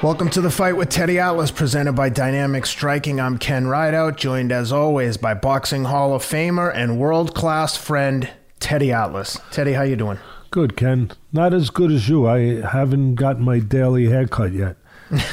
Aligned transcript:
Welcome 0.00 0.30
to 0.30 0.40
the 0.40 0.48
fight 0.48 0.76
with 0.76 0.90
Teddy 0.90 1.18
Atlas, 1.18 1.50
presented 1.50 1.94
by 1.94 2.08
Dynamic 2.08 2.66
Striking. 2.66 3.20
I'm 3.20 3.36
Ken 3.36 3.66
Rideout, 3.66 4.16
joined 4.16 4.52
as 4.52 4.72
always 4.72 5.16
by 5.16 5.34
Boxing 5.34 5.82
Hall 5.82 6.14
of 6.14 6.22
Famer 6.22 6.72
and 6.72 7.00
world 7.00 7.34
class 7.34 7.76
friend 7.76 8.30
Teddy 8.60 8.92
Atlas. 8.92 9.40
Teddy, 9.50 9.72
how 9.72 9.82
you 9.82 9.96
doing? 9.96 10.20
Good, 10.52 10.76
Ken. 10.76 11.10
Not 11.32 11.52
as 11.52 11.70
good 11.70 11.90
as 11.90 12.08
you. 12.08 12.28
I 12.28 12.60
haven't 12.64 13.16
got 13.16 13.40
my 13.40 13.58
daily 13.58 14.06
haircut 14.08 14.52
yet, 14.52 14.76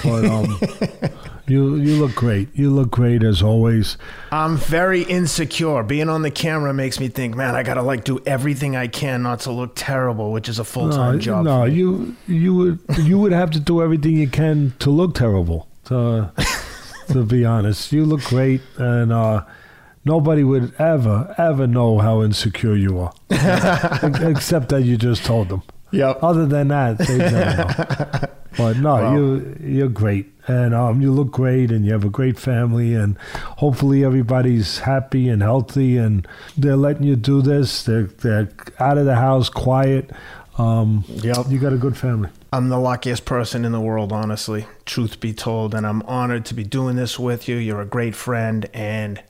but 0.03 0.25
um, 0.25 0.59
you 1.47 1.75
you 1.75 1.95
look 1.97 2.15
great. 2.15 2.49
You 2.53 2.71
look 2.71 2.91
great 2.91 3.23
as 3.23 3.41
always. 3.41 3.97
I'm 4.31 4.57
very 4.57 5.03
insecure. 5.03 5.83
Being 5.83 6.09
on 6.09 6.21
the 6.21 6.31
camera 6.31 6.73
makes 6.73 6.99
me 6.99 7.07
think, 7.07 7.35
man, 7.35 7.55
I 7.55 7.63
gotta 7.63 7.81
like 7.81 8.03
do 8.03 8.19
everything 8.25 8.75
I 8.75 8.87
can 8.87 9.23
not 9.23 9.41
to 9.41 9.51
look 9.51 9.73
terrible, 9.75 10.31
which 10.31 10.49
is 10.49 10.59
a 10.59 10.63
full 10.63 10.89
time 10.89 11.15
no, 11.15 11.19
job. 11.19 11.45
No, 11.45 11.63
you 11.65 12.15
you 12.27 12.55
would 12.55 12.79
you 12.99 13.19
would 13.19 13.31
have 13.31 13.51
to 13.51 13.59
do 13.59 13.81
everything 13.81 14.17
you 14.17 14.29
can 14.29 14.73
to 14.79 14.89
look 14.89 15.15
terrible. 15.15 15.67
To 15.85 16.31
to 17.09 17.23
be 17.23 17.45
honest, 17.45 17.91
you 17.91 18.05
look 18.05 18.23
great, 18.23 18.61
and 18.77 19.11
uh, 19.11 19.45
nobody 20.03 20.43
would 20.43 20.73
ever 20.79 21.33
ever 21.37 21.67
know 21.67 21.99
how 21.99 22.23
insecure 22.23 22.75
you 22.75 22.99
are, 22.99 23.13
except 23.29 24.69
that 24.69 24.83
you 24.83 24.97
just 24.97 25.25
told 25.25 25.49
them. 25.49 25.63
Yep. 25.91 26.23
Other 26.23 26.45
than 26.45 26.69
that, 26.69 26.97
they 26.97 27.17
never 27.17 27.55
know. 27.55 28.29
But 28.57 28.77
no, 28.77 28.95
Wow. 28.95 29.15
you 29.15 29.57
you're 29.61 29.89
great, 29.89 30.31
and 30.47 30.73
um, 30.73 31.01
you 31.01 31.11
look 31.11 31.31
great, 31.31 31.71
and 31.71 31.85
you 31.85 31.91
have 31.91 32.05
a 32.05 32.09
great 32.09 32.39
family, 32.39 32.93
and 32.93 33.17
hopefully 33.57 34.03
everybody's 34.05 34.79
happy 34.79 35.27
and 35.29 35.41
healthy, 35.41 35.97
and 35.97 36.27
they're 36.57 36.77
letting 36.77 37.03
you 37.03 37.15
do 37.15 37.41
this. 37.41 37.83
They're 37.83 38.03
they're 38.03 38.49
out 38.79 38.97
of 38.97 39.05
the 39.05 39.15
house, 39.15 39.49
quiet. 39.49 40.11
Um, 40.57 41.03
Yep. 41.07 41.47
you 41.49 41.59
got 41.59 41.73
a 41.73 41.77
good 41.77 41.97
family. 41.97 42.29
I'm 42.53 42.69
the 42.69 42.79
luckiest 42.79 43.25
person 43.25 43.65
in 43.65 43.73
the 43.73 43.81
world, 43.81 44.13
honestly, 44.13 44.67
truth 44.85 45.19
be 45.19 45.33
told. 45.33 45.75
And 45.75 45.85
I'm 45.85 46.01
honored 46.03 46.45
to 46.45 46.53
be 46.53 46.63
doing 46.63 46.95
this 46.95 47.19
with 47.19 47.49
you. 47.49 47.57
You're 47.57 47.81
a 47.81 47.85
great 47.85 48.15
friend, 48.15 48.65
and 48.73 49.21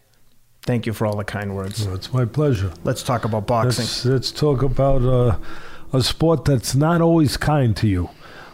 thank 0.61 0.85
you 0.85 0.93
for 0.93 1.07
all 1.07 1.15
the 1.17 1.23
kind 1.23 1.55
words. 1.55 1.77
So 1.83 1.93
it's 1.95 2.13
my 2.13 2.25
pleasure. 2.25 2.71
Let's 2.83 3.01
talk 3.01 3.25
about 3.25 3.47
boxing. 3.47 3.85
Let's, 3.85 4.05
let's 4.05 4.31
talk 4.31 4.61
about 4.61 5.01
uh, 5.01 5.37
a 5.93 6.03
sport 6.03 6.45
that's 6.45 6.75
not 6.75 7.01
always 7.01 7.37
kind 7.37 7.75
to 7.77 7.87
you. 7.87 8.09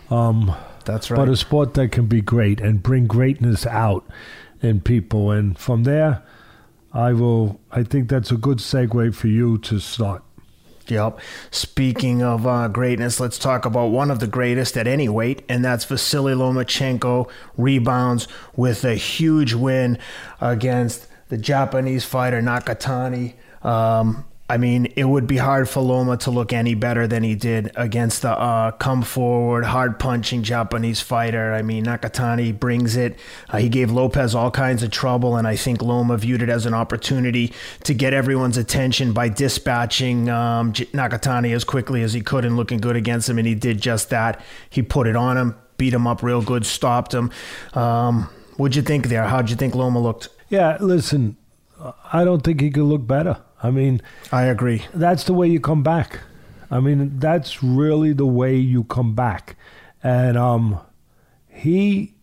Um, 0.09 0.55
That's 0.83 1.11
right. 1.11 1.17
but 1.17 1.29
a 1.29 1.35
sport 1.35 1.73
that 1.75 1.91
can 1.91 2.07
be 2.07 2.21
great 2.21 2.59
and 2.59 2.81
bring 2.81 3.07
greatness 3.07 3.65
out 3.65 4.05
in 4.61 4.81
people. 4.81 5.31
And 5.31 5.57
from 5.57 5.83
there, 5.83 6.23
I 6.93 7.13
will. 7.13 7.59
I 7.71 7.83
think 7.83 8.09
that's 8.09 8.31
a 8.31 8.37
good 8.37 8.57
segue 8.57 9.15
for 9.15 9.27
you 9.27 9.57
to 9.59 9.79
start. 9.79 10.23
Yep. 10.87 11.19
Speaking 11.51 12.21
of 12.21 12.45
uh, 12.45 12.67
greatness, 12.67 13.19
let's 13.19 13.37
talk 13.37 13.65
about 13.65 13.91
one 13.91 14.11
of 14.11 14.19
the 14.19 14.27
greatest 14.27 14.75
at 14.75 14.87
any 14.87 15.07
weight, 15.07 15.43
and 15.47 15.63
that's 15.63 15.85
Vasiliy 15.85 16.35
Lomachenko. 16.35 17.29
Rebounds 17.55 18.27
with 18.55 18.83
a 18.83 18.95
huge 18.95 19.53
win 19.53 19.97
against 20.41 21.07
the 21.29 21.37
Japanese 21.37 22.03
fighter 22.03 22.41
Nakatani. 22.41 23.35
Um, 23.63 24.25
I 24.51 24.57
mean, 24.57 24.87
it 24.97 25.05
would 25.05 25.27
be 25.27 25.37
hard 25.37 25.69
for 25.69 25.79
Loma 25.79 26.17
to 26.17 26.29
look 26.29 26.51
any 26.51 26.75
better 26.75 27.07
than 27.07 27.23
he 27.23 27.35
did 27.35 27.71
against 27.77 28.21
the 28.21 28.31
uh, 28.31 28.71
come 28.71 29.01
forward, 29.01 29.63
hard 29.63 29.97
punching 29.97 30.43
Japanese 30.43 30.99
fighter. 30.99 31.53
I 31.53 31.61
mean, 31.61 31.85
Nakatani 31.85 32.59
brings 32.59 32.97
it. 32.97 33.17
Uh, 33.47 33.59
he 33.59 33.69
gave 33.69 33.91
Lopez 33.91 34.35
all 34.35 34.51
kinds 34.51 34.83
of 34.83 34.91
trouble, 34.91 35.37
and 35.37 35.47
I 35.47 35.55
think 35.55 35.81
Loma 35.81 36.17
viewed 36.17 36.41
it 36.41 36.49
as 36.49 36.65
an 36.65 36.73
opportunity 36.73 37.53
to 37.85 37.93
get 37.93 38.13
everyone's 38.13 38.57
attention 38.57 39.13
by 39.13 39.29
dispatching 39.29 40.27
um, 40.27 40.73
Nakatani 40.73 41.55
as 41.55 41.63
quickly 41.63 42.03
as 42.03 42.11
he 42.11 42.19
could 42.19 42.43
and 42.43 42.57
looking 42.57 42.79
good 42.79 42.97
against 42.97 43.29
him, 43.29 43.37
and 43.37 43.47
he 43.47 43.55
did 43.55 43.81
just 43.81 44.09
that. 44.09 44.41
He 44.69 44.81
put 44.81 45.07
it 45.07 45.15
on 45.15 45.37
him, 45.37 45.55
beat 45.77 45.93
him 45.93 46.05
up 46.05 46.21
real 46.21 46.41
good, 46.41 46.65
stopped 46.65 47.13
him. 47.13 47.31
Um, 47.73 48.29
what'd 48.57 48.75
you 48.75 48.81
think 48.81 49.07
there? 49.07 49.23
How'd 49.23 49.49
you 49.49 49.55
think 49.55 49.75
Loma 49.75 50.01
looked? 50.01 50.27
Yeah, 50.49 50.75
listen, 50.81 51.37
I 52.11 52.25
don't 52.25 52.41
think 52.41 52.59
he 52.59 52.69
could 52.69 52.83
look 52.83 53.07
better. 53.07 53.37
I 53.63 53.71
mean, 53.71 54.01
I 54.31 54.43
agree. 54.43 54.85
that's 54.93 55.23
the 55.23 55.33
way 55.33 55.47
you 55.47 55.59
come 55.59 55.83
back. 55.83 56.19
I 56.69 56.79
mean, 56.79 57.19
that's 57.19 57.61
really 57.61 58.13
the 58.13 58.25
way 58.25 58.55
you 58.55 58.83
come 58.85 59.13
back. 59.13 59.55
And 60.01 60.37
um, 60.37 60.79
he, 61.47 62.15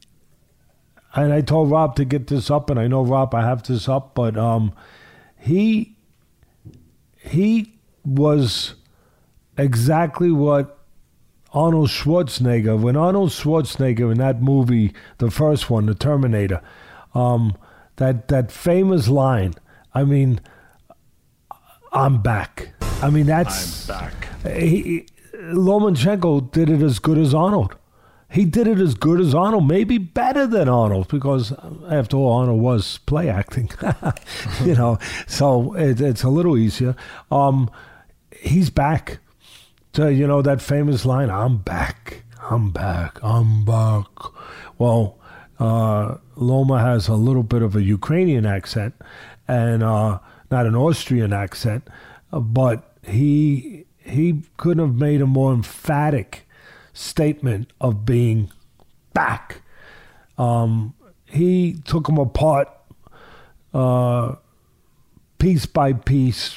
and 1.14 1.32
I 1.32 1.42
told 1.42 1.70
Rob 1.70 1.96
to 1.96 2.04
get 2.04 2.26
this 2.26 2.50
up, 2.50 2.70
and 2.70 2.80
I 2.80 2.86
know 2.86 3.02
Rob, 3.02 3.34
I 3.34 3.42
have 3.42 3.62
this 3.62 3.88
up, 3.88 4.14
but 4.14 4.36
um, 4.36 4.72
he, 5.38 5.96
he 7.16 7.74
was 8.04 8.74
exactly 9.56 10.30
what 10.30 10.78
Arnold 11.52 11.88
Schwarzenegger, 11.88 12.80
when 12.80 12.96
Arnold 12.96 13.30
Schwarzenegger 13.30 14.10
in 14.10 14.18
that 14.18 14.42
movie, 14.42 14.92
the 15.18 15.30
first 15.30 15.70
one, 15.70 15.86
The 15.86 15.94
Terminator, 15.94 16.60
um, 17.14 17.56
that 17.96 18.28
that 18.28 18.52
famous 18.52 19.08
line. 19.08 19.54
I 19.94 20.04
mean, 20.04 20.40
I'm 21.92 22.20
back. 22.22 22.70
I 23.02 23.10
mean, 23.10 23.26
that's 23.26 23.88
I'm 23.88 23.98
back. 24.00 24.28
he, 24.56 24.82
he- 24.82 25.06
Lomachenko 25.36 26.50
did 26.52 26.68
it 26.68 26.82
as 26.82 26.98
good 26.98 27.16
as 27.18 27.32
Arnold. 27.32 27.76
He 28.30 28.44
did 28.44 28.66
it 28.66 28.78
as 28.78 28.94
good 28.94 29.20
as 29.20 29.34
Arnold, 29.34 29.66
maybe 29.66 29.96
better 29.96 30.46
than 30.46 30.68
Arnold, 30.68 31.08
because 31.08 31.52
after 31.88 32.16
all, 32.18 32.40
Arnold 32.40 32.60
was 32.60 32.98
play 33.06 33.30
acting, 33.30 33.70
you 34.64 34.74
know. 34.74 34.98
So 35.26 35.72
it, 35.74 36.00
it's 36.00 36.22
a 36.24 36.28
little 36.28 36.58
easier. 36.58 36.94
Um, 37.30 37.70
he's 38.36 38.68
back. 38.68 39.18
To 39.94 40.12
you 40.12 40.26
know 40.26 40.42
that 40.42 40.60
famous 40.60 41.06
line, 41.06 41.30
"I'm 41.30 41.56
back, 41.58 42.24
I'm 42.50 42.70
back, 42.70 43.18
I'm 43.22 43.64
back." 43.64 44.06
Well, 44.76 45.18
uh, 45.58 46.16
Loma 46.36 46.80
has 46.80 47.08
a 47.08 47.14
little 47.14 47.42
bit 47.42 47.62
of 47.62 47.74
a 47.74 47.82
Ukrainian 47.82 48.44
accent, 48.44 48.94
and 49.48 49.82
uh, 49.82 50.18
not 50.50 50.66
an 50.66 50.74
Austrian 50.74 51.32
accent, 51.32 51.88
uh, 52.32 52.40
but 52.40 52.96
he 53.02 53.84
he 53.98 54.42
couldn't 54.56 54.84
have 54.84 54.96
made 54.96 55.20
a 55.20 55.26
more 55.26 55.52
emphatic 55.52 56.46
statement 56.92 57.72
of 57.80 58.04
being 58.04 58.50
back. 59.12 59.62
Um, 60.36 60.94
he 61.26 61.74
took 61.84 62.08
him 62.08 62.18
apart 62.18 62.68
uh, 63.74 64.36
piece 65.38 65.66
by 65.66 65.92
piece. 65.92 66.56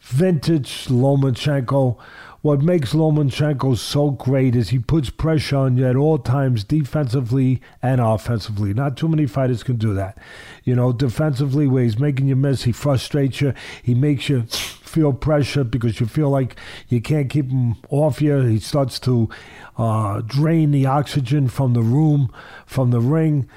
Vintage 0.00 0.86
Lomachenko. 0.86 1.98
What 2.42 2.62
makes 2.62 2.92
Lomachenko 2.92 3.76
so 3.76 4.10
great 4.10 4.54
is 4.54 4.68
he 4.68 4.78
puts 4.78 5.10
pressure 5.10 5.56
on 5.56 5.76
you 5.76 5.86
at 5.86 5.96
all 5.96 6.18
times, 6.18 6.62
defensively 6.62 7.60
and 7.82 8.00
offensively. 8.00 8.72
Not 8.72 8.96
too 8.96 9.08
many 9.08 9.26
fighters 9.26 9.62
can 9.62 9.76
do 9.76 9.94
that. 9.94 10.18
You 10.62 10.76
know, 10.76 10.92
defensively, 10.92 11.66
where 11.66 11.82
he's 11.82 11.98
making 11.98 12.28
you 12.28 12.36
miss, 12.36 12.62
he 12.62 12.72
frustrates 12.72 13.40
you. 13.40 13.52
He 13.82 13.94
makes 13.94 14.28
you 14.28 14.42
feel 14.50 15.12
pressure 15.12 15.64
because 15.64 15.98
you 15.98 16.06
feel 16.06 16.30
like 16.30 16.56
you 16.88 17.00
can't 17.00 17.28
keep 17.28 17.50
him 17.50 17.76
off 17.90 18.22
you. 18.22 18.38
He 18.42 18.60
starts 18.60 19.00
to 19.00 19.28
uh, 19.76 20.20
drain 20.24 20.70
the 20.70 20.86
oxygen 20.86 21.48
from 21.48 21.72
the 21.72 21.82
room, 21.82 22.32
from 22.64 22.90
the 22.92 23.00
ring. 23.00 23.48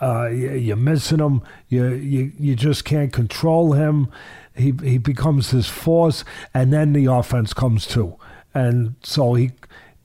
Uh, 0.00 0.26
you- 0.28 0.52
you're 0.52 0.76
missing 0.76 1.18
him. 1.20 1.42
You, 1.68 1.86
you 1.88 2.32
you 2.38 2.54
just 2.56 2.84
can't 2.84 3.12
control 3.12 3.72
him. 3.72 4.08
He 4.54 4.72
he 4.82 4.98
becomes 4.98 5.50
this 5.50 5.68
force, 5.68 6.24
and 6.54 6.72
then 6.72 6.92
the 6.92 7.06
offense 7.06 7.52
comes 7.52 7.86
too. 7.86 8.16
And 8.56 8.94
so 9.02 9.34
he, 9.34 9.52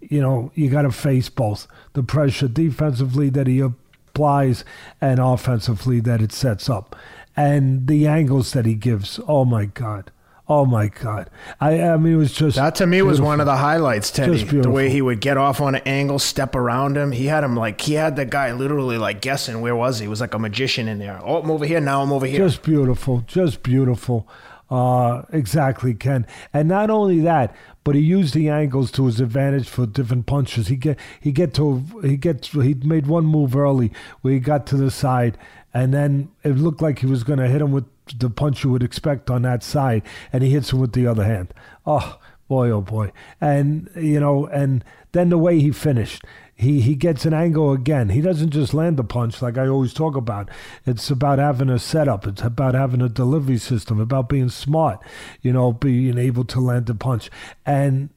you 0.01 0.19
know, 0.19 0.51
you 0.55 0.69
got 0.69 0.81
to 0.81 0.91
face 0.91 1.29
both 1.29 1.67
the 1.93 2.03
pressure 2.03 2.49
defensively 2.49 3.29
that 3.29 3.47
he 3.47 3.61
applies 3.61 4.65
and 4.99 5.21
offensively 5.21 6.01
that 6.01 6.21
it 6.21 6.33
sets 6.33 6.69
up, 6.69 6.93
and 7.37 7.87
the 7.87 8.07
angles 8.07 8.51
that 8.51 8.65
he 8.65 8.75
gives. 8.75 9.21
Oh 9.25 9.45
my 9.45 9.65
God. 9.65 10.11
Oh 10.49 10.65
my 10.65 10.89
God! 10.89 11.29
I 11.61 11.81
I 11.81 11.95
mean, 11.95 12.13
it 12.13 12.17
was 12.17 12.33
just 12.33 12.57
That 12.57 12.75
to 12.75 12.85
me 12.85 13.01
was 13.01 13.21
one 13.21 13.39
of 13.39 13.45
the 13.45 13.55
highlights, 13.55 14.11
Teddy. 14.11 14.37
Just 14.43 14.63
The 14.63 14.69
way 14.69 14.89
he 14.89 15.01
would 15.01 15.21
get 15.21 15.37
off 15.37 15.61
on 15.61 15.75
an 15.75 15.81
angle, 15.85 16.19
step 16.19 16.55
around 16.55 16.97
him. 16.97 17.13
He 17.13 17.27
had 17.27 17.45
him 17.45 17.55
like 17.55 17.79
he 17.79 17.93
had 17.93 18.17
the 18.17 18.25
guy 18.25 18.51
literally 18.51 18.97
like 18.97 19.21
guessing 19.21 19.61
where 19.61 19.77
was 19.77 19.99
he. 19.99 20.05
He 20.05 20.07
was 20.09 20.19
like 20.19 20.33
a 20.33 20.39
magician 20.39 20.89
in 20.89 20.99
there. 20.99 21.21
Oh, 21.23 21.37
I'm 21.41 21.49
over 21.49 21.65
here 21.65 21.79
now. 21.79 22.01
I'm 22.01 22.11
over 22.11 22.25
here. 22.25 22.39
Just 22.39 22.63
beautiful, 22.63 23.23
just 23.27 23.63
beautiful. 23.63 24.27
Uh, 24.69 25.23
exactly, 25.33 25.93
Ken. 25.93 26.25
And 26.53 26.67
not 26.67 26.89
only 26.89 27.19
that, 27.21 27.55
but 27.83 27.95
he 27.95 28.01
used 28.01 28.33
the 28.33 28.49
angles 28.49 28.91
to 28.91 29.05
his 29.05 29.19
advantage 29.19 29.67
for 29.67 29.85
different 29.85 30.25
punches. 30.25 30.67
He 30.67 30.75
get 30.75 30.99
he 31.19 31.31
get 31.31 31.53
to 31.55 31.83
he 32.03 32.17
get 32.17 32.45
he 32.45 32.73
made 32.73 33.07
one 33.07 33.25
move 33.25 33.55
early 33.55 33.91
where 34.21 34.33
he 34.33 34.39
got 34.39 34.65
to 34.67 34.77
the 34.77 34.91
side, 34.91 35.37
and 35.73 35.93
then 35.93 36.31
it 36.43 36.57
looked 36.57 36.81
like 36.81 36.99
he 36.99 37.05
was 37.05 37.23
going 37.23 37.39
to 37.39 37.47
hit 37.47 37.61
him 37.61 37.71
with 37.71 37.85
the 38.17 38.29
punch 38.29 38.63
you 38.63 38.69
would 38.69 38.83
expect 38.83 39.29
on 39.29 39.43
that 39.43 39.63
side, 39.63 40.03
and 40.31 40.43
he 40.43 40.51
hits 40.51 40.71
him 40.71 40.79
with 40.79 40.93
the 40.93 41.07
other 41.07 41.23
hand. 41.23 41.53
Oh 41.85 42.19
boy, 42.47 42.69
oh 42.69 42.81
boy, 42.81 43.11
and 43.39 43.89
you 43.95 44.19
know, 44.19 44.45
and 44.47 44.83
then 45.13 45.29
the 45.29 45.37
way 45.37 45.59
he 45.59 45.71
finished. 45.71 46.23
He, 46.61 46.79
he 46.81 46.93
gets 46.93 47.25
an 47.25 47.33
angle 47.33 47.71
again. 47.71 48.09
He 48.09 48.21
doesn't 48.21 48.51
just 48.51 48.71
land 48.71 48.97
the 48.97 49.03
punch 49.03 49.41
like 49.41 49.57
I 49.57 49.67
always 49.67 49.95
talk 49.95 50.15
about. 50.15 50.47
It's 50.85 51.09
about 51.09 51.39
having 51.39 51.71
a 51.71 51.79
setup. 51.79 52.27
It's 52.27 52.43
about 52.43 52.75
having 52.75 53.01
a 53.01 53.09
delivery 53.09 53.57
system, 53.57 53.99
about 53.99 54.29
being 54.29 54.49
smart, 54.49 54.99
you 55.41 55.51
know, 55.51 55.73
being 55.73 56.19
able 56.19 56.43
to 56.45 56.59
land 56.59 56.85
the 56.85 56.93
punch. 56.93 57.31
And 57.65 58.11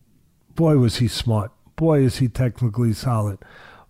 boy, 0.55 0.77
was 0.77 0.97
he 0.97 1.09
smart. 1.09 1.53
Boy, 1.77 2.01
is 2.01 2.19
he 2.19 2.29
technically 2.29 2.93
solid. 2.93 3.39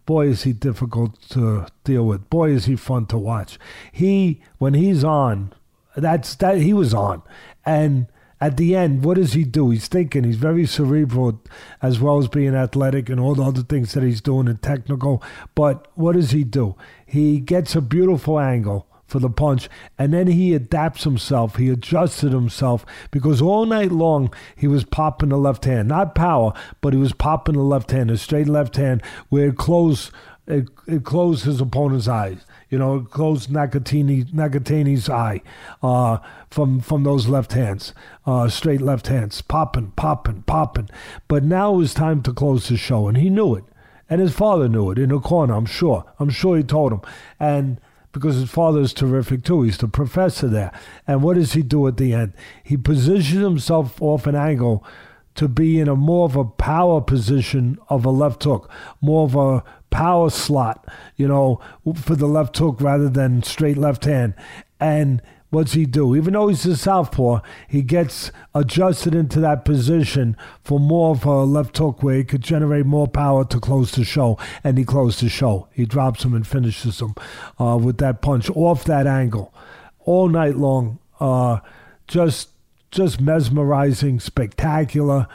boy 0.06 0.28
is 0.28 0.44
he 0.44 0.52
difficult 0.52 1.20
to 1.30 1.66
deal 1.82 2.06
with. 2.06 2.30
Boy 2.30 2.50
is 2.50 2.66
he 2.66 2.76
fun 2.76 3.06
to 3.06 3.18
watch. 3.18 3.58
He 3.90 4.40
when 4.58 4.74
he's 4.74 5.02
on, 5.02 5.52
that's 5.96 6.32
that 6.36 6.58
he 6.58 6.72
was 6.72 6.94
on, 6.94 7.22
and 7.66 8.06
at 8.44 8.58
the 8.58 8.76
end, 8.76 9.06
what 9.06 9.16
does 9.16 9.32
he 9.32 9.42
do? 9.42 9.70
He's 9.70 9.88
thinking. 9.88 10.22
He's 10.24 10.36
very 10.36 10.66
cerebral, 10.66 11.40
as 11.80 11.98
well 11.98 12.18
as 12.18 12.28
being 12.28 12.54
athletic 12.54 13.08
and 13.08 13.18
all 13.18 13.34
the 13.34 13.42
other 13.42 13.62
things 13.62 13.94
that 13.94 14.02
he's 14.02 14.20
doing 14.20 14.48
and 14.48 14.60
technical. 14.60 15.22
But 15.54 15.90
what 15.94 16.12
does 16.12 16.32
he 16.32 16.44
do? 16.44 16.74
He 17.06 17.40
gets 17.40 17.74
a 17.74 17.80
beautiful 17.80 18.38
angle 18.38 18.86
for 19.06 19.18
the 19.18 19.30
punch, 19.30 19.70
and 19.98 20.12
then 20.12 20.26
he 20.26 20.52
adapts 20.52 21.04
himself. 21.04 21.56
He 21.56 21.70
adjusted 21.70 22.32
himself 22.32 22.84
because 23.10 23.40
all 23.40 23.64
night 23.64 23.92
long 23.92 24.30
he 24.54 24.66
was 24.66 24.84
popping 24.84 25.30
the 25.30 25.38
left 25.38 25.64
hand, 25.64 25.88
not 25.88 26.14
power, 26.14 26.52
but 26.82 26.92
he 26.92 26.98
was 26.98 27.14
popping 27.14 27.54
the 27.54 27.62
left 27.62 27.92
hand, 27.92 28.10
a 28.10 28.18
straight 28.18 28.48
left 28.48 28.76
hand 28.76 29.02
where 29.30 29.48
it 29.48 29.56
closed, 29.56 30.10
it, 30.46 30.68
it 30.86 31.02
closed 31.02 31.46
his 31.46 31.62
opponent's 31.62 32.08
eyes. 32.08 32.44
You 32.70 32.78
know, 32.78 32.96
it 32.96 33.10
closed 33.10 33.50
Nakatini, 33.50 34.24
Nakatani's 34.32 35.08
eye 35.08 35.42
uh, 35.82 36.18
from 36.50 36.80
from 36.80 37.04
those 37.04 37.28
left 37.28 37.52
hands, 37.52 37.94
uh, 38.26 38.48
straight 38.48 38.80
left 38.80 39.06
hands, 39.06 39.42
popping, 39.42 39.92
popping, 39.96 40.42
popping. 40.42 40.88
But 41.28 41.44
now 41.44 41.74
it 41.74 41.78
was 41.78 41.94
time 41.94 42.22
to 42.22 42.32
close 42.32 42.68
the 42.68 42.76
show, 42.76 43.08
and 43.08 43.16
he 43.16 43.30
knew 43.30 43.54
it, 43.54 43.64
and 44.08 44.20
his 44.20 44.34
father 44.34 44.68
knew 44.68 44.90
it 44.90 44.98
in 44.98 45.10
the 45.10 45.20
corner. 45.20 45.54
I'm 45.54 45.66
sure. 45.66 46.04
I'm 46.18 46.30
sure 46.30 46.56
he 46.56 46.62
told 46.62 46.92
him, 46.92 47.02
and 47.38 47.80
because 48.14 48.36
his 48.36 48.48
father 48.48 48.80
is 48.80 48.94
terrific 48.94 49.44
too. 49.44 49.62
He's 49.62 49.76
the 49.76 49.88
professor 49.88 50.48
there. 50.48 50.72
And 51.06 51.22
what 51.22 51.34
does 51.34 51.52
he 51.52 51.62
do 51.62 51.86
at 51.88 51.98
the 51.98 52.14
end? 52.14 52.32
He 52.62 52.76
positions 52.76 53.42
himself 53.42 54.00
off 54.00 54.26
an 54.26 54.36
angle 54.36 54.86
to 55.34 55.48
be 55.48 55.80
in 55.80 55.88
a 55.88 55.96
more 55.96 56.26
of 56.26 56.36
a 56.36 56.44
power 56.44 57.00
position 57.00 57.78
of 57.88 58.04
a 58.04 58.10
left 58.10 58.44
hook, 58.44 58.70
more 59.00 59.24
of 59.24 59.34
a 59.34 59.64
power 59.90 60.30
slot, 60.30 60.88
you 61.16 61.28
know, 61.28 61.60
for 61.94 62.16
the 62.16 62.26
left 62.26 62.56
hook 62.58 62.80
rather 62.80 63.08
than 63.08 63.42
straight 63.42 63.76
left 63.76 64.04
hand. 64.04 64.34
And 64.80 65.22
what's 65.50 65.72
he 65.72 65.86
do? 65.86 66.16
Even 66.16 66.34
though 66.34 66.48
he's 66.48 66.66
a 66.66 66.76
southpaw, 66.76 67.40
he 67.68 67.82
gets 67.82 68.32
adjusted 68.54 69.14
into 69.14 69.40
that 69.40 69.64
position 69.64 70.36
for 70.62 70.80
more 70.80 71.12
of 71.12 71.24
a 71.24 71.44
left 71.44 71.78
hook 71.78 72.02
where 72.02 72.16
he 72.16 72.24
could 72.24 72.42
generate 72.42 72.86
more 72.86 73.08
power 73.08 73.44
to 73.44 73.60
close 73.60 73.92
the 73.92 74.04
show. 74.04 74.38
And 74.62 74.76
he 74.76 74.84
closed 74.84 75.22
the 75.22 75.28
show. 75.28 75.68
He 75.72 75.86
drops 75.86 76.24
him 76.24 76.34
and 76.34 76.46
finishes 76.46 77.00
him 77.00 77.14
uh, 77.58 77.78
with 77.80 77.98
that 77.98 78.20
punch 78.20 78.50
off 78.50 78.84
that 78.84 79.06
angle 79.06 79.54
all 80.00 80.28
night 80.28 80.56
long. 80.56 80.98
Uh, 81.20 81.60
just, 82.08 82.50
just 82.94 83.20
mesmerizing, 83.20 84.20
spectacular. 84.20 85.26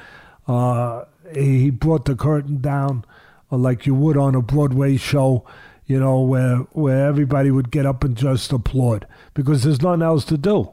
Uh, 0.47 1.05
he 1.33 1.69
brought 1.69 2.05
the 2.05 2.15
curtain 2.15 2.59
down 2.61 3.05
uh, 3.51 3.57
like 3.57 3.85
you 3.85 3.93
would 3.93 4.17
on 4.17 4.35
a 4.35 4.41
Broadway 4.41 4.97
show 4.97 5.45
you 5.89 5.99
know, 5.99 6.21
where 6.21 6.57
where 6.73 7.07
everybody 7.07 7.49
would 7.49 7.71
get 7.71 7.87
up 7.87 8.03
and 8.03 8.15
just 8.15 8.53
applaud 8.53 9.07
because 9.33 9.63
there's 9.63 9.81
nothing 9.81 10.03
else 10.03 10.23
to 10.25 10.37
do, 10.37 10.71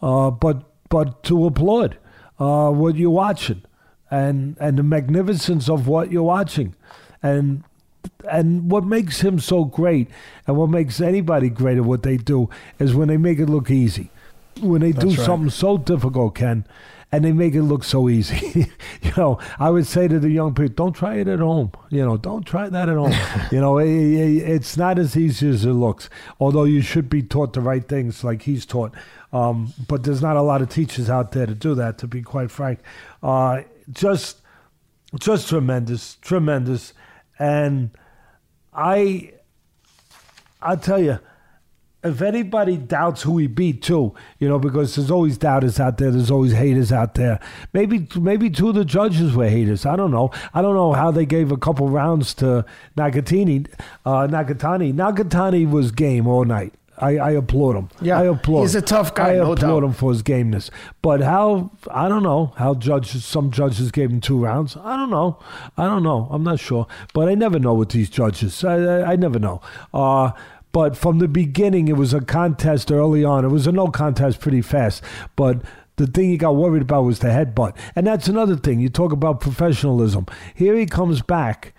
uh, 0.00 0.30
but 0.30 0.62
but 0.88 1.24
to 1.24 1.46
applaud 1.46 1.98
uh, 2.38 2.70
what 2.70 2.94
you're 2.94 3.10
watching 3.10 3.62
and 4.08 4.56
and 4.60 4.78
the 4.78 4.84
magnificence 4.84 5.68
of 5.68 5.88
what 5.88 6.12
you're 6.12 6.22
watching, 6.22 6.76
and 7.24 7.64
and 8.30 8.70
what 8.70 8.84
makes 8.84 9.22
him 9.22 9.40
so 9.40 9.64
great 9.64 10.08
and 10.46 10.56
what 10.56 10.70
makes 10.70 11.00
anybody 11.00 11.50
great 11.50 11.76
at 11.76 11.84
what 11.84 12.04
they 12.04 12.16
do 12.16 12.48
is 12.78 12.94
when 12.94 13.08
they 13.08 13.16
make 13.16 13.40
it 13.40 13.46
look 13.46 13.68
easy, 13.68 14.10
when 14.60 14.80
they 14.80 14.92
That's 14.92 15.04
do 15.04 15.10
right. 15.16 15.26
something 15.26 15.50
so 15.50 15.78
difficult, 15.78 16.34
Ken, 16.34 16.66
and 17.10 17.24
they 17.24 17.32
make 17.32 17.54
it 17.54 17.62
look 17.62 17.84
so 17.84 18.08
easy. 18.08 18.70
you 19.02 19.12
know, 19.16 19.38
I 19.58 19.70
would 19.70 19.86
say 19.86 20.08
to 20.08 20.18
the 20.18 20.30
young 20.30 20.54
people, 20.54 20.74
don't 20.74 20.92
try 20.92 21.16
it 21.16 21.28
at 21.28 21.40
home. 21.40 21.72
You 21.90 22.04
know, 22.04 22.16
don't 22.16 22.44
try 22.44 22.68
that 22.68 22.88
at 22.88 22.96
home. 22.96 23.14
you 23.52 23.60
know, 23.60 23.78
it, 23.78 23.88
it, 23.88 24.50
it's 24.50 24.76
not 24.76 24.98
as 24.98 25.16
easy 25.16 25.48
as 25.50 25.64
it 25.64 25.72
looks. 25.72 26.08
Although 26.40 26.64
you 26.64 26.80
should 26.80 27.08
be 27.08 27.22
taught 27.22 27.52
the 27.52 27.60
right 27.60 27.86
things 27.86 28.24
like 28.24 28.42
he's 28.42 28.64
taught. 28.64 28.94
Um, 29.32 29.72
but 29.88 30.04
there's 30.04 30.22
not 30.22 30.36
a 30.36 30.42
lot 30.42 30.62
of 30.62 30.68
teachers 30.68 31.08
out 31.08 31.32
there 31.32 31.46
to 31.46 31.54
do 31.54 31.74
that. 31.74 31.98
To 31.98 32.06
be 32.06 32.22
quite 32.22 32.50
frank, 32.50 32.80
uh, 33.22 33.62
just 33.90 34.42
just 35.18 35.48
tremendous, 35.48 36.16
tremendous, 36.16 36.92
and 37.38 37.90
I 38.74 39.32
I 40.60 40.76
tell 40.76 41.02
you 41.02 41.18
if 42.04 42.20
anybody 42.20 42.76
doubts 42.76 43.22
who 43.22 43.38
he 43.38 43.46
beat 43.46 43.82
too, 43.82 44.14
you 44.38 44.48
know, 44.48 44.58
because 44.58 44.96
there's 44.96 45.10
always 45.10 45.38
doubters 45.38 45.78
out 45.78 45.98
there, 45.98 46.10
there's 46.10 46.30
always 46.30 46.52
haters 46.52 46.92
out 46.92 47.14
there. 47.14 47.38
Maybe 47.72 48.08
maybe 48.16 48.50
two 48.50 48.70
of 48.70 48.74
the 48.74 48.84
judges 48.84 49.34
were 49.34 49.48
haters. 49.48 49.86
I 49.86 49.96
don't 49.96 50.10
know. 50.10 50.30
I 50.52 50.62
don't 50.62 50.74
know 50.74 50.92
how 50.92 51.10
they 51.10 51.26
gave 51.26 51.52
a 51.52 51.56
couple 51.56 51.88
rounds 51.88 52.34
to 52.34 52.64
Nakatini. 52.96 53.68
Uh, 54.04 54.26
Nakatani. 54.26 54.92
Nakatani 54.92 55.70
was 55.70 55.92
game 55.92 56.26
all 56.26 56.44
night. 56.44 56.74
I, 56.98 57.16
I 57.16 57.30
applaud 57.32 57.74
him. 57.74 57.88
Yeah, 58.00 58.20
I 58.20 58.24
applaud. 58.24 58.58
Him. 58.58 58.64
He's 58.64 58.74
a 58.74 58.82
tough 58.82 59.14
guy. 59.14 59.32
I 59.32 59.36
no 59.36 59.52
applaud 59.52 59.80
doubt. 59.80 59.84
him 59.84 59.92
for 59.92 60.12
his 60.12 60.22
gameness. 60.22 60.70
But 61.00 61.20
how? 61.20 61.72
I 61.90 62.08
don't 62.08 62.22
know 62.22 62.52
how 62.56 62.74
judges. 62.74 63.24
Some 63.24 63.50
judges 63.50 63.90
gave 63.90 64.10
him 64.10 64.20
two 64.20 64.38
rounds. 64.38 64.76
I 64.76 64.96
don't 64.96 65.10
know. 65.10 65.38
I 65.76 65.86
don't 65.86 66.02
know. 66.02 66.28
I'm 66.30 66.44
not 66.44 66.60
sure. 66.60 66.86
But 67.14 67.28
I 67.28 67.34
never 67.34 67.58
know 67.58 67.74
with 67.74 67.90
these 67.90 68.10
judges. 68.10 68.62
I 68.62 68.74
I, 68.76 69.12
I 69.12 69.16
never 69.16 69.38
know. 69.38 69.60
Uh, 69.92 70.32
but 70.72 70.96
from 70.96 71.18
the 71.18 71.28
beginning, 71.28 71.88
it 71.88 71.96
was 71.96 72.14
a 72.14 72.20
contest 72.20 72.90
early 72.90 73.24
on. 73.24 73.44
It 73.44 73.48
was 73.48 73.66
a 73.66 73.72
no 73.72 73.88
contest 73.88 74.40
pretty 74.40 74.62
fast. 74.62 75.02
But 75.36 75.62
the 75.96 76.06
thing 76.06 76.30
he 76.30 76.38
got 76.38 76.56
worried 76.56 76.82
about 76.82 77.04
was 77.04 77.18
the 77.18 77.28
headbutt. 77.28 77.76
And 77.94 78.06
that's 78.06 78.28
another 78.28 78.56
thing. 78.56 78.80
You 78.80 78.88
talk 78.88 79.12
about 79.12 79.40
professionalism. 79.40 80.26
Here 80.54 80.74
he 80.74 80.86
comes 80.86 81.20
back, 81.20 81.74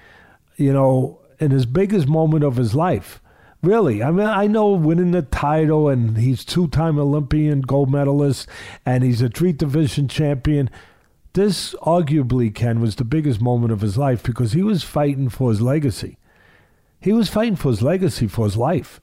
you 0.56 0.72
know, 0.72 1.20
in 1.40 1.52
his 1.52 1.66
biggest 1.66 2.08
moment 2.08 2.44
of 2.44 2.56
his 2.56 2.76
life. 2.76 3.20
Really, 3.64 4.04
I 4.04 4.12
mean, 4.12 4.28
I 4.28 4.46
know 4.46 4.72
winning 4.74 5.12
the 5.12 5.22
title, 5.22 5.88
and 5.88 6.18
he's 6.18 6.44
two-time 6.44 7.00
Olympian 7.00 7.62
gold 7.62 7.90
medalist, 7.90 8.48
and 8.86 9.06
he's 9.06 9.22
a 9.22 9.30
three 9.30 9.54
division 9.54 10.10
champion. 10.10 10.70
This 11.32 11.74
arguably, 11.76 12.54
Ken, 12.54 12.82
was 12.82 12.98
the 12.98 13.06
biggest 13.06 13.42
moment 13.42 13.72
of 13.72 13.80
his 13.80 13.98
life 13.98 14.22
because 14.22 14.52
he 14.52 14.62
was 14.62 14.84
fighting 14.84 15.30
for 15.30 15.50
his 15.50 15.62
legacy. 15.62 16.18
He 17.04 17.12
was 17.12 17.28
fighting 17.28 17.58
for 17.58 17.70
his 17.70 17.82
legacy, 17.82 18.28
for 18.28 18.46
his 18.46 18.56
life. 18.56 19.02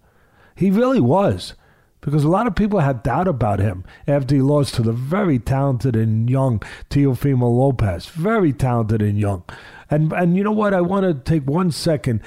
He 0.57 0.71
really 0.71 1.01
was. 1.01 1.53
Because 2.01 2.25
a 2.25 2.31
lot 2.31 2.47
of 2.47 2.55
people 2.55 2.81
had 2.81 3.03
doubt 3.03 3.29
about 3.29 3.59
him 3.59 3.85
after 4.07 4.35
he 4.35 4.41
lost 4.41 4.75
to 4.77 4.83
the 4.83 4.93
very 4.93 5.39
talented 5.39 5.95
and 5.95 6.31
young 6.31 6.61
Teofimo 6.89 7.43
Lopez. 7.43 8.07
Very 8.07 8.55
talented 8.55 9.03
and 9.03 9.19
young. 9.19 9.45
And 9.91 10.15
and 10.15 10.35
you 10.35 10.43
know 10.43 10.53
what? 10.53 10.73
I 10.73 10.81
want 10.81 11.05
to 11.05 11.31
take 11.31 11.47
one 11.47 11.71
second 11.71 12.23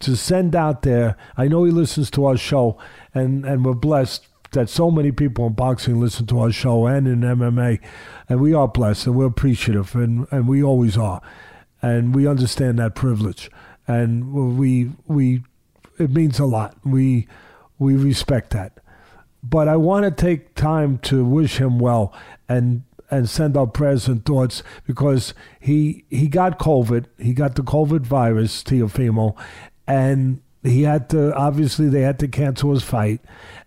to 0.00 0.16
send 0.16 0.54
out 0.54 0.82
there. 0.82 1.16
I 1.34 1.48
know 1.48 1.64
he 1.64 1.72
listens 1.72 2.10
to 2.10 2.26
our 2.26 2.36
show, 2.36 2.76
and, 3.14 3.46
and 3.46 3.64
we're 3.64 3.72
blessed 3.72 4.26
that 4.50 4.68
so 4.68 4.90
many 4.90 5.12
people 5.12 5.46
in 5.46 5.54
boxing 5.54 5.98
listen 5.98 6.26
to 6.26 6.40
our 6.40 6.52
show 6.52 6.86
and 6.86 7.08
in 7.08 7.20
MMA. 7.20 7.80
And 8.28 8.40
we 8.40 8.52
are 8.52 8.68
blessed 8.68 9.06
and 9.06 9.16
we're 9.16 9.26
appreciative, 9.26 9.94
and, 9.94 10.26
and 10.30 10.46
we 10.46 10.62
always 10.62 10.98
are. 10.98 11.22
And 11.80 12.14
we 12.14 12.26
understand 12.26 12.78
that 12.80 12.94
privilege 12.94 13.50
and 13.86 14.58
we 14.58 14.90
we 15.06 15.42
it 15.98 16.10
means 16.10 16.38
a 16.38 16.44
lot. 16.44 16.76
We 16.84 17.26
we 17.78 17.96
respect 17.96 18.50
that. 18.50 18.78
But 19.42 19.68
I 19.68 19.76
want 19.76 20.04
to 20.04 20.10
take 20.10 20.54
time 20.54 20.98
to 20.98 21.24
wish 21.24 21.58
him 21.58 21.78
well 21.78 22.12
and 22.48 22.82
and 23.10 23.28
send 23.28 23.56
our 23.56 23.66
prayers 23.66 24.08
and 24.08 24.24
thoughts 24.24 24.62
because 24.86 25.34
he 25.60 26.04
he 26.10 26.28
got 26.28 26.58
COVID. 26.58 27.06
He 27.18 27.32
got 27.32 27.54
the 27.54 27.62
COVID 27.62 28.00
virus, 28.00 28.62
Teofimo, 28.62 29.36
and 29.86 30.40
he 30.62 30.82
had 30.82 31.08
to 31.10 31.34
obviously 31.34 31.88
they 31.88 32.02
had 32.02 32.18
to 32.20 32.28
cancel 32.28 32.72
his 32.72 32.82
fight. 32.82 33.20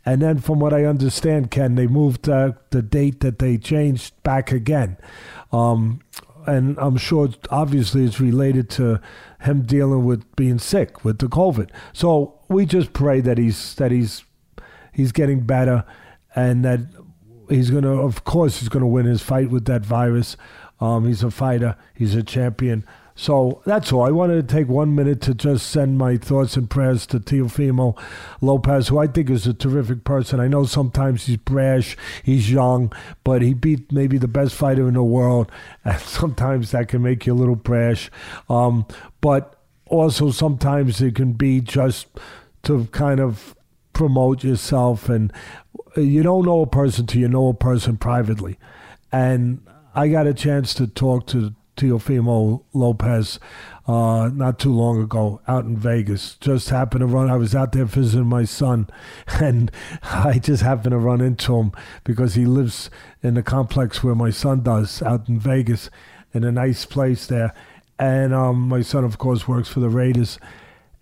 And 0.06 0.22
then, 0.22 0.40
from 0.40 0.60
what 0.60 0.74
I 0.74 0.86
understand, 0.86 1.52
Ken, 1.52 1.76
they 1.76 1.88
moved 1.88 2.28
uh, 2.28 2.54
the 2.72 2.82
date 2.82 3.20
that 3.22 3.40
they 3.40 3.58
changed 3.58 4.22
back 4.24 4.52
again. 4.52 4.98
Um, 5.52 6.02
and 6.46 6.78
I'm 6.80 6.98
sure 6.98 7.30
obviously 7.50 8.06
it's 8.06 8.20
related 8.20 8.70
to 8.72 9.00
him 9.42 9.62
dealing 9.64 10.06
with 10.06 10.36
being 10.36 10.60
sick 10.60 11.04
with 11.04 11.20
the 11.20 11.28
COVID. 11.28 11.70
So 11.94 12.40
we 12.50 12.66
just 12.66 12.94
pray 12.94 13.22
that 13.22 13.38
he's 13.38 13.76
that 13.76 13.92
he's 13.92 14.24
he's 14.94 15.12
getting 15.12 15.42
better 15.42 15.86
and 16.36 16.64
that 16.66 16.82
he's 17.50 17.72
gonna 17.72 18.02
of 18.02 18.24
course 18.24 18.60
he's 18.60 18.70
gonna 18.70 18.88
win 18.88 19.06
his 19.06 19.22
fight 19.22 19.50
with 19.50 19.66
that 19.66 19.86
virus. 19.86 20.36
Um, 20.82 21.08
he's 21.08 21.24
a 21.24 21.32
fighter, 21.32 21.76
he's 21.94 22.16
a 22.16 22.24
champion. 22.24 22.86
So 23.20 23.62
that's 23.66 23.92
all. 23.92 24.04
I 24.04 24.12
wanted 24.12 24.48
to 24.48 24.56
take 24.56 24.70
one 24.70 24.96
minute 24.96 25.20
to 25.24 25.34
just 25.34 25.70
send 25.70 25.98
my 25.98 26.16
thoughts 26.16 26.56
and 26.56 26.70
prayers 26.70 27.06
to 27.08 27.20
Teofimo 27.20 28.02
Lopez, 28.40 28.88
who 28.88 28.98
I 28.98 29.08
think 29.08 29.30
is 29.30 29.46
a 29.46 29.54
terrific 29.54 30.06
person. 30.06 30.40
I 30.40 30.48
know 30.48 30.64
sometimes 30.64 31.26
he's 31.26 31.36
brash, 31.36 31.98
he's 32.24 32.50
young, 32.50 32.94
but 33.26 33.42
he 33.42 33.54
beat 33.54 33.92
maybe 33.92 34.18
the 34.18 34.30
best 34.30 34.56
fighter 34.56 34.88
in 34.88 34.94
the 34.94 35.04
world, 35.04 35.52
and 35.84 36.00
sometimes 36.00 36.72
that 36.72 36.88
can 36.88 37.02
make 37.02 37.26
you 37.26 37.34
a 37.34 37.36
little 37.36 37.58
brash. 37.58 38.10
Um, 38.50 38.86
but 39.20 39.62
also 39.88 40.32
sometimes 40.32 41.02
it 41.02 41.16
can 41.16 41.34
be 41.34 41.60
just 41.60 42.08
to 42.64 42.86
kind 42.94 43.20
of 43.20 43.54
promote 43.92 44.46
yourself, 44.46 45.10
and 45.10 45.34
you 45.98 46.24
don't 46.24 46.46
know 46.46 46.62
a 46.62 46.68
person 46.68 47.06
till 47.06 47.20
you 47.20 47.28
know 47.28 47.50
a 47.50 47.54
person 47.54 47.98
privately. 47.98 48.58
And 49.12 49.60
I 49.94 50.08
got 50.08 50.26
a 50.26 50.34
chance 50.34 50.74
to 50.76 50.88
talk 50.88 51.28
to 51.28 51.54
Teofimo 51.80 52.64
Lopez 52.74 53.40
uh, 53.88 54.30
not 54.34 54.60
too 54.60 54.74
long 54.74 55.02
ago 55.02 55.42
out 55.48 55.64
in 55.64 55.78
Vegas. 55.78 56.36
Just 56.36 56.70
happened 56.70 57.00
to 57.00 57.08
run. 57.08 57.30
I 57.30 57.38
was 57.38 57.56
out 57.56 57.72
there 57.72 57.86
visiting 57.86 58.28
my 58.28 58.44
son, 58.44 58.90
and 59.42 59.72
I 60.04 60.40
just 60.40 60.62
happened 60.62 60.92
to 60.92 60.98
run 60.98 61.22
into 61.22 61.56
him 61.56 61.72
because 62.04 62.36
he 62.36 62.46
lives 62.46 62.90
in 63.24 63.36
the 63.36 63.44
complex 63.44 64.04
where 64.04 64.16
my 64.16 64.30
son 64.30 64.62
does 64.62 65.02
out 65.02 65.30
in 65.30 65.40
Vegas, 65.40 65.90
in 66.34 66.44
a 66.44 66.52
nice 66.52 66.86
place 66.86 67.28
there. 67.28 67.54
And 67.98 68.34
um, 68.34 68.68
my 68.68 68.82
son, 68.82 69.04
of 69.06 69.18
course, 69.18 69.48
works 69.48 69.70
for 69.70 69.80
the 69.80 69.90
Raiders, 69.90 70.38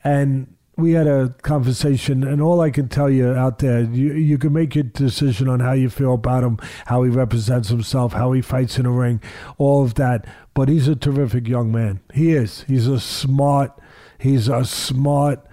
and 0.04 0.56
we 0.78 0.92
had 0.92 1.08
a 1.08 1.30
conversation, 1.42 2.24
and 2.24 2.40
all 2.40 2.62
I 2.62 2.70
can 2.70 2.88
tell 2.88 3.10
you 3.10 3.34
out 3.34 3.60
there, 3.60 3.82
you 3.82 4.14
you 4.14 4.38
can 4.38 4.54
make 4.54 4.76
your 4.76 4.84
decision 4.84 5.50
on 5.50 5.60
how 5.60 5.74
you 5.74 5.90
feel 5.90 6.14
about 6.14 6.44
him, 6.44 6.60
how 6.86 7.02
he 7.02 7.10
represents 7.10 7.70
himself, 7.70 8.14
how 8.14 8.32
he 8.32 8.42
fights 8.42 8.78
in 8.78 8.84
the 8.84 8.92
ring, 8.92 9.20
all 9.58 9.84
of 9.84 9.96
that. 9.96 10.26
But 10.54 10.70
he's 10.70 10.88
a 10.88 10.96
terrific 10.96 11.48
young 11.48 11.72
man. 11.72 12.00
He 12.14 12.34
is. 12.34 12.62
He's 12.68 12.88
a 12.88 13.00
smart. 13.00 13.72
He's 14.20 14.48
a 14.48 14.64
smart, 14.66 15.46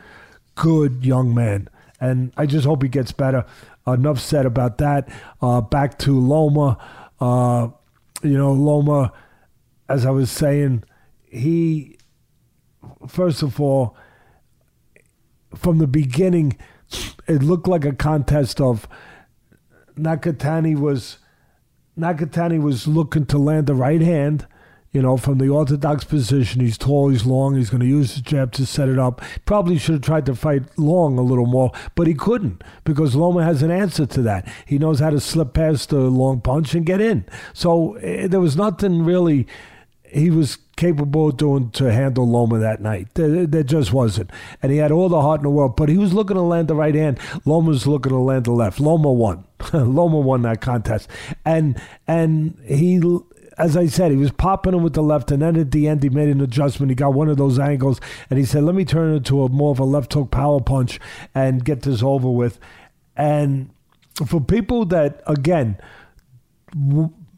good 0.56 1.04
young 1.04 1.34
man, 1.34 1.68
and 1.98 2.32
I 2.36 2.44
just 2.44 2.66
hope 2.66 2.82
he 2.82 2.88
gets 2.90 3.12
better. 3.12 3.46
Enough 3.86 4.20
said 4.20 4.44
about 4.44 4.78
that. 4.78 5.08
Uh, 5.40 5.62
back 5.62 5.98
to 6.00 6.18
Loma. 6.18 6.78
Uh, 7.18 7.68
you 8.22 8.36
know, 8.36 8.52
Loma, 8.52 9.12
as 9.88 10.04
I 10.04 10.10
was 10.10 10.30
saying, 10.30 10.84
he 11.30 11.96
first 13.08 13.42
of 13.42 13.58
all 13.58 13.96
from 15.54 15.78
the 15.78 15.86
beginning, 15.86 16.56
it 17.26 17.42
looked 17.42 17.66
like 17.66 17.84
a 17.84 17.92
contest 17.92 18.60
of 18.60 18.88
Nakatani 19.98 20.78
was 20.78 21.18
Nakatani 21.98 22.60
was 22.60 22.88
looking 22.88 23.26
to 23.26 23.38
land 23.38 23.66
the 23.66 23.74
right 23.74 24.00
hand, 24.00 24.46
you 24.90 25.00
know, 25.00 25.16
from 25.16 25.38
the 25.38 25.48
orthodox 25.48 26.02
position. 26.02 26.60
He's 26.60 26.76
tall, 26.76 27.08
he's 27.08 27.24
long, 27.24 27.54
he's 27.54 27.70
going 27.70 27.82
to 27.82 27.86
use 27.86 28.14
his 28.14 28.22
jab 28.22 28.50
to 28.52 28.66
set 28.66 28.88
it 28.88 28.98
up. 28.98 29.22
Probably 29.46 29.78
should 29.78 29.94
have 29.94 30.02
tried 30.02 30.26
to 30.26 30.34
fight 30.34 30.76
long 30.76 31.18
a 31.18 31.22
little 31.22 31.46
more, 31.46 31.70
but 31.94 32.08
he 32.08 32.14
couldn't 32.14 32.64
because 32.82 33.14
Loma 33.14 33.44
has 33.44 33.62
an 33.62 33.70
answer 33.70 34.06
to 34.06 34.22
that. 34.22 34.52
He 34.66 34.78
knows 34.78 34.98
how 34.98 35.10
to 35.10 35.20
slip 35.20 35.54
past 35.54 35.90
the 35.90 35.98
long 35.98 36.40
punch 36.40 36.74
and 36.74 36.84
get 36.84 37.00
in. 37.00 37.24
So 37.52 37.94
eh, 37.96 38.26
there 38.26 38.40
was 38.40 38.56
nothing 38.56 39.04
really 39.04 39.46
he 40.14 40.30
was 40.30 40.58
capable 40.76 41.28
of 41.28 41.36
doing 41.36 41.70
to 41.72 41.92
handle 41.92 42.28
Loma 42.28 42.58
that 42.58 42.80
night. 42.80 43.08
There, 43.14 43.46
there, 43.46 43.62
just 43.62 43.92
wasn't. 43.92 44.30
And 44.62 44.70
he 44.70 44.78
had 44.78 44.92
all 44.92 45.08
the 45.08 45.20
heart 45.20 45.40
in 45.40 45.44
the 45.44 45.50
world, 45.50 45.76
but 45.76 45.88
he 45.88 45.98
was 45.98 46.14
looking 46.14 46.36
to 46.36 46.42
land 46.42 46.68
the 46.68 46.74
right 46.76 46.94
hand. 46.94 47.18
Loma 47.44 47.68
was 47.68 47.86
looking 47.86 48.10
to 48.10 48.18
land 48.18 48.44
the 48.44 48.52
left. 48.52 48.78
Loma 48.78 49.12
won. 49.12 49.44
Loma 49.72 50.20
won 50.20 50.42
that 50.42 50.60
contest. 50.60 51.08
And 51.44 51.80
and 52.06 52.56
he 52.64 53.00
as 53.56 53.76
I 53.76 53.86
said, 53.86 54.10
he 54.10 54.16
was 54.16 54.32
popping 54.32 54.74
him 54.74 54.82
with 54.82 54.94
the 54.94 55.02
left, 55.02 55.30
and 55.30 55.40
then 55.42 55.56
at 55.56 55.70
the 55.70 55.86
end, 55.86 56.02
he 56.02 56.08
made 56.08 56.28
an 56.28 56.40
adjustment. 56.40 56.90
He 56.90 56.96
got 56.96 57.14
one 57.14 57.28
of 57.28 57.36
those 57.36 57.58
angles, 57.58 58.00
and 58.28 58.38
he 58.38 58.44
said, 58.44 58.64
"Let 58.64 58.74
me 58.74 58.84
turn 58.84 59.12
it 59.12 59.16
into 59.18 59.44
a 59.44 59.48
more 59.48 59.70
of 59.70 59.78
a 59.78 59.84
left 59.84 60.12
hook 60.12 60.30
power 60.30 60.60
punch 60.60 60.98
and 61.34 61.64
get 61.64 61.82
this 61.82 62.02
over 62.02 62.28
with." 62.28 62.58
And 63.16 63.70
for 64.26 64.40
people 64.40 64.84
that, 64.86 65.22
again, 65.26 65.76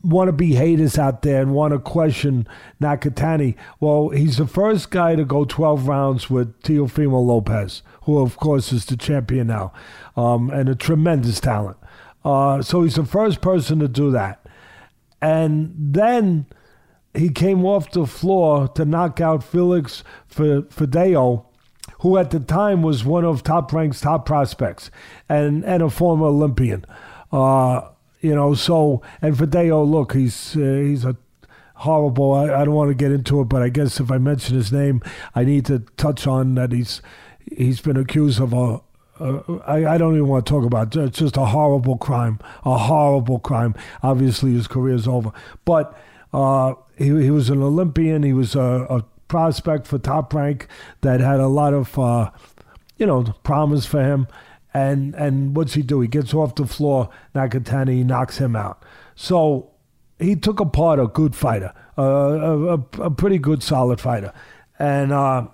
want 0.07 0.29
to 0.29 0.33
be 0.33 0.55
haters 0.55 0.99
out 0.99 1.23
there 1.23 1.43
and 1.43 1.53
want 1.53 1.73
to 1.73 1.79
question 1.79 2.47
Nakatani. 2.81 3.57
Well, 3.81 4.11
he's 4.11 4.37
the 4.37 4.47
first 4.47 4.91
guy 4.91 5.17
to 5.17 5.25
go 5.25 5.45
12 5.45 5.89
rounds 5.89 6.31
with 6.31 6.61
Teofimo 6.63 7.25
Lopez, 7.25 7.83
who, 8.03 8.19
of 8.19 8.37
course, 8.37 8.73
is 8.73 8.85
the 8.85 8.97
champion 8.97 9.49
now 9.49 9.73
um, 10.17 10.51
and 10.51 10.69
a 10.69 10.75
tremendous 10.75 11.41
talent. 11.41 11.77
Uh, 12.25 12.63
so 12.63 12.83
he's 12.83 12.95
the 12.95 13.05
first 13.05 13.41
person 13.41 13.81
to 13.81 13.89
do 13.89 14.11
that. 14.13 14.47
And 15.21 15.75
then 15.77 16.47
he 17.15 17.31
came 17.31 17.65
off 17.65 17.91
the 17.91 18.07
floor 18.07 18.69
to 18.69 18.85
knock 18.85 19.21
out 19.21 19.43
Felix 19.43 20.05
Verdejo, 20.31 21.47
who 22.01 22.17
at 22.19 22.31
the 22.31 22.41
time 22.41 22.83
was 22.83 23.05
one 23.05 23.25
of 23.25 23.43
Top 23.43 23.73
Rank's 23.73 24.01
top 24.01 24.27
prospects 24.27 24.91
and, 25.29 25.65
and 25.65 25.83
a 25.83 25.91
former 25.91 26.27
Olympian. 26.27 26.85
Uh, 27.33 27.89
you 28.27 28.35
know, 28.35 28.55
so 28.55 29.03
and 29.23 29.35
Verdejo, 29.35 29.89
look, 29.89 30.15
he's 30.15 30.57
uh, 30.57 30.59
he's 30.59 31.05
a 31.05 31.17
horrible. 31.77 32.35
I, 32.35 32.63
I 32.63 32.65
don't 32.65 32.75
want 32.75 32.91
to 32.91 32.95
get 32.95 33.13
into 33.13 33.41
it, 33.41 33.45
but 33.45 33.63
I 33.63 33.69
guess 33.69 34.01
if 34.01 34.11
I 34.11 34.19
mention 34.19 34.57
his 34.57 34.73
name, 34.73 35.01
I 35.35 35.45
need 35.45 35.65
to 35.67 35.81
touch 35.97 36.27
on 36.27 36.57
that 36.57 36.73
he's 36.73 37.03
he's 37.57 37.81
been 37.81 37.97
accused 37.97 38.41
of 38.41 38.53
a 38.53 38.81
uh, 39.21 39.61
I, 39.67 39.95
I, 39.95 39.99
don't 39.99 40.15
even 40.15 40.29
want 40.29 40.45
to 40.45 40.51
talk 40.51 40.65
about 40.65 40.95
it. 40.95 41.03
It's 41.03 41.19
just 41.19 41.37
a 41.39 41.47
horrible 41.47 41.97
crime, 41.97 42.39
a 42.65 42.77
horrible 42.77 43.39
crime. 43.39 43.75
Obviously, 44.03 44.53
his 44.53 44.67
career 44.67 44.95
is 44.95 45.09
over. 45.09 45.33
But 45.65 45.99
uh, 46.35 46.75
he, 46.99 47.07
he 47.07 47.31
was 47.31 47.49
an 47.49 47.63
Olympian. 47.63 48.25
He 48.25 48.35
was 48.35 48.55
a, 48.55 48.87
a, 48.91 49.05
prospect 49.29 49.89
for 49.89 49.99
top 49.99 50.33
rank 50.33 50.69
that 51.01 51.19
had 51.19 51.41
a 51.41 51.49
lot 51.49 51.75
of, 51.75 51.99
uh, 51.99 52.31
you 52.97 53.07
know, 53.07 53.25
promise 53.43 53.85
for 53.85 54.01
him. 54.01 54.29
And 54.77 55.15
and 55.15 55.57
what's 55.57 55.73
he 55.73 55.81
do? 55.81 56.03
He 56.03 56.09
gets 56.09 56.35
off 56.35 56.55
the 56.55 56.67
floor. 56.67 57.09
Nakatani 57.35 57.95
he 57.95 58.05
knocks 58.05 58.37
him 58.37 58.55
out. 58.55 58.83
So 59.15 59.71
he 60.19 60.37
took 60.37 60.61
apart 60.61 61.01
a 61.01 61.07
good 61.07 61.35
fighter, 61.35 61.73
a, 61.97 62.03
a, 62.03 62.75
a, 62.75 63.11
pretty 63.11 63.39
good, 63.39 63.63
solid 63.63 64.03
fighter. 64.03 64.35
And 64.79 65.13
uh, 65.13 65.47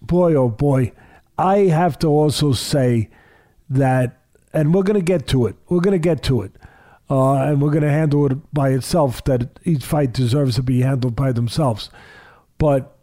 boy, 0.00 0.34
oh 0.34 0.48
boy, 0.48 0.92
I 1.36 1.58
have 1.66 1.98
to 2.00 2.06
also 2.06 2.52
say 2.52 3.10
that, 3.70 4.20
and 4.52 4.72
we're 4.72 4.84
going 4.84 5.00
to 5.00 5.04
get 5.04 5.26
to 5.28 5.46
it. 5.46 5.56
We're 5.68 5.80
going 5.80 6.00
to 6.00 6.08
get 6.08 6.22
to 6.24 6.42
it. 6.42 6.52
Uh, 7.10 7.34
and 7.34 7.60
we're 7.60 7.70
going 7.70 7.82
to 7.82 7.90
handle 7.90 8.26
it 8.26 8.38
by 8.54 8.70
itself, 8.70 9.24
that 9.24 9.58
each 9.64 9.84
fight 9.84 10.12
deserves 10.12 10.54
to 10.56 10.62
be 10.62 10.82
handled 10.82 11.16
by 11.16 11.32
themselves. 11.32 11.90
But 12.58 12.96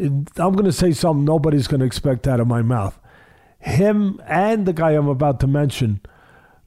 I'm 0.00 0.26
going 0.34 0.64
to 0.64 0.72
say 0.72 0.90
something 0.90 1.24
nobody's 1.24 1.68
going 1.68 1.80
to 1.80 1.86
expect 1.86 2.26
out 2.26 2.40
of 2.40 2.48
my 2.48 2.62
mouth 2.62 2.98
him 3.58 4.20
and 4.26 4.66
the 4.66 4.72
guy 4.72 4.92
I'm 4.92 5.08
about 5.08 5.40
to 5.40 5.46
mention 5.46 6.00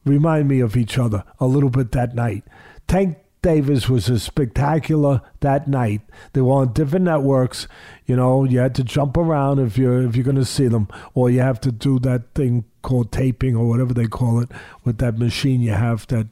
remind 0.05 0.47
me 0.47 0.59
of 0.59 0.75
each 0.75 0.97
other 0.97 1.23
a 1.39 1.45
little 1.45 1.69
bit 1.69 1.91
that 1.91 2.15
night. 2.15 2.43
Tank 2.87 3.17
Davis 3.41 3.89
was 3.89 4.07
a 4.07 4.19
spectacular 4.19 5.21
that 5.39 5.67
night. 5.67 6.01
They 6.33 6.41
were 6.41 6.53
on 6.53 6.73
different 6.73 7.05
networks. 7.05 7.67
You 8.05 8.15
know, 8.15 8.43
you 8.43 8.59
had 8.59 8.75
to 8.75 8.83
jump 8.83 9.17
around 9.17 9.59
if 9.59 9.77
you're 9.77 10.03
if 10.03 10.15
you're 10.15 10.25
going 10.25 10.35
to 10.35 10.45
see 10.45 10.67
them, 10.67 10.87
or 11.15 11.29
you 11.29 11.39
have 11.39 11.59
to 11.61 11.71
do 11.71 11.97
that 11.99 12.33
thing 12.35 12.65
called 12.81 13.11
taping 13.11 13.55
or 13.55 13.67
whatever 13.67 13.93
they 13.93 14.07
call 14.07 14.39
it 14.39 14.49
with 14.83 14.97
that 14.97 15.17
machine 15.17 15.61
you 15.61 15.71
have 15.71 16.07
that 16.07 16.27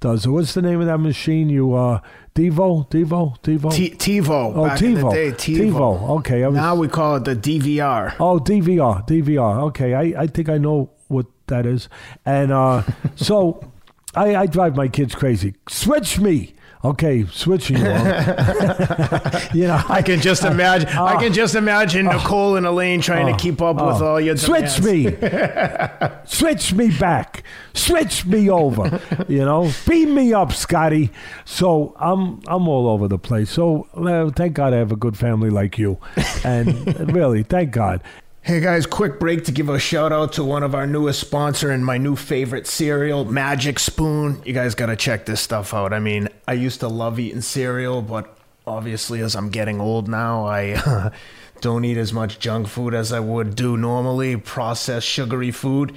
does. 0.00 0.26
it. 0.26 0.30
What's 0.30 0.54
the 0.54 0.62
name 0.62 0.80
of 0.80 0.86
that 0.86 0.98
machine? 0.98 1.48
You 1.48 1.74
uh, 1.74 2.00
Devo, 2.34 2.88
Devo, 2.90 3.40
Devo, 3.42 3.72
T- 3.72 3.90
TiVo. 3.90 4.56
Oh, 4.56 4.68
TiVo. 4.70 5.12
Day, 5.12 5.30
TiVo. 5.32 5.72
TiVo. 5.72 6.08
Okay. 6.18 6.46
Was, 6.46 6.54
now 6.54 6.74
we 6.74 6.88
call 6.88 7.16
it 7.16 7.24
the 7.24 7.36
DVR. 7.36 8.14
Oh, 8.18 8.38
DVR, 8.38 9.06
DVR. 9.06 9.62
Okay, 9.68 9.94
I, 9.94 10.22
I 10.22 10.26
think 10.26 10.48
I 10.48 10.58
know 10.58 10.90
what 11.08 11.26
that 11.46 11.66
is, 11.66 11.88
and 12.24 12.52
uh, 12.52 12.82
so 13.16 13.72
I, 14.14 14.36
I 14.36 14.46
drive 14.46 14.76
my 14.76 14.88
kids 14.88 15.14
crazy. 15.14 15.54
Switch 15.68 16.18
me. 16.18 16.54
Okay, 16.82 17.26
switching 17.26 17.76
you. 17.76 17.82
you 19.52 19.66
know, 19.66 19.82
I 19.88 20.02
can 20.02 20.18
just 20.22 20.44
imagine. 20.44 20.88
Uh, 20.88 21.04
I 21.04 21.16
can 21.22 21.34
just 21.34 21.54
imagine 21.54 22.06
uh, 22.06 22.14
Nicole 22.14 22.56
and 22.56 22.64
Elaine 22.64 23.02
trying 23.02 23.28
uh, 23.28 23.36
to 23.36 23.42
keep 23.42 23.60
up 23.60 23.76
with 23.76 24.00
all 24.00 24.18
your 24.18 24.34
demands. 24.34 24.76
switch 24.76 24.86
me, 24.86 25.14
switch 26.24 26.72
me 26.72 26.88
back, 26.98 27.42
switch 27.74 28.24
me 28.24 28.48
over. 28.48 28.98
You 29.28 29.44
know, 29.44 29.70
beam 29.86 30.14
me 30.14 30.32
up, 30.32 30.54
Scotty. 30.54 31.10
So 31.44 31.94
I'm 31.98 32.40
I'm 32.46 32.66
all 32.66 32.88
over 32.88 33.08
the 33.08 33.18
place. 33.18 33.50
So 33.50 33.86
uh, 33.92 34.30
thank 34.30 34.54
God 34.54 34.72
I 34.72 34.78
have 34.78 34.90
a 34.90 34.96
good 34.96 35.18
family 35.18 35.50
like 35.50 35.76
you, 35.76 35.98
and 36.44 37.12
really 37.12 37.42
thank 37.42 37.72
God. 37.72 38.02
Hey 38.42 38.60
guys, 38.60 38.86
quick 38.86 39.20
break 39.20 39.44
to 39.44 39.52
give 39.52 39.68
a 39.68 39.78
shout 39.78 40.12
out 40.12 40.32
to 40.32 40.42
one 40.44 40.62
of 40.62 40.74
our 40.74 40.86
newest 40.86 41.20
sponsor 41.20 41.70
and 41.70 41.84
my 41.84 41.98
new 41.98 42.16
favorite 42.16 42.66
cereal, 42.66 43.26
Magic 43.26 43.78
Spoon. 43.78 44.40
You 44.46 44.54
guys 44.54 44.74
got 44.74 44.86
to 44.86 44.96
check 44.96 45.26
this 45.26 45.42
stuff 45.42 45.74
out. 45.74 45.92
I 45.92 46.00
mean, 46.00 46.28
I 46.48 46.54
used 46.54 46.80
to 46.80 46.88
love 46.88 47.20
eating 47.20 47.42
cereal, 47.42 48.00
but 48.00 48.34
obviously 48.66 49.20
as 49.20 49.36
I'm 49.36 49.50
getting 49.50 49.78
old 49.78 50.08
now, 50.08 50.46
I 50.46 51.12
don't 51.60 51.84
eat 51.84 51.98
as 51.98 52.14
much 52.14 52.38
junk 52.38 52.66
food 52.66 52.94
as 52.94 53.12
I 53.12 53.20
would 53.20 53.54
do 53.54 53.76
normally, 53.76 54.38
processed 54.38 55.06
sugary 55.06 55.50
food. 55.50 55.94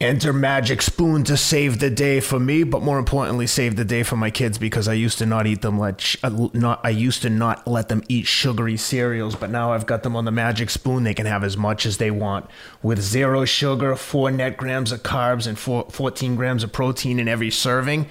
Enter 0.00 0.32
Magic 0.32 0.82
Spoon 0.82 1.22
to 1.24 1.36
save 1.36 1.78
the 1.78 1.88
day 1.88 2.18
for 2.18 2.40
me, 2.40 2.64
but 2.64 2.82
more 2.82 2.98
importantly, 2.98 3.46
save 3.46 3.76
the 3.76 3.84
day 3.84 4.02
for 4.02 4.16
my 4.16 4.30
kids 4.30 4.58
because 4.58 4.88
I 4.88 4.94
used 4.94 5.18
to 5.18 5.26
not 5.26 5.46
eat 5.46 5.62
them 5.62 5.80
sh- 5.98 6.16
uh, 6.24 6.48
not 6.52 6.80
I 6.82 6.90
used 6.90 7.22
to 7.22 7.30
not 7.30 7.68
let 7.68 7.88
them 7.88 8.02
eat 8.08 8.26
sugary 8.26 8.76
cereals, 8.76 9.36
but 9.36 9.50
now 9.50 9.72
I've 9.72 9.86
got 9.86 10.02
them 10.02 10.16
on 10.16 10.24
the 10.24 10.32
Magic 10.32 10.70
Spoon. 10.70 11.04
They 11.04 11.14
can 11.14 11.26
have 11.26 11.44
as 11.44 11.56
much 11.56 11.86
as 11.86 11.98
they 11.98 12.10
want 12.10 12.46
with 12.82 13.00
zero 13.00 13.44
sugar, 13.44 13.94
four 13.94 14.32
net 14.32 14.56
grams 14.56 14.90
of 14.90 15.04
carbs, 15.04 15.46
and 15.46 15.56
four, 15.56 15.86
14 15.90 16.34
grams 16.34 16.64
of 16.64 16.72
protein 16.72 17.20
in 17.20 17.28
every 17.28 17.50
serving. 17.50 18.08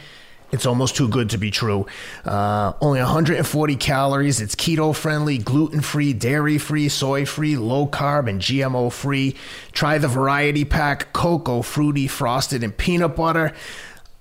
It's 0.52 0.66
almost 0.66 0.96
too 0.96 1.08
good 1.08 1.30
to 1.32 1.38
be 1.38 1.52
true. 1.52 1.86
Uh, 2.26 2.74
only 2.82 3.00
140 3.00 3.76
calories. 3.78 4.42
It's 4.42 4.56
keto 4.56 4.96
friendly, 4.96 5.38
gluten 5.38 5.82
free, 5.82 6.14
dairy 6.14 6.58
free, 6.58 6.90
soy 6.90 7.26
free, 7.26 7.56
low 7.58 7.88
carb, 7.88 8.30
and 8.30 8.42
GMO 8.42 8.92
free. 8.92 9.36
Try 9.72 9.98
the 9.98 10.08
variety 10.08 10.66
pack 10.66 11.14
cocoa, 11.14 11.62
fruity, 11.62 12.08
frosted, 12.08 12.64
and 12.64 12.76
peanut 12.76 13.16
butter. 13.16 13.54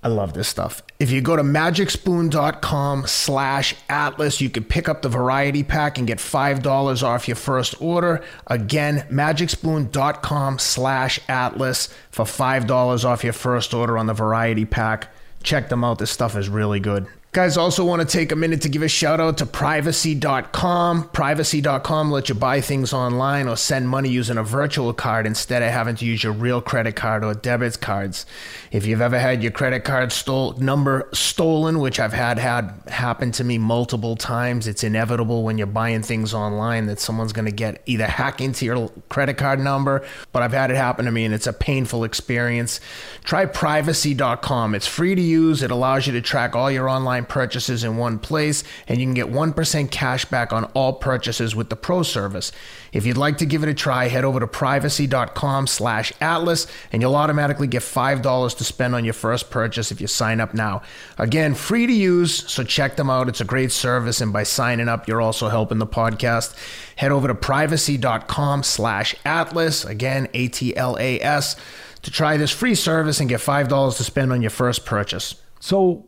I 0.03 0.07
love 0.07 0.33
this 0.33 0.47
stuff. 0.47 0.81
If 0.97 1.11
you 1.11 1.21
go 1.21 1.35
to 1.35 1.43
magicspoon.com 1.43 3.05
slash 3.05 3.75
atlas, 3.87 4.41
you 4.41 4.49
can 4.49 4.63
pick 4.63 4.89
up 4.89 5.03
the 5.03 5.09
variety 5.09 5.61
pack 5.61 5.99
and 5.99 6.07
get 6.07 6.17
$5 6.17 7.03
off 7.03 7.27
your 7.27 7.35
first 7.35 7.79
order. 7.79 8.23
Again, 8.47 9.05
magicspoon.com 9.11 10.57
slash 10.57 11.19
atlas 11.29 11.93
for 12.09 12.25
$5 12.25 13.05
off 13.05 13.23
your 13.23 13.33
first 13.33 13.75
order 13.75 13.95
on 13.95 14.07
the 14.07 14.13
variety 14.13 14.65
pack. 14.65 15.13
Check 15.43 15.69
them 15.69 15.83
out. 15.83 15.99
This 15.99 16.11
stuff 16.11 16.35
is 16.35 16.49
really 16.49 16.79
good. 16.79 17.07
Guys, 17.33 17.55
also 17.55 17.85
want 17.85 18.01
to 18.01 18.05
take 18.05 18.33
a 18.33 18.35
minute 18.35 18.61
to 18.63 18.67
give 18.67 18.81
a 18.81 18.89
shout 18.89 19.21
out 19.21 19.37
to 19.37 19.45
privacy.com. 19.45 21.09
Privacy.com 21.11 22.11
lets 22.11 22.27
you 22.27 22.35
buy 22.35 22.59
things 22.59 22.91
online 22.91 23.47
or 23.47 23.55
send 23.55 23.87
money 23.87 24.09
using 24.09 24.37
a 24.37 24.43
virtual 24.43 24.93
card 24.93 25.25
instead 25.25 25.63
of 25.63 25.71
having 25.71 25.95
to 25.95 26.05
use 26.05 26.25
your 26.25 26.33
real 26.33 26.61
credit 26.61 26.97
card 26.97 27.23
or 27.23 27.33
debit 27.33 27.79
cards. 27.79 28.25
If 28.71 28.85
you've 28.85 29.01
ever 29.01 29.19
had 29.19 29.43
your 29.43 29.51
credit 29.51 29.83
card 29.83 30.13
stole, 30.13 30.53
number 30.53 31.09
stolen, 31.11 31.79
which 31.79 31.99
I've 31.99 32.13
had 32.13 32.39
had 32.39 32.73
happen 32.87 33.33
to 33.33 33.43
me 33.43 33.57
multiple 33.57 34.15
times, 34.15 34.65
it's 34.65 34.81
inevitable 34.81 35.43
when 35.43 35.57
you're 35.57 35.67
buying 35.67 36.03
things 36.03 36.33
online 36.33 36.85
that 36.85 37.01
someone's 37.01 37.33
going 37.33 37.45
to 37.45 37.51
get 37.51 37.81
either 37.85 38.07
hack 38.07 38.39
into 38.39 38.63
your 38.63 38.89
credit 39.09 39.35
card 39.35 39.59
number, 39.59 40.07
but 40.31 40.41
I've 40.41 40.53
had 40.53 40.71
it 40.71 40.77
happen 40.77 41.03
to 41.03 41.11
me 41.11 41.25
and 41.25 41.33
it's 41.33 41.47
a 41.47 41.53
painful 41.53 42.05
experience. 42.05 42.79
Try 43.25 43.45
privacy.com. 43.45 44.73
It's 44.73 44.87
free 44.87 45.15
to 45.15 45.21
use. 45.21 45.63
It 45.63 45.71
allows 45.71 46.07
you 46.07 46.13
to 46.13 46.21
track 46.21 46.55
all 46.55 46.71
your 46.71 46.87
online 46.87 47.25
purchases 47.25 47.83
in 47.83 47.97
one 47.97 48.19
place, 48.19 48.63
and 48.87 48.99
you 49.01 49.05
can 49.05 49.13
get 49.13 49.27
1% 49.27 49.91
cash 49.91 50.23
back 50.23 50.53
on 50.53 50.63
all 50.73 50.93
purchases 50.93 51.53
with 51.57 51.69
the 51.69 51.75
Pro 51.75 52.03
service. 52.03 52.53
If 52.93 53.05
you'd 53.05 53.17
like 53.17 53.37
to 53.37 53.45
give 53.45 53.63
it 53.63 53.69
a 53.69 53.73
try, 53.73 54.07
head 54.07 54.25
over 54.25 54.39
to 54.39 54.47
privacy.com 54.47 55.67
slash 55.67 56.13
atlas, 56.21 56.67
and 56.91 57.01
you'll 57.01 57.15
automatically 57.15 57.67
get 57.67 57.81
$5 57.81 58.57
to 58.61 58.65
spend 58.65 58.95
on 58.95 59.03
your 59.03 59.13
first 59.13 59.49
purchase 59.49 59.91
if 59.91 59.99
you 59.99 60.07
sign 60.07 60.39
up 60.39 60.53
now. 60.53 60.81
Again, 61.17 61.55
free 61.55 61.87
to 61.87 61.93
use, 61.93 62.49
so 62.49 62.63
check 62.63 62.95
them 62.95 63.09
out. 63.09 63.27
It's 63.27 63.41
a 63.41 63.45
great 63.45 63.71
service, 63.71 64.21
and 64.21 64.31
by 64.31 64.43
signing 64.43 64.87
up, 64.87 65.07
you're 65.07 65.21
also 65.21 65.49
helping 65.49 65.79
the 65.79 65.87
podcast. 65.87 66.55
Head 66.95 67.11
over 67.11 67.27
to 67.27 67.35
privacy.com 67.35 68.63
slash 68.63 69.15
atlas, 69.25 69.83
again, 69.83 70.27
A-T-L-A-S, 70.33 71.55
to 72.03 72.11
try 72.11 72.37
this 72.37 72.51
free 72.51 72.75
service 72.75 73.19
and 73.19 73.27
get 73.27 73.39
$5 73.39 73.97
to 73.97 74.03
spend 74.03 74.31
on 74.31 74.41
your 74.41 74.51
first 74.51 74.85
purchase. 74.85 75.35
So 75.59 76.07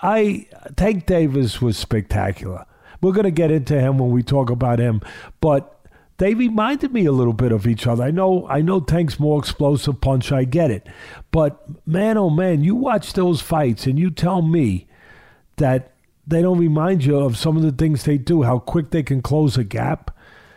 I 0.00 0.46
Tank 0.76 1.06
Davis 1.06 1.60
was 1.62 1.76
spectacular. 1.76 2.66
We're 3.00 3.12
going 3.12 3.24
to 3.24 3.30
get 3.30 3.50
into 3.50 3.78
him 3.78 3.98
when 3.98 4.10
we 4.10 4.22
talk 4.22 4.50
about 4.50 4.78
him, 4.78 5.00
but 5.40 5.75
they 6.18 6.34
reminded 6.34 6.92
me 6.92 7.04
a 7.04 7.12
little 7.12 7.32
bit 7.32 7.52
of 7.52 7.66
each 7.66 7.86
other. 7.86 8.04
I 8.04 8.10
know 8.10 8.46
I 8.48 8.60
know 8.62 8.80
Tank's 8.80 9.20
more 9.20 9.38
explosive 9.38 10.00
punch, 10.00 10.32
I 10.32 10.44
get 10.44 10.70
it. 10.70 10.86
But 11.30 11.62
man 11.86 12.16
oh 12.16 12.30
man, 12.30 12.64
you 12.64 12.74
watch 12.74 13.12
those 13.12 13.40
fights 13.40 13.86
and 13.86 13.98
you 13.98 14.10
tell 14.10 14.42
me 14.42 14.86
that 15.56 15.92
they 16.26 16.42
don't 16.42 16.58
remind 16.58 17.04
you 17.04 17.18
of 17.18 17.36
some 17.36 17.56
of 17.56 17.62
the 17.62 17.72
things 17.72 18.04
they 18.04 18.18
do, 18.18 18.42
how 18.42 18.58
quick 18.58 18.90
they 18.90 19.02
can 19.02 19.22
close 19.22 19.56
a 19.56 19.64
gap, 19.64 20.16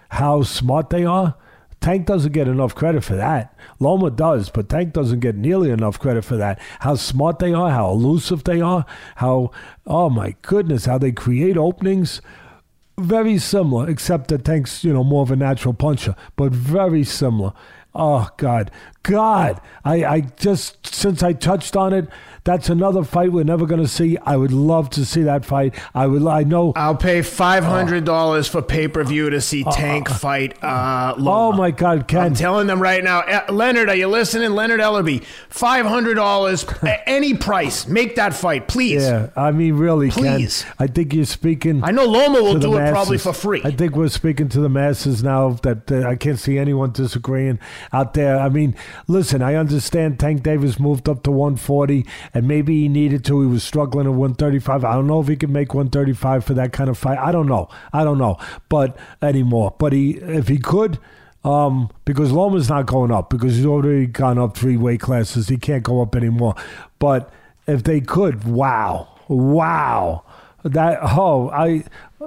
how 0.09 0.41
smart 0.43 0.89
they 0.89 1.05
are. 1.05 1.35
Tank 1.81 2.07
doesn't 2.07 2.33
get 2.33 2.47
enough 2.47 2.75
credit 2.75 3.03
for 3.03 3.15
that. 3.15 3.55
Loma 3.79 4.11
does, 4.11 4.49
but 4.49 4.67
Tank 4.67 4.91
doesn't 4.91 5.21
get 5.21 5.35
nearly 5.35 5.69
enough 5.69 5.97
credit 5.97 6.25
for 6.25 6.35
that. 6.35 6.59
How 6.79 6.95
smart 6.95 7.39
they 7.39 7.53
are, 7.53 7.69
how 7.69 7.91
elusive 7.91 8.43
they 8.43 8.59
are, 8.59 8.85
how, 9.15 9.51
oh 9.87 10.09
my 10.09 10.35
goodness, 10.41 10.85
how 10.85 10.97
they 10.97 11.13
create 11.13 11.55
openings. 11.55 12.21
Very 12.99 13.37
similar, 13.37 13.89
except 13.89 14.27
that 14.27 14.43
Tank's, 14.43 14.83
you 14.83 14.91
know, 14.91 15.05
more 15.05 15.23
of 15.23 15.31
a 15.31 15.35
natural 15.37 15.73
puncher, 15.73 16.15
but 16.35 16.51
very 16.51 17.05
similar. 17.05 17.53
Oh 17.95 18.27
God, 18.37 18.71
God! 19.03 19.61
I, 19.85 20.03
I 20.03 20.21
just 20.21 20.85
since 20.85 21.23
I 21.23 21.33
touched 21.33 21.77
on 21.77 21.93
it, 21.93 22.09
that's 22.49 22.67
another 22.67 23.03
fight 23.03 23.31
we're 23.31 23.43
never 23.43 23.67
going 23.67 23.79
to 23.81 23.87
see. 23.87 24.17
I 24.25 24.35
would 24.35 24.51
love 24.51 24.89
to 24.91 25.05
see 25.05 25.21
that 25.21 25.45
fight. 25.45 25.75
I 25.93 26.07
would. 26.07 26.25
I 26.25 26.41
know. 26.41 26.73
I'll 26.75 26.95
pay 26.95 27.21
five 27.21 27.63
hundred 27.63 28.05
dollars 28.05 28.47
for 28.47 28.63
pay 28.63 28.87
per 28.87 29.03
view 29.03 29.29
to 29.29 29.39
see 29.39 29.63
Tank 29.63 30.09
fight. 30.09 30.57
Uh, 30.63 31.13
Loma. 31.15 31.29
Oh 31.29 31.51
my 31.51 31.69
God, 31.69 32.07
Ken! 32.07 32.21
I'm 32.21 32.33
telling 32.33 32.65
them 32.65 32.81
right 32.81 33.03
now, 33.03 33.21
Eh, 33.21 33.51
Leonard, 33.51 33.87
are 33.89 33.95
you 33.95 34.07
listening? 34.07 34.51
Leonard 34.51 34.79
Ellerbe, 34.79 35.23
five 35.49 35.85
hundred 35.85 36.15
dollars, 36.15 36.65
any 37.05 37.35
price, 37.35 37.85
make 37.87 38.15
that 38.15 38.33
fight, 38.33 38.67
please. 38.67 39.03
Yeah, 39.03 39.29
I 39.35 39.51
mean, 39.51 39.75
really, 39.75 40.09
Please. 40.09 40.63
Ken. 40.63 40.73
I 40.79 40.87
think 40.87 41.13
you're 41.13 41.25
speaking. 41.25 41.83
I 41.83 41.91
know 41.91 42.05
Loma 42.05 42.41
will 42.41 42.57
do 42.57 42.77
it 42.77 42.89
probably 42.89 43.19
for 43.19 43.31
free. 43.31 43.61
I 43.63 43.69
think 43.69 43.95
we're 43.95 44.07
speaking 44.07 44.49
to 44.49 44.59
the 44.59 44.69
masses 44.69 45.21
now 45.21 45.51
that 45.61 45.91
uh, 45.91 46.07
I 46.07 46.15
can't 46.15 46.39
see 46.39 46.57
anyone 46.57 46.93
disagreeing 46.93 47.59
out 47.93 48.15
there. 48.15 48.39
I 48.39 48.49
mean, 48.49 48.75
listen, 49.07 49.43
I 49.43 49.53
understand 49.53 50.19
Tank 50.19 50.41
Davis 50.41 50.79
moved 50.79 51.07
up 51.07 51.21
to 51.23 51.31
140 51.31 52.07
and 52.33 52.38
maybe 52.47 52.81
he 52.81 52.89
needed 52.89 53.25
to. 53.25 53.41
He 53.41 53.47
was 53.47 53.63
struggling 53.63 54.05
at 54.05 54.13
135. 54.13 54.85
I 54.85 54.93
don't 54.93 55.07
know 55.07 55.21
if 55.21 55.27
he 55.27 55.35
could 55.35 55.49
make 55.49 55.73
135 55.73 56.45
for 56.45 56.53
that 56.53 56.73
kind 56.73 56.89
of 56.89 56.97
fight. 56.97 57.17
I 57.17 57.31
don't 57.31 57.47
know. 57.47 57.69
I 57.93 58.03
don't 58.03 58.17
know. 58.17 58.37
But 58.69 58.97
anymore. 59.21 59.75
But 59.77 59.93
he 59.93 60.11
if 60.11 60.47
he 60.47 60.57
could 60.57 60.99
um, 61.43 61.89
because 62.05 62.31
Loma's 62.31 62.69
not 62.69 62.85
going 62.85 63.11
up 63.11 63.29
because 63.29 63.55
he's 63.55 63.65
already 63.65 64.07
gone 64.07 64.37
up 64.37 64.57
three 64.57 64.77
weight 64.77 64.99
classes. 64.99 65.47
He 65.47 65.57
can't 65.57 65.83
go 65.83 66.01
up 66.01 66.15
anymore. 66.15 66.55
But 66.99 67.31
if 67.67 67.83
they 67.83 68.01
could, 68.01 68.43
wow, 68.43 69.07
wow, 69.27 70.23
that 70.63 70.99
oh 71.01 71.49
I 71.49 71.83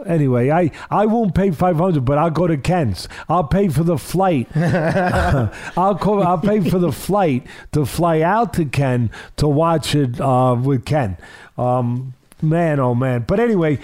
anyway 0.07 0.51
I 0.51 0.71
I 0.90 1.07
won't 1.07 1.35
pay 1.35 1.51
five 1.51 1.77
hundred, 1.77 2.05
but 2.05 2.18
I'll 2.18 2.31
go 2.31 2.47
to 2.47 2.57
Ken's. 2.57 3.09
I'll 3.29 3.45
pay 3.45 3.68
for 3.68 3.85
the 3.85 3.99
flight. 3.99 4.49
I'll 4.57 5.95
go, 5.95 6.21
I'll 6.21 6.38
pay 6.38 6.61
for 6.68 6.79
the 6.79 6.92
flight 6.92 7.47
to 7.73 7.85
fly 7.85 8.21
out 8.21 8.55
to 8.55 8.64
Ken 8.64 9.11
to 9.37 9.49
watch 9.49 9.95
it 9.95 10.21
uh, 10.21 10.57
with 10.61 10.85
Ken. 10.85 11.16
Um, 11.59 12.14
man, 12.40 12.81
oh 12.81 12.95
man. 12.95 13.25
But 13.27 13.40
anyway, 13.40 13.79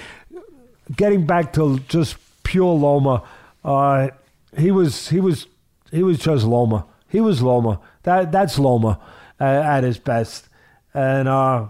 getting 0.97 1.27
back 1.27 1.53
to 1.55 1.79
just 1.81 2.17
pure 2.43 2.75
Loma, 2.75 3.23
uh, 3.65 4.09
he 4.57 4.71
was 4.71 5.09
he 5.09 5.21
was 5.21 5.47
he 5.91 6.03
was 6.03 6.19
just 6.19 6.45
Loma. 6.45 6.87
He 7.09 7.21
was 7.21 7.43
Loma. 7.43 7.81
That 8.03 8.33
that's 8.33 8.59
Loma 8.59 8.99
uh, 9.41 9.45
at 9.45 9.85
his 9.85 9.99
best, 9.99 10.49
and 10.95 11.29
uh, 11.29 11.67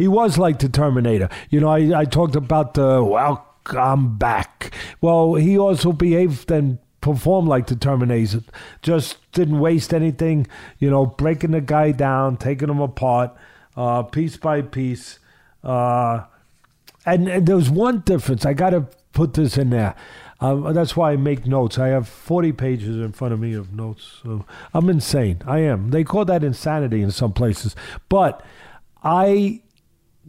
he 0.00 0.08
was 0.08 0.38
like 0.38 0.60
the 0.60 0.68
Terminator. 0.70 1.28
You 1.50 1.60
know, 1.60 1.68
I, 1.68 2.00
I 2.00 2.04
talked 2.06 2.34
about 2.34 2.72
the 2.72 3.04
welcome 3.04 4.16
back. 4.16 4.72
Well, 5.02 5.34
he 5.34 5.58
also 5.58 5.92
behaved 5.92 6.50
and 6.50 6.78
performed 7.02 7.48
like 7.48 7.66
the 7.66 7.76
Terminator. 7.76 8.40
Just 8.80 9.18
didn't 9.32 9.60
waste 9.60 9.92
anything. 9.92 10.46
You 10.78 10.88
know, 10.88 11.04
breaking 11.04 11.50
the 11.50 11.60
guy 11.60 11.92
down, 11.92 12.38
taking 12.38 12.70
him 12.70 12.80
apart, 12.80 13.36
uh, 13.76 14.04
piece 14.04 14.38
by 14.38 14.62
piece. 14.62 15.18
Uh, 15.62 16.24
and, 17.04 17.28
and 17.28 17.46
there 17.46 17.56
was 17.56 17.68
one 17.68 18.00
difference. 18.00 18.46
I 18.46 18.54
got 18.54 18.70
to 18.70 18.86
put 19.12 19.34
this 19.34 19.58
in 19.58 19.68
there. 19.68 19.94
Um, 20.40 20.72
that's 20.72 20.96
why 20.96 21.12
I 21.12 21.16
make 21.16 21.46
notes. 21.46 21.78
I 21.78 21.88
have 21.88 22.08
40 22.08 22.52
pages 22.52 22.96
in 22.96 23.12
front 23.12 23.34
of 23.34 23.40
me 23.40 23.52
of 23.52 23.74
notes. 23.74 24.20
So 24.22 24.46
I'm 24.72 24.88
insane. 24.88 25.42
I 25.46 25.58
am. 25.58 25.90
They 25.90 26.04
call 26.04 26.24
that 26.24 26.42
insanity 26.42 27.02
in 27.02 27.10
some 27.10 27.34
places. 27.34 27.76
But 28.08 28.42
I 29.04 29.60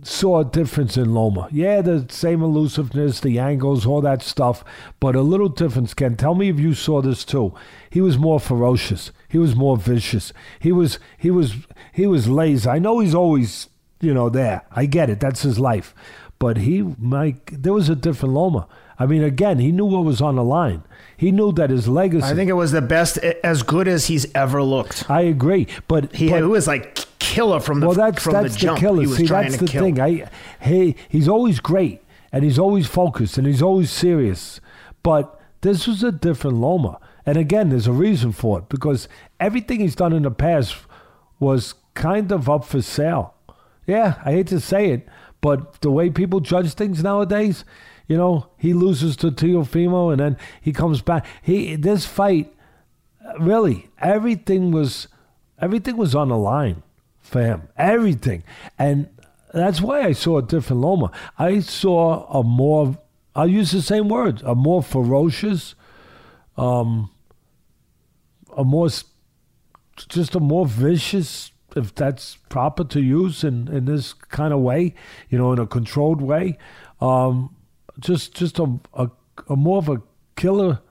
saw 0.04 0.40
a 0.40 0.46
difference 0.46 0.98
in 0.98 1.14
Loma. 1.14 1.48
Yeah, 1.52 1.82
the 1.82 2.06
same 2.10 2.42
elusiveness, 2.42 3.20
the 3.20 3.40
angles, 3.40 3.86
all 3.86 4.02
that 4.02 4.22
stuff, 4.22 4.64
but 5.00 5.16
a 5.16 5.22
little 5.22 5.50
difference. 5.50 5.94
Ken, 5.94 6.16
tell 6.16 6.36
me 6.36 6.50
if 6.50 6.60
you 6.60 6.74
saw 6.74 7.02
this 7.02 7.24
too. 7.26 7.54
He 7.90 8.02
was 8.02 8.18
more 8.18 8.40
ferocious. 8.40 9.12
He 9.28 9.38
was 9.38 9.56
more 9.56 9.78
vicious. 9.78 10.34
He 10.60 10.72
was 10.72 11.00
he 11.18 11.32
was 11.32 11.56
he 11.94 12.08
was 12.08 12.28
lazy. 12.28 12.70
I 12.70 12.80
know 12.80 13.00
he's 13.00 13.16
always 13.16 13.70
you 14.00 14.14
know 14.14 14.30
there. 14.30 14.64
I 14.72 14.86
get 14.86 15.10
it. 15.10 15.20
That's 15.20 15.44
his 15.44 15.60
life. 15.60 15.94
But 16.40 16.58
he, 16.58 16.82
Mike, 16.98 17.52
there 17.52 17.74
was 17.74 17.88
a 17.88 17.96
different 17.96 18.34
Loma. 18.34 18.68
I 18.98 19.06
mean, 19.06 19.24
again, 19.24 19.60
he 19.60 19.72
knew 19.72 19.86
what 19.86 20.04
was 20.04 20.22
on 20.22 20.38
the 20.38 20.44
line. 20.44 20.82
He 21.16 21.32
knew 21.32 21.52
that 21.52 21.70
his 21.70 21.88
legacy. 21.88 22.26
I 22.26 22.34
think 22.34 22.50
it 22.50 22.54
was 22.54 22.72
the 22.72 22.82
best, 22.82 23.20
as 23.20 23.62
good 23.62 23.88
as 23.88 24.08
he's 24.08 24.26
ever 24.34 24.64
looked. 24.64 25.08
I 25.08 25.22
agree, 25.22 25.68
but 25.88 26.12
He, 26.16 26.30
but, 26.30 26.42
it 26.42 26.48
was 26.48 26.66
like 26.66 26.98
killer 27.32 27.60
from 27.60 27.80
the 27.80 27.88
well, 27.88 27.96
that's 27.96 28.24
from 28.24 28.34
that's 28.34 28.54
the 28.54 28.60
jump. 28.60 28.80
killer. 28.80 29.02
He 29.02 29.08
was 29.08 29.18
See, 29.18 29.26
that's 29.26 29.58
the 29.58 29.68
kill. 29.68 29.84
thing. 29.84 30.00
I 30.00 30.30
he 30.62 30.96
he's 31.10 31.28
always 31.28 31.60
great 31.60 32.02
and 32.32 32.44
he's 32.44 32.60
always 32.60 32.88
focused 32.88 33.38
and 33.38 33.48
he's 33.48 33.62
always 33.62 33.90
serious. 33.92 34.60
But 35.04 35.40
this 35.62 35.88
was 35.88 36.04
a 36.04 36.12
different 36.12 36.58
Loma, 36.58 37.00
and 37.26 37.38
again, 37.38 37.70
there's 37.70 37.88
a 37.88 37.92
reason 37.94 38.32
for 38.32 38.60
it 38.60 38.70
because 38.70 39.08
everything 39.40 39.80
he's 39.80 39.96
done 39.96 40.14
in 40.14 40.24
the 40.24 40.32
past 40.32 40.76
was 41.40 41.76
kind 41.94 42.32
of 42.32 42.50
up 42.50 42.66
for 42.66 42.82
sale. 42.82 43.34
Yeah, 43.88 44.22
I 44.26 44.32
hate 44.32 44.48
to 44.48 44.60
say 44.60 44.92
it, 44.92 45.08
but 45.42 45.82
the 45.82 45.92
way 45.92 46.10
people 46.10 46.40
judge 46.40 46.74
things 46.74 47.04
nowadays, 47.04 47.66
you 48.08 48.18
know, 48.18 48.48
he 48.58 48.74
loses 48.74 49.16
to 49.18 49.32
Teofimo 49.32 50.12
and 50.12 50.20
then 50.20 50.38
he 50.62 50.72
comes 50.72 51.02
back. 51.02 51.26
He 51.42 51.76
this 51.76 52.06
fight, 52.06 52.54
really, 53.40 53.90
everything 54.00 54.72
was 54.72 55.08
everything 55.60 55.98
was 55.98 56.16
on 56.16 56.30
the 56.30 56.38
line 56.38 56.84
for 57.32 57.42
him. 57.42 57.70
Everything. 57.78 58.44
And 58.78 59.08
that's 59.54 59.82
why 59.82 60.02
I 60.02 60.12
saw 60.12 60.38
a 60.38 60.42
different 60.42 60.82
Loma. 60.82 61.12
I 61.40 61.60
saw 61.62 62.26
a 62.28 62.44
more 62.44 62.98
I'll 63.34 63.48
use 63.48 63.72
the 63.72 63.82
same 63.82 64.10
words, 64.10 64.42
a 64.44 64.54
more 64.54 64.84
ferocious, 64.84 65.76
um 66.58 67.10
a 68.58 68.66
more 68.66 68.90
just 70.10 70.36
a 70.36 70.40
more 70.40 70.66
vicious 70.66 71.52
if 71.74 71.96
that's 71.96 72.36
proper 72.50 72.84
to 72.84 73.02
use 73.02 73.46
in, 73.46 73.70
in 73.70 73.86
this 73.86 74.12
kind 74.12 74.54
of 74.54 74.60
way, 74.60 74.94
you 75.30 75.38
know, 75.38 75.54
in 75.54 75.60
a 75.60 75.66
controlled 75.66 76.22
way. 76.22 76.58
Um, 77.00 77.56
just 78.00 78.36
just 78.36 78.60
a, 78.60 78.78
a, 78.94 79.10
a 79.48 79.56
more 79.56 79.78
of 79.78 79.88
a 79.88 80.02
killer, 80.36 80.82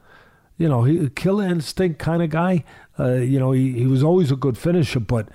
you 0.57 0.69
know, 0.69 0.85
he, 0.85 1.11
killer 1.11 1.45
instinct 1.45 1.99
kind 1.99 2.23
of 2.23 2.31
guy. 2.31 2.65
Uh, 2.99 3.15
you 3.15 3.39
know, 3.39 3.53
he, 3.53 3.73
he 3.73 3.87
was 3.87 4.03
always 4.03 4.31
a 4.31 4.37
good 4.37 4.57
finisher, 4.57 5.01
but 5.01 5.29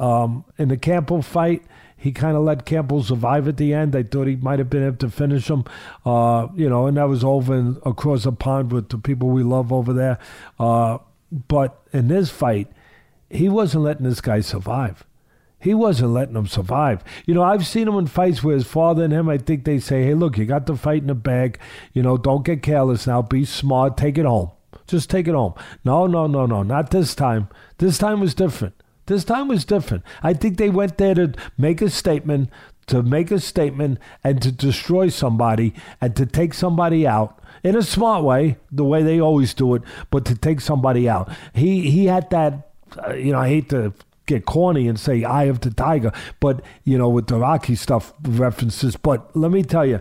um, 0.00 0.44
in 0.58 0.68
the 0.68 0.76
Campbell 0.76 1.22
fight, 1.22 1.62
he 1.96 2.12
kind 2.12 2.34
of 2.34 2.42
let 2.42 2.64
Campbell 2.64 3.02
survive 3.02 3.46
at 3.46 3.58
the 3.58 3.74
end. 3.74 3.94
I 3.94 4.02
thought 4.02 4.26
he 4.26 4.36
might 4.36 4.58
have 4.58 4.70
been 4.70 4.86
able 4.86 4.96
to 4.96 5.10
finish 5.10 5.50
him, 5.50 5.64
uh, 6.06 6.48
you 6.56 6.68
know, 6.68 6.86
and 6.86 6.96
that 6.96 7.08
was 7.08 7.22
over 7.22 7.54
in, 7.54 7.76
across 7.84 8.24
the 8.24 8.32
pond 8.32 8.72
with 8.72 8.88
the 8.88 8.96
people 8.96 9.28
we 9.28 9.42
love 9.42 9.70
over 9.70 9.92
there. 9.92 10.18
Uh, 10.58 10.98
but 11.48 11.82
in 11.92 12.08
this 12.08 12.30
fight, 12.30 12.68
he 13.28 13.50
wasn't 13.50 13.84
letting 13.84 14.08
this 14.08 14.22
guy 14.22 14.40
survive. 14.40 15.04
He 15.58 15.74
wasn't 15.74 16.12
letting 16.12 16.36
him 16.36 16.46
survive. 16.46 17.04
You 17.26 17.34
know, 17.34 17.42
I've 17.42 17.66
seen 17.66 17.86
him 17.86 17.98
in 17.98 18.06
fights 18.06 18.42
where 18.42 18.54
his 18.54 18.66
father 18.66 19.04
and 19.04 19.12
him, 19.12 19.28
I 19.28 19.36
think 19.36 19.64
they 19.64 19.78
say, 19.78 20.04
hey, 20.04 20.14
look, 20.14 20.38
you 20.38 20.46
got 20.46 20.64
the 20.64 20.76
fight 20.76 21.02
in 21.02 21.08
the 21.08 21.14
bag. 21.14 21.58
You 21.92 22.02
know, 22.02 22.16
don't 22.16 22.46
get 22.46 22.62
careless 22.62 23.06
now. 23.06 23.20
Be 23.20 23.44
smart. 23.44 23.98
Take 23.98 24.16
it 24.16 24.24
home. 24.24 24.52
Just 24.86 25.10
take 25.10 25.28
it 25.28 25.34
home. 25.34 25.52
No, 25.84 26.06
no, 26.06 26.26
no, 26.26 26.46
no. 26.46 26.62
Not 26.62 26.90
this 26.90 27.14
time. 27.14 27.48
This 27.76 27.98
time 27.98 28.20
was 28.20 28.34
different. 28.34 28.74
This 29.10 29.24
time 29.24 29.48
was 29.48 29.64
different. 29.64 30.04
I 30.22 30.34
think 30.34 30.56
they 30.56 30.70
went 30.70 30.96
there 30.96 31.16
to 31.16 31.34
make 31.58 31.82
a 31.82 31.90
statement, 31.90 32.48
to 32.86 33.02
make 33.02 33.32
a 33.32 33.40
statement, 33.40 33.98
and 34.22 34.40
to 34.40 34.52
destroy 34.52 35.08
somebody 35.08 35.74
and 36.00 36.14
to 36.14 36.24
take 36.24 36.54
somebody 36.54 37.08
out 37.08 37.42
in 37.64 37.74
a 37.74 37.82
smart 37.82 38.22
way, 38.22 38.58
the 38.70 38.84
way 38.84 39.02
they 39.02 39.20
always 39.20 39.52
do 39.52 39.74
it, 39.74 39.82
but 40.12 40.24
to 40.26 40.36
take 40.36 40.60
somebody 40.60 41.08
out. 41.08 41.28
He 41.52 41.90
he 41.90 42.06
had 42.06 42.30
that. 42.30 42.70
Uh, 43.04 43.14
you 43.14 43.32
know, 43.32 43.40
I 43.40 43.48
hate 43.48 43.68
to 43.70 43.92
get 44.26 44.46
corny 44.46 44.86
and 44.86 44.98
say 44.98 45.24
eye 45.24 45.46
of 45.46 45.58
the 45.58 45.72
tiger, 45.72 46.12
but 46.38 46.62
you 46.84 46.96
know, 46.96 47.08
with 47.08 47.26
the 47.26 47.40
Rocky 47.40 47.74
stuff 47.74 48.14
references. 48.22 48.94
But 48.94 49.36
let 49.36 49.50
me 49.50 49.64
tell 49.64 49.84
you, 49.84 50.00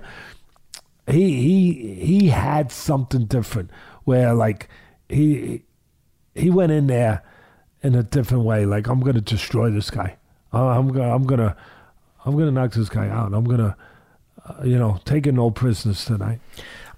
he 1.08 1.42
he 1.42 1.96
he 1.96 2.28
had 2.28 2.72
something 2.72 3.26
different 3.26 3.72
where 4.04 4.36
like 4.36 4.70
he 5.10 5.64
he 6.36 6.52
went 6.52 6.72
in 6.72 6.86
there 6.86 7.24
in 7.82 7.96
a 7.96 8.04
different 8.04 8.44
way. 8.44 8.66
Like 8.66 8.88
I'm 8.88 9.00
gonna 9.02 9.22
destroy 9.22 9.70
this 9.70 9.90
guy. 9.90 10.16
I'm 10.52 10.90
gonna 10.90 11.14
I'm 11.14 11.26
gonna 11.26 11.56
I'm 12.26 12.38
gonna 12.38 12.52
knock 12.52 12.74
this 12.74 12.90
guy 12.90 13.08
out. 13.08 13.34
I'm 13.34 13.46
gonna 13.46 13.76
uh, 14.46 14.64
you 14.64 14.78
know 14.78 15.00
take 15.06 15.26
no 15.26 15.52
prisoners 15.52 16.06
tonight. 16.06 16.40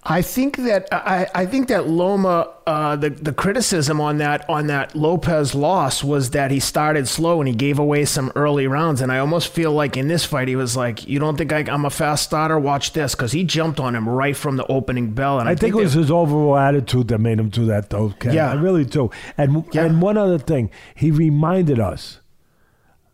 I 0.04 0.24
think 0.24 0.58
that 0.58 0.88
I, 0.92 1.28
I 1.36 1.46
think 1.46 1.68
that 1.68 1.88
Loma 1.88 2.52
uh, 2.66 2.96
the 2.96 3.12
the 3.12 3.34
criticism 3.34 4.02
on 4.02 4.18
that 4.18 4.50
on 4.50 4.66
that 4.68 4.96
Lopez 4.96 5.54
loss 5.54 6.04
was 6.04 6.32
that 6.32 6.50
he 6.50 6.60
started 6.60 7.08
slow 7.08 7.40
and 7.40 7.48
he 7.48 7.54
gave 7.54 7.78
away 7.78 8.06
some 8.06 8.32
early 8.36 8.66
rounds. 8.66 9.02
And 9.02 9.12
I 9.12 9.20
almost 9.20 9.50
feel 9.50 9.72
like 9.72 9.98
in 9.98 10.08
this 10.08 10.26
fight 10.26 10.48
he 10.48 10.56
was 10.56 10.76
like 10.76 11.08
you 11.08 11.20
don't 11.20 11.38
think 11.38 11.54
I, 11.54 11.60
am 11.72 11.86
a 11.86 11.92
fast 11.92 12.24
starter? 12.24 12.58
Watch 12.58 12.94
this. 12.94 13.14
Because 13.14 13.32
he 13.32 13.44
jumped 13.44 13.80
on 13.80 13.96
him 13.96 14.10
right 14.10 14.36
from 14.36 14.58
the 14.58 14.66
opening 14.66 15.12
bell. 15.12 15.40
And 15.40 15.48
I, 15.48 15.52
I 15.52 15.56
think, 15.56 15.74
think, 15.74 15.82
it 15.82 15.84
was 15.84 15.94
his 15.94 16.10
overall 16.10 16.58
attitude 16.58 17.10
that 17.10 17.20
made 17.20 17.40
him 17.40 17.50
do 17.50 17.66
that 17.66 17.92
though 17.92 18.10
Ken. 18.20 18.34
yeah. 18.34 18.50
I 18.50 18.56
really 18.56 18.86
do. 18.86 19.12
And 19.38 19.66
yeah. 19.72 19.86
and 19.86 20.02
one 20.02 20.18
other 20.18 20.40
thing 20.40 20.72
he 20.96 21.12
reminded 21.12 21.80
us. 21.80 22.22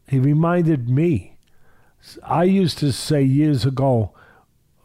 He 0.08 0.20
reminded 0.20 0.88
me. 0.88 1.36
I 2.24 2.46
used 2.46 2.78
to 2.78 2.94
say 2.94 3.24
years 3.24 3.66
ago 3.66 4.14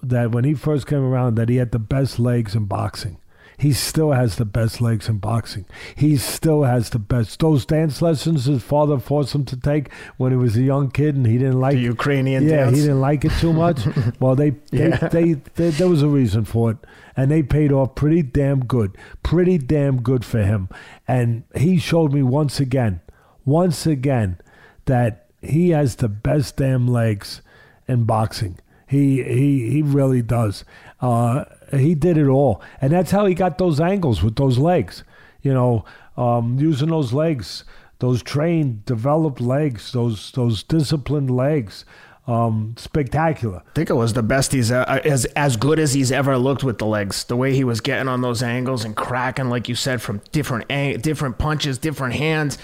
that 0.03 0.33
when 0.33 0.45
he 0.45 0.55
first 0.55 0.87
came 0.87 1.03
around 1.03 1.37
that 1.37 1.49
he 1.49 1.57
had 1.57 1.73
the 1.73 1.79
best 1.79 2.19
legs 2.19 2.55
in 2.55 2.65
boxing. 2.67 3.19
He 3.59 3.73
still 3.73 4.11
has 4.11 4.37
the 4.37 4.45
best 4.45 4.81
legs 4.81 5.09
in 5.09 5.19
boxing. 5.19 5.67
He 5.95 6.17
still 6.17 6.65
has 6.65 6.91
the 6.91 6.99
best. 6.99 7.39
Those 7.39 7.65
dance 7.65 8.03
lessons 8.03 8.47
his 8.47 8.61
father 8.61 8.99
forced 8.99 9.37
him 9.37 9.45
to 9.45 9.57
take 9.57 9.93
when 10.17 10.33
he 10.33 10.37
was 10.37 10.57
a 10.57 10.63
young 10.63 10.91
kid, 10.91 11.15
and 11.15 11.25
he 11.27 11.39
didn't 11.39 11.61
like 11.61 11.75
the 11.75 11.83
Ukrainian. 11.83 12.49
Yeah, 12.49 12.65
dance. 12.65 12.77
he 12.77 12.83
didn't 12.83 13.01
like 13.01 13.25
it 13.25 13.31
too 13.39 13.53
much. 13.53 13.81
well, 14.21 14.35
they, 14.35 14.51
they, 14.73 14.89
yeah. 14.89 15.09
they, 15.09 15.35
they, 15.35 15.71
there 15.71 15.89
was 15.89 16.03
a 16.03 16.09
reason 16.09 16.45
for 16.45 16.73
it, 16.73 16.79
and 17.17 17.31
they 17.31 17.43
paid 17.43 17.71
off 17.71 17.95
pretty 17.95 18.23
damn 18.23 18.65
good. 18.65 18.97
Pretty 19.23 19.59
damn 19.59 20.03
good 20.03 20.25
for 20.25 20.43
him, 20.43 20.69
and 21.07 21.45
he 21.55 21.79
showed 21.79 22.13
me 22.13 22.23
once 22.23 22.59
again, 22.59 23.01
once 23.45 23.87
again, 23.87 24.39
that 24.87 25.27
he 25.41 25.71
has 25.71 25.97
the 25.97 26.09
best 26.09 26.57
damn 26.57 26.89
legs 26.89 27.43
in 27.87 28.05
boxing. 28.05 28.59
He 28.93 29.23
he 29.23 29.71
he 29.71 29.81
really 29.81 30.21
does. 30.21 30.67
Uh, 31.01 31.47
he 31.71 31.95
did 31.95 32.19
it 32.19 32.29
all, 32.29 32.61
and 32.79 32.93
that's 32.93 33.11
how 33.11 33.25
he 33.25 33.35
got 33.35 33.57
those 33.57 33.81
angles 33.81 34.23
with 34.23 34.37
those 34.37 34.59
legs. 34.59 35.03
You 35.41 35.55
know, 35.55 35.87
um, 36.19 36.59
using 36.61 36.91
those 36.91 37.15
legs, 37.15 37.65
those 38.01 38.23
trained, 38.23 38.85
developed 38.85 39.41
legs, 39.41 39.93
those 39.93 40.31
those 40.33 40.63
disciplined 40.63 41.31
legs. 41.31 41.87
Um, 42.27 42.75
spectacular. 42.77 43.63
I 43.67 43.73
think 43.75 43.91
it 43.91 43.95
was 43.95 44.13
the 44.13 44.23
best 44.23 44.53
he's 44.53 44.71
uh, 44.71 45.01
as 45.05 45.25
as 45.37 45.57
good 45.57 45.79
as 45.79 45.95
he's 45.95 46.13
ever 46.13 46.37
looked 46.37 46.63
with 46.63 46.77
the 46.77 46.87
legs. 46.87 47.25
The 47.25 47.35
way 47.35 47.55
he 47.55 47.65
was 47.65 47.81
getting 47.81 48.09
on 48.09 48.21
those 48.21 48.43
angles 48.43 48.85
and 48.85 48.95
cracking, 48.95 49.49
like 49.49 49.71
you 49.71 49.75
said, 49.75 50.03
from 50.03 50.21
different 50.33 50.67
ang- 50.71 50.99
different 51.01 51.39
punches, 51.39 51.79
different 51.79 52.15
hands. 52.15 52.59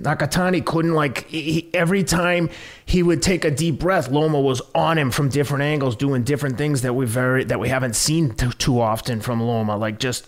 Nakatani 0.00 0.64
couldn't 0.64 0.94
like 0.94 1.26
he, 1.28 1.68
every 1.74 2.04
time 2.04 2.50
he 2.84 3.02
would 3.02 3.22
take 3.22 3.44
a 3.44 3.50
deep 3.50 3.78
breath, 3.78 4.10
Loma 4.10 4.40
was 4.40 4.62
on 4.74 4.98
him 4.98 5.10
from 5.10 5.28
different 5.28 5.62
angles, 5.62 5.96
doing 5.96 6.22
different 6.22 6.58
things 6.58 6.82
that 6.82 6.94
we 6.94 7.06
very 7.06 7.44
that 7.44 7.60
we 7.60 7.68
haven't 7.68 7.96
seen 7.96 8.34
too, 8.34 8.52
too 8.52 8.80
often 8.80 9.20
from 9.20 9.42
Loma. 9.42 9.76
Like 9.76 9.98
just 9.98 10.26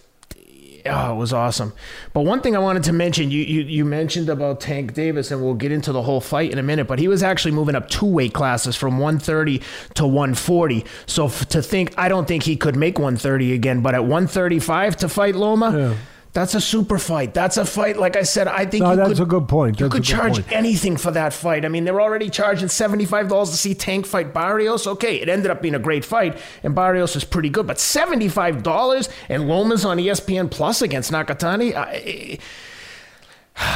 oh, 0.86 1.12
it 1.12 1.16
was 1.16 1.32
awesome. 1.32 1.72
But 2.12 2.22
one 2.22 2.40
thing 2.40 2.56
I 2.56 2.58
wanted 2.58 2.84
to 2.84 2.92
mention, 2.92 3.30
you, 3.30 3.42
you 3.42 3.62
you 3.62 3.84
mentioned 3.84 4.28
about 4.28 4.60
Tank 4.60 4.94
Davis, 4.94 5.30
and 5.30 5.42
we'll 5.42 5.54
get 5.54 5.72
into 5.72 5.92
the 5.92 6.02
whole 6.02 6.20
fight 6.20 6.50
in 6.50 6.58
a 6.58 6.62
minute. 6.62 6.86
But 6.86 6.98
he 6.98 7.08
was 7.08 7.22
actually 7.22 7.52
moving 7.52 7.74
up 7.74 7.88
two 7.88 8.06
weight 8.06 8.34
classes 8.34 8.76
from 8.76 8.98
130 8.98 9.62
to 9.94 10.06
140. 10.06 10.84
So 11.06 11.26
f- 11.26 11.48
to 11.48 11.62
think, 11.62 11.94
I 11.96 12.08
don't 12.08 12.26
think 12.26 12.42
he 12.42 12.56
could 12.56 12.76
make 12.76 12.98
130 12.98 13.52
again. 13.52 13.80
But 13.80 13.94
at 13.94 14.02
135 14.02 14.96
to 14.98 15.08
fight 15.08 15.34
Loma. 15.34 15.76
Yeah 15.76 15.94
that's 16.32 16.54
a 16.54 16.60
super 16.62 16.98
fight. 16.98 17.34
That's 17.34 17.58
a 17.58 17.64
fight. 17.64 17.98
Like 17.98 18.16
I 18.16 18.22
said, 18.22 18.48
I 18.48 18.64
think 18.64 18.82
no, 18.82 18.96
that's 18.96 19.10
could, 19.10 19.20
a 19.20 19.26
good 19.26 19.48
point. 19.48 19.76
That's 19.76 19.82
you 19.82 19.90
could 19.90 20.04
charge 20.04 20.34
point. 20.34 20.52
anything 20.52 20.96
for 20.96 21.10
that 21.10 21.34
fight. 21.34 21.66
I 21.66 21.68
mean, 21.68 21.84
they're 21.84 22.00
already 22.00 22.30
charging 22.30 22.68
seventy 22.68 23.04
five 23.04 23.28
dollars 23.28 23.50
to 23.50 23.56
see 23.56 23.74
Tank 23.74 24.06
fight 24.06 24.32
Barrios. 24.32 24.86
Okay, 24.86 25.16
it 25.16 25.28
ended 25.28 25.50
up 25.50 25.60
being 25.60 25.74
a 25.74 25.78
great 25.78 26.06
fight, 26.06 26.38
and 26.62 26.74
Barrios 26.74 27.14
is 27.16 27.24
pretty 27.24 27.50
good. 27.50 27.66
But 27.66 27.78
seventy 27.78 28.28
five 28.28 28.62
dollars 28.62 29.10
and 29.28 29.46
Lomas 29.46 29.84
on 29.84 29.98
ESPN 29.98 30.50
Plus 30.50 30.80
against 30.80 31.12
Nakatani. 31.12 31.74
I, 31.74 32.38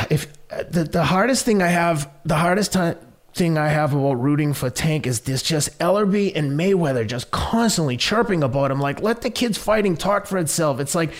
if 0.09 0.27
the 0.71 0.85
the 0.85 1.05
hardest 1.05 1.45
thing 1.45 1.63
I 1.63 1.69
have, 1.69 2.11
the 2.25 2.37
hardest 2.37 2.73
time 2.73 2.97
thing 3.35 3.59
I 3.59 3.69
have 3.69 3.93
about 3.93 4.15
rooting 4.15 4.55
for 4.55 4.71
Tank 4.71 5.07
is 5.07 5.21
this 5.21 5.43
just 5.43 5.79
Ellerbe 5.79 6.33
and 6.35 6.59
Mayweather 6.59 7.07
just 7.07 7.31
constantly 7.31 7.99
chirping 7.99 8.43
about 8.43 8.71
him. 8.71 8.81
Like, 8.81 9.03
let 9.03 9.21
the 9.21 9.29
kids 9.29 9.59
fighting 9.59 9.95
talk 9.95 10.27
for 10.27 10.39
itself. 10.39 10.81
It's 10.81 10.95
like 10.95 11.13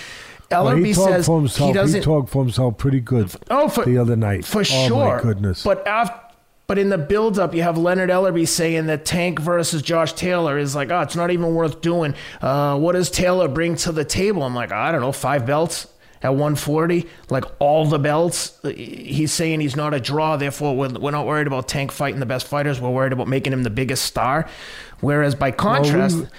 Ellerbe 0.51 0.65
well, 0.65 0.77
he 0.77 0.95
says 0.95 1.27
for 1.27 1.41
himself, 1.41 1.69
he 1.69 1.75
doesn't. 1.75 2.01
He 2.01 2.05
talked 2.05 2.29
for 2.29 2.43
himself 2.43 2.79
pretty 2.79 3.01
good. 3.01 3.33
Oh, 3.51 3.69
for, 3.69 3.85
the 3.85 3.99
other 3.99 4.17
night, 4.17 4.45
for 4.45 4.61
oh, 4.61 4.63
sure. 4.63 5.21
Goodness. 5.21 5.63
But 5.63 5.87
after. 5.87 6.21
But 6.69 6.79
in 6.79 6.89
the 6.89 6.99
build-up, 6.99 7.55
you 7.55 7.63
have 7.63 7.79
Leonard 7.79 8.11
Ellerbe 8.11 8.47
saying 8.49 8.87
that 8.87 9.05
Tank 9.05 9.39
versus 9.39 9.83
Josh 9.83 10.15
Taylor 10.15 10.59
is 10.59 10.75
like, 10.75 10.91
oh, 10.91 11.01
it's 11.03 11.15
not 11.15 11.31
even 11.31 11.55
worth 11.55 11.81
doing. 11.81 12.17
Uh, 12.43 12.77
what 12.77 12.95
does 12.95 13.09
Taylor 13.09 13.47
bring 13.47 13.77
to 13.77 13.93
the 13.93 14.05
table? 14.05 14.43
I'm 14.43 14.53
like, 14.53 14.73
I 14.73 14.91
don't 14.91 15.01
know, 15.01 15.13
five 15.13 15.47
belts 15.47 15.87
at 16.23 16.31
140, 16.31 17.07
like 17.31 17.45
all 17.61 17.87
the 17.87 18.01
belts. 18.01 18.59
He's 18.65 19.33
saying 19.33 19.61
he's 19.61 19.77
not 19.77 19.95
a 19.95 20.01
draw, 20.01 20.37
therefore 20.37 20.77
we're, 20.77 20.89
we're 20.89 21.13
not 21.13 21.25
worried 21.25 21.47
about 21.47 21.69
Tank 21.69 21.93
fighting 21.93 22.19
the 22.19 22.27
best 22.27 22.49
fighters. 22.49 22.81
We're 22.81 22.91
worried 22.91 23.13
about 23.13 23.29
making 23.29 23.53
him 23.53 23.63
the 23.63 23.71
biggest 23.71 24.05
star. 24.05 24.49
Whereas 25.01 25.37
by 25.37 25.53
contrast. 25.53 26.17
Well, 26.17 26.25
we, 26.25 26.31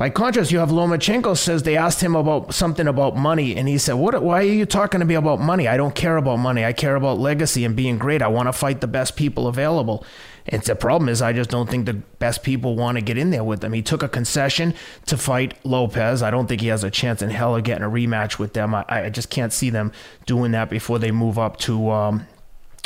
by 0.00 0.08
contrast, 0.08 0.50
you 0.50 0.60
have 0.60 0.70
Lomachenko 0.70 1.36
says 1.36 1.62
they 1.62 1.76
asked 1.76 2.00
him 2.00 2.16
about 2.16 2.54
something 2.54 2.86
about 2.86 3.18
money, 3.18 3.54
and 3.54 3.68
he 3.68 3.76
said, 3.76 3.96
"What? 3.96 4.22
Why 4.22 4.38
are 4.38 4.44
you 4.44 4.64
talking 4.64 5.00
to 5.00 5.04
me 5.04 5.14
about 5.14 5.40
money? 5.40 5.68
I 5.68 5.76
don't 5.76 5.94
care 5.94 6.16
about 6.16 6.38
money. 6.38 6.64
I 6.64 6.72
care 6.72 6.96
about 6.96 7.18
legacy 7.18 7.66
and 7.66 7.76
being 7.76 7.98
great. 7.98 8.22
I 8.22 8.28
want 8.28 8.48
to 8.48 8.54
fight 8.54 8.80
the 8.80 8.86
best 8.86 9.14
people 9.14 9.46
available." 9.46 10.02
And 10.46 10.62
the 10.62 10.74
problem 10.74 11.10
is, 11.10 11.20
I 11.20 11.34
just 11.34 11.50
don't 11.50 11.68
think 11.68 11.84
the 11.84 11.92
best 12.18 12.42
people 12.42 12.76
want 12.76 12.96
to 12.96 13.02
get 13.02 13.18
in 13.18 13.28
there 13.28 13.44
with 13.44 13.60
them. 13.60 13.74
He 13.74 13.82
took 13.82 14.02
a 14.02 14.08
concession 14.08 14.72
to 15.04 15.18
fight 15.18 15.52
Lopez. 15.64 16.22
I 16.22 16.30
don't 16.30 16.46
think 16.46 16.62
he 16.62 16.68
has 16.68 16.82
a 16.82 16.90
chance 16.90 17.20
in 17.20 17.28
hell 17.28 17.54
of 17.54 17.64
getting 17.64 17.84
a 17.84 17.90
rematch 17.90 18.38
with 18.38 18.54
them. 18.54 18.74
I, 18.74 18.86
I 18.88 19.10
just 19.10 19.28
can't 19.28 19.52
see 19.52 19.68
them 19.68 19.92
doing 20.24 20.52
that 20.52 20.70
before 20.70 20.98
they 20.98 21.10
move 21.10 21.38
up 21.38 21.58
to 21.58 21.90
um, 21.90 22.26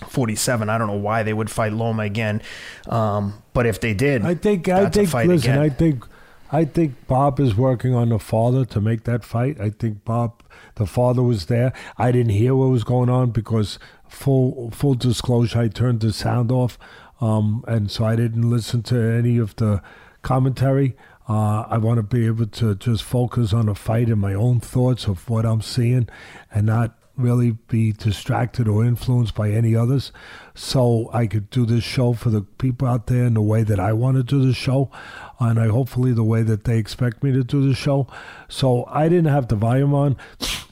47. 0.08 0.68
I 0.68 0.78
don't 0.78 0.88
know 0.88 0.94
why 0.94 1.22
they 1.22 1.32
would 1.32 1.48
fight 1.48 1.74
Loma 1.74 2.02
again. 2.02 2.42
Um, 2.88 3.40
but 3.52 3.66
if 3.66 3.80
they 3.80 3.94
did, 3.94 4.24
I 4.24 4.34
think 4.34 4.68
I 4.68 4.90
think 4.90 5.14
listen, 5.14 5.30
again. 5.32 5.58
I 5.60 5.68
think 5.68 6.04
I 6.54 6.64
think 6.64 7.08
Bob 7.08 7.40
is 7.40 7.56
working 7.56 7.96
on 7.96 8.10
the 8.10 8.20
father 8.20 8.64
to 8.66 8.80
make 8.80 9.02
that 9.04 9.24
fight. 9.24 9.60
I 9.60 9.70
think 9.70 10.04
Bob, 10.04 10.40
the 10.76 10.86
father, 10.86 11.20
was 11.20 11.46
there. 11.46 11.72
I 11.98 12.12
didn't 12.12 12.30
hear 12.30 12.54
what 12.54 12.66
was 12.66 12.84
going 12.84 13.10
on 13.10 13.32
because 13.32 13.80
full 14.08 14.70
full 14.70 14.94
disclosure, 14.94 15.58
I 15.58 15.66
turned 15.66 15.98
the 15.98 16.12
sound 16.12 16.52
off, 16.52 16.78
um, 17.20 17.64
and 17.66 17.90
so 17.90 18.04
I 18.04 18.14
didn't 18.14 18.48
listen 18.48 18.84
to 18.84 18.96
any 18.96 19.36
of 19.36 19.56
the 19.56 19.82
commentary. 20.22 20.96
Uh, 21.28 21.62
I 21.62 21.78
want 21.78 21.96
to 21.96 22.04
be 22.04 22.24
able 22.26 22.46
to 22.46 22.76
just 22.76 23.02
focus 23.02 23.52
on 23.52 23.66
the 23.66 23.74
fight 23.74 24.08
and 24.08 24.20
my 24.20 24.34
own 24.34 24.60
thoughts 24.60 25.08
of 25.08 25.28
what 25.28 25.44
I'm 25.44 25.60
seeing, 25.60 26.08
and 26.52 26.66
not 26.66 26.96
really 27.16 27.52
be 27.52 27.92
distracted 27.92 28.68
or 28.68 28.84
influenced 28.84 29.34
by 29.34 29.50
any 29.50 29.74
others. 29.76 30.12
So 30.54 31.10
I 31.12 31.26
could 31.26 31.50
do 31.50 31.64
this 31.66 31.84
show 31.84 32.12
for 32.12 32.30
the 32.30 32.42
people 32.42 32.88
out 32.88 33.06
there 33.06 33.24
in 33.24 33.34
the 33.34 33.42
way 33.42 33.62
that 33.62 33.80
I 33.80 33.92
want 33.92 34.16
to 34.16 34.22
do 34.22 34.44
the 34.44 34.52
show, 34.52 34.90
and 35.38 35.58
I 35.58 35.68
hopefully 35.68 36.12
the 36.12 36.24
way 36.24 36.42
that 36.42 36.64
they 36.64 36.78
expect 36.78 37.22
me 37.22 37.32
to 37.32 37.44
do 37.44 37.66
the 37.66 37.74
show. 37.74 38.06
So 38.48 38.84
I 38.88 39.08
didn't 39.08 39.32
have 39.32 39.48
the 39.48 39.56
volume 39.56 39.94
on, 39.94 40.16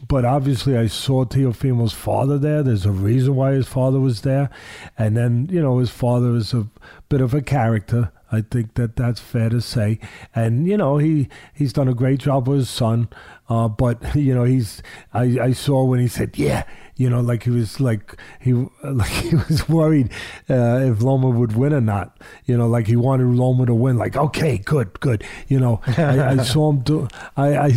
but 0.09 0.25
obviously 0.25 0.77
I 0.77 0.87
saw 0.87 1.25
Teofimo's 1.25 1.93
father 1.93 2.39
there. 2.39 2.63
There's 2.63 2.87
a 2.87 2.93
reason 2.93 3.35
why 3.35 3.53
his 3.53 3.69
father 3.69 4.01
was 4.01 4.23
there, 4.23 4.51
and 4.99 5.17
then 5.17 5.49
you 5.51 5.61
know 5.61 5.79
his 5.79 5.91
father 5.91 6.35
is 6.37 6.53
a 6.53 6.69
bit 7.09 7.21
of 7.21 7.35
a 7.35 7.43
character. 7.43 8.13
I 8.33 8.41
think 8.41 8.75
that 8.75 8.97
that's 8.97 9.21
fair 9.21 9.51
to 9.51 9.61
say. 9.61 10.01
And 10.35 10.67
you 10.67 10.79
know, 10.79 10.97
he 10.97 11.29
he's 11.53 11.73
done 11.75 11.87
a 11.87 11.95
great 11.95 12.19
job 12.21 12.49
with 12.49 12.61
his 12.61 12.71
son. 12.71 13.09
Uh, 13.49 13.69
but 13.69 14.15
you 14.17 14.35
know, 14.35 14.45
he's 14.45 14.83
I, 15.13 15.39
I 15.41 15.53
saw 15.53 15.85
when 15.85 16.01
he 16.01 16.09
said, 16.09 16.39
"Yeah," 16.39 16.65
you 16.97 17.11
know, 17.11 17.21
like 17.21 17.43
he 17.43 17.51
was 17.51 17.79
like 17.79 18.19
he 18.41 18.55
like 18.85 19.11
he 19.11 19.37
was 19.37 19.69
worried 19.69 20.11
uh, 20.49 20.81
if 20.83 21.03
Loma 21.03 21.29
would 21.29 21.55
win 21.55 21.75
or 21.75 21.83
not. 21.83 22.19
You 22.47 22.57
know, 22.57 22.67
like 22.67 22.87
he 22.87 22.97
wanted 22.97 23.27
Loma 23.27 23.67
to 23.67 23.75
win. 23.75 23.99
Like, 23.99 24.17
okay, 24.17 24.57
good, 24.57 24.99
good. 25.01 25.23
You 25.47 25.61
know, 25.61 25.83
I, 25.87 26.31
I 26.31 26.37
saw 26.43 26.71
him 26.71 26.81
do. 26.81 27.09
I, 27.37 27.57
I 27.57 27.73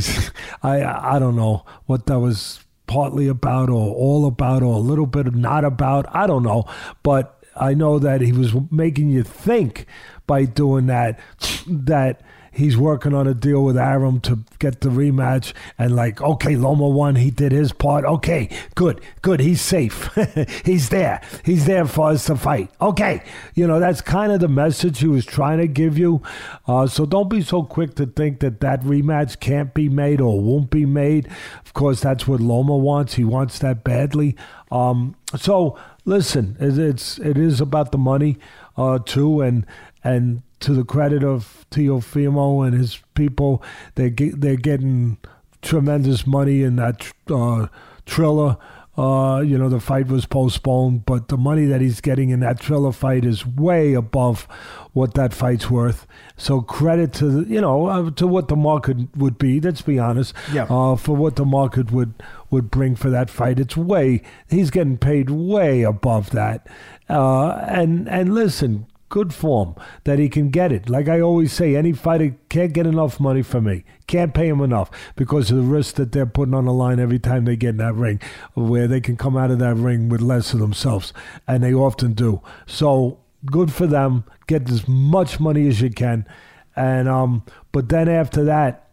I 0.64 1.16
I 1.16 1.20
don't 1.20 1.36
know 1.36 1.66
what 1.86 2.06
that 2.06 2.20
was 2.20 2.62
partly 2.88 3.28
about 3.28 3.70
or 3.70 3.94
all 3.94 4.26
about 4.28 4.64
or 4.64 4.76
a 4.76 4.80
little 4.80 5.08
bit 5.08 5.28
of 5.28 5.36
not 5.36 5.66
about. 5.66 6.06
I 6.16 6.28
don't 6.28 6.44
know, 6.44 6.64
but 7.04 7.44
I 7.56 7.74
know 7.74 8.00
that 8.00 8.22
he 8.22 8.32
was 8.32 8.54
making 8.70 9.10
you 9.10 9.24
think 9.24 9.86
by 10.28 10.46
doing 10.46 10.88
that 10.88 11.20
that 11.68 12.22
he's 12.56 12.78
working 12.78 13.14
on 13.14 13.28
a 13.28 13.34
deal 13.34 13.64
with 13.64 13.78
Arum 13.78 14.20
to 14.22 14.40
get 14.60 14.82
the 14.82 14.90
rematch. 14.90 15.54
And 15.78 15.96
like 15.96 16.22
okay 16.22 16.56
Loma 16.56 16.88
won. 16.88 17.16
He 17.16 17.30
did 17.30 17.52
his 17.52 17.72
part. 17.72 18.06
Okay 18.06 18.50
good 18.76 19.02
good. 19.22 19.40
He's 19.40 19.62
safe. 19.62 20.10
He's 20.66 20.90
there. 20.90 21.22
He's 21.44 21.66
there 21.66 21.86
for 21.86 22.10
us 22.10 22.26
to 22.26 22.36
fight. 22.36 22.72
Okay. 22.82 23.24
You 23.54 23.68
know 23.68 23.80
that's 23.80 24.02
kind 24.02 24.32
of 24.32 24.40
the 24.40 24.48
message 24.48 25.00
he 25.00 25.08
was 25.08 25.26
trying 25.26 25.60
to 25.60 25.68
give 25.68 25.98
you. 25.98 26.22
Uh, 26.68 26.88
so 26.88 27.06
don't 27.06 27.30
be 27.30 27.42
so 27.42 27.64
quick 27.64 27.96
to 27.96 28.06
think 28.06 28.40
that 28.40 28.62
that 28.62 28.82
rematch 28.82 29.40
can't 29.40 29.74
be 29.74 29.90
made 29.90 30.22
or 30.22 30.40
won't 30.40 30.70
be 30.70 30.86
made. 30.86 31.28
Of 31.66 31.74
course 31.74 32.02
that's 32.02 32.28
what 32.28 32.40
Loma 32.40 32.76
wants. 32.78 33.16
He 33.16 33.24
wants 33.24 33.60
that 33.60 33.84
badly. 33.84 34.36
Um, 34.72 35.16
so 35.38 35.78
listen, 36.06 36.56
it's 36.60 37.18
it 37.20 37.38
is 37.38 37.62
about 37.62 37.92
the 37.92 37.98
money 37.98 38.38
uh, 38.78 39.00
too, 39.00 39.42
and 39.42 39.66
and 40.06 40.44
to 40.60 40.74
the 40.74 40.86
credit 40.86 41.24
of 41.24 41.66
Teofimo 41.72 42.66
and 42.66 42.78
his 42.78 43.02
people, 43.16 43.62
they 43.96 44.12
get, 44.12 44.40
they're 44.40 44.56
getting 44.56 45.18
tremendous 45.64 46.28
money 46.28 46.62
in 46.62 46.76
that 46.76 47.12
uh, 47.30 47.68
Triller. 48.06 48.58
Uh, 48.98 49.42
you 49.42 49.58
know, 49.58 49.68
the 49.68 49.80
fight 49.82 50.08
was 50.08 50.26
postponed, 50.26 51.06
but 51.06 51.28
the 51.28 51.36
money 51.36 51.66
that 51.66 51.82
he's 51.82 52.00
getting 52.00 52.30
in 52.30 52.40
that 52.40 52.62
Triller 52.62 52.94
fight 52.94 53.26
is 53.26 53.46
way 53.46 53.94
above 53.94 54.48
what 54.94 55.16
that 55.16 55.34
fight's 55.34 55.70
worth. 55.70 56.08
So 56.38 56.62
credit 56.62 57.12
to 57.14 57.26
the, 57.26 57.54
you 57.54 57.60
know 57.60 57.88
uh, 57.88 58.12
to 58.12 58.26
what 58.26 58.48
the 58.48 58.56
market 58.56 58.98
would 59.18 59.38
be. 59.38 59.60
Let's 59.60 59.82
be 59.82 60.00
honest. 60.00 60.34
Yeah. 60.54 60.68
Uh, 60.70 60.96
for 60.96 61.14
what 61.14 61.36
the 61.36 61.44
market 61.44 61.92
would 61.92 62.14
would 62.50 62.72
bring 62.72 62.96
for 62.96 63.10
that 63.10 63.30
fight, 63.30 63.60
it's 63.60 63.76
way 63.76 64.22
he's 64.50 64.70
getting 64.70 64.98
paid 64.98 65.30
way 65.30 65.82
above 65.82 66.30
that. 66.30 66.66
Uh, 67.10 67.50
and 67.68 68.08
and 68.08 68.34
listen, 68.34 68.86
good 69.10 69.34
form 69.34 69.76
that 70.04 70.20
he 70.20 70.30
can 70.30 70.50
get 70.50 70.72
it. 70.72 70.90
Like 70.90 71.08
I 71.08 71.22
always 71.22 71.54
say, 71.54 71.76
any 71.76 71.94
fighter 71.94 72.36
can't 72.50 72.74
get 72.74 72.88
enough 72.88 73.20
money 73.20 73.42
from 73.42 73.66
me. 73.66 73.84
Can't 74.08 74.34
pay 74.34 74.48
him 74.48 74.62
enough 74.62 74.90
because 75.16 75.52
of 75.52 75.58
the 75.58 75.64
risk 75.64 75.96
that 75.96 76.12
they're 76.12 76.26
putting 76.26 76.54
on 76.54 76.66
the 76.66 76.74
line 76.74 77.00
every 77.00 77.20
time 77.20 77.46
they 77.46 77.56
get 77.56 77.70
in 77.70 77.78
that 77.78 77.96
ring, 77.96 78.20
where 78.54 78.88
they 78.88 79.02
can 79.02 79.18
come 79.18 79.38
out 79.38 79.52
of 79.52 79.60
that 79.60 79.76
ring 79.76 80.10
with 80.10 80.22
less 80.22 80.54
of 80.54 80.60
themselves, 80.60 81.14
and 81.48 81.64
they 81.64 81.74
often 81.74 82.14
do. 82.14 82.42
So 82.66 83.20
good 83.46 83.72
for 83.72 83.88
them. 83.88 84.26
Get 84.48 84.70
as 84.70 84.88
much 84.88 85.40
money 85.40 85.68
as 85.68 85.82
you 85.82 85.90
can, 85.90 86.28
and 86.76 87.08
um. 87.08 87.44
But 87.72 87.90
then 87.90 88.08
after 88.08 88.44
that, 88.46 88.90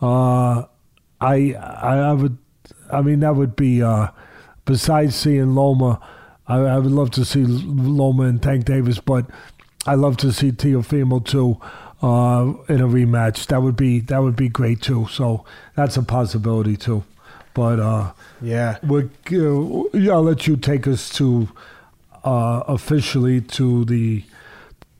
uh, 0.00 0.64
I 1.20 1.54
I, 1.54 2.12
would, 2.12 2.38
I 2.90 3.02
mean 3.02 3.20
that 3.20 3.36
would 3.36 3.54
be 3.56 3.82
uh, 3.82 4.08
besides 4.64 5.14
seeing 5.14 5.54
Loma. 5.54 6.00
I, 6.46 6.58
I 6.58 6.78
would 6.78 6.90
love 6.92 7.10
to 7.12 7.24
see 7.24 7.44
Loma 7.44 8.24
and 8.24 8.42
Tank 8.42 8.66
Davis, 8.66 8.98
but 8.98 9.26
I 9.86 9.94
love 9.94 10.16
to 10.18 10.32
see 10.32 10.50
Teofimo 10.52 11.24
too 11.24 11.60
uh, 12.02 12.54
in 12.68 12.80
a 12.80 12.86
rematch. 12.86 13.46
That 13.46 13.62
would 13.62 13.76
be 13.76 14.00
that 14.00 14.22
would 14.22 14.36
be 14.36 14.48
great 14.48 14.82
too. 14.82 15.06
So 15.10 15.44
that's 15.74 15.96
a 15.96 16.02
possibility 16.02 16.76
too. 16.76 17.04
But 17.54 17.80
uh, 17.80 18.12
yeah, 18.42 18.78
we 18.82 19.04
uh, 19.04 19.84
yeah, 19.92 20.12
I'll 20.12 20.22
let 20.22 20.46
you 20.46 20.56
take 20.56 20.86
us 20.86 21.08
to 21.16 21.48
uh, 22.24 22.62
officially 22.66 23.40
to 23.40 23.84
the 23.84 24.24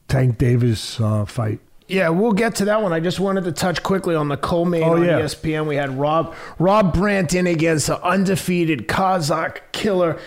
Tank 0.08 0.38
Davis 0.38 1.00
uh, 1.00 1.24
fight. 1.24 1.60
Yeah, 1.86 2.08
we'll 2.08 2.32
get 2.32 2.54
to 2.56 2.64
that 2.66 2.80
one. 2.80 2.94
I 2.94 3.00
just 3.00 3.20
wanted 3.20 3.44
to 3.44 3.52
touch 3.52 3.82
quickly 3.82 4.14
on 4.14 4.28
the 4.28 4.38
co-main 4.38 4.84
oh, 4.84 4.94
on 4.94 5.04
yeah. 5.04 5.20
ESPN. 5.20 5.66
We 5.66 5.76
had 5.76 5.98
Rob 5.98 6.34
Rob 6.58 6.94
Brant 6.94 7.34
in 7.34 7.46
against 7.46 7.88
the 7.88 8.02
undefeated 8.02 8.88
Kazakh 8.88 9.58
killer, 9.72 10.18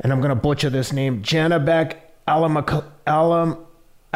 and 0.00 0.12
I'm 0.12 0.20
going 0.20 0.30
to 0.30 0.34
butcher 0.34 0.70
this 0.70 0.92
name, 0.92 1.22
Janabek 1.22 1.98
Alam 2.26 2.64
Alam 3.06 3.65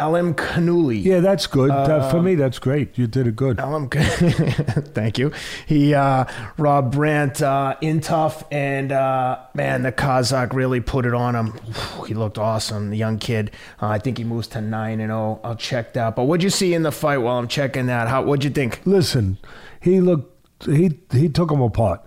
Alim 0.01 0.33
Kanuli. 0.33 1.03
Yeah, 1.03 1.19
that's 1.19 1.45
good. 1.45 1.69
Uh, 1.69 2.09
for 2.09 2.23
me, 2.23 2.33
that's 2.33 2.57
great. 2.57 2.97
You 2.97 3.05
did 3.05 3.27
it 3.27 3.35
good. 3.35 3.59
Alim, 3.59 3.87
thank 3.89 5.19
you. 5.19 5.31
He, 5.67 5.93
uh, 5.93 6.25
Rob 6.57 6.91
Brant, 6.91 7.39
uh, 7.39 7.75
in 7.81 8.01
tough, 8.01 8.43
and 8.51 8.91
uh, 8.91 9.39
man, 9.53 9.83
the 9.83 9.91
Kazakh 9.91 10.53
really 10.53 10.81
put 10.81 11.05
it 11.05 11.13
on 11.13 11.35
him. 11.35 11.53
He 12.07 12.15
looked 12.15 12.39
awesome. 12.39 12.89
The 12.89 12.97
young 12.97 13.19
kid. 13.19 13.51
Uh, 13.79 13.89
I 13.89 13.99
think 13.99 14.17
he 14.17 14.23
moves 14.23 14.47
to 14.49 14.61
nine 14.61 14.99
and 14.99 15.09
zero. 15.09 15.39
Oh. 15.43 15.49
I'll 15.49 15.55
check 15.55 15.93
that. 15.93 16.15
But 16.15 16.23
what'd 16.23 16.43
you 16.43 16.49
see 16.49 16.73
in 16.73 16.81
the 16.81 16.91
fight 16.91 17.19
while 17.19 17.37
I'm 17.37 17.47
checking 17.47 17.85
that? 17.85 18.07
How? 18.07 18.23
What'd 18.23 18.43
you 18.43 18.49
think? 18.49 18.81
Listen, 18.85 19.37
he 19.79 20.01
looked. 20.01 20.65
He 20.65 20.97
he 21.11 21.29
took 21.29 21.51
him 21.51 21.61
apart. 21.61 22.01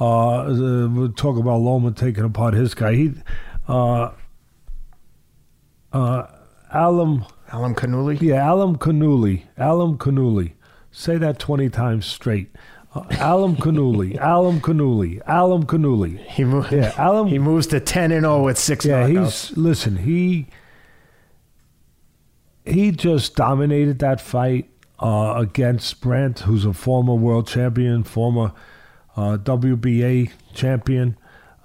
Uh, 0.00 0.46
we'll 0.48 1.12
talk 1.12 1.36
about 1.36 1.60
Loma 1.60 1.92
taking 1.92 2.24
apart 2.24 2.54
his 2.54 2.72
guy. 2.72 2.94
He. 2.94 3.12
Uh, 3.68 4.12
uh, 5.92 6.26
Alam 6.72 7.24
Alam 7.54 7.74
Kanuli? 7.74 8.20
Yeah, 8.20 8.50
Alam 8.52 8.76
Kanuli. 8.76 9.42
Alam 9.56 9.96
Kanuli. 9.96 10.52
Say 10.90 11.18
that 11.18 11.38
20 11.38 11.68
times 11.70 12.04
straight. 12.04 12.50
Uh, 12.94 13.04
Alam 13.20 13.54
Kanuli. 13.56 14.18
Alam 14.20 14.60
Kanuli. 14.60 15.20
Alam 15.26 15.64
Kanuli. 15.64 16.18
He 16.26 16.42
moves. 16.44 16.72
Yeah, 16.72 16.92
Alam. 16.98 17.28
He 17.28 17.38
moves 17.38 17.68
to 17.68 17.78
10 17.78 18.10
and 18.10 18.22
0 18.24 18.42
with 18.42 18.58
six. 18.58 18.84
Yeah, 18.84 19.06
knockouts. 19.06 19.48
he's 19.48 19.56
listen. 19.56 19.96
He 19.98 20.48
he 22.64 22.90
just 22.90 23.36
dominated 23.36 24.00
that 24.00 24.20
fight 24.20 24.68
uh, 24.98 25.34
against 25.36 26.00
Brant, 26.00 26.40
who's 26.40 26.64
a 26.64 26.72
former 26.72 27.14
world 27.14 27.46
champion, 27.46 28.02
former 28.02 28.52
uh, 29.16 29.36
WBA 29.36 30.32
champion. 30.54 31.16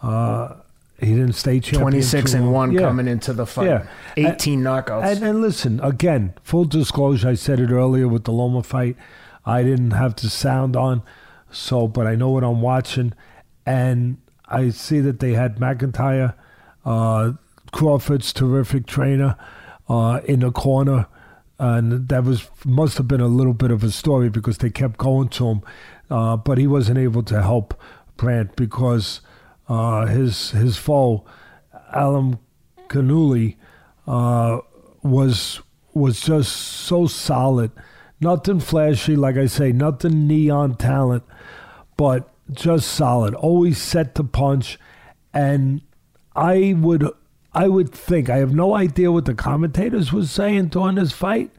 Uh, 0.03 0.55
he 0.99 1.15
didn't 1.15 1.33
stay 1.33 1.59
champion. 1.59 1.81
26 1.81 2.33
and 2.33 2.51
1 2.51 2.71
yeah. 2.71 2.79
coming 2.81 3.07
into 3.07 3.33
the 3.33 3.45
fight. 3.45 3.67
Yeah. 3.67 3.87
18 4.17 4.53
and, 4.53 4.67
knockouts. 4.67 5.03
And, 5.03 5.23
and, 5.23 5.41
listen, 5.41 5.79
again, 5.81 6.33
full 6.43 6.65
disclosure, 6.65 7.29
I 7.29 7.35
said 7.35 7.59
it 7.59 7.71
earlier 7.71 8.07
with 8.07 8.25
the 8.25 8.31
Loma 8.31 8.63
fight. 8.63 8.95
I 9.45 9.63
didn't 9.63 9.91
have 9.91 10.15
the 10.15 10.29
sound 10.29 10.75
on, 10.75 11.01
so, 11.51 11.87
but 11.87 12.05
I 12.05 12.15
know 12.15 12.29
what 12.29 12.43
I'm 12.43 12.61
watching. 12.61 13.13
And 13.65 14.17
I 14.47 14.69
see 14.69 14.99
that 14.99 15.19
they 15.19 15.33
had 15.33 15.57
McIntyre, 15.57 16.35
uh, 16.85 17.33
Crawford's 17.71 18.33
terrific 18.33 18.85
trainer, 18.85 19.37
uh, 19.87 20.21
in 20.25 20.41
the 20.41 20.51
corner. 20.51 21.07
And 21.57 22.07
that 22.07 22.23
was 22.23 22.49
must 22.65 22.97
have 22.97 23.07
been 23.07 23.19
a 23.19 23.27
little 23.27 23.53
bit 23.53 23.69
of 23.71 23.83
a 23.83 23.91
story 23.91 24.29
because 24.29 24.59
they 24.59 24.69
kept 24.69 24.97
going 24.97 25.27
to 25.29 25.47
him, 25.47 25.61
uh, 26.09 26.37
but 26.37 26.57
he 26.57 26.67
wasn't 26.67 26.99
able 26.99 27.21
to 27.23 27.41
help 27.41 27.73
Brant 28.15 28.55
because 28.55 29.19
uh, 29.69 30.07
his 30.07 30.51
his 30.51 30.77
foe, 30.77 31.23
Alam 31.93 32.39
Kanuli, 32.87 33.55
uh, 34.07 34.59
was 35.03 35.61
was 35.93 36.19
just 36.21 36.51
so 36.55 37.07
solid. 37.07 37.71
Nothing 38.19 38.59
flashy, 38.59 39.15
like 39.15 39.37
I 39.37 39.45
say, 39.45 39.71
nothing 39.71 40.27
neon 40.27 40.75
talent, 40.75 41.23
but 41.95 42.29
just 42.51 42.87
solid. 42.89 43.33
Always 43.35 43.77
set 43.77 44.15
to 44.15 44.23
punch, 44.23 44.79
and 45.33 45.81
I 46.35 46.73
would 46.77 47.07
I 47.53 47.67
would 47.67 47.91
think 47.91 48.29
I 48.29 48.37
have 48.37 48.53
no 48.53 48.75
idea 48.75 49.11
what 49.11 49.25
the 49.25 49.35
commentators 49.35 50.11
was 50.11 50.31
saying 50.31 50.67
during 50.67 50.95
this 50.95 51.11
fight, 51.11 51.51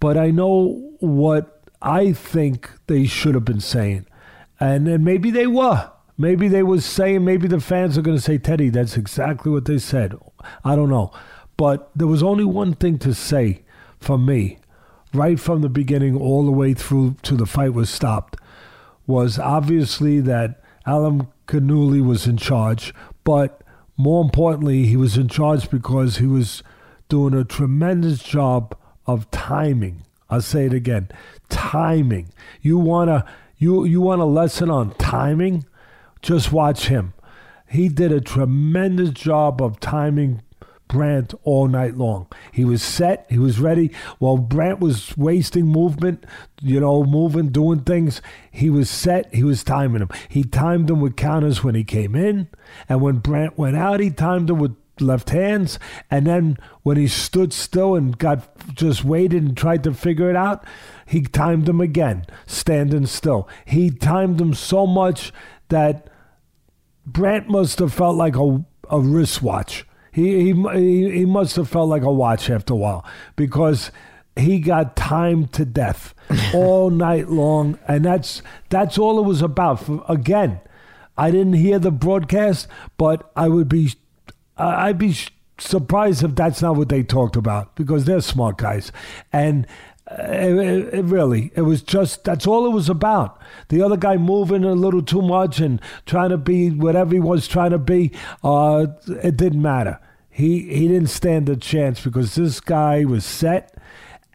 but 0.00 0.18
I 0.18 0.30
know 0.30 0.94
what 0.98 1.62
I 1.80 2.12
think 2.12 2.70
they 2.88 3.06
should 3.06 3.34
have 3.34 3.44
been 3.44 3.60
saying, 3.60 4.06
and 4.58 4.88
and 4.88 5.04
maybe 5.04 5.30
they 5.30 5.46
were. 5.46 5.92
Maybe 6.18 6.48
they 6.48 6.62
was 6.62 6.84
saying, 6.84 7.24
maybe 7.24 7.46
the 7.46 7.60
fans 7.60 7.98
are 7.98 8.02
going 8.02 8.16
to 8.16 8.22
say, 8.22 8.38
Teddy, 8.38 8.70
that's 8.70 8.96
exactly 8.96 9.52
what 9.52 9.66
they 9.66 9.78
said. 9.78 10.14
I 10.64 10.74
don't 10.74 10.88
know. 10.88 11.12
But 11.56 11.90
there 11.94 12.06
was 12.06 12.22
only 12.22 12.44
one 12.44 12.74
thing 12.74 12.98
to 13.00 13.14
say 13.14 13.62
for 14.00 14.18
me, 14.18 14.58
right 15.12 15.38
from 15.38 15.62
the 15.62 15.68
beginning 15.68 16.16
all 16.16 16.44
the 16.44 16.52
way 16.52 16.74
through 16.74 17.16
to 17.22 17.34
the 17.34 17.46
fight 17.46 17.74
was 17.74 17.90
stopped, 17.90 18.36
was 19.06 19.38
obviously 19.38 20.20
that 20.20 20.62
Alan 20.86 21.28
Canuli 21.46 22.04
was 22.04 22.26
in 22.26 22.36
charge, 22.36 22.94
but 23.24 23.62
more 23.96 24.22
importantly, 24.22 24.86
he 24.86 24.96
was 24.96 25.16
in 25.16 25.28
charge 25.28 25.70
because 25.70 26.18
he 26.18 26.26
was 26.26 26.62
doing 27.08 27.34
a 27.34 27.44
tremendous 27.44 28.22
job 28.22 28.76
of 29.06 29.30
timing. 29.30 30.02
I'll 30.28 30.42
say 30.42 30.66
it 30.66 30.74
again, 30.74 31.08
timing. 31.48 32.28
You 32.60 32.78
wanna 32.78 33.24
you 33.58 33.84
you 33.84 34.00
want 34.00 34.20
a 34.20 34.26
lesson 34.26 34.70
on 34.70 34.90
timing? 34.94 35.64
Just 36.22 36.52
watch 36.52 36.86
him. 36.88 37.12
He 37.68 37.88
did 37.88 38.12
a 38.12 38.20
tremendous 38.20 39.10
job 39.10 39.60
of 39.60 39.80
timing 39.80 40.42
Brant 40.88 41.34
all 41.42 41.66
night 41.66 41.96
long. 41.96 42.28
He 42.52 42.64
was 42.64 42.82
set, 42.82 43.26
he 43.28 43.38
was 43.38 43.58
ready. 43.58 43.90
While 44.18 44.38
Brant 44.38 44.78
was 44.78 45.16
wasting 45.16 45.66
movement, 45.66 46.24
you 46.62 46.78
know, 46.80 47.02
moving, 47.02 47.48
doing 47.48 47.80
things, 47.80 48.22
he 48.50 48.70
was 48.70 48.88
set, 48.88 49.34
he 49.34 49.42
was 49.42 49.64
timing 49.64 50.02
him. 50.02 50.10
He 50.28 50.44
timed 50.44 50.88
him 50.88 51.00
with 51.00 51.16
counters 51.16 51.64
when 51.64 51.74
he 51.74 51.84
came 51.84 52.14
in, 52.14 52.48
and 52.88 53.00
when 53.00 53.18
Brant 53.18 53.58
went 53.58 53.76
out, 53.76 54.00
he 54.00 54.10
timed 54.10 54.48
him 54.48 54.58
with 54.58 54.76
left 55.00 55.30
hands. 55.30 55.78
And 56.10 56.26
then 56.26 56.56
when 56.82 56.96
he 56.96 57.08
stood 57.08 57.52
still 57.52 57.94
and 57.94 58.16
got 58.16 58.74
just 58.74 59.04
waited 59.04 59.42
and 59.42 59.56
tried 59.56 59.84
to 59.84 59.92
figure 59.92 60.30
it 60.30 60.36
out, 60.36 60.64
he 61.06 61.22
timed 61.22 61.68
him 61.68 61.80
again, 61.80 62.26
standing 62.46 63.06
still. 63.06 63.48
He 63.64 63.90
timed 63.90 64.40
him 64.40 64.54
so 64.54 64.86
much 64.86 65.32
that 65.68 66.08
Brant 67.04 67.48
must 67.48 67.78
have 67.78 67.92
felt 67.92 68.16
like 68.16 68.36
a, 68.36 68.64
a 68.90 69.00
wristwatch 69.00 69.84
he, 70.16 70.54
he, 70.54 71.10
he 71.10 71.24
must 71.26 71.56
have 71.56 71.68
felt 71.68 71.90
like 71.90 72.00
a 72.00 72.10
watch 72.10 72.48
after 72.48 72.72
a 72.72 72.76
while 72.76 73.04
because 73.36 73.90
he 74.34 74.60
got 74.60 74.96
timed 74.96 75.52
to 75.52 75.66
death 75.66 76.14
all 76.54 76.88
night 76.88 77.28
long. 77.28 77.78
And 77.86 78.06
that's, 78.06 78.40
that's 78.70 78.96
all 78.96 79.18
it 79.18 79.26
was 79.26 79.42
about. 79.42 79.80
For, 79.80 80.02
again, 80.08 80.60
I 81.18 81.30
didn't 81.30 81.52
hear 81.52 81.78
the 81.78 81.90
broadcast, 81.90 82.66
but 82.96 83.30
I 83.36 83.48
would 83.48 83.68
be, 83.68 83.92
I'd 84.56 84.96
be 84.96 85.14
surprised 85.58 86.24
if 86.24 86.34
that's 86.34 86.62
not 86.62 86.76
what 86.76 86.88
they 86.88 87.02
talked 87.02 87.36
about 87.36 87.76
because 87.76 88.06
they're 88.06 88.22
smart 88.22 88.56
guys. 88.56 88.92
And 89.34 89.66
it, 90.10 90.94
it, 90.94 91.04
really, 91.04 91.50
it 91.56 91.62
was 91.62 91.82
just 91.82 92.24
that's 92.24 92.46
all 92.46 92.66
it 92.66 92.70
was 92.70 92.88
about. 92.88 93.40
The 93.68 93.82
other 93.82 93.96
guy 93.96 94.16
moving 94.16 94.64
a 94.64 94.72
little 94.72 95.02
too 95.02 95.22
much 95.22 95.58
and 95.58 95.80
trying 96.04 96.30
to 96.30 96.38
be 96.38 96.70
whatever 96.70 97.14
he 97.14 97.20
was 97.20 97.48
trying 97.48 97.72
to 97.72 97.78
be, 97.78 98.12
uh, 98.44 98.86
it 99.08 99.36
didn't 99.36 99.62
matter. 99.62 99.98
He 100.30 100.62
he 100.72 100.86
didn't 100.86 101.08
stand 101.08 101.48
a 101.48 101.56
chance 101.56 102.00
because 102.00 102.34
this 102.36 102.60
guy 102.60 103.04
was 103.04 103.24
set, 103.24 103.76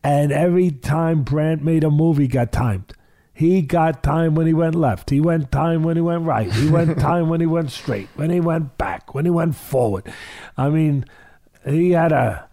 and 0.04 0.32
every 0.32 0.72
time 0.72 1.24
Brant 1.24 1.64
made 1.64 1.84
a 1.84 1.90
move, 1.90 2.18
he 2.18 2.28
got 2.28 2.52
timed. 2.52 2.94
He 3.34 3.62
got 3.62 4.04
time 4.04 4.36
when 4.36 4.48
he 4.48 4.54
went 4.54 4.76
left. 4.76 5.10
He 5.10 5.22
went 5.22 5.52
time 5.52 5.84
when 5.84 5.96
he 5.96 6.02
went 6.02 6.26
right. 6.26 6.52
He 6.52 6.70
went 6.70 7.00
time 7.00 7.30
when 7.30 7.40
he 7.40 7.48
went 7.48 7.72
straight. 7.72 8.10
When 8.16 8.30
he 8.30 8.40
went 8.40 8.78
back. 8.78 9.16
When 9.16 9.26
he 9.26 9.32
went 9.32 9.56
forward. 9.56 10.12
I 10.58 10.70
mean, 10.70 11.06
he 11.66 11.92
had 11.92 12.12
a 12.12 12.48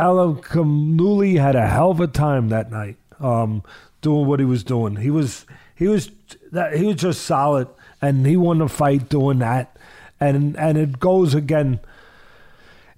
Alimkhanuly 0.00 1.38
had 1.38 1.56
a 1.56 1.66
hell 1.66 1.90
of 1.90 2.00
a 2.00 2.06
time 2.06 2.48
that 2.48 2.70
night, 2.70 2.96
um, 3.18 3.62
doing 4.00 4.26
what 4.26 4.40
he 4.40 4.46
was 4.46 4.64
doing. 4.64 4.96
He 4.96 5.10
was 5.10 5.44
he 5.74 5.88
was 5.88 6.10
that 6.52 6.76
he 6.76 6.86
was 6.86 6.96
just 6.96 7.22
solid, 7.22 7.68
and 8.00 8.26
he 8.26 8.36
won 8.36 8.58
the 8.58 8.68
fight 8.68 9.10
doing 9.10 9.40
that. 9.40 9.76
And 10.18 10.56
and 10.56 10.78
it 10.78 10.98
goes 10.98 11.34
again. 11.34 11.80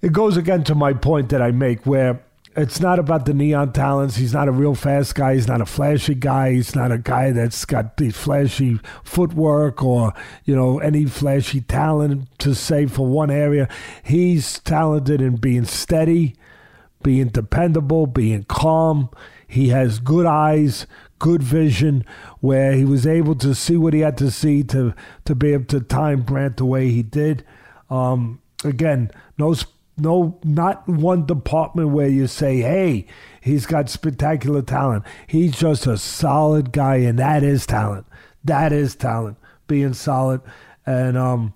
It 0.01 0.12
goes 0.12 0.37
again 0.37 0.65
to 0.65 0.75
my 0.75 0.93
point 0.93 1.29
that 1.31 1.43
I 1.43 1.51
make, 1.51 1.87
where 1.87 2.23
it's 2.57 2.81
not 2.81 2.99
about 2.99 3.27
the 3.27 3.35
neon 3.35 3.73
talents. 3.73 4.17
He's 4.17 4.35
not 4.35 4.49
a 4.49 4.53
real 4.53 4.75
fast 4.75 5.15
guy. 5.15 5.35
He's 5.35 5.49
not 5.49 5.61
a 5.61 5.67
flashy 5.67 6.15
guy. 6.15 6.53
He's 6.53 6.75
not 6.77 6.93
a 6.93 6.99
guy 6.99 7.31
that's 7.33 7.65
got 7.65 7.97
the 7.97 8.11
flashy 8.11 8.79
footwork 9.05 9.83
or, 9.83 10.12
you 10.45 10.55
know, 10.55 10.79
any 10.79 11.07
flashy 11.07 11.62
talent 11.62 12.29
to 12.41 12.55
say 12.55 12.87
for 12.87 13.07
one 13.07 13.31
area. 13.31 13.69
He's 14.03 14.59
talented 14.61 15.23
in 15.23 15.37
being 15.37 15.65
steady 15.65 16.35
being 17.03 17.29
dependable, 17.29 18.07
being 18.07 18.45
calm. 18.45 19.11
He 19.47 19.69
has 19.69 19.99
good 19.99 20.27
eyes, 20.27 20.87
good 21.19 21.43
vision, 21.43 22.05
where 22.41 22.73
he 22.73 22.85
was 22.85 23.07
able 23.07 23.35
to 23.37 23.55
see 23.55 23.77
what 23.77 23.95
he 23.95 24.01
had 24.01 24.17
to 24.19 24.31
see 24.31 24.62
to 24.65 24.95
to 25.25 25.35
be 25.35 25.53
able 25.53 25.67
to 25.67 25.81
time 25.81 26.23
Brant 26.23 26.57
the 26.57 26.65
way 26.65 26.88
he 26.88 27.03
did. 27.03 27.45
Um, 27.91 28.41
again, 28.65 29.11
no, 29.38 29.55
no, 29.99 30.38
not 30.43 30.88
one 30.88 31.27
department 31.27 31.91
where 31.91 32.09
you 32.09 32.27
say, 32.27 32.59
"Hey, 32.59 33.07
he's 33.41 33.67
got 33.67 33.91
spectacular 33.91 34.62
talent." 34.62 35.05
He's 35.27 35.53
just 35.53 35.87
a 35.87 35.99
solid 35.99 36.73
guy, 36.73 36.97
and 36.97 37.19
that 37.19 37.43
is 37.43 37.67
talent. 37.67 38.07
That 38.45 38.73
is 38.73 38.97
talent. 38.97 39.37
Being 39.67 39.95
solid, 39.95 40.41
and 40.87 41.17
um, 41.17 41.53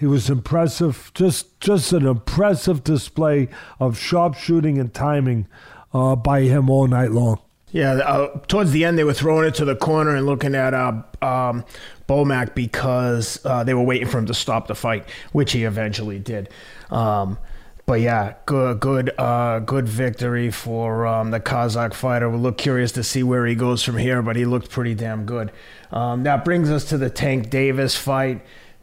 he 0.00 0.06
was 0.06 0.30
impressive, 0.30 1.12
just 1.14 1.60
just 1.60 1.92
an 1.92 2.06
impressive 2.06 2.82
display 2.82 3.48
of 3.78 3.98
sharpshooting 3.98 4.78
and 4.78 4.94
timing 4.94 5.46
uh, 5.92 6.16
by 6.16 6.40
him 6.40 6.70
all 6.70 6.86
night 6.86 7.10
long. 7.10 7.38
Yeah, 7.70 7.92
uh, 7.92 8.38
towards 8.48 8.72
the 8.72 8.86
end, 8.86 8.98
they 8.98 9.04
were 9.04 9.12
throwing 9.12 9.46
it 9.46 9.54
to 9.56 9.66
the 9.66 9.76
corner 9.76 10.16
and 10.16 10.24
looking 10.24 10.54
at 10.54 10.72
uh, 10.72 11.02
um, 11.20 11.66
Bomac 12.08 12.54
because 12.54 13.44
uh, 13.44 13.62
they 13.62 13.74
were 13.74 13.82
waiting 13.82 14.08
for 14.08 14.18
him 14.18 14.26
to 14.26 14.34
stop 14.34 14.68
the 14.68 14.74
fight, 14.74 15.06
which 15.32 15.52
he 15.52 15.64
eventually 15.64 16.18
did. 16.18 16.48
Um, 16.90 17.38
but 17.84 18.00
yeah, 18.00 18.34
good, 18.46 18.80
good, 18.80 19.12
uh, 19.18 19.58
good 19.58 19.86
victory 19.86 20.50
for 20.50 21.06
um, 21.06 21.30
the 21.30 21.40
Kazakh 21.40 21.92
fighter. 21.92 22.30
We'll 22.30 22.40
look 22.40 22.56
curious 22.56 22.92
to 22.92 23.04
see 23.04 23.22
where 23.22 23.44
he 23.44 23.54
goes 23.54 23.82
from 23.82 23.98
here, 23.98 24.22
but 24.22 24.34
he 24.34 24.46
looked 24.46 24.70
pretty 24.70 24.94
damn 24.94 25.26
good. 25.26 25.52
Um, 25.92 26.22
that 26.22 26.44
brings 26.44 26.70
us 26.70 26.86
to 26.86 26.98
the 26.98 27.10
Tank 27.10 27.50
Davis 27.50 27.96
fight. 27.96 28.40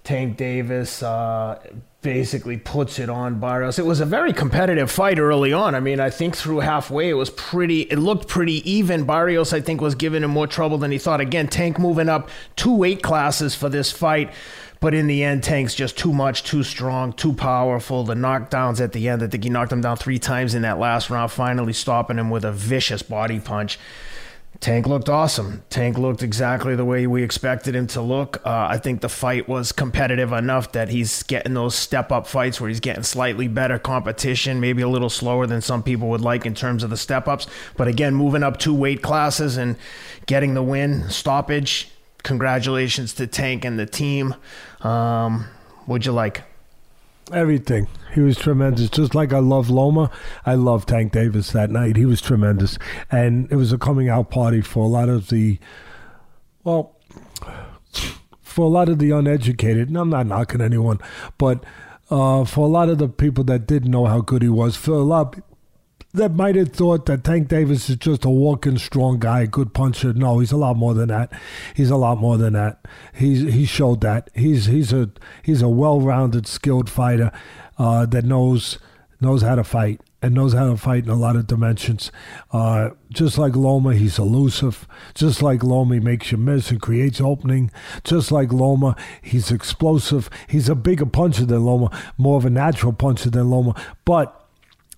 Tank 0.08 0.38
Davis 0.38 1.04
uh, 1.04 1.60
basically 2.02 2.56
puts 2.56 2.98
it 2.98 3.10
on 3.10 3.42
Barrios. 3.42 3.78
It 3.78 3.86
was 3.86 4.00
a 4.00 4.06
very 4.06 4.32
competitive 4.32 4.90
fight 4.90 5.20
early 5.20 5.52
on. 5.52 5.76
I 5.76 5.82
mean, 5.82 6.00
I 6.00 6.10
think 6.10 6.34
through 6.34 6.62
halfway 6.62 7.10
it 7.10 7.16
was 7.16 7.30
pretty. 7.30 7.82
It 7.82 7.98
looked 7.98 8.30
pretty 8.30 8.64
even. 8.72 9.04
Barrios, 9.04 9.52
I 9.52 9.60
think, 9.60 9.82
was 9.82 9.96
giving 9.96 10.24
him 10.24 10.32
more 10.32 10.48
trouble 10.48 10.78
than 10.78 10.92
he 10.92 10.98
thought. 10.98 11.20
Again, 11.20 11.50
Tank 11.50 11.78
moving 11.78 12.08
up 12.08 12.30
two 12.56 12.74
weight 12.74 13.04
classes 13.04 13.54
for 13.54 13.68
this 13.68 13.92
fight. 13.92 14.32
But 14.80 14.94
in 14.94 15.08
the 15.08 15.26
end, 15.26 15.44
Tank's 15.44 15.76
just 15.76 15.98
too 15.98 16.14
much, 16.14 16.44
too 16.44 16.64
strong, 16.64 17.12
too 17.12 17.34
powerful. 17.34 18.06
The 18.06 18.14
knockdowns 18.14 18.80
at 18.80 18.94
the 18.94 19.10
end, 19.10 19.22
I 19.22 19.28
think 19.28 19.44
he 19.44 19.50
knocked 19.50 19.74
him 19.74 19.82
down 19.82 19.98
three 19.98 20.20
times 20.20 20.56
in 20.56 20.62
that 20.62 20.80
last 20.80 21.10
round, 21.10 21.34
finally 21.34 21.74
stopping 21.74 22.18
him 22.18 22.30
with 22.30 22.46
a 22.46 22.54
vicious 22.54 23.02
body 23.02 23.42
punch. 23.42 23.78
Tank 24.60 24.88
looked 24.88 25.08
awesome. 25.08 25.64
Tank 25.70 25.98
looked 25.98 26.24
exactly 26.24 26.76
the 26.76 26.84
way 26.84 27.06
we 27.06 27.22
expected 27.24 27.76
him 27.76 27.88
to 27.88 28.02
look. 28.02 28.42
Uh, 28.46 28.68
I 28.70 28.78
think 28.78 29.02
the 29.02 29.10
fight 29.10 29.48
was 29.48 29.72
competitive 29.72 30.32
enough 30.32 30.72
that 30.72 30.90
he's 30.90 31.24
getting 31.24 31.54
those 31.54 31.76
step 31.76 32.12
up 32.12 32.26
fights 32.28 32.60
where 32.60 32.68
he's 32.68 32.80
getting 32.80 33.04
slightly 33.04 33.48
better 33.48 33.78
competition, 33.78 34.60
maybe 34.60 34.82
a 34.82 34.88
little 34.88 35.10
slower 35.10 35.46
than 35.46 35.62
some 35.62 35.84
people 35.84 36.10
would 36.10 36.22
like 36.22 36.46
in 36.46 36.56
terms 36.56 36.84
of 36.84 36.90
the 36.90 36.98
step 36.98 37.28
ups. 37.28 37.46
But 37.76 37.88
again, 37.88 38.16
moving 38.16 38.44
up 38.44 38.58
two 38.58 38.74
weight 38.74 39.02
classes 39.02 39.58
and 39.58 39.76
getting 40.26 40.56
the 40.56 40.64
win, 40.64 41.10
stoppage. 41.10 41.92
Congratulations 42.24 43.14
to 43.14 43.28
Tank 43.28 43.64
and 43.64 43.78
the 43.78 43.86
team. 43.86 44.36
Um, 44.82 45.46
what'd 45.86 46.06
you 46.06 46.12
like? 46.12 46.44
Everything. 47.32 47.88
He 48.14 48.22
was 48.22 48.38
tremendous. 48.38 48.90
Just 48.90 49.14
like 49.14 49.34
I 49.34 49.40
love 49.40 49.70
Loma, 49.70 50.10
I 50.46 50.56
love 50.56 50.86
Tank 50.86 51.12
Davis 51.12 51.52
that 51.52 51.70
night. 51.70 51.96
He 51.96 52.06
was 52.06 52.22
tremendous. 52.22 52.78
And 53.12 53.52
it 53.52 53.56
was 53.56 53.72
a 53.72 53.78
coming 53.78 54.10
out 54.10 54.30
party 54.30 54.62
for 54.62 54.84
a 54.84 54.88
lot 54.88 55.10
of 55.10 55.30
the, 55.30 55.60
well, 56.64 56.96
for 58.42 58.66
a 58.66 58.70
lot 58.70 58.90
of 58.90 58.98
the 59.00 59.12
uneducated, 59.12 59.90
and 59.90 59.98
I'm 59.98 60.10
not 60.10 60.26
knocking 60.26 60.62
anyone, 60.62 61.00
but 61.38 61.64
uh, 62.10 62.44
for 62.46 62.66
a 62.66 62.70
lot 62.70 62.90
of 62.90 62.98
the 62.98 63.08
people 63.08 63.44
that 63.44 63.68
didn't 63.68 63.92
know 63.92 64.06
how 64.06 64.22
good 64.22 64.42
he 64.42 64.50
was, 64.50 64.76
for 64.76 64.94
a 64.94 65.04
lot 65.04 65.36
that 66.18 66.34
might 66.34 66.56
have 66.56 66.74
thought 66.74 67.06
that 67.06 67.24
Tank 67.24 67.48
Davis 67.48 67.90
is 67.90 67.96
just 67.96 68.26
a 68.26 68.30
walking 68.30 68.78
strong 68.78 69.20
guy, 69.20 69.46
good 69.46 69.74
puncher. 69.74 70.14
No, 70.14 70.40
he's 70.40 70.52
a 70.52 70.58
lot 70.58 70.78
more 70.78 70.94
than 70.94 71.10
that. 71.10 71.32
He's 71.76 71.90
a 71.90 71.96
lot 71.96 72.18
more 72.18 72.38
than 72.38 72.54
that. 72.54 72.86
He's 73.14 73.54
he 73.54 73.66
showed 73.66 74.02
that. 74.02 74.30
He's 74.36 74.66
he's 74.66 74.94
a 74.94 75.10
he's 75.44 75.62
a 75.62 75.70
well-rounded, 75.70 76.48
skilled 76.48 76.90
fighter 76.90 77.32
uh, 77.78 78.06
that 78.08 78.26
knows 78.26 78.80
knows 79.20 79.42
how 79.42 79.56
to 79.56 79.64
fight 79.64 80.02
and 80.22 80.34
knows 80.34 80.54
how 80.54 80.70
to 80.70 80.78
fight 80.78 81.04
in 81.04 81.10
a 81.10 81.16
lot 81.16 81.36
of 81.36 81.48
dimensions. 81.48 82.12
Uh, 82.52 82.90
just 83.10 83.38
like 83.38 83.56
Loma, 83.56 83.94
he's 83.94 84.18
elusive. 84.18 84.88
Just 85.14 85.42
like 85.42 85.64
Loma, 85.64 85.96
he 85.96 86.00
makes 86.00 86.32
you 86.32 86.38
miss 86.38 86.72
and 86.72 86.82
creates 86.82 87.22
opening. 87.22 87.72
Just 88.04 88.32
like 88.32 88.52
Loma, 88.52 88.96
he's 89.22 89.52
explosive. 89.52 90.30
He's 90.48 90.70
a 90.70 90.76
bigger 90.76 91.06
puncher 91.06 91.46
than 91.46 91.64
Loma, 91.64 91.96
more 92.18 92.38
of 92.38 92.46
a 92.46 92.50
natural 92.50 92.94
puncher 92.94 93.30
than 93.30 93.50
Loma. 93.50 93.76
But 94.06 94.47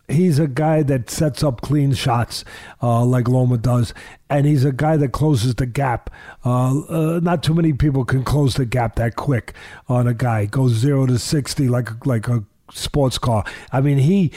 he's 0.09 0.39
a 0.39 0.47
guy 0.47 0.83
that 0.83 1.09
sets 1.09 1.43
up 1.43 1.61
clean 1.61 1.93
shots 1.93 2.43
uh, 2.81 3.03
like 3.05 3.27
Loma 3.27 3.57
does, 3.57 3.93
and 4.29 4.45
he's 4.45 4.65
a 4.65 4.71
guy 4.71 4.97
that 4.97 5.11
closes 5.11 5.55
the 5.55 5.65
gap. 5.65 6.09
Uh, 6.45 6.79
uh, 6.81 7.19
not 7.21 7.43
too 7.43 7.53
many 7.53 7.73
people 7.73 8.05
can 8.05 8.23
close 8.23 8.55
the 8.55 8.65
gap 8.65 8.95
that 8.95 9.15
quick 9.15 9.53
on 9.87 10.07
a 10.07 10.13
guy. 10.13 10.45
Goes 10.45 10.73
zero 10.73 11.05
to 11.05 11.19
sixty 11.19 11.67
like 11.67 12.05
like 12.05 12.27
a 12.27 12.43
sports 12.71 13.17
car. 13.17 13.43
I 13.71 13.81
mean, 13.81 13.99
he 13.99 14.31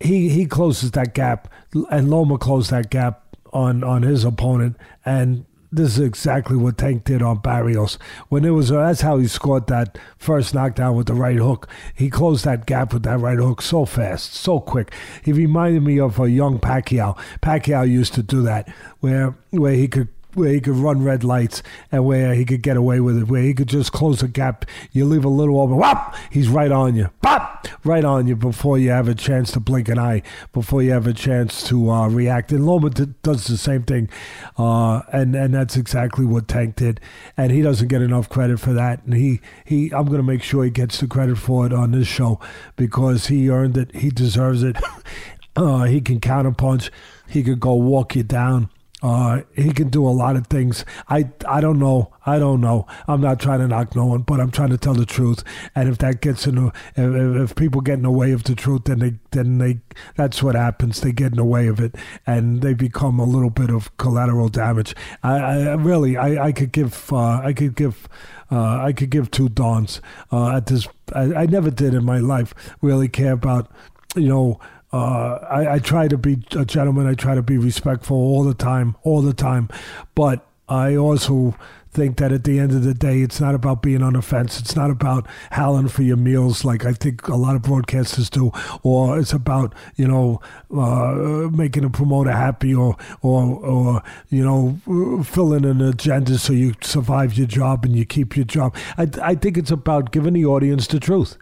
he 0.00 0.28
he 0.28 0.46
closes 0.46 0.92
that 0.92 1.14
gap, 1.14 1.52
and 1.90 2.10
Loma 2.10 2.38
closed 2.38 2.70
that 2.70 2.90
gap 2.90 3.36
on 3.52 3.82
on 3.84 4.02
his 4.02 4.24
opponent, 4.24 4.76
and 5.04 5.46
this 5.76 5.98
is 5.98 6.00
exactly 6.00 6.56
what 6.56 6.78
Tank 6.78 7.04
did 7.04 7.22
on 7.22 7.38
Barrios. 7.38 7.98
When 8.28 8.44
it 8.44 8.50
was, 8.50 8.70
that's 8.70 9.02
how 9.02 9.18
he 9.18 9.28
scored 9.28 9.66
that 9.68 9.98
first 10.16 10.54
knockdown 10.54 10.96
with 10.96 11.06
the 11.06 11.14
right 11.14 11.36
hook. 11.36 11.68
He 11.94 12.10
closed 12.10 12.44
that 12.44 12.66
gap 12.66 12.92
with 12.92 13.02
that 13.04 13.20
right 13.20 13.38
hook 13.38 13.62
so 13.62 13.84
fast, 13.84 14.34
so 14.34 14.60
quick. 14.60 14.92
He 15.22 15.32
reminded 15.32 15.82
me 15.82 16.00
of 16.00 16.18
a 16.18 16.30
young 16.30 16.58
Pacquiao. 16.58 17.16
Pacquiao 17.42 17.88
used 17.88 18.14
to 18.14 18.22
do 18.22 18.42
that, 18.42 18.68
where 19.00 19.36
where 19.50 19.74
he 19.74 19.86
could 19.88 20.08
where 20.36 20.52
he 20.52 20.60
could 20.60 20.76
run 20.76 21.02
red 21.02 21.24
lights 21.24 21.62
and 21.90 22.04
where 22.04 22.34
he 22.34 22.44
could 22.44 22.62
get 22.62 22.76
away 22.76 23.00
with 23.00 23.16
it, 23.16 23.28
where 23.28 23.42
he 23.42 23.54
could 23.54 23.68
just 23.68 23.90
close 23.90 24.22
a 24.22 24.28
gap. 24.28 24.66
You 24.92 25.06
leave 25.06 25.24
a 25.24 25.30
little 25.30 25.60
open, 25.60 25.78
whop, 25.78 26.14
he's 26.30 26.48
right 26.48 26.70
on 26.70 26.94
you, 26.94 27.08
pop, 27.22 27.66
right 27.84 28.04
on 28.04 28.26
you 28.26 28.36
before 28.36 28.78
you 28.78 28.90
have 28.90 29.08
a 29.08 29.14
chance 29.14 29.50
to 29.52 29.60
blink 29.60 29.88
an 29.88 29.98
eye, 29.98 30.22
before 30.52 30.82
you 30.82 30.92
have 30.92 31.06
a 31.06 31.14
chance 31.14 31.66
to 31.68 31.90
uh, 31.90 32.08
react. 32.08 32.52
And 32.52 32.66
Loma 32.66 32.90
does 32.90 33.46
the 33.46 33.56
same 33.56 33.82
thing, 33.84 34.10
uh, 34.58 35.02
and 35.12 35.34
and 35.34 35.54
that's 35.54 35.76
exactly 35.76 36.26
what 36.26 36.48
Tank 36.48 36.76
did, 36.76 37.00
and 37.36 37.50
he 37.50 37.62
doesn't 37.62 37.88
get 37.88 38.02
enough 38.02 38.28
credit 38.28 38.60
for 38.60 38.74
that. 38.74 39.02
And 39.04 39.14
he 39.14 39.40
he, 39.64 39.86
I'm 39.92 40.04
going 40.06 40.18
to 40.18 40.22
make 40.22 40.42
sure 40.42 40.64
he 40.64 40.70
gets 40.70 41.00
the 41.00 41.06
credit 41.06 41.38
for 41.38 41.64
it 41.64 41.72
on 41.72 41.92
this 41.92 42.06
show 42.06 42.38
because 42.76 43.28
he 43.28 43.48
earned 43.48 43.76
it, 43.78 43.94
he 43.96 44.10
deserves 44.10 44.62
it. 44.62 44.76
uh, 45.56 45.84
he 45.84 46.02
can 46.02 46.20
counterpunch, 46.20 46.90
he 47.26 47.42
could 47.42 47.60
go 47.60 47.74
walk 47.74 48.14
you 48.14 48.22
down. 48.22 48.68
Uh, 49.02 49.42
he 49.54 49.72
can 49.72 49.88
do 49.90 50.06
a 50.06 50.10
lot 50.10 50.36
of 50.36 50.46
things. 50.46 50.84
I 51.08 51.30
I 51.46 51.60
don't 51.60 51.78
know. 51.78 52.14
I 52.24 52.38
don't 52.38 52.60
know. 52.60 52.86
I'm 53.06 53.20
not 53.20 53.38
trying 53.38 53.60
to 53.60 53.68
knock 53.68 53.94
no 53.94 54.06
one, 54.06 54.22
but 54.22 54.40
I'm 54.40 54.50
trying 54.50 54.70
to 54.70 54.78
tell 54.78 54.94
the 54.94 55.04
truth. 55.04 55.44
And 55.74 55.88
if 55.88 55.98
that 55.98 56.22
gets 56.22 56.46
in, 56.46 56.68
if, 56.96 57.50
if 57.50 57.54
people 57.56 57.82
get 57.82 57.94
in 57.94 58.02
the 58.02 58.10
way 58.10 58.32
of 58.32 58.44
the 58.44 58.54
truth, 58.54 58.84
then 58.84 59.00
they 59.00 59.14
then 59.32 59.58
they 59.58 59.80
that's 60.16 60.42
what 60.42 60.54
happens. 60.54 61.02
They 61.02 61.12
get 61.12 61.32
in 61.32 61.36
the 61.36 61.44
way 61.44 61.66
of 61.68 61.78
it, 61.78 61.94
and 62.26 62.62
they 62.62 62.72
become 62.72 63.20
a 63.20 63.24
little 63.24 63.50
bit 63.50 63.70
of 63.70 63.94
collateral 63.98 64.48
damage. 64.48 64.94
I, 65.22 65.36
I 65.36 65.74
really 65.74 66.16
I, 66.16 66.46
I 66.46 66.52
could 66.52 66.72
give 66.72 67.12
uh, 67.12 67.40
I 67.44 67.52
could 67.52 67.76
give. 67.76 68.08
Uh, 68.48 68.78
I 68.80 68.92
could 68.92 69.10
give 69.10 69.32
two 69.32 69.48
dawns 69.48 70.00
uh, 70.30 70.56
at 70.56 70.66
this. 70.66 70.86
I, 71.12 71.34
I 71.34 71.46
never 71.46 71.68
did 71.68 71.94
in 71.94 72.04
my 72.04 72.18
life 72.18 72.54
really 72.80 73.08
care 73.08 73.32
about, 73.32 73.68
you 74.14 74.28
know, 74.28 74.60
uh, 74.96 75.46
I, 75.50 75.74
I, 75.74 75.78
try 75.78 76.08
to 76.08 76.16
be 76.16 76.42
a 76.56 76.64
gentleman. 76.64 77.06
I 77.06 77.14
try 77.14 77.34
to 77.34 77.42
be 77.42 77.58
respectful 77.58 78.16
all 78.16 78.44
the 78.44 78.54
time, 78.54 78.96
all 79.02 79.20
the 79.20 79.34
time. 79.34 79.68
But 80.14 80.46
I 80.68 80.96
also 80.96 81.54
think 81.90 82.18
that 82.18 82.30
at 82.30 82.44
the 82.44 82.58
end 82.58 82.72
of 82.72 82.82
the 82.82 82.94
day, 82.94 83.22
it's 83.22 83.40
not 83.40 83.54
about 83.54 83.82
being 83.82 84.02
on 84.02 84.12
the 84.12 84.22
fence. 84.22 84.60
It's 84.60 84.74
not 84.76 84.90
about 84.90 85.26
howling 85.50 85.88
for 85.88 86.02
your 86.02 86.16
meals 86.16 86.64
like 86.64 86.84
I 86.84 86.92
think 86.92 87.28
a 87.28 87.36
lot 87.36 87.56
of 87.56 87.62
broadcasters 87.62 88.30
do, 88.30 88.52
or 88.82 89.18
it's 89.18 89.32
about 89.32 89.74
you 89.96 90.06
know 90.08 90.40
uh, 90.74 91.48
making 91.50 91.84
a 91.84 91.90
promoter 91.90 92.32
happy, 92.32 92.74
or 92.74 92.96
or 93.22 93.42
or 93.64 94.02
you 94.28 94.44
know 94.44 95.22
filling 95.24 95.64
an 95.64 95.80
agenda 95.80 96.38
so 96.38 96.52
you 96.52 96.74
survive 96.82 97.34
your 97.34 97.46
job 97.46 97.84
and 97.84 97.96
you 97.96 98.04
keep 98.04 98.36
your 98.36 98.46
job. 98.46 98.74
I 98.98 99.08
I 99.22 99.34
think 99.34 99.56
it's 99.56 99.70
about 99.70 100.12
giving 100.12 100.34
the 100.34 100.46
audience 100.46 100.86
the 100.86 101.00
truth. 101.00 101.38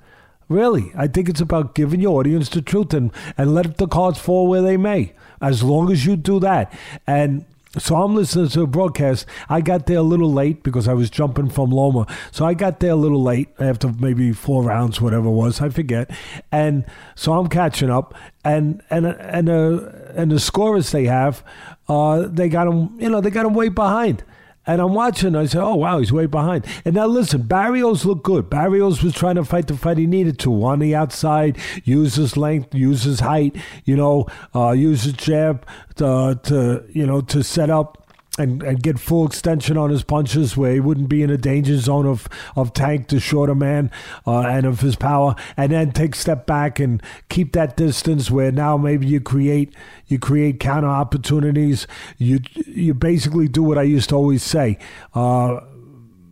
Really, 0.49 0.92
I 0.97 1.07
think 1.07 1.28
it's 1.28 1.40
about 1.40 1.74
giving 1.74 2.01
your 2.01 2.20
audience 2.20 2.49
the 2.49 2.62
truth 2.62 2.92
and, 2.92 3.11
and 3.36 3.55
let 3.55 3.78
the 3.78 3.88
cards 3.88 4.18
fall 4.18 4.47
where 4.47 4.62
they 4.62 4.76
may. 4.76 5.12
As 5.40 5.62
long 5.62 5.90
as 5.90 6.07
you 6.07 6.16
do 6.16 6.38
that. 6.40 6.72
And 7.07 7.45
so 7.78 7.97
I'm 7.97 8.14
listening 8.14 8.49
to 8.49 8.62
a 8.62 8.66
broadcast. 8.66 9.26
I 9.49 9.61
got 9.61 9.86
there 9.86 9.99
a 9.99 10.03
little 10.03 10.32
late 10.32 10.62
because 10.62 10.86
I 10.86 10.92
was 10.95 11.11
jumping 11.11 11.49
from 11.49 11.70
Loma. 11.70 12.07
So 12.30 12.45
I 12.45 12.55
got 12.55 12.80
there 12.80 12.92
a 12.92 12.97
little 12.97 13.22
late 13.22 13.49
after 13.59 13.88
maybe 13.88 14.32
four 14.32 14.62
rounds, 14.62 15.01
whatever 15.01 15.26
it 15.26 15.32
was, 15.32 15.61
I 15.61 15.70
forget. 15.70 16.11
And 16.53 16.84
so 17.16 17.32
I'm 17.32 17.49
catching 17.49 17.90
up, 17.90 18.14
and 18.45 18.80
and 18.90 19.07
and 19.07 19.49
uh, 19.49 19.90
and 20.14 20.30
the 20.30 20.38
scorers 20.38 20.92
they 20.92 21.07
have, 21.07 21.42
uh, 21.88 22.28
they 22.28 22.49
got 22.49 22.66
them, 22.66 22.97
you 23.01 23.11
know, 23.11 23.20
they 23.20 23.30
got 23.30 23.42
them 23.42 23.55
way 23.55 23.68
behind. 23.70 24.22
And 24.67 24.81
I'm 24.81 24.95
watching. 24.95 25.37
I 25.37 25.47
say, 25.47 25.59
"Oh 25.59 25.75
wow, 25.75 25.99
he's 25.99 26.12
way 26.12 26.27
behind." 26.27 26.67
And 26.85 26.95
now 26.95 27.07
listen, 27.07 27.43
Barrios 27.43 28.05
looked 28.05 28.23
good. 28.23 28.49
Barrios 28.49 29.03
was 29.03 29.15
trying 29.15 29.35
to 29.37 29.45
fight 29.45 29.67
the 29.67 29.77
fight 29.77 29.99
he 29.99 30.07
needed 30.07 30.39
to 30.41 30.65
on 30.65 30.79
the 30.79 30.95
outside, 30.95 31.59
use 31.85 32.15
his 32.15 32.37
length, 32.37 32.75
use 32.75 33.03
his 33.03 33.21
height, 33.21 33.57
you 33.85 33.97
know, 33.97 34.27
uh, 34.55 34.71
use 34.71 35.03
his 35.05 35.15
jab 35.15 35.67
to, 35.97 36.39
to 36.45 36.85
you 36.93 37.07
know 37.07 37.21
to 37.23 37.43
set 37.43 37.71
up 37.71 38.04
and, 38.39 38.62
and 38.62 38.82
get 38.82 38.99
full 38.99 39.26
extension 39.26 39.76
on 39.76 39.91
his 39.91 40.03
punches 40.03 40.57
where 40.57 40.72
he 40.72 40.80
wouldn't 40.80 41.09
be 41.09 41.22
in 41.22 41.30
a 41.30 41.37
danger 41.37 41.78
zone 41.78 42.07
of, 42.07 42.28
of 42.57 42.72
Tank, 42.72 43.09
the 43.09 43.20
shorter 43.20 43.55
man, 43.55 43.91
uh, 44.26 44.41
and 44.41 44.66
of 44.66 44.80
his 44.80 44.97
power, 44.97 45.37
and 45.57 45.70
then 45.72 45.93
take 45.93 46.14
step 46.14 46.47
back 46.47 46.80
and 46.80 47.03
keep 47.28 47.53
that 47.53 47.76
distance 47.76 48.30
where 48.30 48.51
now 48.51 48.76
maybe 48.76 49.07
you 49.07 49.20
create 49.20 49.74
you 50.07 50.18
create 50.18 50.61
counter 50.61 50.89
opportunities. 50.89 51.87
You 52.18 52.41
you 52.66 52.95
basically 52.95 53.49
do 53.49 53.62
what 53.62 53.78
I 53.78 53.82
used 53.82 54.09
to 54.11 54.16
always 54.16 54.43
say. 54.43 54.78
Uh, 55.14 55.61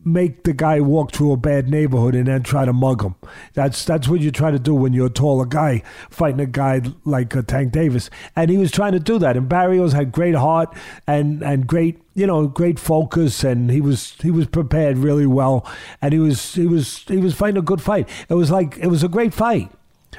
make 0.05 0.44
the 0.44 0.53
guy 0.53 0.80
walk 0.80 1.12
through 1.12 1.32
a 1.32 1.36
bad 1.36 1.68
neighborhood 1.68 2.14
and 2.14 2.26
then 2.26 2.42
try 2.42 2.64
to 2.64 2.72
mug 2.72 3.03
him. 3.03 3.14
That's 3.55 3.84
that's 3.84 4.09
what 4.09 4.20
you 4.20 4.30
try 4.30 4.50
to 4.50 4.59
do 4.59 4.74
when 4.74 4.92
you're 4.92 5.07
a 5.07 5.11
taller 5.11 5.46
guy 5.46 5.82
fighting 6.11 6.40
a 6.40 6.46
guy 6.46 6.82
like 7.05 7.36
uh, 7.36 7.42
Tank 7.42 7.72
Davis. 7.72 8.11
And 8.34 8.50
he 8.50 8.57
was 8.57 8.70
trying 8.70 8.92
to 8.92 9.00
do 9.00 9.18
that. 9.18 9.36
And 9.36 9.48
Barrios 9.48 9.92
had 9.92 10.12
great 10.12 10.34
heart 10.34 10.74
and 11.07 11.42
and 11.42 11.66
great 11.66 12.00
you 12.14 12.26
know 12.26 12.46
great 12.46 12.78
focus 12.78 13.42
and 13.42 13.70
he 13.70 13.80
was 13.80 14.14
he 14.20 14.30
was 14.30 14.46
prepared 14.46 14.98
really 14.98 15.26
well 15.26 15.66
and 16.03 16.12
he 16.12 16.18
was 16.18 16.55
he 16.55 16.66
was 16.66 16.98
he 17.09 17.16
was 17.16 17.34
fighting 17.34 17.59
a 17.59 17.62
good 17.62 17.80
fight. 17.80 18.09
It 18.28 18.34
was 18.34 18.50
like 18.50 18.76
it 18.78 18.88
was 18.88 19.03
a 19.03 19.09
great 19.09 19.34
fight. 19.34 19.70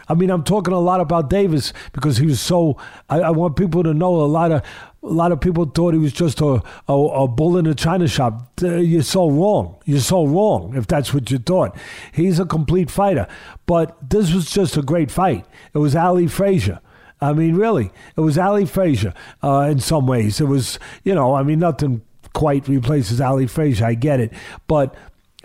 I 0.08 0.16
mean, 0.16 0.30
I'm 0.30 0.44
talking 0.44 0.74
a 0.74 0.80
lot 0.80 1.00
about 1.00 1.30
Davis 1.30 1.72
because 1.94 2.18
he 2.18 2.26
was 2.26 2.42
so. 2.42 2.78
I, 3.10 3.20
I 3.22 3.30
want 3.30 3.56
people 3.56 3.84
to 3.84 3.94
know 3.94 4.16
a 4.22 4.26
lot 4.26 4.52
of 4.52 4.64
a 5.04 5.08
lot 5.08 5.32
of 5.34 5.42
people 5.42 5.66
thought 5.66 5.94
he 5.94 6.00
was 6.00 6.14
just 6.14 6.40
a, 6.40 6.62
a, 6.88 6.94
a, 6.94 7.28
bull 7.28 7.58
in 7.58 7.68
a 7.68 7.76
china 7.76 8.08
shop. 8.08 8.50
You're 8.62 9.04
so 9.04 9.30
wrong. 9.30 9.76
You're 9.86 10.00
so 10.00 10.26
wrong 10.26 10.76
if 10.76 10.88
that's 10.88 11.14
what 11.14 11.30
you 11.30 11.40
thought. 11.40 11.76
He's 12.14 12.40
a 12.40 12.46
complete 12.46 12.90
fighter. 12.90 13.28
But 13.66 13.98
this 14.10 14.34
was 14.34 14.50
just 14.50 14.78
a 14.78 14.82
great 14.82 15.12
fight. 15.12 15.46
It 15.74 15.80
was 15.80 15.96
Ali 15.96 16.28
Frazier. 16.28 16.80
I 17.20 17.34
mean, 17.34 17.56
really, 17.56 17.92
it 18.16 18.22
was 18.22 18.38
Ali 18.38 18.66
Frazier 18.66 19.14
uh, 19.42 19.68
in 19.72 19.80
some 19.80 20.08
ways. 20.08 20.42
It 20.42 20.46
was, 20.46 20.80
you 21.04 21.16
know, 21.16 21.36
I 21.36 21.44
mean, 21.44 21.60
nothing 21.60 22.02
quite 22.34 22.68
replaces 22.68 23.22
Ali 23.22 23.48
Frazier. 23.48 23.86
I 23.86 23.94
get 23.94 24.20
it. 24.20 24.34
But 24.68 24.96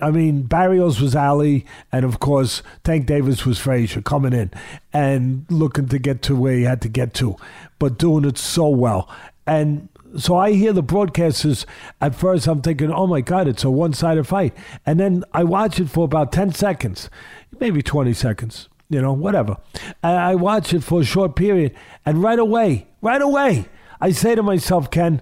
I 0.01 0.11
mean, 0.11 0.43
Barrios 0.43 1.01
was 1.01 1.17
Ali, 1.17 1.67
and 1.91 2.05
of 2.05 2.21
course, 2.21 2.63
Tank 2.85 3.07
Davis 3.07 3.45
was 3.45 3.59
Frazier 3.59 4.01
coming 4.01 4.33
in 4.33 4.53
and 4.93 5.45
looking 5.51 5.89
to 5.89 5.99
get 5.99 6.23
to 6.23 6.37
where 6.37 6.55
he 6.55 6.63
had 6.63 6.81
to 6.83 6.89
get 6.89 7.15
to, 7.15 7.37
but 7.79 7.99
doing 7.99 8.25
it 8.25 8.39
so 8.39 8.69
well. 8.69 9.11
And 9.49 9.89
so 10.17 10.37
I 10.37 10.53
hear 10.53 10.73
the 10.73 10.83
broadcasters. 10.83 11.65
At 12.01 12.15
first, 12.15 12.47
I'm 12.47 12.63
thinking, 12.63 12.93
"Oh 12.93 13.07
my 13.07 13.21
God, 13.21 13.49
it's 13.49 13.65
a 13.65 13.71
one-sided 13.71 14.27
fight," 14.27 14.55
and 14.87 15.01
then 15.01 15.25
I 15.33 15.43
watch 15.43 15.81
it 15.81 15.89
for 15.89 16.05
about 16.05 16.33
ten 16.33 16.53
seconds, 16.53 17.11
maybe 17.59 17.83
twenty 17.83 18.13
seconds, 18.13 18.69
you 18.89 19.03
know, 19.03 19.13
whatever. 19.13 19.57
And 20.03 20.17
I 20.17 20.35
watch 20.35 20.73
it 20.75 20.85
for 20.85 21.01
a 21.01 21.05
short 21.05 21.35
period, 21.35 21.75
and 22.07 22.23
right 22.23 22.39
away, 22.39 22.87
right 23.01 23.23
away, 23.23 23.67
I 24.01 24.13
say 24.13 24.35
to 24.35 24.43
myself, 24.43 24.91
"Ken." 24.91 25.21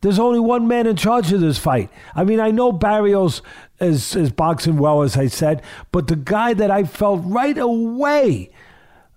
There's 0.00 0.20
only 0.20 0.38
one 0.38 0.68
man 0.68 0.86
in 0.86 0.94
charge 0.94 1.32
of 1.32 1.40
this 1.40 1.58
fight. 1.58 1.90
I 2.14 2.22
mean, 2.22 2.38
I 2.38 2.52
know 2.52 2.70
Barrios 2.70 3.42
is, 3.80 4.14
is 4.14 4.30
boxing 4.30 4.78
well, 4.78 5.02
as 5.02 5.16
I 5.16 5.26
said, 5.26 5.60
but 5.90 6.06
the 6.06 6.14
guy 6.14 6.54
that 6.54 6.70
I 6.70 6.84
felt 6.84 7.20
right 7.24 7.58
away 7.58 8.50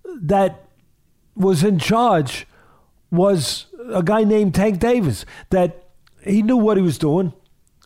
that 0.03 0.65
was 1.35 1.63
in 1.63 1.77
charge 1.77 2.47
was 3.11 3.67
a 3.89 4.03
guy 4.03 4.23
named 4.23 4.55
Tank 4.55 4.79
Davis 4.79 5.25
that 5.49 5.85
he 6.23 6.41
knew 6.41 6.57
what 6.57 6.77
he 6.77 6.83
was 6.83 6.97
doing. 6.97 7.33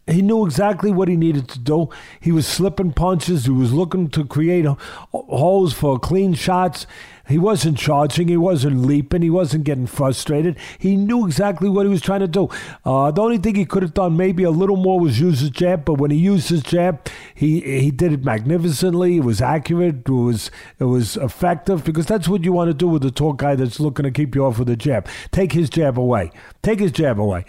He 0.08 0.22
knew 0.22 0.46
exactly 0.46 0.92
what 0.92 1.08
he 1.08 1.16
needed 1.16 1.48
to 1.50 1.60
do. 1.60 1.90
He 2.20 2.32
was 2.32 2.46
slipping 2.48 2.94
punches. 2.94 3.46
He 3.46 3.52
was 3.52 3.74
looking 3.74 4.10
to 4.10 4.24
create 4.24 4.66
holes 5.12 5.74
for 5.74 5.98
clean 5.98 6.36
shots. 6.36 6.86
He 7.28 7.38
wasn't 7.38 7.78
charging. 7.78 8.28
He 8.28 8.38
wasn't 8.38 8.86
leaping. 8.86 9.22
He 9.22 9.30
wasn't 9.30 9.64
getting 9.64 9.88
frustrated. 9.88 10.58
He 10.78 10.96
knew 10.96 11.26
exactly 11.26 11.70
what 11.70 11.86
he 11.86 11.90
was 11.90 12.02
trying 12.02 12.20
to 12.20 12.28
do. 12.28 12.50
Uh, 12.84 13.12
the 13.12 13.22
only 13.22 13.38
thing 13.38 13.56
he 13.56 13.66
could 13.66 13.84
have 13.84 13.94
done 13.94 14.16
maybe 14.16 14.44
a 14.44 14.52
little 14.52 14.76
more 14.76 15.00
was 15.00 15.20
use 15.20 15.40
his 15.40 15.50
jab. 15.50 15.86
But 15.86 15.96
when 15.96 16.12
he 16.12 16.18
used 16.18 16.50
his 16.50 16.64
jab, 16.64 17.08
he 17.34 17.62
he 17.62 17.92
did 17.92 18.14
it 18.14 18.24
magnificently. 18.24 19.18
It 19.18 19.24
was 19.24 19.42
accurate. 19.42 20.08
It 20.08 20.10
was 20.10 20.52
it 20.80 20.86
was 20.86 21.18
effective 21.18 21.84
because 21.84 22.06
that's 22.06 22.28
what 22.28 22.44
you 22.44 22.54
want 22.54 22.70
to 22.70 22.74
do 22.74 22.88
with 22.88 23.04
a 23.06 23.12
tall 23.12 23.34
guy 23.34 23.56
that's 23.56 23.80
looking 23.80 24.04
to 24.04 24.12
keep 24.12 24.36
you 24.36 24.46
off 24.46 24.60
with 24.60 24.70
a 24.70 24.76
jab. 24.76 25.08
Take 25.32 25.54
his 25.54 25.70
jab 25.70 25.98
away. 26.00 26.32
Take 26.62 26.80
his 26.80 26.92
jab 26.92 27.20
away. 27.20 27.46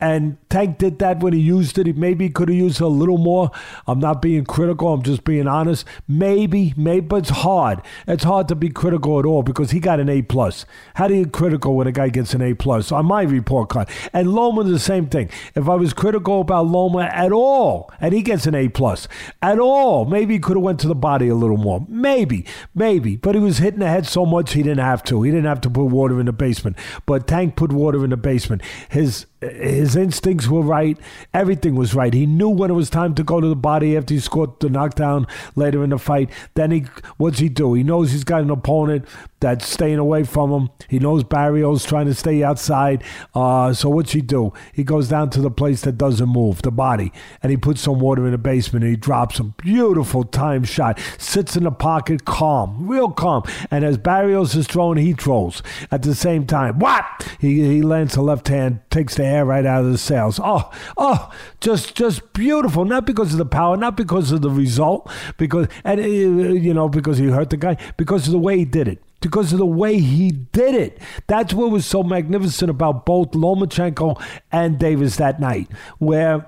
And 0.00 0.38
Tank 0.48 0.78
did 0.78 0.98
that 1.00 1.20
when 1.20 1.32
he 1.32 1.40
used 1.40 1.78
it. 1.78 1.86
He 1.86 1.92
maybe 1.92 2.28
could 2.30 2.48
have 2.48 2.56
used 2.56 2.80
it 2.80 2.84
a 2.84 2.88
little 2.88 3.18
more. 3.18 3.50
I'm 3.86 3.98
not 3.98 4.22
being 4.22 4.44
critical. 4.44 4.92
I'm 4.92 5.02
just 5.02 5.24
being 5.24 5.46
honest. 5.46 5.84
Maybe, 6.08 6.72
maybe, 6.76 7.06
but 7.06 7.16
it's 7.16 7.30
hard. 7.30 7.82
It's 8.06 8.24
hard 8.24 8.48
to 8.48 8.54
be 8.54 8.70
critical 8.70 9.18
at 9.18 9.26
all 9.26 9.42
because 9.42 9.70
he 9.72 9.80
got 9.80 10.00
an 10.00 10.08
A 10.08 10.22
plus. 10.22 10.64
How 10.94 11.08
do 11.08 11.14
you 11.14 11.26
critical 11.26 11.76
when 11.76 11.86
a 11.86 11.92
guy 11.92 12.08
gets 12.08 12.34
an 12.34 12.42
A 12.42 12.54
plus 12.54 12.90
on 12.90 13.06
my 13.06 13.22
report 13.22 13.68
card? 13.68 13.88
And 14.12 14.32
Loma 14.32 14.64
the 14.64 14.78
same 14.78 15.06
thing. 15.06 15.30
If 15.54 15.68
I 15.68 15.74
was 15.74 15.92
critical 15.92 16.40
about 16.40 16.66
Loma 16.66 17.02
at 17.02 17.32
all, 17.32 17.90
and 18.00 18.14
he 18.14 18.22
gets 18.22 18.46
an 18.46 18.54
A 18.54 18.68
plus 18.68 19.08
at 19.42 19.58
all, 19.58 20.04
maybe 20.04 20.34
he 20.34 20.40
could 20.40 20.56
have 20.56 20.64
went 20.64 20.80
to 20.80 20.88
the 20.88 20.94
body 20.94 21.28
a 21.28 21.34
little 21.34 21.56
more. 21.56 21.84
Maybe, 21.88 22.46
maybe. 22.74 23.16
But 23.16 23.34
he 23.34 23.40
was 23.40 23.58
hitting 23.58 23.80
the 23.80 23.88
head 23.88 24.06
so 24.06 24.24
much 24.24 24.52
he 24.52 24.62
didn't 24.62 24.78
have 24.78 25.04
to. 25.04 25.22
He 25.22 25.30
didn't 25.30 25.46
have 25.46 25.60
to 25.62 25.70
put 25.70 25.84
water 25.84 26.18
in 26.20 26.26
the 26.26 26.32
basement. 26.32 26.76
But 27.06 27.26
Tank 27.26 27.56
put 27.56 27.72
water 27.72 28.02
in 28.04 28.10
the 28.10 28.16
basement. 28.16 28.62
His 28.88 29.26
his 29.40 29.96
instincts 29.96 30.48
were 30.48 30.62
right. 30.62 30.98
Everything 31.32 31.74
was 31.74 31.94
right. 31.94 32.12
He 32.12 32.26
knew 32.26 32.48
when 32.48 32.70
it 32.70 32.74
was 32.74 32.90
time 32.90 33.14
to 33.14 33.24
go 33.24 33.40
to 33.40 33.48
the 33.48 33.56
body 33.56 33.96
after 33.96 34.14
he 34.14 34.20
scored 34.20 34.58
the 34.60 34.68
knockdown 34.68 35.26
later 35.56 35.82
in 35.82 35.90
the 35.90 35.98
fight. 35.98 36.30
Then 36.54 36.70
he, 36.70 36.84
what's 37.16 37.38
he 37.38 37.48
do? 37.48 37.74
He 37.74 37.82
knows 37.82 38.12
he's 38.12 38.24
got 38.24 38.42
an 38.42 38.50
opponent 38.50 39.06
that's 39.40 39.66
staying 39.66 39.98
away 39.98 40.24
from 40.24 40.50
him. 40.52 40.70
He 40.88 40.98
knows 40.98 41.24
Barrios 41.24 41.84
trying 41.84 42.06
to 42.06 42.14
stay 42.14 42.42
outside. 42.42 43.02
Uh, 43.34 43.72
so 43.72 43.88
what's 43.88 44.12
he 44.12 44.20
do? 44.20 44.52
He 44.72 44.84
goes 44.84 45.08
down 45.08 45.30
to 45.30 45.40
the 45.40 45.50
place 45.50 45.80
that 45.82 45.98
doesn't 45.98 46.28
move, 46.28 46.62
the 46.62 46.70
body, 46.70 47.12
and 47.42 47.50
he 47.50 47.56
puts 47.56 47.80
some 47.80 48.00
water 48.00 48.24
in 48.26 48.32
the 48.32 48.38
basement 48.38 48.84
and 48.84 48.92
he 48.92 48.96
drops 48.96 49.38
a 49.38 49.44
beautiful 49.44 50.24
time 50.24 50.64
shot. 50.64 51.00
Sits 51.18 51.56
in 51.56 51.64
the 51.64 51.70
pocket, 51.70 52.24
calm, 52.24 52.86
real 52.86 53.10
calm. 53.10 53.42
And 53.70 53.84
as 53.84 53.96
Barrios 53.98 54.54
is 54.54 54.66
throwing, 54.66 54.98
he 54.98 55.12
throws 55.12 55.62
at 55.90 56.02
the 56.02 56.14
same 56.14 56.46
time. 56.46 56.78
What? 56.78 57.04
He 57.40 57.60
he 57.60 57.82
lands 57.82 58.14
the 58.14 58.22
left 58.22 58.48
hand, 58.48 58.80
takes 58.90 59.14
the 59.14 59.24
air 59.24 59.44
right 59.44 59.64
out 59.64 59.84
of 59.84 59.92
the 59.92 59.98
sails. 59.98 60.38
Oh, 60.42 60.70
oh, 60.96 61.30
just 61.60 61.94
just 61.94 62.32
beautiful. 62.32 62.84
Not 62.84 63.06
because 63.06 63.32
of 63.32 63.38
the 63.38 63.46
power, 63.46 63.76
not 63.76 63.96
because 63.96 64.32
of 64.32 64.42
the 64.42 64.50
result, 64.50 65.10
because 65.38 65.66
and 65.84 66.00
uh, 66.00 66.04
you 66.04 66.74
know 66.74 66.88
because 66.88 67.18
he 67.18 67.26
hurt 67.26 67.50
the 67.50 67.56
guy, 67.56 67.76
because 67.96 68.26
of 68.26 68.32
the 68.32 68.38
way 68.38 68.58
he 68.58 68.64
did 68.64 68.88
it 68.88 69.02
because 69.20 69.52
of 69.52 69.58
the 69.58 69.66
way 69.66 69.98
he 69.98 70.30
did 70.30 70.74
it. 70.74 70.98
That's 71.26 71.52
what 71.54 71.70
was 71.70 71.86
so 71.86 72.02
magnificent 72.02 72.70
about 72.70 73.06
both 73.06 73.32
Lomachenko 73.32 74.20
and 74.50 74.78
Davis 74.78 75.16
that 75.16 75.40
night, 75.40 75.68
where 75.98 76.46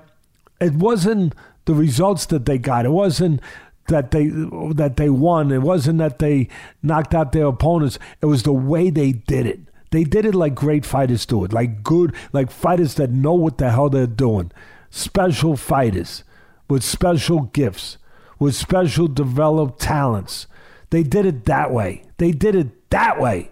it 0.59 0.73
wasn't 0.73 1.35
the 1.65 1.73
results 1.73 2.25
that 2.27 2.45
they 2.45 2.57
got. 2.57 2.85
It 2.85 2.91
wasn't 2.91 3.41
that 3.87 4.11
they 4.11 4.27
that 4.27 4.95
they 4.97 5.09
won. 5.09 5.51
It 5.51 5.61
wasn't 5.61 5.99
that 5.99 6.19
they 6.19 6.47
knocked 6.81 7.13
out 7.13 7.31
their 7.31 7.47
opponents. 7.47 7.99
It 8.21 8.27
was 8.27 8.43
the 8.43 8.53
way 8.53 8.89
they 8.89 9.11
did 9.11 9.45
it. 9.45 9.59
They 9.91 10.03
did 10.03 10.25
it 10.25 10.33
like 10.33 10.55
great 10.55 10.85
fighters 10.85 11.25
do 11.25 11.43
it, 11.45 11.53
like 11.53 11.83
good, 11.83 12.15
like 12.31 12.49
fighters 12.49 12.95
that 12.95 13.11
know 13.11 13.33
what 13.33 13.59
the 13.59 13.69
hell 13.69 13.89
they're 13.89 14.07
doing. 14.07 14.51
Special 14.89 15.55
fighters 15.55 16.23
with 16.67 16.83
special 16.83 17.41
gifts, 17.41 17.97
with 18.39 18.55
special 18.55 19.07
developed 19.07 19.79
talents. 19.79 20.47
They 20.93 21.01
did 21.01 21.25
it 21.25 21.45
that 21.45 21.71
way. 21.71 22.03
They 22.17 22.31
did 22.31 22.53
it 22.53 22.91
that 22.91 23.19
way. 23.19 23.51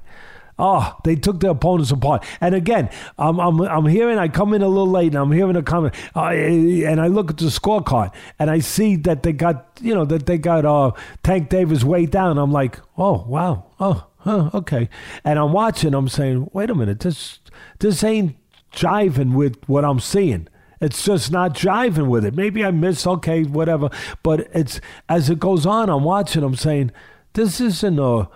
Oh, 0.59 0.95
they 1.03 1.15
took 1.15 1.39
their 1.39 1.49
opponents 1.49 1.89
apart. 1.89 2.23
And 2.39 2.53
again, 2.53 2.91
I'm, 3.17 3.39
I'm, 3.39 3.59
I'm 3.61 3.87
hearing, 3.87 4.19
I 4.19 4.27
come 4.27 4.53
in 4.53 4.61
a 4.61 4.67
little 4.67 4.91
late 4.91 5.07
and 5.07 5.15
I'm 5.15 5.31
hearing 5.31 5.55
a 5.55 5.63
comment, 5.63 5.95
uh, 6.15 6.25
and 6.25 7.01
I 7.01 7.07
look 7.07 7.31
at 7.31 7.37
the 7.37 7.45
scorecard 7.45 8.13
and 8.37 8.51
I 8.51 8.59
see 8.59 8.95
that 8.97 9.23
they 9.23 9.33
got, 9.33 9.79
you 9.81 9.95
know, 9.95 10.05
that 10.05 10.27
they 10.27 10.37
got 10.37 10.65
uh, 10.65 10.91
Tank 11.23 11.49
Davis 11.49 11.83
way 11.83 12.05
down. 12.05 12.37
I'm 12.37 12.51
like, 12.51 12.77
oh, 12.95 13.25
wow. 13.27 13.71
Oh, 13.79 14.05
huh, 14.17 14.51
okay. 14.53 14.87
And 15.23 15.39
I'm 15.39 15.51
watching, 15.51 15.95
I'm 15.95 16.09
saying, 16.09 16.47
wait 16.53 16.69
a 16.69 16.75
minute, 16.75 16.99
this, 16.99 17.39
this 17.79 18.03
ain't 18.03 18.35
jiving 18.71 19.33
with 19.33 19.57
what 19.67 19.83
I'm 19.83 19.99
seeing. 19.99 20.47
It's 20.79 21.03
just 21.03 21.31
not 21.31 21.55
jiving 21.55 22.07
with 22.07 22.23
it. 22.23 22.35
Maybe 22.35 22.63
I 22.63 22.69
missed, 22.69 23.07
okay, 23.07 23.43
whatever. 23.45 23.89
But 24.21 24.47
it's 24.53 24.79
as 25.09 25.27
it 25.27 25.39
goes 25.39 25.65
on, 25.65 25.89
I'm 25.89 26.03
watching, 26.03 26.43
I'm 26.43 26.55
saying, 26.55 26.91
this 27.33 27.61
isn't 27.61 27.99
a 27.99 28.29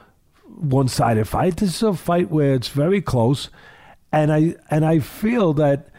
one 0.45 0.87
sided 0.87 1.27
fight. 1.27 1.57
This 1.57 1.75
is 1.75 1.83
a 1.83 1.93
fight 1.93 2.29
where 2.29 2.53
it's 2.53 2.69
very 2.69 3.01
close, 3.01 3.49
and 4.11 4.31
I 4.31 4.55
and 4.69 4.85
I 4.85 4.99
feel 4.99 5.53
that 5.53 5.89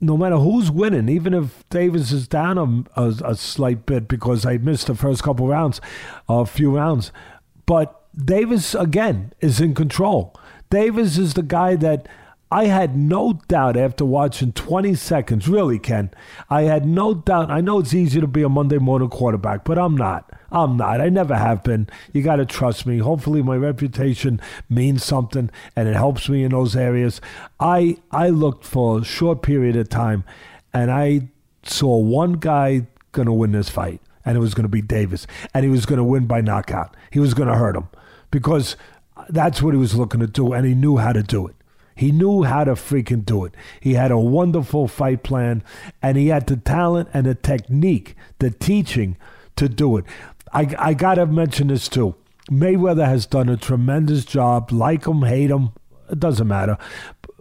no 0.00 0.16
matter 0.16 0.36
who's 0.36 0.70
winning, 0.70 1.08
even 1.08 1.32
if 1.32 1.66
Davis 1.70 2.12
is 2.12 2.28
down 2.28 2.58
a, 2.96 3.00
a, 3.00 3.08
a 3.24 3.34
slight 3.34 3.86
bit 3.86 4.08
because 4.08 4.44
I 4.44 4.58
missed 4.58 4.88
the 4.88 4.94
first 4.94 5.22
couple 5.22 5.48
rounds, 5.48 5.80
a 6.28 6.44
few 6.44 6.74
rounds, 6.76 7.12
but 7.64 8.02
Davis 8.16 8.74
again 8.74 9.32
is 9.40 9.60
in 9.60 9.74
control. 9.74 10.34
Davis 10.70 11.16
is 11.16 11.34
the 11.34 11.42
guy 11.42 11.76
that 11.76 12.08
I 12.50 12.66
had 12.66 12.96
no 12.96 13.40
doubt 13.48 13.76
after 13.76 14.04
watching 14.04 14.52
20 14.52 14.94
seconds, 14.94 15.48
really, 15.48 15.78
Ken. 15.78 16.10
I 16.48 16.62
had 16.62 16.86
no 16.86 17.14
doubt. 17.14 17.50
I 17.50 17.60
know 17.60 17.80
it's 17.80 17.94
easy 17.94 18.20
to 18.20 18.26
be 18.26 18.42
a 18.42 18.48
Monday 18.48 18.78
morning 18.78 19.08
quarterback, 19.08 19.64
but 19.64 19.78
I'm 19.78 19.96
not. 19.96 20.30
I'm 20.50 20.76
not. 20.76 21.00
I 21.00 21.08
never 21.08 21.34
have 21.34 21.62
been. 21.62 21.88
You 22.12 22.22
got 22.22 22.36
to 22.36 22.46
trust 22.46 22.86
me. 22.86 22.98
Hopefully, 22.98 23.42
my 23.42 23.56
reputation 23.56 24.40
means 24.68 25.04
something 25.04 25.50
and 25.74 25.88
it 25.88 25.94
helps 25.94 26.28
me 26.28 26.44
in 26.44 26.52
those 26.52 26.76
areas. 26.76 27.20
I 27.58 27.98
I 28.10 28.28
looked 28.28 28.64
for 28.64 29.00
a 29.00 29.04
short 29.04 29.42
period 29.42 29.76
of 29.76 29.88
time, 29.88 30.24
and 30.72 30.90
I 30.90 31.28
saw 31.62 31.96
one 31.96 32.34
guy 32.34 32.86
going 33.12 33.26
to 33.26 33.32
win 33.32 33.52
this 33.52 33.68
fight, 33.68 34.00
and 34.24 34.36
it 34.36 34.40
was 34.40 34.54
going 34.54 34.64
to 34.64 34.68
be 34.68 34.82
Davis, 34.82 35.26
and 35.52 35.64
he 35.64 35.70
was 35.70 35.86
going 35.86 35.98
to 35.98 36.04
win 36.04 36.26
by 36.26 36.40
knockout. 36.40 36.96
He 37.10 37.18
was 37.18 37.34
going 37.34 37.48
to 37.48 37.54
hurt 37.54 37.76
him 37.76 37.88
because 38.30 38.76
that's 39.28 39.62
what 39.62 39.74
he 39.74 39.80
was 39.80 39.94
looking 39.94 40.20
to 40.20 40.26
do, 40.26 40.52
and 40.52 40.66
he 40.66 40.74
knew 40.74 40.98
how 40.98 41.12
to 41.12 41.22
do 41.22 41.46
it. 41.46 41.56
He 41.94 42.12
knew 42.12 42.42
how 42.42 42.64
to 42.64 42.72
freaking 42.72 43.24
do 43.24 43.46
it. 43.46 43.54
He 43.80 43.94
had 43.94 44.10
a 44.10 44.18
wonderful 44.18 44.86
fight 44.86 45.22
plan, 45.22 45.64
and 46.02 46.18
he 46.18 46.28
had 46.28 46.46
the 46.46 46.56
talent 46.56 47.08
and 47.14 47.24
the 47.26 47.34
technique, 47.34 48.14
the 48.38 48.50
teaching 48.50 49.16
to 49.56 49.68
do 49.68 49.96
it. 49.96 50.04
I, 50.56 50.74
I 50.78 50.94
got 50.94 51.16
to 51.16 51.26
mention 51.26 51.68
this 51.68 51.86
too. 51.86 52.14
Mayweather 52.50 53.06
has 53.06 53.26
done 53.26 53.50
a 53.50 53.58
tremendous 53.58 54.24
job. 54.24 54.72
Like 54.72 55.06
him, 55.06 55.22
hate 55.22 55.50
him, 55.50 55.72
it 56.10 56.18
doesn't 56.18 56.48
matter. 56.48 56.78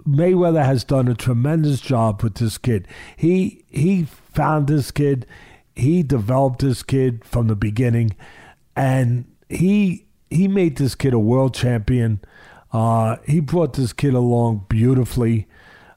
Mayweather 0.06 0.66
has 0.66 0.84
done 0.84 1.08
a 1.08 1.16
tremendous 1.16 1.80
job 1.80 2.22
with 2.22 2.36
this 2.36 2.58
kid. 2.58 2.88
He 3.16 3.64
he 3.70 4.04
found 4.04 4.68
this 4.68 4.92
kid. 4.92 5.26
He 5.76 6.04
developed 6.04 6.60
this 6.60 6.84
kid 6.84 7.24
from 7.24 7.48
the 7.48 7.56
beginning, 7.56 8.16
and 8.76 9.26
he 9.48 10.06
he 10.30 10.50
made 10.50 10.76
this 10.76 10.94
kid 10.94 11.14
a 11.14 11.20
world 11.20 11.54
champion. 11.54 12.20
Uh, 12.74 13.16
he 13.26 13.40
brought 13.40 13.74
this 13.74 13.94
kid 13.94 14.14
along 14.14 14.66
beautifully. 14.68 15.48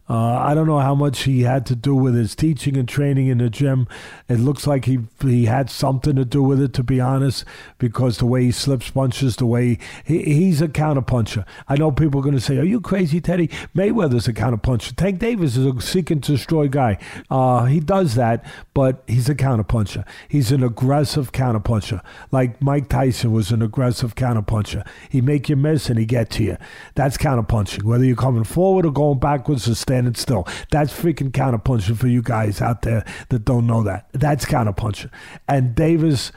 Uh, 0.08 0.38
I 0.38 0.54
don't 0.54 0.66
know 0.66 0.78
how 0.78 0.94
much 0.94 1.24
he 1.24 1.42
had 1.42 1.66
to 1.66 1.76
do 1.76 1.94
with 1.94 2.14
his 2.14 2.34
teaching 2.34 2.76
and 2.76 2.88
training 2.88 3.26
in 3.26 3.38
the 3.38 3.50
gym. 3.50 3.86
It 4.28 4.40
looks 4.40 4.66
like 4.66 4.86
he 4.86 5.00
he 5.20 5.44
had 5.44 5.68
something 5.68 6.16
to 6.16 6.24
do 6.24 6.42
with 6.42 6.60
it, 6.60 6.72
to 6.74 6.82
be 6.82 7.00
honest, 7.00 7.44
because 7.78 8.18
the 8.18 8.26
way 8.26 8.44
he 8.44 8.52
slips 8.52 8.90
punches, 8.90 9.36
the 9.36 9.46
way 9.46 9.78
he, 10.04 10.22
he's 10.22 10.62
a 10.62 10.68
counterpuncher. 10.68 11.44
I 11.68 11.76
know 11.76 11.90
people 11.90 12.20
are 12.20 12.22
going 12.22 12.34
to 12.34 12.40
say, 12.40 12.56
"Are 12.58 12.64
you 12.64 12.80
crazy, 12.80 13.20
Teddy?" 13.20 13.48
Mayweather's 13.74 14.28
a 14.28 14.32
counterpuncher. 14.32 14.96
Tank 14.96 15.18
Davis 15.18 15.56
is 15.56 15.66
a 15.66 15.80
seek 15.80 16.10
and 16.10 16.22
destroy 16.22 16.68
guy. 16.68 16.98
Uh, 17.30 17.66
he 17.66 17.80
does 17.80 18.14
that, 18.14 18.44
but 18.72 19.02
he's 19.06 19.28
a 19.28 19.34
counterpuncher. 19.34 20.04
He's 20.28 20.52
an 20.52 20.62
aggressive 20.62 21.32
counterpuncher, 21.32 22.02
like 22.30 22.62
Mike 22.62 22.88
Tyson 22.88 23.32
was 23.32 23.50
an 23.50 23.60
aggressive 23.60 24.14
counterpuncher. 24.14 24.86
He 25.10 25.20
make 25.20 25.48
you 25.48 25.56
miss 25.56 25.90
and 25.90 25.98
he 25.98 26.06
get 26.06 26.30
to 26.30 26.44
you. 26.44 26.56
That's 26.94 27.18
counterpunching. 27.18 27.82
Whether 27.82 28.04
you're 28.04 28.16
coming 28.16 28.44
forward 28.44 28.86
or 28.86 28.92
going 28.92 29.18
backwards 29.18 29.68
or 29.68 29.74
standing 29.74 29.97
standing 29.98 30.14
still. 30.14 30.46
That's 30.70 30.92
freaking 30.92 31.30
counterpunching 31.30 31.96
for 31.96 32.06
you 32.06 32.22
guys 32.22 32.60
out 32.60 32.82
there 32.82 33.04
that 33.28 33.44
don't 33.44 33.66
know 33.66 33.82
that. 33.82 34.08
That's 34.12 34.44
counterpunching. 34.44 35.10
And 35.48 35.74
Davis, 35.74 36.32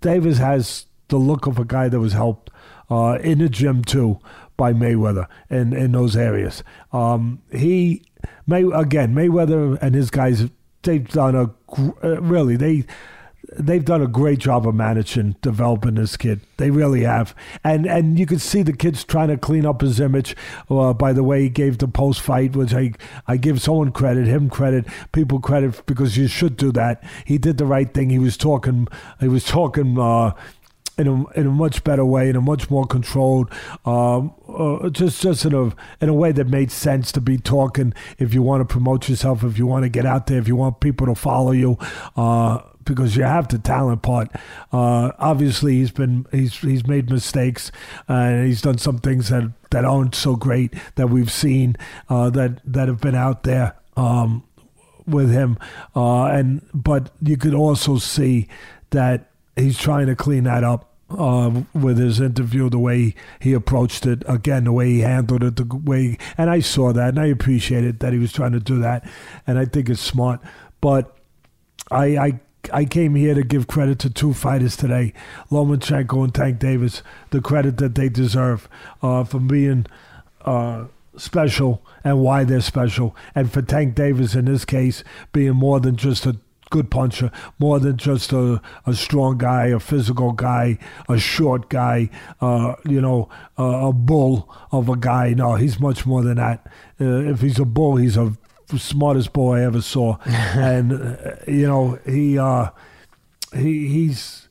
Davis 0.00 0.38
has 0.38 0.86
the 1.08 1.16
look 1.16 1.46
of 1.46 1.58
a 1.58 1.64
guy 1.64 1.88
that 1.88 2.00
was 2.00 2.12
helped 2.12 2.50
uh, 2.90 3.18
in 3.22 3.38
the 3.38 3.48
gym 3.48 3.84
too 3.84 4.18
by 4.56 4.72
Mayweather 4.72 5.26
in 5.50 5.72
in 5.72 5.92
those 5.92 6.16
areas. 6.16 6.64
Um, 6.92 7.42
he 7.52 8.02
May 8.46 8.64
again 8.74 9.14
Mayweather 9.14 9.78
and 9.80 9.94
his 9.94 10.10
guys 10.10 10.48
they've 10.82 11.06
done 11.08 11.34
a 11.34 11.50
uh, 12.02 12.20
really 12.20 12.56
they 12.56 12.84
they've 13.58 13.84
done 13.84 14.02
a 14.02 14.06
great 14.06 14.38
job 14.38 14.66
of 14.66 14.74
managing, 14.74 15.36
developing 15.42 15.94
this 15.94 16.16
kid. 16.16 16.40
They 16.56 16.70
really 16.70 17.02
have, 17.02 17.34
and 17.62 17.86
and 17.86 18.18
you 18.18 18.26
can 18.26 18.38
see 18.38 18.62
the 18.62 18.72
kid's 18.72 19.04
trying 19.04 19.28
to 19.28 19.36
clean 19.36 19.66
up 19.66 19.80
his 19.80 20.00
image. 20.00 20.36
Uh, 20.68 20.92
by 20.92 21.12
the 21.12 21.24
way, 21.24 21.42
he 21.42 21.48
gave 21.48 21.78
the 21.78 21.88
post 21.88 22.20
fight, 22.20 22.56
which 22.56 22.74
I 22.74 22.92
I 23.26 23.36
give 23.36 23.60
someone 23.60 23.92
credit, 23.92 24.26
him 24.26 24.50
credit, 24.50 24.86
people 25.12 25.40
credit 25.40 25.84
because 25.86 26.16
you 26.16 26.28
should 26.28 26.56
do 26.56 26.72
that. 26.72 27.02
He 27.24 27.38
did 27.38 27.58
the 27.58 27.66
right 27.66 27.92
thing. 27.92 28.10
He 28.10 28.18
was 28.18 28.36
talking. 28.36 28.88
He 29.20 29.28
was 29.28 29.44
talking. 29.44 29.98
Uh, 29.98 30.32
in 30.98 31.06
a, 31.06 31.28
in 31.38 31.46
a 31.46 31.50
much 31.50 31.84
better 31.84 32.06
way, 32.06 32.30
in 32.30 32.36
a 32.36 32.40
much 32.40 32.70
more 32.70 32.86
controlled, 32.86 33.50
um, 33.84 34.32
uh, 34.48 34.88
just 34.88 35.20
just 35.20 35.44
in 35.44 35.52
a 35.52 35.64
in 36.00 36.08
a 36.08 36.14
way 36.14 36.32
that 36.32 36.46
made 36.46 36.70
sense 36.72 37.12
to 37.12 37.20
be 37.20 37.36
talking. 37.36 37.92
If 38.18 38.32
you 38.32 38.40
want 38.40 38.62
to 38.62 38.64
promote 38.64 39.06
yourself, 39.06 39.44
if 39.44 39.58
you 39.58 39.66
want 39.66 39.82
to 39.82 39.90
get 39.90 40.06
out 40.06 40.26
there, 40.26 40.38
if 40.38 40.48
you 40.48 40.56
want 40.56 40.80
people 40.80 41.06
to 41.06 41.14
follow 41.14 41.52
you, 41.52 41.76
uh, 42.16 42.60
because 42.86 43.16
you 43.16 43.24
have 43.24 43.48
the 43.48 43.58
talent 43.58 44.00
part. 44.00 44.30
Uh, 44.72 45.12
obviously, 45.18 45.74
he's 45.74 45.90
been 45.90 46.26
he's 46.32 46.56
he's 46.56 46.86
made 46.86 47.10
mistakes 47.10 47.70
and 48.08 48.46
he's 48.46 48.62
done 48.62 48.78
some 48.78 48.98
things 48.98 49.28
that, 49.28 49.52
that 49.70 49.84
aren't 49.84 50.14
so 50.14 50.36
great 50.36 50.72
that 50.94 51.10
we've 51.10 51.30
seen 51.30 51.76
uh, 52.08 52.30
that 52.30 52.60
that 52.64 52.88
have 52.88 53.00
been 53.00 53.14
out 53.14 53.42
there 53.42 53.76
um, 53.96 54.42
with 55.06 55.30
him. 55.30 55.58
Uh, 55.94 56.26
and 56.26 56.66
but 56.72 57.10
you 57.20 57.36
could 57.36 57.54
also 57.54 57.98
see 57.98 58.48
that 58.90 59.30
he's 59.56 59.78
trying 59.78 60.06
to 60.06 60.16
clean 60.16 60.44
that 60.44 60.64
up. 60.64 60.92
Uh, 61.08 61.62
with 61.72 61.98
his 61.98 62.18
interview, 62.18 62.68
the 62.68 62.80
way 62.80 63.14
he 63.38 63.52
approached 63.52 64.06
it, 64.06 64.24
again, 64.26 64.64
the 64.64 64.72
way 64.72 64.88
he 64.90 65.00
handled 65.02 65.44
it, 65.44 65.54
the 65.54 65.64
way, 65.84 66.18
and 66.36 66.50
I 66.50 66.58
saw 66.58 66.92
that, 66.92 67.10
and 67.10 67.20
I 67.20 67.26
appreciated 67.26 68.00
that 68.00 68.12
he 68.12 68.18
was 68.18 68.32
trying 68.32 68.50
to 68.50 68.58
do 68.58 68.80
that, 68.80 69.08
and 69.46 69.56
I 69.56 69.66
think 69.66 69.88
it's 69.88 70.00
smart. 70.00 70.40
But 70.80 71.16
I, 71.92 72.18
I 72.18 72.40
I 72.72 72.84
came 72.84 73.14
here 73.14 73.34
to 73.34 73.42
give 73.42 73.66
credit 73.66 73.98
to 74.00 74.10
two 74.10 74.34
fighters 74.34 74.76
today, 74.76 75.12
Lomachenko 75.50 76.24
and 76.24 76.34
Tank 76.34 76.58
Davis, 76.58 77.02
the 77.30 77.40
credit 77.40 77.76
that 77.78 77.94
they 77.94 78.08
deserve 78.08 78.68
uh, 79.02 79.24
for 79.24 79.40
being 79.40 79.86
uh, 80.44 80.86
special 81.16 81.82
and 82.04 82.20
why 82.20 82.44
they're 82.44 82.60
special. 82.60 83.16
And 83.34 83.52
for 83.52 83.62
Tank 83.62 83.94
Davis 83.94 84.34
in 84.34 84.44
this 84.44 84.64
case, 84.64 85.02
being 85.32 85.54
more 85.54 85.80
than 85.80 85.96
just 85.96 86.26
a 86.26 86.38
good 86.70 86.90
puncher, 86.90 87.30
more 87.58 87.78
than 87.78 87.96
just 87.96 88.32
a, 88.32 88.60
a 88.86 88.94
strong 88.94 89.38
guy, 89.38 89.66
a 89.66 89.78
physical 89.78 90.32
guy, 90.32 90.78
a 91.08 91.18
short 91.18 91.68
guy, 91.68 92.10
uh, 92.40 92.74
you 92.84 93.00
know, 93.00 93.28
a 93.56 93.92
bull 93.92 94.52
of 94.72 94.88
a 94.88 94.96
guy. 94.96 95.32
No, 95.34 95.54
he's 95.54 95.78
much 95.78 96.06
more 96.06 96.22
than 96.22 96.36
that. 96.36 96.66
Uh, 97.00 97.30
if 97.30 97.40
he's 97.40 97.58
a 97.58 97.64
bull, 97.64 97.96
he's 97.96 98.16
a 98.16 98.36
smartest 98.78 99.32
boy 99.32 99.58
I 99.58 99.64
ever 99.64 99.80
saw. 99.80 100.18
and, 100.24 100.92
uh, 100.92 101.36
you 101.46 101.66
know, 101.66 101.98
he, 102.06 102.38
uh, 102.38 102.70
he, 103.54 103.88
he's, 103.88 104.48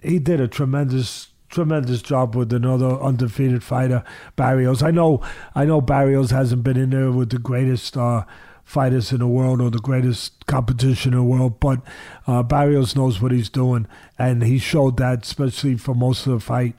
he 0.00 0.18
did 0.18 0.40
a 0.40 0.48
tremendous 0.48 1.28
tremendous 1.48 2.02
job 2.02 2.34
with 2.34 2.52
another 2.52 3.00
undefeated 3.00 3.62
fighter, 3.62 4.04
Barrios. 4.34 4.82
I 4.82 4.90
know, 4.90 5.22
I 5.54 5.64
know 5.64 5.80
Barrios 5.80 6.30
hasn't 6.30 6.62
been 6.64 6.76
in 6.76 6.90
there 6.90 7.10
with 7.10 7.30
the 7.30 7.38
greatest 7.38 7.96
uh, 7.96 8.24
fighters 8.64 9.12
in 9.12 9.20
the 9.20 9.26
world 9.26 9.60
or 9.60 9.70
the 9.70 9.78
greatest 9.78 10.44
competition 10.46 11.12
in 11.12 11.20
the 11.20 11.24
world, 11.24 11.60
but 11.60 11.80
uh, 12.26 12.42
Barrios 12.42 12.96
knows 12.96 13.22
what 13.22 13.32
he's 13.32 13.48
doing, 13.48 13.86
and 14.18 14.42
he 14.42 14.58
showed 14.58 14.96
that, 14.98 15.24
especially 15.24 15.76
for 15.76 15.94
most 15.94 16.26
of 16.26 16.32
the 16.32 16.40
fight. 16.40 16.74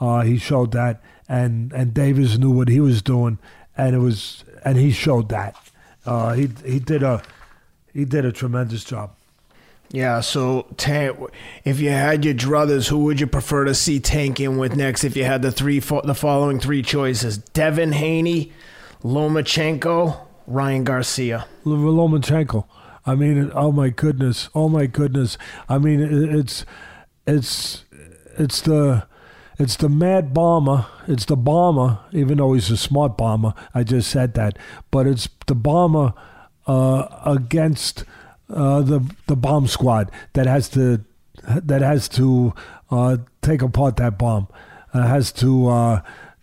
Uh, 0.00 0.22
he 0.22 0.38
showed 0.38 0.72
that, 0.72 1.02
and 1.28 1.72
and 1.72 1.92
Davis 1.92 2.38
knew 2.38 2.50
what 2.50 2.68
he 2.68 2.80
was 2.80 3.02
doing, 3.02 3.38
and 3.76 3.94
it 3.94 3.98
was, 3.98 4.44
and 4.64 4.78
he 4.78 4.92
showed 4.92 5.28
that. 5.28 5.56
Uh, 6.04 6.32
he 6.32 6.48
he 6.64 6.78
did 6.78 7.02
a 7.02 7.22
he 7.92 8.04
did 8.04 8.24
a 8.24 8.32
tremendous 8.32 8.84
job. 8.84 9.14
Yeah, 9.90 10.20
so 10.20 10.66
Tank, 10.78 11.18
if 11.64 11.78
you 11.78 11.90
had 11.90 12.24
your 12.24 12.32
druthers, 12.32 12.88
who 12.88 13.04
would 13.04 13.20
you 13.20 13.26
prefer 13.26 13.64
to 13.66 13.74
see 13.74 14.00
Tank 14.00 14.40
in 14.40 14.56
with 14.56 14.74
next? 14.74 15.04
If 15.04 15.16
you 15.16 15.24
had 15.24 15.42
the 15.42 15.52
three, 15.52 15.80
the 15.80 16.14
following 16.14 16.58
three 16.58 16.82
choices: 16.82 17.36
Devin 17.38 17.92
Haney, 17.92 18.52
Lomachenko, 19.02 20.18
Ryan 20.46 20.84
Garcia. 20.84 21.46
Lomachenko. 21.66 22.64
I 23.04 23.14
mean, 23.14 23.50
oh 23.54 23.70
my 23.70 23.90
goodness, 23.90 24.48
oh 24.54 24.68
my 24.68 24.86
goodness. 24.86 25.36
I 25.68 25.78
mean, 25.78 26.00
it's 26.00 26.64
it's 27.26 27.84
it's 28.38 28.62
the 28.62 29.06
it's 29.62 29.76
the 29.76 29.88
mad 29.88 30.34
bomber. 30.34 30.86
It's 31.06 31.24
the 31.24 31.36
bomber, 31.36 32.00
even 32.10 32.38
though 32.38 32.54
he's 32.54 32.70
a 32.70 32.76
smart 32.76 33.16
bomber. 33.16 33.54
I 33.74 33.84
just 33.84 34.10
said 34.10 34.34
that, 34.34 34.58
but 34.90 35.06
it's 35.06 35.28
the 35.46 35.54
bomber 35.54 36.14
uh, 36.66 37.06
against 37.24 38.04
uh, 38.50 38.82
the 38.82 39.00
the 39.28 39.36
bomb 39.36 39.68
squad 39.68 40.10
that 40.32 40.46
has 40.46 40.68
to 40.70 41.04
that 41.44 41.80
has 41.80 42.08
to 42.10 42.54
uh, 42.90 43.18
take 43.40 43.62
apart 43.62 43.96
that 43.96 44.18
bomb, 44.18 44.48
uh, 44.92 45.06
has 45.06 45.30
to 45.32 45.68
uh, 45.68 46.02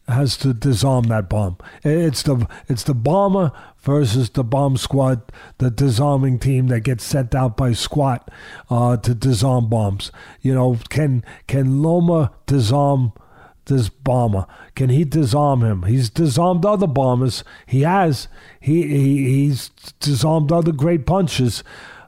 has 0.10 0.38
to 0.38 0.54
disarm 0.54 1.06
that 1.06 1.30
bomb. 1.30 1.58
It's 1.84 2.24
the 2.24 2.48
it's 2.68 2.84
the 2.84 2.94
bomber 2.94 3.52
versus 3.80 4.30
the 4.30 4.44
bomb 4.44 4.78
squad, 4.78 5.22
the 5.58 5.72
disarming 5.72 6.40
team 6.40 6.68
that 6.68 6.82
gets 6.82 7.04
sent 7.04 7.36
out 7.36 7.58
by 7.58 7.74
squad 7.74 8.30
uh, 8.70 8.98
to 8.98 9.16
disarm 9.16 9.70
bombs. 9.70 10.12
You 10.42 10.54
know, 10.54 10.78
can 10.90 11.24
can 11.48 11.82
Loma 11.82 12.32
disarm? 12.46 13.14
this 13.66 13.88
bomber? 13.88 14.48
Can 14.76 14.90
he 14.90 15.06
disarm 15.06 15.64
him? 15.64 15.84
He's 15.84 16.10
disarmed 16.10 16.66
other 16.66 16.88
bombers. 16.88 17.44
He 17.68 17.82
has. 17.82 18.28
He, 18.60 18.88
he 18.88 19.18
he's 19.26 19.70
disarmed 20.00 20.52
other 20.52 20.72
great 20.72 21.06
punches 21.06 21.64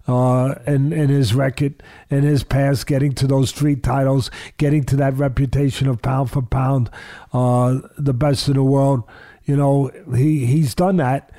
uh, 0.08 0.56
in, 0.66 0.92
in 0.94 1.10
his 1.10 1.34
record, 1.34 1.82
in 2.10 2.24
his 2.24 2.44
past, 2.44 2.88
getting 2.88 3.14
to 3.14 3.28
those 3.28 3.52
three 3.52 3.76
titles, 3.76 4.32
getting 4.58 4.84
to 4.86 4.96
that 4.98 5.16
reputation 5.16 5.88
of 5.88 6.02
pound 6.02 6.32
for 6.32 6.42
pound, 6.42 6.90
uh, 7.34 7.80
the 7.98 8.14
best 8.14 8.48
in 8.48 8.56
the 8.56 8.64
world. 8.64 9.04
You 9.44 9.56
know, 9.56 9.92
he, 10.16 10.46
he's 10.46 10.76
done 10.76 10.98
that. 10.98 11.32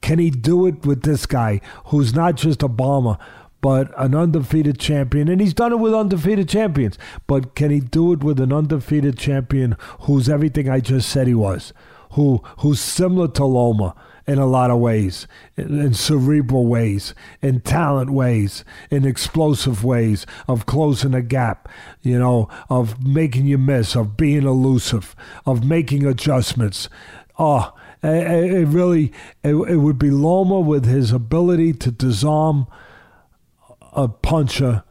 Can 0.00 0.18
he 0.18 0.30
do 0.30 0.66
it 0.66 0.86
with 0.86 1.02
this 1.02 1.26
guy 1.26 1.60
who's 1.86 2.14
not 2.14 2.36
just 2.36 2.62
a 2.62 2.68
bomber, 2.68 3.18
but 3.60 3.92
an 3.98 4.14
undefeated 4.14 4.78
champion? 4.78 5.28
And 5.28 5.40
he's 5.40 5.54
done 5.54 5.72
it 5.72 5.78
with 5.78 5.94
undefeated 5.94 6.48
champions. 6.48 6.98
But 7.26 7.54
can 7.54 7.70
he 7.70 7.80
do 7.80 8.12
it 8.12 8.22
with 8.22 8.40
an 8.40 8.52
undefeated 8.52 9.18
champion 9.18 9.76
who's 10.02 10.28
everything 10.28 10.68
I 10.68 10.80
just 10.80 11.08
said 11.08 11.26
he 11.26 11.34
was? 11.34 11.72
Who 12.12 12.40
who's 12.58 12.80
similar 12.80 13.28
to 13.28 13.44
Loma? 13.44 13.94
In 14.28 14.38
a 14.38 14.46
lot 14.46 14.70
of 14.70 14.78
ways, 14.78 15.26
in, 15.56 15.94
cerebral 15.94 16.66
ways, 16.66 17.14
in 17.40 17.60
talent 17.60 18.10
ways, 18.10 18.62
in 18.90 19.06
explosive 19.06 19.82
ways, 19.82 20.26
of 20.46 20.66
closing 20.66 21.14
a 21.14 21.22
gap, 21.22 21.66
you 22.02 22.18
know, 22.18 22.46
of 22.68 23.02
making 23.04 23.46
you 23.46 23.56
miss, 23.56 23.96
of 23.96 24.18
being 24.18 24.42
elusive, 24.42 25.16
of 25.46 25.64
making 25.64 26.04
adjustments. 26.04 26.90
Ah, 27.38 27.72
oh, 27.74 28.06
it, 28.06 28.52
it 28.52 28.68
really, 28.68 29.10
it, 29.42 29.54
it 29.54 29.76
would 29.76 29.98
be 29.98 30.10
Loma 30.10 30.60
with 30.60 30.84
his 30.84 31.10
ability 31.10 31.72
to 31.72 31.90
disarm 31.90 32.66
a 33.94 34.08
puncher, 34.08 34.84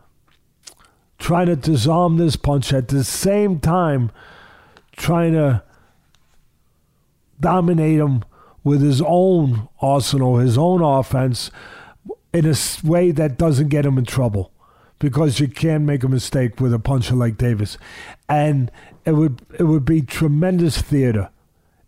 trying 1.19 1.45
to 1.45 1.55
disarm 1.55 2.17
this 2.17 2.35
puncher 2.35 2.77
at 2.77 2.88
the 2.88 3.03
same 3.03 3.59
time, 3.59 4.09
trying 4.93 5.33
to 5.33 5.61
dominate 7.39 7.99
him 7.99 8.23
with 8.68 8.82
his 8.82 9.01
own 9.01 9.70
arsenal, 9.82 10.38
his 10.38 10.57
own 10.57 10.82
offense, 10.82 11.49
in 12.34 12.45
a 12.45 12.55
way 12.84 13.11
that 13.11 13.38
doesn't 13.38 13.70
get 13.70 13.86
him 13.86 13.97
in 13.97 14.03
trouble. 14.03 14.51
Because 14.99 15.39
you 15.39 15.47
can't 15.47 15.86
make 15.86 16.03
a 16.03 16.09
mistake 16.09 16.59
with 16.59 16.74
a 16.74 16.80
puncher 16.80 17.15
like 17.15 17.38
Davis, 17.38 17.78
and 18.28 18.72
it 19.05 19.11
would 19.11 19.41
it 19.57 19.63
would 19.63 19.86
be 19.86 20.01
tremendous 20.01 20.82
theater. 20.82 21.30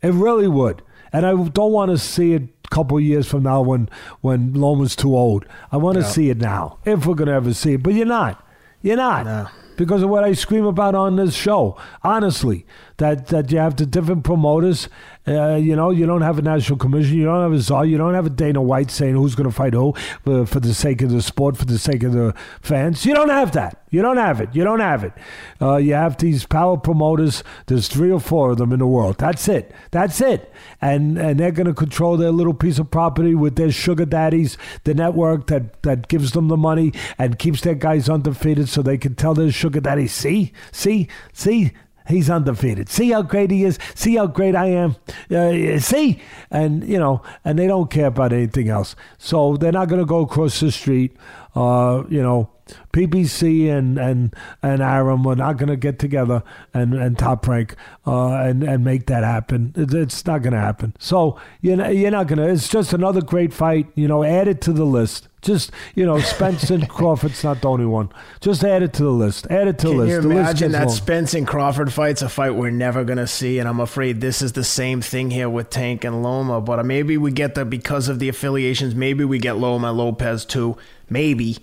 It 0.01 0.13
really 0.13 0.47
would, 0.47 0.83
and 1.11 1.25
I 1.25 1.31
don't 1.31 1.71
want 1.71 1.89
to 1.89 1.97
see 1.97 2.33
it 2.33 2.43
a 2.43 2.67
couple 2.69 2.99
years 2.99 3.27
from 3.27 3.43
now 3.43 3.61
when 3.61 3.89
when 4.21 4.53
Loma's 4.53 4.95
too 4.95 5.17
old. 5.17 5.45
I 5.71 5.77
want 5.77 5.97
to 5.97 6.03
see 6.03 6.29
it 6.29 6.37
now, 6.37 6.77
if 6.85 7.07
we're 7.07 7.15
gonna 7.15 7.33
ever 7.33 7.53
see 7.53 7.73
it. 7.73 7.83
But 7.83 7.95
you're 7.95 8.05
not. 8.05 8.45
You're 8.83 8.97
not. 8.97 9.25
No 9.25 9.47
because 9.79 10.03
of 10.03 10.09
what 10.09 10.25
I 10.25 10.33
scream 10.33 10.65
about 10.65 10.93
on 10.93 11.15
this 11.15 11.33
show. 11.33 11.77
Honestly, 12.03 12.65
that 12.99 13.27
that 13.27 13.51
you 13.51 13.57
have 13.57 13.75
the 13.75 13.85
different 13.85 14.23
promoters. 14.23 14.87
Uh, 15.27 15.55
you 15.55 15.75
know, 15.75 15.91
you 15.91 16.07
don't 16.07 16.21
have 16.21 16.39
a 16.39 16.41
national 16.41 16.77
commission, 16.79 17.15
you 17.15 17.25
don't 17.25 17.43
have 17.43 17.51
a 17.51 17.59
czar, 17.61 17.85
you 17.85 17.97
don't 17.97 18.15
have 18.15 18.25
a 18.25 18.31
Dana 18.31 18.61
White 18.61 18.89
saying 18.89 19.13
who's 19.13 19.35
going 19.35 19.49
to 19.49 19.55
fight 19.55 19.73
who 19.73 19.93
for, 20.23 20.59
the 20.59 20.73
sake 20.73 21.03
of 21.03 21.11
the 21.11 21.21
sport, 21.21 21.55
for 21.55 21.65
the 21.65 21.77
sake 21.77 22.01
of 22.01 22.13
the 22.13 22.33
fans. 22.61 23.05
You 23.05 23.13
don't 23.13 23.29
have 23.29 23.51
that. 23.51 23.83
You 23.91 24.01
don't 24.01 24.17
have 24.17 24.41
it. 24.41 24.49
You 24.53 24.63
don't 24.63 24.79
have 24.79 25.03
it. 25.03 25.13
Uh, 25.61 25.75
you 25.75 25.93
have 25.93 26.17
these 26.17 26.45
power 26.45 26.77
promoters. 26.77 27.43
There's 27.67 27.87
three 27.87 28.11
or 28.11 28.19
four 28.19 28.51
of 28.51 28.57
them 28.57 28.71
in 28.71 28.79
the 28.79 28.87
world. 28.87 29.17
That's 29.19 29.47
it. 29.47 29.71
That's 29.91 30.19
it. 30.21 30.51
And 30.81 31.17
and 31.17 31.39
they're 31.39 31.51
going 31.51 31.67
to 31.67 31.73
control 31.73 32.17
their 32.17 32.31
little 32.31 32.53
piece 32.53 32.79
of 32.79 32.89
property 32.89 33.35
with 33.35 33.55
their 33.55 33.71
sugar 33.71 34.05
daddies, 34.05 34.57
the 34.83 34.95
network 34.95 35.47
that 35.47 35.83
that 35.83 36.07
gives 36.07 36.31
them 36.31 36.47
the 36.47 36.57
money 36.57 36.91
and 37.19 37.37
keeps 37.37 37.61
their 37.61 37.75
guys 37.75 38.09
undefeated, 38.09 38.67
so 38.67 38.81
they 38.81 38.97
can 38.97 39.13
tell 39.15 39.35
their 39.35 39.51
sugar 39.51 39.79
daddies, 39.79 40.13
see, 40.13 40.53
see, 40.71 41.07
see 41.33 41.71
He's 42.09 42.27
undefeated. 42.27 42.89
See 42.89 43.11
how 43.11 43.21
great 43.21 43.51
he 43.51 43.63
is. 43.63 43.77
See 43.93 44.15
how 44.15 44.25
great 44.25 44.55
I 44.55 44.65
am. 44.65 44.95
Uh, 45.29 45.77
see, 45.79 46.19
and 46.49 46.83
you 46.83 46.97
know, 46.97 47.21
and 47.45 47.59
they 47.59 47.67
don't 47.67 47.89
care 47.91 48.07
about 48.07 48.33
anything 48.33 48.67
else. 48.67 48.95
So 49.19 49.57
they're 49.57 49.71
not 49.71 49.89
going 49.89 50.01
to 50.01 50.07
go 50.07 50.21
across 50.21 50.59
the 50.59 50.71
street. 50.71 51.15
Uh, 51.55 52.03
you 52.09 52.21
know, 52.21 52.49
PBC 52.93 53.69
and 53.69 53.97
and 53.97 54.33
and 54.61 54.81
Arum 54.81 55.25
are 55.27 55.35
not 55.35 55.57
going 55.57 55.69
to 55.69 55.77
get 55.77 55.99
together 55.99 56.43
and 56.73 56.93
and 56.93 57.17
Top 57.17 57.47
Rank 57.47 57.75
uh, 58.05 58.33
and 58.33 58.63
and 58.63 58.83
make 58.83 59.07
that 59.07 59.23
happen. 59.23 59.73
it's 59.75 60.25
not 60.25 60.41
going 60.41 60.53
to 60.53 60.59
happen. 60.59 60.95
So 60.99 61.39
you 61.61 61.75
know 61.75 61.89
you're 61.89 62.11
not 62.11 62.27
going 62.27 62.39
to. 62.39 62.47
It's 62.47 62.69
just 62.69 62.93
another 62.93 63.21
great 63.21 63.53
fight. 63.53 63.87
You 63.95 64.07
know, 64.07 64.23
add 64.23 64.47
it 64.47 64.61
to 64.61 64.73
the 64.73 64.85
list. 64.85 65.27
Just 65.41 65.71
you 65.95 66.05
know, 66.05 66.19
Spence 66.19 66.69
and 66.69 66.89
Crawford's 66.89 67.43
not 67.43 67.61
the 67.61 67.69
only 67.69 67.85
one. 67.85 68.09
Just 68.41 68.63
add 68.63 68.83
it 68.83 68.91
to 68.93 69.03
the 69.03 69.11
list. 69.11 69.47
Add 69.49 69.69
it 69.69 69.77
to 69.79 69.87
Can 69.87 69.97
the 69.97 70.03
list. 70.03 70.21
Can 70.21 70.31
you 70.31 70.37
imagine 70.37 70.71
that 70.73 70.87
long. 70.87 70.95
Spence 70.95 71.33
and 71.33 71.47
Crawford 71.47 71.93
fight's 71.93 72.21
a 72.21 72.29
fight 72.29 72.55
we're 72.55 72.71
never 72.71 73.03
gonna 73.05 73.27
see, 73.27 73.57
and 73.57 73.67
I'm 73.67 73.79
afraid 73.79 74.19
this 74.19 74.41
is 74.41 74.51
the 74.53 74.65
same 74.65 75.01
thing 75.01 75.31
here 75.31 75.49
with 75.49 75.69
Tank 75.69 76.03
and 76.03 76.21
Loma. 76.23 76.59
But 76.59 76.85
maybe 76.85 77.17
we 77.17 77.31
get 77.31 77.55
that 77.55 77.69
because 77.69 78.09
of 78.09 78.19
the 78.19 78.27
affiliations. 78.27 78.95
Maybe 78.95 79.23
we 79.23 79.39
get 79.39 79.57
Loma 79.57 79.93
Lopez 79.93 80.43
too. 80.43 80.77
Maybe. 81.09 81.57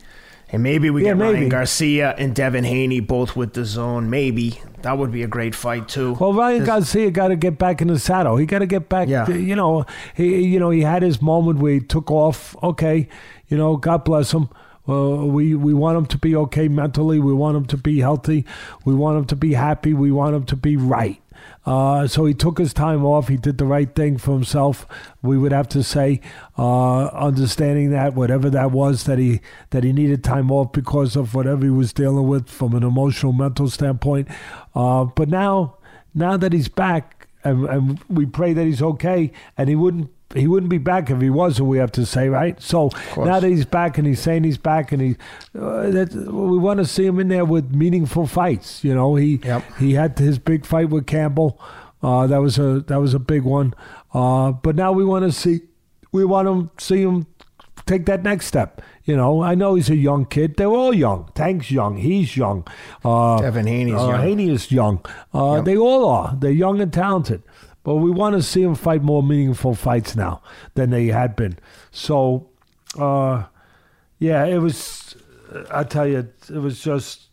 And 0.49 0.63
maybe 0.63 0.91
we 0.91 1.03
yeah, 1.03 1.11
get 1.11 1.17
maybe. 1.17 1.35
Ryan 1.35 1.49
Garcia 1.49 2.15
and 2.19 2.35
Devin 2.35 2.63
Haney 2.65 3.01
both 3.01 3.35
with 3.35 3.55
DAZN. 3.55 4.07
Maybe 4.07 4.61
that 4.83 4.99
would 4.99 5.11
be 5.11 5.25
a 5.25 5.27
great 5.27 5.57
fight 5.57 5.89
too. 5.89 6.15
Well, 6.15 6.33
Ryan 6.33 6.61
this, 6.61 6.67
Garcia 6.67 7.11
got 7.11 7.29
to 7.29 7.37
get 7.37 7.59
back 7.59 7.83
in 7.83 7.89
the 7.89 7.99
saddle. 7.99 8.37
He 8.37 8.47
got 8.47 8.61
to 8.61 8.67
get 8.67 8.89
back. 8.89 9.09
Yeah. 9.09 9.29
you 9.29 9.57
know, 9.57 9.85
he 10.15 10.45
you 10.45 10.61
know 10.61 10.71
he 10.71 10.83
had 10.83 11.03
his 11.03 11.21
moment 11.21 11.59
where 11.59 11.73
he 11.73 11.81
took 11.81 12.13
off. 12.13 12.55
Okay, 12.63 13.09
you 13.49 13.57
know, 13.57 13.77
God 13.77 14.05
bless 14.05 14.33
him. 14.33 14.49
Uh, 14.89 15.25
we 15.25 15.57
we 15.57 15.75
want 15.75 15.99
him 15.99 16.07
to 16.07 16.19
be 16.19 16.37
okay 16.37 16.69
mentally. 16.69 17.19
We 17.19 17.33
want 17.33 17.57
him 17.57 17.65
to 17.67 17.77
be 17.77 17.99
healthy. 17.99 18.45
We 18.85 18.95
want 18.95 19.19
him 19.19 19.25
to 19.27 19.37
be 19.37 19.55
happy. 19.55 19.93
We 19.93 20.13
want 20.13 20.37
him 20.37 20.45
to 20.45 20.57
be 20.57 20.77
right. 20.77 21.21
Uh, 21.65 22.07
so 22.07 22.25
he 22.25 22.33
took 22.33 22.59
his 22.59 22.73
time 22.73 23.05
off. 23.05 23.27
He 23.29 23.37
did 23.37 23.59
the 23.59 23.67
right 23.67 23.93
thing 23.93 24.19
for 24.19 24.33
himself. 24.33 24.87
We 25.21 25.37
would 25.37 25.51
have 25.53 25.69
to 25.71 25.83
say, 25.83 26.21
uh, 26.57 27.07
understanding 27.07 27.91
that 27.91 28.15
whatever 28.15 28.49
that 28.51 28.71
was, 28.71 29.05
that 29.05 29.19
he 29.19 29.41
that 29.71 29.83
he 29.83 29.93
needed 29.93 30.23
time 30.23 30.53
off 30.53 30.73
because 30.73 31.17
of 31.17 31.35
whatever 31.35 31.65
he 31.65 31.71
was 31.71 31.93
dealing 31.93 32.29
with 32.29 32.49
from 32.49 32.75
an 32.75 32.85
emotional, 32.85 33.33
mental 33.33 33.69
standpoint. 33.69 34.29
Uh, 34.75 35.05
but 35.05 35.29
now, 35.29 35.77
now 36.15 36.37
that 36.37 36.53
he's 36.53 36.69
back, 36.69 37.29
and 37.43 37.65
and 37.69 38.01
we 38.09 38.27
pray 38.27 38.53
that 38.53 38.65
he's 38.65 38.83
okay, 38.83 39.33
and 39.59 39.69
he 39.69 39.75
wouldn't. 39.75 40.11
He 40.35 40.47
wouldn't 40.49 40.70
be 40.70 40.79
back 40.79 41.09
if 41.11 41.20
he 41.20 41.31
wasn't. 41.31 41.68
We 41.68 41.79
have 41.79 41.93
to 41.93 42.05
say, 42.05 42.29
right? 42.29 42.61
So 42.61 42.91
now 43.16 43.39
that 43.41 43.49
he's 43.49 43.64
back 43.64 43.97
and 43.97 44.07
he's 44.07 44.20
saying 44.20 44.43
he's 44.45 44.59
back, 44.59 44.91
and 44.93 45.01
he, 45.01 45.16
uh, 45.59 45.89
that, 45.91 46.12
we 46.14 46.59
want 46.59 46.79
to 46.79 46.85
see 46.85 47.07
him 47.07 47.20
in 47.20 47.29
there 47.29 47.45
with 47.45 47.70
meaningful 47.74 48.27
fights. 48.27 48.83
You 48.83 48.95
know, 48.95 49.14
he 49.14 49.41
Yep. 49.45 49.62
he 49.79 49.95
had 49.95 50.18
his 50.18 50.39
big 50.39 50.66
fight 50.66 50.91
with 50.91 51.07
Campbell. 51.07 51.61
Uh, 52.03 52.27
that 52.27 52.39
was 52.39 52.59
a 52.59 52.81
that 52.89 53.01
was 53.01 53.14
a 53.14 53.18
big 53.18 53.43
one. 53.43 53.72
Uh, 54.12 54.53
but 54.53 54.74
now 54.77 54.93
we 54.93 55.05
want 55.05 55.24
to 55.24 55.33
see 55.33 55.61
we 56.12 56.24
want 56.24 56.47
to 56.77 56.85
see 56.85 57.03
him 57.03 57.27
take 57.87 58.07
that 58.07 58.22
next 58.24 58.47
step. 58.47 58.83
You 59.05 59.16
know, 59.16 59.41
I 59.43 59.55
know 59.55 59.77
he's 59.77 59.89
a 59.91 59.97
young 59.97 60.24
kid. 60.27 60.57
They're 60.57 60.66
all 60.66 60.93
young. 60.93 61.31
Tank's 61.37 61.70
young. 61.70 61.97
He's 61.99 62.37
young. 62.37 62.66
Uh, 63.05 63.41
Devin 63.41 63.68
Haney's 63.68 63.95
uh, 63.95 64.09
young. 64.09 64.20
Haney 64.20 64.51
is 64.51 64.72
young. 64.72 65.05
Uh, 65.33 65.55
Yep. 65.57 65.64
They 65.66 65.77
all 65.77 66.09
are. 66.09 66.35
They're 66.37 66.51
young 66.51 66.81
and 66.81 66.93
talented. 66.93 67.43
But 67.87 67.99
we 67.99 68.11
want 68.11 68.34
to 68.34 68.43
see 68.43 68.62
him 68.62 68.74
fight 68.74 69.05
more 69.05 69.22
meaningful 69.22 69.76
fights 69.76 70.16
now 70.16 70.43
than 70.74 70.91
they 70.91 71.07
had 71.07 71.37
been. 71.37 71.57
So, 71.93 72.49
uh, 72.99 73.45
yeah, 74.18 74.45
it 74.45 74.59
was. 74.59 75.14
I 75.70 75.84
tell 75.84 76.05
you, 76.05 76.28
it 76.49 76.59
was 76.59 76.80
just. 76.80 77.28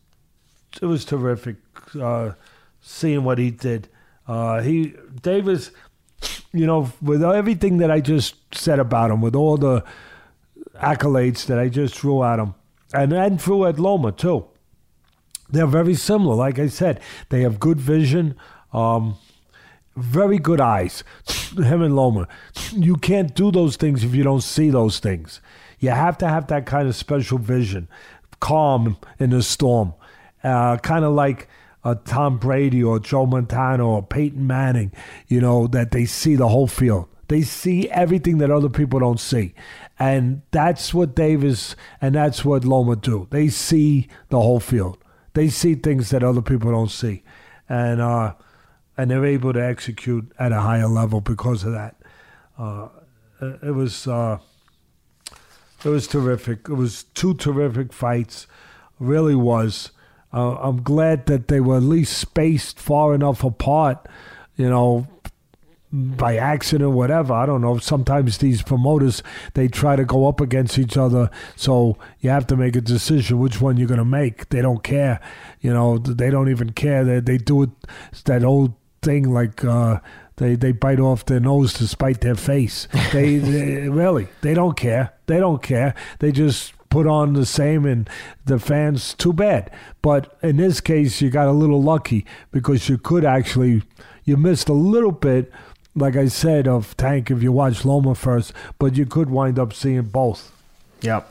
It 0.80 0.86
was 0.86 1.06
terrific 1.06 1.56
uh, 2.00 2.34
seeing 2.82 3.24
what 3.24 3.40
he 3.40 3.50
did. 3.50 3.90
Uh, 4.28 4.62
he 4.62 4.94
Davis, 5.24 5.72
you 6.52 6.68
know, 6.68 6.92
with 7.02 7.24
everything 7.24 7.80
that 7.80 7.90
I 7.90 8.00
just 8.00 8.36
said 8.54 8.78
about 8.78 9.10
him, 9.10 9.22
with 9.22 9.34
all 9.34 9.58
the 9.58 9.84
accolades 10.76 11.48
that 11.48 11.58
I 11.58 11.68
just 11.68 11.98
threw 11.98 12.22
at 12.24 12.38
him, 12.38 12.54
and 12.94 13.12
and 13.12 13.42
threw 13.42 13.66
at 13.66 13.80
Loma 13.80 14.12
too. 14.12 14.46
They're 15.50 15.66
very 15.66 15.96
similar. 15.96 16.36
Like 16.36 16.60
I 16.60 16.68
said, 16.68 17.00
they 17.30 17.42
have 17.42 17.60
good 17.60 17.80
vision, 17.80 18.36
um, 18.72 19.16
very 19.96 20.38
good 20.38 20.62
eyes. 20.62 21.04
Him 21.58 21.82
and 21.82 21.96
Loma. 21.96 22.28
You 22.74 22.96
can't 22.96 23.36
do 23.36 23.52
those 23.52 23.76
things 23.76 24.04
if 24.04 24.16
you 24.16 24.24
don't 24.24 24.42
see 24.42 24.70
those 24.70 25.00
things. 25.00 25.42
You 25.80 25.90
have 25.90 26.18
to 26.20 26.28
have 26.28 26.48
that 26.48 26.66
kind 26.66 26.88
of 26.88 26.96
special 26.96 27.38
vision, 27.38 27.88
calm 28.40 28.98
in 29.20 29.32
the 29.32 29.44
storm, 29.44 29.94
uh, 30.44 30.78
kind 30.78 31.06
of 31.06 31.14
like 31.14 31.48
uh, 31.84 31.96
Tom 32.06 32.38
Brady 32.38 32.82
or 32.82 33.00
Joe 33.00 33.26
Montana 33.26 33.88
or 33.88 34.02
Peyton 34.02 34.48
Manning. 34.48 34.92
You 35.28 35.42
know 35.42 35.68
that 35.68 35.92
they 35.92 36.06
see 36.06 36.36
the 36.36 36.48
whole 36.48 36.68
field. 36.68 37.10
They 37.28 37.42
see 37.42 37.90
everything 37.90 38.38
that 38.40 38.52
other 38.52 38.70
people 38.70 39.00
don't 39.00 39.20
see. 39.20 39.54
And 40.00 40.42
that's 40.52 40.94
what 40.94 41.16
Davis 41.16 41.76
and 42.02 42.16
that's 42.16 42.44
what 42.44 42.66
Loma 42.66 42.96
do. 42.96 43.28
They 43.32 43.50
see 43.50 44.08
the 44.30 44.40
whole 44.40 44.60
field. 44.60 44.98
They 45.34 45.50
see 45.50 45.76
things 45.76 46.10
that 46.12 46.24
other 46.24 46.42
people 46.42 46.72
don't 46.72 46.92
see. 46.92 47.24
And 47.70 48.02
uh, 48.02 48.34
and 48.98 49.10
they're 49.10 49.26
able 49.26 49.54
to 49.54 49.64
execute 49.64 50.32
at 50.40 50.52
a 50.52 50.62
higher 50.62 50.88
level 50.88 51.22
because 51.22 51.64
of 51.64 51.74
that. 51.74 51.96
Uh, 52.58 52.90
it 53.42 53.74
was 53.74 54.08
uh, 54.08 54.38
it 55.84 55.90
was 55.90 56.08
terrific. 56.08 56.70
It 56.70 56.76
was 56.76 57.04
two 57.14 57.34
terrific 57.34 57.92
fights. 57.92 58.48
Really 59.00 59.36
was. 59.36 59.92
Uh, 60.34 60.56
I'm 60.56 60.82
glad 60.82 61.26
that 61.28 61.48
they 61.48 61.60
were 61.60 61.78
at 61.78 61.84
least 61.84 62.18
spaced 62.18 62.80
far 62.80 63.14
enough 63.14 63.44
apart. 63.44 64.08
You 64.56 64.70
know, 64.70 65.08
by 65.94 66.38
accident, 66.38 66.92
whatever. 66.92 67.34
I 67.34 67.46
don't 67.46 67.62
know. 67.62 67.78
Sometimes 67.78 68.40
these 68.40 68.62
promoters 68.64 69.22
they 69.54 69.68
try 69.68 69.96
to 69.96 70.06
go 70.06 70.28
up 70.28 70.42
against 70.42 70.80
each 70.80 70.98
other, 70.98 71.30
so 71.56 71.98
you 72.20 72.30
have 72.30 72.48
to 72.48 72.56
make 72.56 72.76
a 72.76 72.82
decision 72.82 73.40
which 73.40 73.62
one 73.62 73.78
you're 73.78 73.88
going 73.88 74.00
to 74.00 74.06
make. 74.06 74.50
They 74.50 74.62
don't 74.62 74.84
care, 74.84 75.20
you 75.62 75.74
know. 75.74 75.98
They 75.98 76.30
don't 76.30 76.50
even 76.50 76.72
care. 76.72 77.04
They 77.04 77.20
they 77.20 77.38
do 77.38 77.64
it 77.64 77.70
that 78.26 78.44
old 78.44 78.74
thing 79.04 79.34
like. 79.34 79.64
Uh, 79.64 80.00
they, 80.38 80.56
they 80.56 80.72
bite 80.72 81.00
off 81.00 81.26
their 81.26 81.40
nose 81.40 81.74
to 81.74 81.88
spite 81.88 82.22
their 82.22 82.34
face. 82.34 82.88
They, 83.12 83.36
they 83.38 83.88
really 83.88 84.30
they 84.42 84.56
don't 84.56 84.76
care. 84.76 85.14
They 85.28 85.38
don't 85.38 85.62
care. 85.62 85.94
They 86.18 86.32
just 86.32 86.74
put 86.90 87.06
on 87.06 87.34
the 87.34 87.46
same 87.46 87.86
and 87.86 88.10
the 88.46 88.58
fans 88.58 89.14
too 89.14 89.32
bad. 89.32 89.70
But 90.02 90.36
in 90.42 90.58
this 90.58 90.82
case 90.82 91.22
you 91.22 91.30
got 91.30 91.48
a 91.48 91.52
little 91.52 91.84
lucky 91.84 92.26
because 92.52 92.90
you 92.90 92.98
could 92.98 93.24
actually 93.24 93.84
you 94.24 94.36
missed 94.36 94.70
a 94.70 94.74
little 94.74 95.12
bit 95.12 95.52
like 95.96 96.16
I 96.16 96.28
said, 96.28 96.68
of 96.68 96.96
Tank 96.98 97.30
if 97.30 97.44
you 97.44 97.52
watch 97.52 97.86
Loma 97.86 98.16
first, 98.16 98.54
but 98.80 98.96
you 98.96 99.06
could 99.06 99.30
wind 99.30 99.60
up 99.60 99.74
seeing 99.74 100.02
both. 100.04 100.52
Yep. 101.02 101.30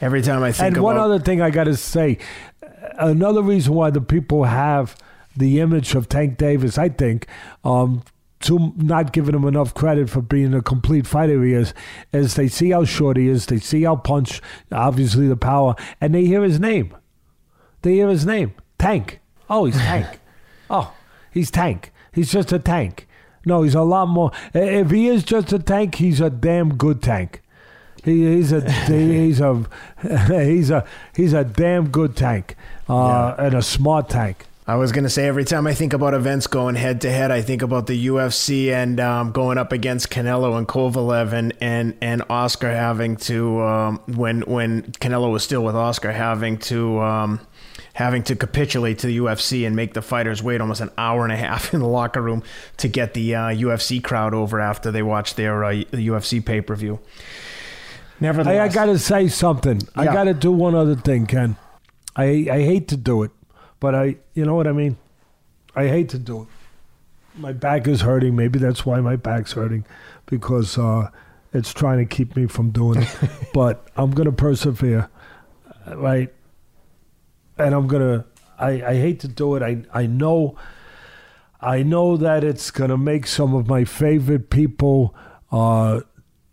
Every 0.00 0.22
time 0.22 0.42
I 0.42 0.52
think 0.52 0.66
And 0.66 0.76
about 0.76 0.84
one 0.84 0.96
other 0.96 1.18
thing 1.18 1.40
I 1.40 1.50
got 1.50 1.64
to 1.64 1.76
say, 1.76 2.18
another 2.98 3.42
reason 3.42 3.74
why 3.74 3.90
the 3.90 4.00
people 4.00 4.44
have 4.44 4.96
the 5.40 5.60
image 5.60 5.94
of 5.94 6.08
Tank 6.08 6.38
Davis, 6.38 6.78
I 6.78 6.88
think, 6.88 7.26
um, 7.64 8.02
to 8.40 8.72
not 8.76 9.12
giving 9.12 9.34
him 9.34 9.44
enough 9.44 9.74
credit 9.74 10.08
for 10.08 10.22
being 10.22 10.54
a 10.54 10.62
complete 10.62 11.06
fighter 11.06 11.42
he 11.42 11.52
is, 11.52 11.74
is 12.12 12.34
they 12.34 12.48
see 12.48 12.70
how 12.70 12.84
short 12.84 13.16
he 13.16 13.28
is, 13.28 13.46
they 13.46 13.58
see 13.58 13.82
how 13.82 13.96
punch, 13.96 14.40
obviously 14.72 15.28
the 15.28 15.36
power, 15.36 15.74
and 16.00 16.14
they 16.14 16.24
hear 16.24 16.42
his 16.42 16.60
name. 16.60 16.96
They 17.82 17.94
hear 17.94 18.08
his 18.08 18.24
name, 18.24 18.54
Tank. 18.78 19.20
Oh, 19.48 19.64
he's 19.64 19.76
Tank. 19.76 20.20
oh, 20.70 20.94
he's 21.32 21.50
Tank. 21.50 21.92
He's 22.12 22.30
just 22.30 22.52
a 22.52 22.58
tank. 22.58 23.06
No, 23.44 23.62
he's 23.62 23.74
a 23.74 23.82
lot 23.82 24.06
more. 24.06 24.32
If 24.52 24.90
he 24.90 25.08
is 25.08 25.22
just 25.22 25.52
a 25.52 25.58
tank, 25.58 25.96
he's 25.96 26.20
a 26.20 26.30
damn 26.30 26.76
good 26.76 27.02
tank. 27.02 27.42
He, 28.04 28.36
he's 28.36 28.52
a 28.52 28.70
he's 28.86 29.40
a 29.40 29.64
he's 30.28 30.70
a 30.70 30.86
he's 31.14 31.32
a 31.32 31.44
damn 31.44 31.88
good 31.88 32.16
tank 32.16 32.56
uh, 32.88 33.34
and 33.38 33.54
a 33.54 33.62
smart 33.62 34.08
tank. 34.08 34.46
I 34.70 34.76
was 34.76 34.92
gonna 34.92 35.10
say 35.10 35.26
every 35.26 35.44
time 35.44 35.66
I 35.66 35.74
think 35.74 35.94
about 35.94 36.14
events 36.14 36.46
going 36.46 36.76
head 36.76 37.00
to 37.00 37.10
head, 37.10 37.32
I 37.32 37.42
think 37.42 37.60
about 37.60 37.88
the 37.88 38.06
UFC 38.06 38.70
and 38.70 39.00
um, 39.00 39.32
going 39.32 39.58
up 39.58 39.72
against 39.72 40.10
Canelo 40.10 40.56
and 40.56 40.68
Kovalev 40.68 41.32
and 41.32 41.52
and, 41.60 41.96
and 42.00 42.22
Oscar 42.30 42.70
having 42.70 43.16
to 43.16 43.60
um, 43.62 44.00
when 44.06 44.42
when 44.42 44.82
Canelo 44.82 45.32
was 45.32 45.42
still 45.42 45.64
with 45.64 45.74
Oscar 45.74 46.12
having 46.12 46.56
to 46.58 47.00
um, 47.00 47.40
having 47.94 48.22
to 48.22 48.36
capitulate 48.36 49.00
to 49.00 49.08
the 49.08 49.18
UFC 49.18 49.66
and 49.66 49.74
make 49.74 49.92
the 49.94 50.02
fighters 50.02 50.40
wait 50.40 50.60
almost 50.60 50.80
an 50.80 50.90
hour 50.96 51.24
and 51.24 51.32
a 51.32 51.36
half 51.36 51.74
in 51.74 51.80
the 51.80 51.88
locker 51.88 52.22
room 52.22 52.44
to 52.76 52.86
get 52.86 53.12
the 53.14 53.34
uh, 53.34 53.48
UFC 53.48 54.00
crowd 54.00 54.34
over 54.34 54.60
after 54.60 54.92
they 54.92 55.02
watched 55.02 55.34
their 55.34 55.64
uh, 55.64 55.72
UFC 55.72 56.46
pay 56.46 56.60
per 56.60 56.76
view. 56.76 57.00
Hey, 58.20 58.28
I 58.28 58.30
Nevertheless, 58.30 58.74
got 58.76 58.86
to 58.86 59.00
say 59.00 59.26
something. 59.26 59.80
I 59.96 60.04
got 60.04 60.24
to 60.24 60.34
do 60.34 60.52
one 60.52 60.76
other 60.76 60.94
thing, 60.94 61.26
Ken. 61.26 61.56
I 62.14 62.46
I 62.48 62.60
hate 62.62 62.86
to 62.86 62.96
do 62.96 63.24
it, 63.24 63.32
but 63.80 63.94
I 63.94 64.16
you 64.34 64.44
know 64.44 64.54
what 64.54 64.66
I 64.66 64.72
mean. 64.72 64.96
I 65.74 65.88
hate 65.88 66.08
to 66.10 66.18
do 66.18 66.42
it. 66.42 66.48
My 67.36 67.52
back 67.52 67.86
is 67.86 68.02
hurting. 68.02 68.36
Maybe 68.36 68.58
that's 68.58 68.84
why 68.84 69.00
my 69.00 69.16
back's 69.16 69.52
hurting, 69.52 69.84
because 70.26 70.76
uh, 70.76 71.10
it's 71.52 71.72
trying 71.72 71.98
to 71.98 72.04
keep 72.04 72.36
me 72.36 72.46
from 72.46 72.70
doing 72.70 73.02
it. 73.02 73.08
but 73.54 73.88
I'm 73.96 74.10
gonna 74.10 74.32
persevere, 74.32 75.08
uh, 75.86 75.96
right? 75.96 76.32
And 77.58 77.74
I'm 77.74 77.86
gonna. 77.86 78.26
I 78.58 78.70
I 78.82 78.94
hate 78.94 79.20
to 79.20 79.28
do 79.28 79.56
it. 79.56 79.62
I 79.62 79.82
I 79.92 80.06
know. 80.06 80.56
I 81.62 81.82
know 81.82 82.16
that 82.16 82.42
it's 82.42 82.70
gonna 82.70 82.98
make 82.98 83.26
some 83.26 83.54
of 83.54 83.66
my 83.66 83.84
favorite 83.84 84.50
people 84.50 85.14
uh, 85.52 86.00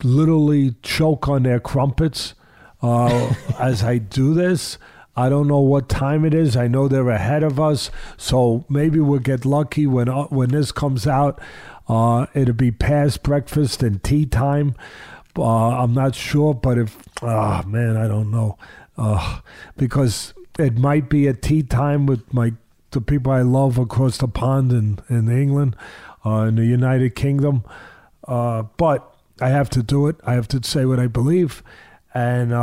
literally 0.04 0.76
choke 0.82 1.28
on 1.28 1.44
their 1.44 1.60
crumpets 1.60 2.34
uh, 2.82 3.34
as 3.60 3.84
I 3.84 3.98
do 3.98 4.34
this. 4.34 4.78
I 5.18 5.30
don't 5.30 5.48
know 5.48 5.60
what 5.60 5.90
time 5.90 6.24
it 6.26 6.36
is. 6.36 6.56
I 6.56 6.68
know 6.68 6.88
they're 6.88 7.10
ahead 7.10 7.42
of 7.42 7.60
us, 7.60 7.90
so 8.18 8.66
maybe 8.70 9.00
we'll 9.00 9.20
get 9.20 9.46
lucky 9.46 9.88
when 9.88 10.08
uh, 10.08 10.26
when 10.26 10.50
this 10.50 10.72
comes 10.72 11.08
out. 11.08 11.42
Uh, 11.90 12.28
it'll 12.36 12.54
be 12.54 12.70
past 12.70 13.24
breakfast 13.24 13.82
and 13.82 14.04
tea 14.04 14.28
time. 14.28 14.76
Uh, 15.36 15.70
I'm 15.84 15.96
not 15.96 16.14
sure, 16.14 16.54
but 16.54 16.78
if 16.78 16.96
oh 17.24 17.64
man, 17.64 17.98
I 17.98 18.08
don't 18.08 18.30
know 18.30 18.60
uh, 18.96 19.40
because 19.76 20.36
it 20.60 20.78
might 20.78 21.10
be 21.10 21.26
a 21.26 21.34
tea 21.34 21.64
time 21.64 22.06
with 22.06 22.32
my 22.32 22.54
the 22.92 23.02
people 23.02 23.32
I 23.32 23.42
love 23.42 23.80
across 23.80 24.20
the 24.20 24.28
pond 24.28 24.72
in 24.72 25.00
in 25.10 25.30
England, 25.32 25.76
uh, 26.24 26.42
in 26.42 26.56
the 26.58 26.66
United 26.66 27.16
Kingdom. 27.16 27.64
Uh, 28.28 28.64
but 28.78 29.16
I 29.42 29.50
have 29.50 29.72
to 29.72 29.82
do 29.82 30.06
it. 30.08 30.18
I 30.26 30.34
have 30.34 30.48
to 30.50 30.62
say 30.64 30.86
what 30.86 31.00
I 31.00 31.08
believe, 31.08 31.64
and 32.14 32.54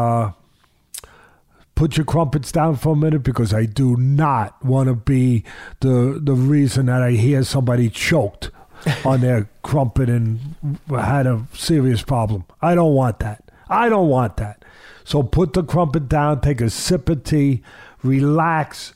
put 1.74 1.96
your 1.96 2.06
crumpets 2.06 2.52
down 2.52 2.76
for 2.76 2.92
a 2.92 2.96
minute 2.96 3.22
because 3.22 3.52
I 3.52 3.66
do 3.66 3.96
not 3.96 4.64
want 4.64 4.88
to 4.88 4.94
be 4.94 5.44
the 5.80 6.20
the 6.22 6.34
reason 6.34 6.86
that 6.86 7.02
I 7.02 7.12
hear 7.12 7.42
somebody 7.42 7.90
choked 7.90 8.50
on 9.04 9.20
their 9.20 9.48
crumpet 9.62 10.08
and 10.08 10.56
had 10.88 11.26
a 11.26 11.46
serious 11.54 12.02
problem. 12.02 12.44
I 12.62 12.74
don't 12.74 12.94
want 12.94 13.18
that. 13.20 13.50
I 13.68 13.88
don't 13.88 14.08
want 14.08 14.36
that. 14.38 14.64
So 15.04 15.22
put 15.22 15.52
the 15.52 15.62
crumpet 15.62 16.08
down, 16.08 16.40
take 16.40 16.60
a 16.60 16.70
sip 16.70 17.08
of 17.08 17.24
tea, 17.24 17.62
relax 18.02 18.94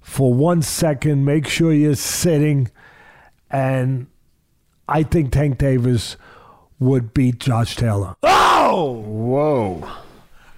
for 0.00 0.32
one 0.32 0.62
second, 0.62 1.24
make 1.24 1.46
sure 1.46 1.72
you're 1.72 1.94
sitting, 1.94 2.70
and 3.50 4.06
I 4.88 5.02
think 5.02 5.32
Tank 5.32 5.58
Davis 5.58 6.16
would 6.78 7.12
beat 7.12 7.38
Josh 7.40 7.76
Taylor. 7.76 8.16
Oh! 8.22 8.92
whoa. 8.92 9.88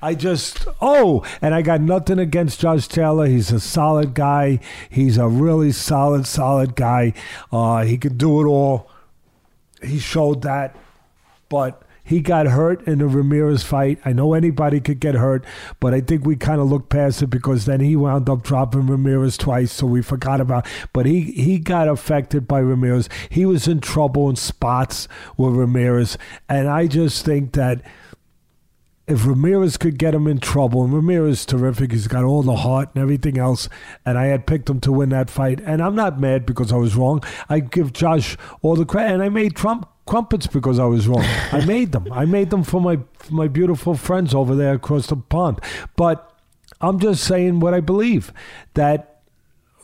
I 0.02 0.14
just 0.16 0.66
oh, 0.80 1.24
and 1.40 1.54
I 1.54 1.62
got 1.62 1.80
nothing 1.80 2.18
against 2.18 2.60
Josh 2.60 2.88
Taylor. 2.88 3.26
He's 3.26 3.52
a 3.52 3.60
solid 3.60 4.14
guy. 4.14 4.58
He's 4.90 5.16
a 5.16 5.28
really 5.28 5.70
solid, 5.70 6.26
solid 6.26 6.74
guy. 6.74 7.14
Uh, 7.52 7.84
he 7.84 7.96
can 7.96 8.16
do 8.16 8.42
it 8.42 8.46
all, 8.46 8.90
he 9.80 10.00
showed 10.00 10.42
that, 10.42 10.76
but 11.48 11.82
he 12.04 12.20
got 12.20 12.46
hurt 12.46 12.86
in 12.86 12.98
the 12.98 13.06
Ramirez 13.06 13.62
fight. 13.62 14.00
I 14.04 14.12
know 14.12 14.34
anybody 14.34 14.80
could 14.80 14.98
get 14.98 15.14
hurt, 15.14 15.44
but 15.78 15.94
I 15.94 16.00
think 16.00 16.26
we 16.26 16.34
kind 16.34 16.60
of 16.60 16.68
looked 16.68 16.88
past 16.88 17.22
it 17.22 17.28
because 17.28 17.64
then 17.64 17.78
he 17.78 17.94
wound 17.94 18.28
up 18.28 18.42
dropping 18.42 18.88
Ramirez 18.88 19.36
twice, 19.36 19.70
so 19.70 19.86
we 19.86 20.02
forgot 20.02 20.40
about. 20.40 20.66
But 20.92 21.06
he 21.06 21.20
he 21.20 21.60
got 21.60 21.86
affected 21.88 22.48
by 22.48 22.58
Ramirez. 22.58 23.08
He 23.28 23.46
was 23.46 23.68
in 23.68 23.80
trouble 23.80 24.28
in 24.28 24.34
spots 24.34 25.06
with 25.36 25.54
Ramirez, 25.54 26.18
and 26.48 26.68
I 26.68 26.88
just 26.88 27.24
think 27.24 27.52
that 27.52 27.82
if 29.12 29.26
Ramirez 29.26 29.76
could 29.76 29.98
get 29.98 30.14
him 30.14 30.26
in 30.26 30.38
trouble, 30.38 30.82
and 30.82 30.92
Ramirez 30.94 31.40
is 31.40 31.46
terrific, 31.46 31.92
he's 31.92 32.08
got 32.08 32.24
all 32.24 32.42
the 32.42 32.56
heart 32.56 32.88
and 32.94 33.02
everything 33.02 33.36
else, 33.36 33.68
and 34.06 34.16
I 34.16 34.26
had 34.26 34.46
picked 34.46 34.70
him 34.70 34.80
to 34.80 34.90
win 34.90 35.10
that 35.10 35.28
fight, 35.28 35.60
and 35.60 35.82
I'm 35.82 35.94
not 35.94 36.18
mad 36.18 36.46
because 36.46 36.72
I 36.72 36.76
was 36.76 36.96
wrong. 36.96 37.22
I 37.50 37.60
give 37.60 37.92
Josh 37.92 38.38
all 38.62 38.74
the 38.74 38.86
credit, 38.86 39.12
and 39.12 39.22
I 39.22 39.28
made 39.28 39.54
Trump 39.54 39.86
crumpets 40.06 40.46
because 40.46 40.78
I 40.78 40.86
was 40.86 41.06
wrong. 41.06 41.24
I 41.52 41.62
made 41.66 41.92
them. 41.92 42.10
I 42.10 42.24
made 42.24 42.48
them 42.48 42.64
for 42.64 42.80
my 42.80 43.00
for 43.14 43.34
my 43.34 43.48
beautiful 43.48 43.94
friends 43.94 44.34
over 44.34 44.54
there 44.54 44.74
across 44.74 45.08
the 45.08 45.16
pond. 45.16 45.60
But 45.94 46.32
I'm 46.80 46.98
just 46.98 47.22
saying 47.24 47.60
what 47.60 47.74
I 47.74 47.80
believe 47.80 48.32
that 48.74 49.20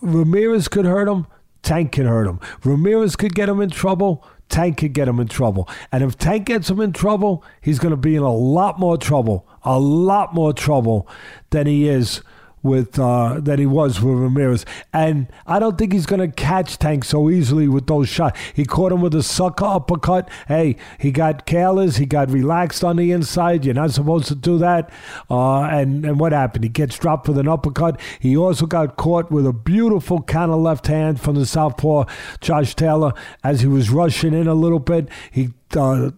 Ramirez 0.00 0.68
could 0.68 0.86
hurt 0.86 1.06
him, 1.06 1.26
Tank 1.62 1.92
can 1.92 2.06
hurt 2.06 2.26
him. 2.26 2.40
Ramirez 2.64 3.14
could 3.14 3.34
get 3.34 3.48
him 3.48 3.60
in 3.60 3.68
trouble. 3.68 4.24
Tank 4.48 4.78
could 4.78 4.92
get 4.92 5.08
him 5.08 5.20
in 5.20 5.28
trouble. 5.28 5.68
And 5.92 6.02
if 6.02 6.16
Tank 6.16 6.46
gets 6.46 6.70
him 6.70 6.80
in 6.80 6.92
trouble, 6.92 7.44
he's 7.60 7.78
going 7.78 7.90
to 7.90 7.96
be 7.96 8.16
in 8.16 8.22
a 8.22 8.34
lot 8.34 8.78
more 8.78 8.96
trouble, 8.96 9.46
a 9.62 9.78
lot 9.78 10.34
more 10.34 10.52
trouble 10.52 11.08
than 11.50 11.66
he 11.66 11.88
is 11.88 12.22
with 12.62 12.98
uh, 12.98 13.40
that 13.40 13.58
he 13.58 13.66
was 13.66 14.00
with 14.00 14.18
Ramirez. 14.18 14.64
And 14.92 15.28
I 15.46 15.58
don't 15.58 15.78
think 15.78 15.92
he's 15.92 16.06
going 16.06 16.20
to 16.20 16.34
catch 16.34 16.78
Tank 16.78 17.04
so 17.04 17.30
easily 17.30 17.68
with 17.68 17.86
those 17.86 18.08
shots. 18.08 18.38
He 18.54 18.64
caught 18.64 18.92
him 18.92 19.00
with 19.00 19.14
a 19.14 19.22
sucker 19.22 19.64
uppercut. 19.64 20.28
Hey, 20.48 20.76
he 20.98 21.10
got 21.10 21.46
careless. 21.46 21.96
He 21.96 22.06
got 22.06 22.30
relaxed 22.30 22.84
on 22.84 22.96
the 22.96 23.12
inside. 23.12 23.64
You're 23.64 23.74
not 23.74 23.90
supposed 23.92 24.28
to 24.28 24.34
do 24.34 24.58
that. 24.58 24.90
Uh, 25.30 25.62
and, 25.62 26.04
and 26.04 26.20
what 26.20 26.32
happened? 26.32 26.64
He 26.64 26.70
gets 26.70 26.98
dropped 26.98 27.28
with 27.28 27.38
an 27.38 27.48
uppercut. 27.48 28.00
He 28.20 28.36
also 28.36 28.66
got 28.66 28.96
caught 28.96 29.30
with 29.30 29.46
a 29.46 29.52
beautiful 29.52 30.22
counter 30.22 30.56
left 30.56 30.86
hand 30.86 31.20
from 31.20 31.36
the 31.36 31.46
southpaw, 31.46 32.04
Josh 32.40 32.74
Taylor, 32.74 33.12
as 33.42 33.60
he 33.60 33.66
was 33.66 33.90
rushing 33.90 34.34
in 34.34 34.46
a 34.46 34.54
little 34.54 34.78
bit. 34.78 35.08
He 35.30 35.50
uh, 35.76 36.10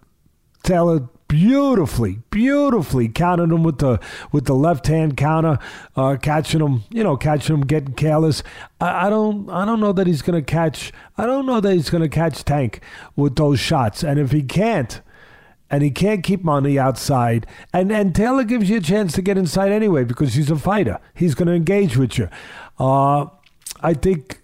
Taylor 0.63 1.09
beautifully, 1.31 2.19
beautifully 2.31 3.09
counted 3.09 3.53
him 3.53 3.63
with 3.63 3.79
the 3.79 4.01
with 4.33 4.47
the 4.47 4.55
left 4.55 4.89
hand 4.89 5.17
counter, 5.17 5.61
uh, 5.95 6.17
catching 6.21 6.61
him, 6.61 6.83
you 6.91 7.05
know, 7.05 7.17
catching 7.17 7.55
him 7.55 7.61
getting 7.61 7.95
careless. 7.95 8.43
I, 8.81 9.07
I 9.07 9.11
don't 9.11 9.49
I 9.49 9.65
don't 9.65 9.79
know 9.79 9.93
that 9.93 10.09
he's 10.09 10.23
gonna 10.23 10.43
catch 10.43 10.93
I 11.17 11.27
don't 11.27 11.47
know 11.47 11.61
that 11.61 11.73
he's 11.73 11.89
gonna 11.89 12.09
catch 12.09 12.45
Tank 12.45 12.81
with 13.15 13.37
those 13.37 13.61
shots. 13.61 14.03
And 14.03 14.19
if 14.19 14.33
he 14.33 14.43
can't, 14.43 15.01
and 15.71 15.85
he 15.85 15.93
can't 15.93 16.25
keep 16.25 16.41
him 16.41 16.49
on 16.49 16.65
the 16.65 16.81
outside. 16.81 17.47
And 17.73 17.93
and 17.93 18.13
Taylor 18.13 18.43
gives 18.43 18.69
you 18.69 18.79
a 18.79 18.81
chance 18.81 19.13
to 19.13 19.23
get 19.23 19.39
inside 19.39 19.71
anyway 19.71 20.03
because 20.03 20.35
he's 20.35 20.51
a 20.51 20.57
fighter. 20.57 20.99
He's 21.15 21.37
going 21.37 21.47
to 21.47 21.55
engage 21.55 21.97
with 21.97 22.19
you. 22.19 22.29
Uh, 22.77 23.27
I 23.81 23.95
think, 23.95 24.43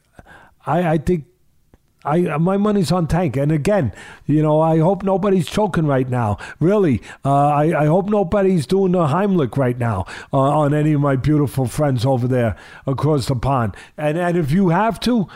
I, 0.64 0.92
I 0.92 0.98
think 0.98 1.24
I 2.06 2.38
my 2.38 2.56
money's 2.56 2.92
on 2.92 3.06
Tank. 3.06 3.36
And 3.36 3.50
again, 3.52 3.92
you 4.26 4.42
know, 4.42 4.60
I 4.60 4.78
hope 4.78 5.02
nobody's 5.02 5.46
choking 5.46 5.86
right 5.86 6.08
now. 6.08 6.38
Really, 6.60 7.02
uh, 7.24 7.48
I 7.48 7.82
I 7.82 7.86
hope 7.86 8.08
nobody's 8.08 8.66
doing 8.66 8.94
a 8.94 9.06
Heimlich 9.06 9.56
right 9.56 9.78
now 9.78 10.06
uh, 10.32 10.38
on 10.38 10.72
any 10.72 10.92
of 10.92 11.00
my 11.00 11.16
beautiful 11.16 11.66
friends 11.66 12.06
over 12.06 12.28
there 12.28 12.56
across 12.86 13.26
the 13.26 13.36
pond. 13.36 13.76
And 13.96 14.16
and 14.16 14.36
if 14.36 14.50
you 14.50 14.68
have 14.70 15.00
to, 15.00 15.28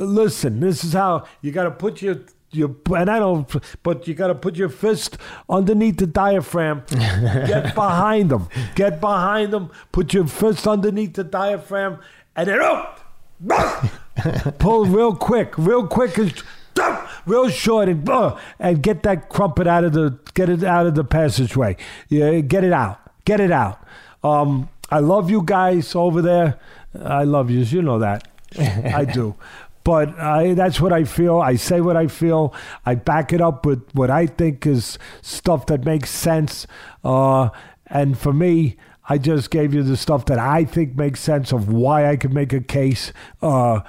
listen. 0.00 0.60
This 0.60 0.84
is 0.84 0.92
how 0.92 1.26
you 1.40 1.52
got 1.52 1.64
to 1.64 1.70
put 1.70 2.02
your 2.02 2.16
your 2.50 2.74
and 2.96 3.10
I 3.10 3.18
don't, 3.18 3.48
but 3.82 4.08
you 4.08 4.14
got 4.14 4.28
to 4.28 4.34
put 4.34 4.56
your 4.56 4.68
fist 4.68 5.18
underneath 5.48 5.98
the 5.98 6.06
diaphragm. 6.06 6.84
Get 6.90 7.74
behind 7.74 8.30
them. 8.30 8.48
Get 8.74 9.00
behind 9.00 9.52
them. 9.52 9.70
Put 9.92 10.14
your 10.14 10.26
fist 10.26 10.66
underneath 10.66 11.14
the 11.14 11.24
diaphragm, 11.24 12.00
and 12.34 12.48
then 12.48 12.58
oh, 12.62 12.94
pull 14.58 14.86
real 14.86 15.14
quick, 15.14 15.56
real 15.58 15.86
quick, 15.86 16.18
and 16.18 16.42
real 17.26 17.48
short, 17.48 17.88
and 17.88 18.08
uh, 18.08 18.36
and 18.58 18.82
get 18.82 19.02
that 19.02 19.28
crumpet 19.28 19.66
out 19.66 19.84
of 19.84 19.92
the 19.92 20.18
get 20.34 20.48
it 20.48 20.64
out 20.64 20.86
of 20.86 20.94
the 20.94 21.04
passageway. 21.04 21.76
Yeah, 22.08 22.40
get 22.40 22.64
it 22.64 22.72
out, 22.72 23.00
get 23.24 23.40
it 23.40 23.50
out. 23.50 23.80
Um, 24.22 24.68
I 24.90 25.00
love 25.00 25.30
you 25.30 25.42
guys 25.44 25.94
over 25.94 26.22
there. 26.22 26.58
I 26.98 27.24
love 27.24 27.50
you. 27.50 27.60
You 27.60 27.82
know 27.82 27.98
that. 27.98 28.28
I 28.58 29.04
do. 29.04 29.34
But 29.84 30.18
I, 30.18 30.52
that's 30.52 30.82
what 30.82 30.92
I 30.92 31.04
feel. 31.04 31.38
I 31.38 31.56
say 31.56 31.80
what 31.80 31.96
I 31.96 32.08
feel. 32.08 32.52
I 32.84 32.94
back 32.94 33.32
it 33.32 33.40
up 33.40 33.64
with 33.64 33.88
what 33.94 34.10
I 34.10 34.26
think 34.26 34.66
is 34.66 34.98
stuff 35.22 35.64
that 35.66 35.86
makes 35.86 36.10
sense. 36.10 36.66
Uh, 37.02 37.48
and 37.86 38.18
for 38.18 38.34
me, 38.34 38.76
I 39.08 39.18
just 39.18 39.50
gave 39.50 39.74
you 39.74 39.82
the 39.82 39.96
stuff 39.96 40.26
that 40.26 40.38
I 40.38 40.64
think 40.64 40.96
makes 40.96 41.20
sense 41.20 41.52
of 41.52 41.68
why 41.68 42.10
I 42.10 42.16
could 42.16 42.32
make 42.32 42.52
a 42.52 42.60
case. 42.60 43.12
Uh, 43.40 43.80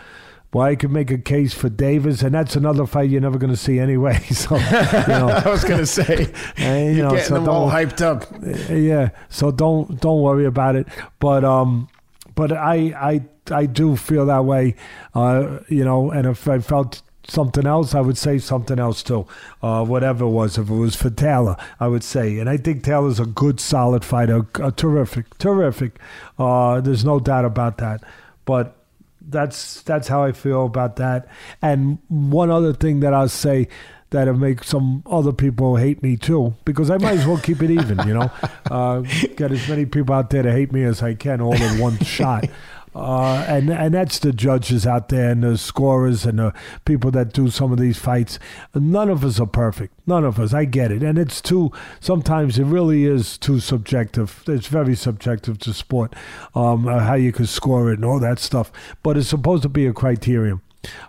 why 0.52 0.72
I 0.72 0.76
could 0.76 0.90
make 0.90 1.12
a 1.12 1.18
case 1.20 1.54
for 1.54 1.70
Davis, 1.70 2.24
and 2.24 2.34
that's 2.34 2.56
another 2.56 2.88
fight 2.88 3.12
you're 3.12 3.22
never 3.22 3.38
going 3.38 3.52
to 3.52 3.58
see 3.58 3.78
anyway. 3.80 4.20
So, 4.32 4.56
you 4.56 4.62
know, 5.08 5.30
I 5.46 5.50
was 5.50 5.64
going 5.64 5.80
to 5.80 5.86
say, 5.86 6.34
and, 6.58 6.92
you 6.92 6.98
you're 6.98 7.06
know, 7.10 7.12
getting 7.16 7.28
so 7.28 7.34
them 7.36 7.50
all 7.50 7.70
hyped 7.70 8.02
up. 8.02 8.26
yeah. 8.70 9.10
So 9.30 9.52
don't 9.52 10.00
don't 10.02 10.22
worry 10.22 10.46
about 10.46 10.76
it. 10.76 10.88
But 11.20 11.44
um, 11.44 11.88
but 12.34 12.52
I 12.52 12.76
I 12.98 13.22
I 13.52 13.66
do 13.68 13.96
feel 13.96 14.26
that 14.26 14.46
way. 14.46 14.76
Uh, 15.14 15.60
you 15.68 15.84
know, 15.84 16.10
and 16.10 16.26
if 16.26 16.48
I 16.48 16.60
felt 16.60 17.04
something 17.30 17.66
else, 17.66 17.96
I 17.96 18.02
would 18.02 18.18
say 18.18 18.38
something 18.38 18.80
else 18.80 19.04
too. 19.04 19.26
Uh, 19.62 19.86
whatever 19.86 20.26
it 20.26 20.30
was, 20.30 20.58
if 20.58 20.70
it 20.70 20.74
was 20.74 20.96
for 20.96 21.10
Taylor, 21.10 21.56
I 21.80 21.88
would 21.88 22.04
say. 22.04 22.40
And 22.40 22.50
I 22.50 22.58
think 22.58 22.84
Taylor's 22.84 23.20
a 23.20 23.26
good, 23.26 23.60
solid 23.60 24.04
fighter, 24.04 24.46
a 24.56 24.72
terrific, 24.72 25.38
terrific. 25.38 26.00
Uh, 26.38 26.82
there's 26.82 27.06
no 27.06 27.20
doubt 27.20 27.46
about 27.46 27.78
that. 27.78 28.04
But 28.46 28.76
that's 29.22 29.82
that's 29.84 30.08
how 30.08 30.24
I 30.24 30.32
feel 30.32 30.66
about 30.66 30.96
that. 30.98 31.28
And 31.62 32.00
one 32.08 32.50
other 32.50 32.74
thing 32.74 33.02
that 33.02 33.14
I'll 33.14 33.30
say 33.30 33.68
that'll 34.12 34.34
make 34.34 34.64
some 34.64 35.04
other 35.06 35.32
people 35.32 35.76
hate 35.76 36.02
me 36.02 36.18
too, 36.18 36.56
because 36.66 36.90
I 36.90 36.98
might 36.98 37.20
as 37.20 37.28
well 37.28 37.38
keep 37.38 37.62
it 37.62 37.70
even, 37.70 38.00
you 38.08 38.14
know, 38.16 38.32
uh, 38.72 39.02
get 39.36 39.52
as 39.52 39.68
many 39.70 39.86
people 39.86 40.16
out 40.16 40.30
there 40.30 40.44
to 40.44 40.52
hate 40.52 40.72
me 40.72 40.84
as 40.84 41.04
I 41.04 41.14
can 41.14 41.42
all 41.42 41.54
in 41.54 41.80
one 41.80 41.98
shot. 42.00 42.46
Uh, 42.96 43.46
and 43.48 43.70
and 43.70 43.94
that's 43.94 44.18
the 44.20 44.34
judges 44.34 44.88
out 44.88 45.10
there 45.10 45.30
and 45.30 45.44
the 45.44 45.58
scorers 45.58 46.26
and 46.26 46.40
the 46.40 46.54
people 46.86 47.12
that 47.12 47.34
do 47.34 47.50
some 47.50 47.72
of 47.72 47.80
these 47.80 48.00
fights. 48.00 48.40
None 48.74 49.10
of 49.10 49.24
us 49.24 49.40
are 49.40 49.46
perfect. 49.46 49.94
None 50.08 50.26
of 50.26 50.40
us. 50.40 50.54
I 50.54 50.66
get 50.66 50.92
it, 50.92 51.04
and 51.04 51.20
it's 51.20 51.40
too. 51.40 51.72
Sometimes 52.00 52.58
it 52.58 52.66
really 52.66 53.06
is 53.06 53.38
too 53.38 53.60
subjective. 53.60 54.44
It's 54.48 54.68
very 54.68 54.96
subjective 54.96 55.60
to 55.60 55.74
sport, 55.74 56.16
um, 56.56 56.88
uh, 56.88 57.00
how 57.00 57.14
you 57.14 57.32
can 57.32 57.46
score 57.46 57.92
it 57.92 57.96
and 57.96 58.06
all 58.06 58.20
that 58.20 58.40
stuff. 58.40 58.72
But 59.04 59.18
it's 59.18 59.28
supposed 59.28 59.64
to 59.64 59.70
be 59.70 59.86
a 59.86 59.94
criterion 59.94 60.62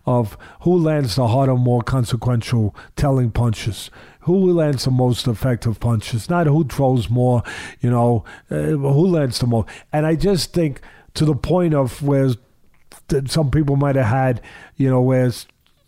of 0.05 0.37
who 0.62 0.76
lands 0.76 1.16
the 1.16 1.28
harder, 1.28 1.55
more 1.55 1.83
consequential 1.83 2.74
telling 2.97 3.31
punches. 3.31 3.91
Who 4.20 4.53
lands 4.53 4.85
the 4.85 4.91
most 4.91 5.26
effective 5.26 5.81
punches? 5.81 6.28
Not 6.28 6.47
who 6.47 6.64
throws 6.64 7.09
more, 7.09 7.43
you 7.81 7.91
know, 7.91 8.24
uh, 8.51 8.76
who 8.76 9.07
lands 9.07 9.39
the 9.39 9.47
most. 9.47 9.68
And 9.93 10.05
I 10.05 10.14
just 10.14 10.53
think 10.53 10.83
to 11.14 11.24
the 11.24 11.34
point 11.34 11.74
of 11.74 12.02
where 12.02 12.30
some 13.26 13.50
people 13.50 13.76
might 13.76 13.96
have 13.96 14.06
had, 14.06 14.40
you 14.76 14.88
know, 14.88 15.00
where 15.00 15.30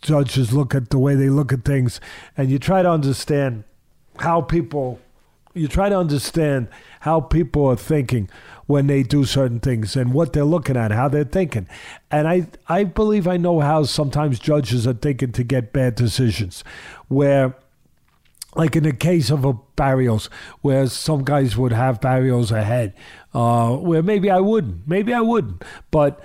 judges 0.01 0.53
look 0.53 0.75
at 0.75 0.89
the 0.89 0.99
way 0.99 1.15
they 1.15 1.29
look 1.29 1.53
at 1.53 1.63
things, 1.63 1.99
and 2.37 2.49
you 2.49 2.59
try 2.59 2.81
to 2.81 2.89
understand 2.89 3.63
how 4.19 4.41
people, 4.41 4.99
you 5.53 5.67
try 5.67 5.89
to 5.89 5.97
understand 5.97 6.67
how 7.01 7.19
people 7.21 7.65
are 7.65 7.75
thinking 7.75 8.29
when 8.65 8.87
they 8.87 9.03
do 9.03 9.25
certain 9.25 9.59
things 9.59 9.95
and 9.95 10.13
what 10.13 10.33
they're 10.33 10.43
looking 10.43 10.77
at, 10.77 10.91
how 10.91 11.07
they're 11.07 11.23
thinking. 11.23 11.67
And 12.11 12.27
I, 12.27 12.47
I 12.67 12.83
believe 12.83 13.27
I 13.27 13.37
know 13.37 13.59
how 13.59 13.83
sometimes 13.83 14.39
judges 14.39 14.87
are 14.87 14.93
thinking 14.93 15.31
to 15.33 15.43
get 15.43 15.73
bad 15.73 15.95
decisions, 15.95 16.63
where 17.07 17.55
like 18.55 18.75
in 18.75 18.83
the 18.83 18.93
case 18.93 19.31
of 19.31 19.45
a 19.45 19.53
Barrios, 19.75 20.29
where 20.61 20.87
some 20.87 21.23
guys 21.23 21.57
would 21.57 21.71
have 21.71 21.99
Barrios 21.99 22.51
ahead, 22.51 22.93
uh, 23.33 23.75
where 23.75 24.03
maybe 24.03 24.29
I 24.29 24.39
wouldn't, 24.39 24.87
maybe 24.87 25.13
I 25.13 25.21
wouldn't, 25.21 25.63
but 25.91 26.19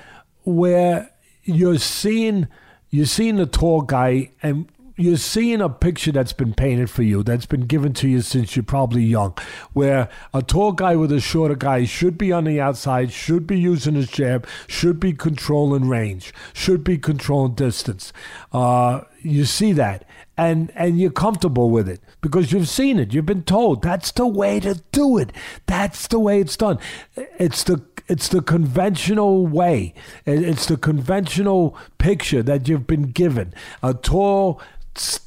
where 0.45 1.11
you're 1.45 1.79
seeing 1.79 2.49
you're 2.91 3.07
seeing 3.07 3.39
a 3.39 3.47
tall 3.47 3.83
guy 3.83 4.31
and 4.43 4.71
you're 5.01 5.17
seeing 5.17 5.61
a 5.61 5.69
picture 5.69 6.11
that's 6.11 6.33
been 6.33 6.53
painted 6.53 6.91
for 6.91 7.05
you, 7.05 7.23
that's 7.23 7.47
been 7.47 7.67
given 7.67 7.93
to 7.93 8.09
you 8.09 8.21
since 8.21 8.57
you're 8.57 8.65
probably 8.65 9.03
young, 9.05 9.33
where 9.73 10.09
a 10.35 10.43
tall 10.43 10.73
guy 10.73 10.97
with 10.97 11.13
a 11.13 11.21
shorter 11.21 11.55
guy 11.55 11.85
should 11.85 12.19
be 12.19 12.33
on 12.33 12.43
the 12.43 12.61
outside, 12.61 13.13
should 13.13 13.47
be 13.47 13.59
using 13.59 13.95
his 13.95 14.09
jab, 14.11 14.45
should 14.67 14.99
be 14.99 15.13
controlling 15.13 15.89
range, 15.89 16.35
should 16.53 16.83
be 16.83 16.99
controlling 16.99 17.55
distance. 17.55 18.13
Uh, 18.53 19.03
you 19.23 19.45
see 19.45 19.73
that, 19.73 20.05
and 20.39 20.73
and 20.75 20.99
you're 20.99 21.11
comfortable 21.11 21.69
with 21.69 21.89
it 21.89 22.01
because 22.23 22.53
you've 22.53 22.69
seen 22.69 22.99
it. 22.99 23.13
You've 23.13 23.27
been 23.27 23.43
told 23.43 23.83
that's 23.83 24.13
the 24.13 24.27
way 24.27 24.61
to 24.61 24.81
do 24.93 25.19
it. 25.19 25.33
That's 25.67 26.07
the 26.07 26.21
way 26.21 26.41
it's 26.41 26.57
done. 26.57 26.79
It's 27.17 27.65
the 27.65 27.83
it's 28.07 28.29
the 28.29 28.41
conventional 28.41 29.47
way. 29.47 29.93
It's 30.25 30.67
the 30.67 30.79
conventional 30.79 31.77
picture 31.99 32.43
that 32.45 32.69
you've 32.69 32.87
been 32.87 33.11
given. 33.11 33.53
A 33.83 33.93
tall 33.93 34.63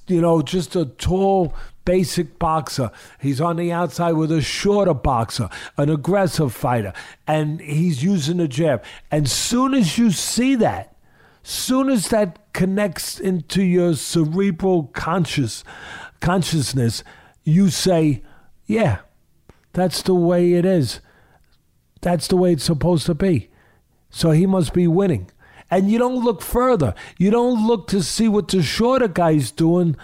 you 0.07 0.21
know, 0.21 0.41
just 0.41 0.75
a 0.75 0.85
tall, 0.85 1.53
basic 1.85 2.37
boxer. 2.39 2.91
He's 3.19 3.39
on 3.39 3.55
the 3.55 3.71
outside 3.71 4.13
with 4.13 4.31
a 4.31 4.41
shorter 4.41 4.93
boxer, 4.93 5.49
an 5.77 5.89
aggressive 5.89 6.53
fighter, 6.53 6.93
and 7.27 7.61
he's 7.61 8.03
using 8.03 8.39
a 8.39 8.47
jab. 8.47 8.83
And 9.09 9.29
soon 9.29 9.73
as 9.73 9.97
you 9.97 10.11
see 10.11 10.55
that, 10.55 10.90
soon 11.43 11.89
as 11.89 12.09
that 12.09 12.53
connects 12.53 13.19
into 13.19 13.63
your 13.63 13.95
cerebral 13.95 14.83
conscious 14.93 15.63
consciousness, 16.19 17.03
you 17.43 17.69
say, 17.69 18.21
"Yeah, 18.65 18.99
that's 19.73 20.01
the 20.01 20.15
way 20.15 20.53
it 20.53 20.65
is. 20.65 20.99
That's 22.01 22.27
the 22.27 22.37
way 22.37 22.53
it's 22.53 22.63
supposed 22.63 23.05
to 23.07 23.15
be." 23.15 23.49
So 24.09 24.31
he 24.31 24.45
must 24.45 24.73
be 24.73 24.87
winning. 24.87 25.31
And 25.69 25.89
you 25.89 25.97
don't 25.97 26.23
look 26.23 26.41
further. 26.41 26.93
You 27.17 27.31
don't 27.31 27.65
look 27.65 27.87
to 27.87 28.03
see 28.03 28.27
what 28.27 28.49
the 28.49 28.61
shorter 28.61 29.07
guy's 29.07 29.51
doing 29.51 29.95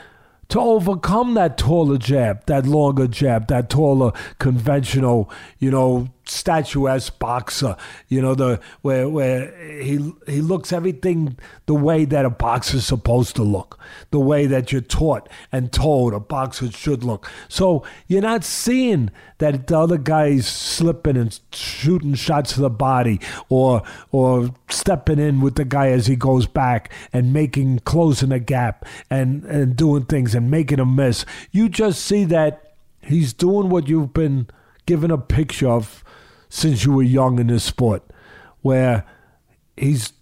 to 0.50 0.60
overcome 0.62 1.34
that 1.34 1.58
taller 1.58 1.98
jab, 1.98 2.46
that 2.46 2.66
longer 2.66 3.08
jab, 3.08 3.48
that 3.48 3.70
taller 3.70 4.14
conventional, 4.40 5.30
you 5.60 5.70
know, 5.70 6.08
statuesque 6.30 7.18
boxer. 7.20 7.76
You 8.08 8.22
know, 8.22 8.36
the 8.36 8.60
where 8.82 9.10
where 9.10 9.56
he 9.82 10.14
he 10.28 10.42
looks 10.42 10.72
everything 10.72 11.38
the 11.66 11.74
way 11.74 12.06
that 12.06 12.26
a 12.26 12.30
boxer's 12.30 12.86
supposed 12.86 13.36
to 13.38 13.44
look, 13.44 13.80
the 14.12 14.20
way 14.20 14.46
that 14.46 14.72
you're 14.72 14.82
taught 14.82 15.30
and 15.52 15.72
told 15.72 16.14
a 16.14 16.20
boxer 16.20 16.72
should 16.72 17.04
look. 17.04 17.30
So 17.50 17.84
you're 18.08 18.22
not 18.22 18.44
seeing 18.44 19.12
that 19.40 19.68
the 19.68 19.78
other 19.78 19.98
guy's 19.98 20.48
slipping 20.48 21.18
and 21.18 21.40
shooting 21.52 22.16
shots 22.16 22.54
to 22.54 22.62
the 22.62 22.70
body 22.70 23.20
or 23.50 23.84
or 24.12 24.50
stepping 24.70 25.20
in 25.20 25.42
with 25.42 25.56
the 25.56 25.66
guy 25.66 25.90
as 25.90 26.08
he 26.08 26.16
goes 26.16 26.48
back 26.48 26.92
and 27.14 27.34
making 27.34 27.80
closing 27.80 28.32
a 28.32 28.40
gap 28.40 28.86
and, 29.10 29.44
and 29.46 29.76
doing 29.76 30.06
things 30.06 30.36
and 30.36 30.52
making 30.52 30.80
a 30.80 30.86
miss. 30.86 31.26
You 31.52 31.70
just 31.70 32.04
see 32.04 32.26
that 32.26 32.76
he's 33.02 33.34
doing 33.34 33.70
what 33.70 33.88
you've 33.88 34.14
been 34.14 34.48
given 34.86 35.12
a 35.12 35.18
picture 35.18 35.70
of 35.70 36.04
since 36.50 36.86
you 36.86 36.94
were 36.94 37.04
young 37.04 37.40
in 37.40 37.48
this 37.48 37.64
sport, 37.64 38.04
where 38.62 39.06
he's 39.76 40.14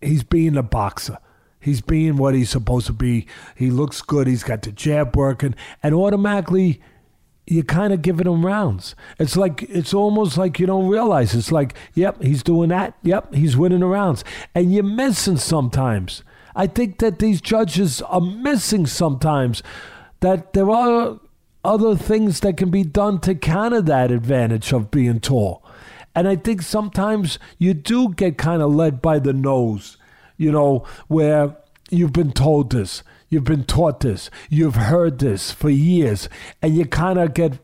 he's 0.00 0.24
being 0.24 0.56
a 0.56 0.62
boxer. 0.62 1.18
He's 1.60 1.80
being 1.80 2.16
what 2.16 2.34
he's 2.34 2.50
supposed 2.50 2.86
to 2.88 2.92
be. 2.92 3.26
He 3.56 3.70
looks 3.70 4.02
good. 4.02 4.26
He's 4.26 4.42
got 4.42 4.62
the 4.62 4.72
jab 4.72 5.16
working, 5.16 5.54
and 5.82 5.94
automatically 5.94 6.80
you're 7.46 7.64
kind 7.64 7.92
of 7.92 8.02
giving 8.02 8.26
him 8.26 8.44
rounds. 8.44 8.94
It's 9.18 9.36
like 9.36 9.62
it's 9.64 9.94
almost 9.94 10.36
like 10.36 10.58
you 10.58 10.66
don't 10.66 10.88
realize. 10.88 11.34
It's 11.34 11.52
like, 11.52 11.74
yep, 11.94 12.22
he's 12.22 12.42
doing 12.42 12.70
that. 12.70 12.96
Yep, 13.02 13.34
he's 13.34 13.56
winning 13.56 13.80
the 13.80 13.86
rounds, 13.86 14.24
and 14.54 14.72
you're 14.72 14.82
missing 14.82 15.36
sometimes. 15.36 16.22
I 16.56 16.66
think 16.66 16.98
that 16.98 17.18
these 17.18 17.40
judges 17.40 18.00
are 18.02 18.20
missing 18.20 18.86
sometimes 18.86 19.62
that 20.20 20.52
there 20.52 20.70
are 20.70 21.18
other 21.64 21.96
things 21.96 22.40
that 22.40 22.56
can 22.56 22.70
be 22.70 22.84
done 22.84 23.18
to 23.20 23.34
counter 23.34 23.82
that 23.82 24.10
advantage 24.10 24.72
of 24.72 24.90
being 24.90 25.20
tall. 25.20 25.63
And 26.14 26.28
I 26.28 26.36
think 26.36 26.62
sometimes 26.62 27.38
you 27.58 27.74
do 27.74 28.10
get 28.14 28.38
kind 28.38 28.62
of 28.62 28.74
led 28.74 29.02
by 29.02 29.18
the 29.18 29.32
nose, 29.32 29.96
you 30.36 30.52
know, 30.52 30.84
where 31.08 31.56
you've 31.90 32.12
been 32.12 32.32
told 32.32 32.70
this, 32.70 33.02
you've 33.28 33.44
been 33.44 33.64
taught 33.64 34.00
this, 34.00 34.30
you've 34.48 34.76
heard 34.76 35.18
this 35.18 35.50
for 35.50 35.70
years, 35.70 36.28
and 36.62 36.76
you 36.76 36.84
kind 36.84 37.18
of 37.18 37.34
get, 37.34 37.58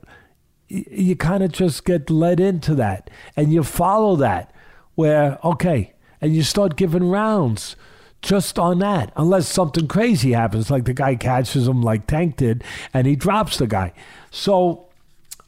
you 0.68 1.14
kind 1.16 1.42
of 1.42 1.52
just 1.52 1.84
get 1.84 2.10
led 2.10 2.40
into 2.40 2.74
that, 2.74 3.08
and 3.36 3.52
you 3.52 3.62
follow 3.62 4.16
that, 4.16 4.52
where 4.94 5.38
okay, 5.44 5.92
and 6.20 6.34
you 6.34 6.42
start 6.42 6.76
giving 6.76 7.08
rounds 7.08 7.76
just 8.22 8.58
on 8.58 8.80
that, 8.80 9.12
unless 9.16 9.48
something 9.48 9.88
crazy 9.88 10.32
happens, 10.32 10.70
like 10.70 10.84
the 10.84 10.92
guy 10.92 11.14
catches 11.14 11.66
him 11.66 11.82
like 11.82 12.06
Tank 12.06 12.36
did, 12.36 12.62
and 12.92 13.06
he 13.06 13.16
drops 13.16 13.56
the 13.56 13.66
guy. 13.66 13.92
So 14.30 14.88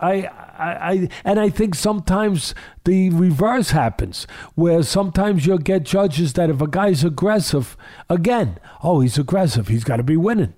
I, 0.01 0.31
I, 0.59 1.09
and 1.25 1.41
I 1.41 1.49
think 1.49 1.75
sometimes 1.75 2.55
the 2.85 3.11
reverse 3.11 3.71
happens, 3.71 4.27
where 4.55 4.83
sometimes 4.83 5.47
you'll 5.47 5.59
get 5.59 5.85
judges 5.85 6.35
that 6.35 6.51
if 6.51 6.61
a 6.61 6.67
guy's 6.67 7.05
aggressive, 7.05 7.77
again, 8.09 8.59
oh, 8.83 9.01
he's 9.01 9.19
aggressive, 9.19 9.69
he's 9.69 9.85
got 9.85 9.97
to 9.97 10.03
be 10.03 10.17
winning. 10.17 10.55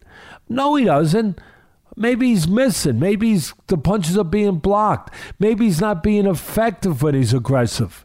No, 0.48 0.74
he 0.74 0.84
doesn't. 0.84 1.38
Maybe 1.96 2.28
he's 2.28 2.48
missing. 2.48 2.98
Maybe 2.98 3.30
he's, 3.30 3.54
the 3.68 3.78
punches 3.78 4.18
are 4.18 4.24
being 4.24 4.56
blocked. 4.56 5.14
Maybe 5.38 5.66
he's 5.66 5.80
not 5.80 6.02
being 6.02 6.26
effective 6.26 7.02
when 7.02 7.14
he's 7.14 7.32
aggressive. 7.32 8.04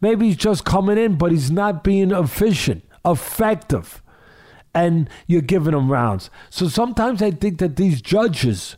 Maybe 0.00 0.28
he's 0.28 0.36
just 0.36 0.64
coming 0.64 0.96
in, 0.96 1.16
but 1.16 1.30
he's 1.30 1.50
not 1.50 1.84
being 1.84 2.10
efficient, 2.12 2.82
effective. 3.04 4.02
And 4.74 5.10
you're 5.26 5.42
giving 5.42 5.74
him 5.74 5.92
rounds. 5.92 6.30
So 6.48 6.68
sometimes 6.68 7.20
I 7.20 7.32
think 7.32 7.58
that 7.58 7.76
these 7.76 8.00
judges 8.00 8.76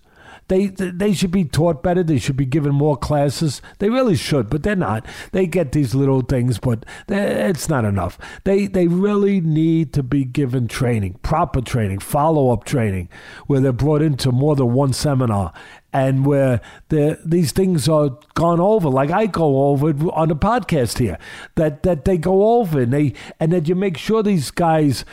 they 0.48 0.66
they 0.66 1.12
should 1.12 1.30
be 1.30 1.44
taught 1.44 1.82
better. 1.82 2.02
They 2.02 2.18
should 2.18 2.36
be 2.36 2.46
given 2.46 2.74
more 2.74 2.96
classes. 2.96 3.62
They 3.78 3.88
really 3.88 4.16
should, 4.16 4.50
but 4.50 4.62
they're 4.62 4.76
not. 4.76 5.06
They 5.32 5.46
get 5.46 5.72
these 5.72 5.94
little 5.94 6.22
things, 6.22 6.58
but 6.58 6.84
it's 7.08 7.68
not 7.68 7.84
enough. 7.84 8.18
They 8.44 8.66
they 8.66 8.86
really 8.86 9.40
need 9.40 9.92
to 9.94 10.02
be 10.02 10.24
given 10.24 10.68
training, 10.68 11.20
proper 11.22 11.60
training, 11.60 12.00
follow 12.00 12.50
up 12.50 12.64
training, 12.64 13.08
where 13.46 13.60
they're 13.60 13.72
brought 13.72 14.02
into 14.02 14.32
more 14.32 14.56
than 14.56 14.72
one 14.72 14.92
seminar 14.92 15.52
and 15.92 16.24
where 16.24 16.60
the, 16.88 17.20
these 17.24 17.52
things 17.52 17.88
are 17.88 18.18
gone 18.34 18.60
over, 18.60 18.88
like 18.88 19.10
I 19.10 19.26
go 19.26 19.68
over 19.68 19.88
on 20.12 20.28
the 20.28 20.36
podcast 20.36 20.98
here, 20.98 21.18
that 21.56 21.82
that 21.82 22.04
they 22.04 22.16
go 22.16 22.58
over 22.58 22.80
and 22.80 22.92
they 22.92 23.12
and 23.38 23.52
that 23.52 23.68
you 23.68 23.74
make 23.74 23.98
sure 23.98 24.22
these 24.22 24.50
guys 24.50 25.04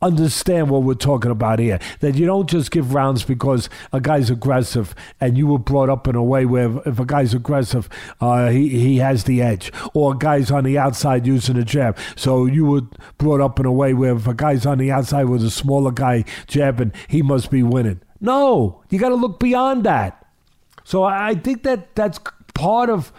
understand 0.00 0.70
what 0.70 0.82
we're 0.82 0.94
talking 0.94 1.30
about 1.30 1.58
here. 1.58 1.78
That 2.00 2.14
you 2.14 2.26
don't 2.26 2.48
just 2.48 2.70
give 2.70 2.94
rounds 2.94 3.24
because 3.24 3.68
a 3.92 4.00
guy's 4.00 4.30
aggressive 4.30 4.94
and 5.20 5.36
you 5.36 5.46
were 5.46 5.58
brought 5.58 5.88
up 5.88 6.06
in 6.08 6.14
a 6.14 6.22
way 6.22 6.44
where 6.44 6.80
if 6.86 6.98
a 6.98 7.04
guy's 7.04 7.34
aggressive, 7.34 7.88
uh, 8.20 8.48
he, 8.48 8.68
he 8.68 8.96
has 8.98 9.24
the 9.24 9.42
edge. 9.42 9.72
Or 9.94 10.14
a 10.14 10.16
guy's 10.16 10.50
on 10.50 10.64
the 10.64 10.78
outside 10.78 11.26
using 11.26 11.56
a 11.56 11.64
jab. 11.64 11.96
So 12.16 12.46
you 12.46 12.64
were 12.64 12.82
brought 13.18 13.40
up 13.40 13.58
in 13.58 13.66
a 13.66 13.72
way 13.72 13.94
where 13.94 14.16
if 14.16 14.26
a 14.26 14.34
guy's 14.34 14.66
on 14.66 14.78
the 14.78 14.90
outside 14.90 15.24
with 15.24 15.44
a 15.44 15.50
smaller 15.50 15.90
guy 15.90 16.24
jabbing, 16.46 16.92
he 17.08 17.22
must 17.22 17.50
be 17.50 17.62
winning. 17.62 18.00
No, 18.20 18.82
you 18.90 18.98
got 18.98 19.10
to 19.10 19.14
look 19.14 19.38
beyond 19.38 19.84
that. 19.84 20.26
So 20.84 21.04
I 21.04 21.34
think 21.34 21.62
that 21.64 21.94
that's 21.94 22.18
part 22.54 22.90
of 22.90 23.12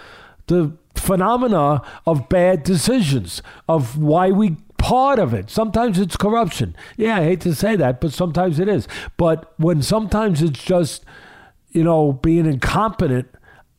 the 0.48 0.74
phenomena 0.96 1.82
of 2.06 2.28
bad 2.30 2.64
decisions, 2.64 3.42
of 3.68 3.98
why 3.98 4.32
we 4.32 4.58
part 4.90 5.20
of 5.20 5.36
it. 5.36 5.52
Sometimes 5.52 6.00
it's 6.00 6.18
corruption. 6.18 6.76
Yeah, 6.98 7.18
I 7.18 7.24
hate 7.24 7.42
to 7.42 7.54
say 7.54 7.76
that, 7.76 8.02
but 8.02 8.12
sometimes 8.12 8.60
it 8.60 8.68
is. 8.68 8.88
But 9.18 9.54
when 9.58 9.84
sometimes 9.84 10.42
it's 10.42 10.64
just, 10.64 11.06
you 11.70 11.84
know, 11.84 12.14
being 12.14 12.48
incompetent, 12.48 13.30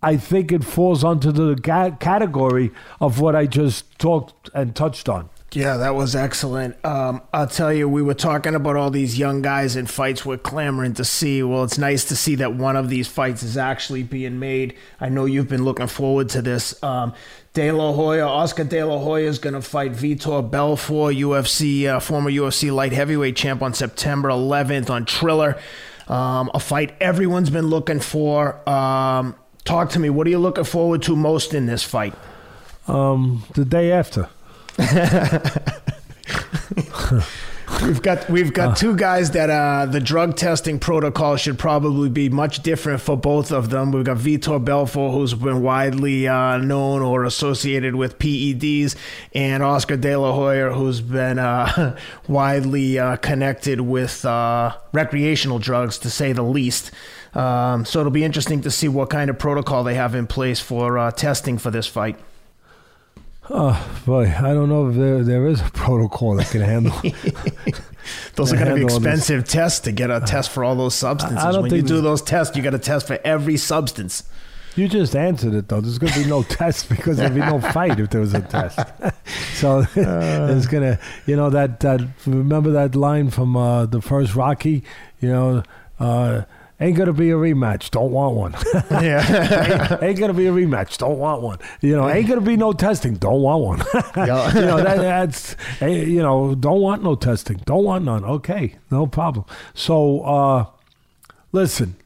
I 0.05 0.17
think 0.17 0.53
it 0.53 0.63
falls 0.63 1.03
onto 1.03 1.33
the 1.33 1.57
category 1.99 2.71
of 3.01 3.19
what 3.19 3.35
I 3.35 3.47
just 3.47 3.99
talked 3.99 4.51
and 4.55 4.77
touched 4.77 5.09
on. 5.09 5.31
Yeah, 5.53 5.79
that 5.79 5.97
was 5.97 6.15
excellent. 6.15 6.77
Um, 6.85 7.23
I'll 7.33 7.49
tell 7.49 7.73
you, 7.73 7.89
we 7.89 8.03
were 8.03 8.15
talking 8.15 8.55
about 8.55 8.77
all 8.77 8.91
these 8.91 9.19
young 9.19 9.43
guys 9.43 9.75
in 9.75 9.87
fights 9.87 10.25
we're 10.25 10.39
clamoring 10.39 10.95
to 10.95 11.05
see. 11.05 11.43
Well, 11.43 11.65
it's 11.65 11.77
nice 11.77 12.05
to 12.05 12.15
see 12.15 12.37
that 12.37 12.55
one 12.55 12.77
of 12.77 12.89
these 12.89 13.09
fights 13.09 13.43
is 13.43 13.57
actually 13.57 14.05
being 14.05 14.39
made. 14.39 14.77
I 15.01 15.09
know 15.09 15.25
you've 15.25 15.49
been 15.49 15.65
looking 15.65 15.89
forward 15.89 16.29
to 16.31 16.43
this. 16.43 16.81
Um, 16.85 17.15
De 17.53 17.73
La 17.73 17.93
Hoya, 17.93 18.27
Oscar 18.27 18.63
De 18.63 18.85
La 18.85 18.99
Hoya 18.99 19.29
is 19.29 19.41
going 19.41 19.55
to 19.55 19.63
fight 19.63 19.93
Vitor 19.93 20.49
Belfort, 20.49 21.17
UFC, 21.17 21.87
uh, 21.87 21.99
former 21.99 22.31
UFC 22.31 22.73
light 22.73 22.93
heavyweight 22.93 23.35
champ 23.35 23.61
on 23.61 23.75
September 23.75 24.29
11th 24.29 24.89
on 24.89 25.05
Triller. 25.05 25.59
Um, 26.07 26.51
a 26.55 26.61
fight 26.61 26.95
everyone's 27.01 27.51
been 27.51 27.67
looking 27.67 27.99
for. 27.99 28.69
Um, 28.69 29.35
talk 29.65 29.91
to 29.91 29.99
me. 29.99 30.11
What 30.11 30.29
are 30.29 30.31
you 30.31 30.39
looking 30.39 30.65
forward 30.65 31.03
to 31.03 31.17
most 31.17 31.53
in 31.53 31.67
this 31.67 31.83
fight? 31.83 32.15
Um, 32.87 33.43
the 33.55 33.65
day 33.65 33.91
after. 33.91 34.29
we've 37.83 38.03
got 38.03 38.29
we've 38.29 38.53
got 38.53 38.77
two 38.77 38.97
guys 38.97 39.31
that 39.33 39.51
uh, 39.51 39.87
the 39.87 40.01
drug 40.01 40.37
testing 40.37 40.79
protocol 40.79 41.37
should 41.37 41.59
probably 41.59 42.09
be 42.09 42.29
much 42.29 42.63
different 42.63 43.01
for 43.01 43.17
both 43.17 43.53
of 43.53 43.71
them. 43.71 43.93
We've 43.93 44.05
got 44.05 44.19
Vitor 44.19 44.63
Belfort, 44.63 45.13
who's 45.13 45.35
been 45.35 45.63
widely 45.63 46.29
uh, 46.29 46.59
known 46.59 47.03
or 47.03 47.25
associated 47.25 47.95
with 47.95 48.19
PEDs, 48.19 48.97
and 49.35 49.63
Oscar 49.63 49.97
De 49.97 50.17
La 50.17 50.33
Hoya, 50.33 50.73
who's 50.73 51.01
been 51.01 51.39
uh, 51.39 51.97
widely 52.29 52.99
uh, 52.99 53.17
connected 53.17 53.81
with 53.81 54.25
uh, 54.25 54.77
recreational 54.93 55.59
drugs, 55.59 55.99
to 55.99 56.11
say 56.11 56.33
the 56.33 56.43
least. 56.43 56.91
Um, 57.35 57.85
so 57.85 58.01
it'll 58.01 58.11
be 58.11 58.25
interesting 58.25 58.61
to 58.63 58.71
see 58.71 58.89
what 58.89 59.11
kind 59.11 59.31
of 59.31 59.39
protocol 59.39 59.85
they 59.85 59.95
have 59.95 60.15
in 60.15 60.27
place 60.27 60.61
for 60.61 60.99
uh, 60.99 61.11
testing 61.13 61.59
for 61.59 61.71
this 61.71 61.87
fight. 61.87 62.19
Oh 63.53 64.03
boy, 64.07 64.33
I 64.39 64.55
don't 64.55 64.69
know 64.69 64.89
if 64.89 64.95
there 64.95 65.25
there 65.25 65.49
is 65.49 65.61
a 65.61 65.71
protocol 65.71 66.37
that 66.37 66.49
can 66.51 66.61
handle. 66.61 66.93
those 68.37 68.53
are 68.53 68.57
going 68.57 68.69
to 68.69 68.75
be 68.77 68.83
expensive 68.83 69.47
tests 69.49 69.81
to 69.81 69.93
get 69.93 70.09
a 70.09 70.21
test 70.21 70.51
for 70.51 70.63
all 70.63 70.77
those 70.77 70.95
substances. 70.95 71.39
I, 71.39 71.49
I 71.49 71.53
don't 71.53 71.63
when 71.63 71.71
think 71.71 71.83
you 71.83 71.89
do 71.89 72.01
those 72.01 72.23
tests, 72.23 72.57
you 72.57 72.63
got 72.63 72.71
to 72.71 72.79
test 72.79 73.09
for 73.09 73.19
every 73.25 73.57
substance. 73.57 74.23
You 74.77 74.87
just 74.87 75.17
answered 75.17 75.55
it 75.55 75.69
though. 75.69 75.81
There's 75.81 75.99
going 75.99 76.13
to 76.13 76.21
be 76.21 76.27
no 76.27 76.43
test 76.49 76.89
because 76.89 77.17
there'd 77.17 77.35
be 77.35 77.41
no 77.41 77.61
fight 77.73 77.99
if 77.99 78.11
there 78.11 78.21
was 78.21 78.35
a 78.35 78.41
test. 78.41 78.79
so 79.55 79.85
it's 79.97 80.67
going 80.69 80.85
to, 80.85 81.01
you 81.27 81.35
know, 81.35 81.51
that 81.51 81.81
that 81.81 82.01
remember 82.27 82.71
that 82.71 82.95
line 82.95 83.31
from 83.31 83.57
uh, 83.57 83.87
the 83.87 84.01
first 84.01 84.37
Rocky, 84.37 84.85
you 85.21 85.29
know. 85.29 85.63
Uh, 85.99 86.43
Ain't 86.81 86.97
gonna 86.97 87.13
be 87.13 87.31
a 87.31 87.35
rematch. 87.35 87.91
Don't 87.91 88.11
want 88.11 88.37
one. 88.37 88.55
Yeah. 88.91 89.93
ain't, 89.93 90.03
ain't 90.03 90.19
gonna 90.19 90.33
be 90.33 90.47
a 90.47 90.53
rematch. 90.53 90.97
Don't 90.97 91.19
want 91.19 91.43
one. 91.43 91.59
You 91.83 91.97
know, 91.97 92.09
ain't 92.09 92.27
gonna 92.27 92.41
be 92.41 92.57
no 92.57 92.73
testing. 92.73 93.15
Don't 93.15 93.43
want 93.43 93.63
one. 93.63 93.79
You 94.17 94.27
know, 94.67 94.83
that, 94.83 94.97
that's 94.97 95.57
eh, 95.81 95.89
you 95.89 96.23
know, 96.23 96.55
don't 96.55 96.81
want 96.81 97.03
no 97.03 97.15
testing. 97.15 97.59
Don't 97.67 97.85
want 97.85 98.05
none. 98.05 98.25
Okay, 98.25 98.77
no 98.91 99.07
problem. 99.07 99.45
So, 99.75 100.23
uh, 100.23 100.67
listen, 101.53 101.97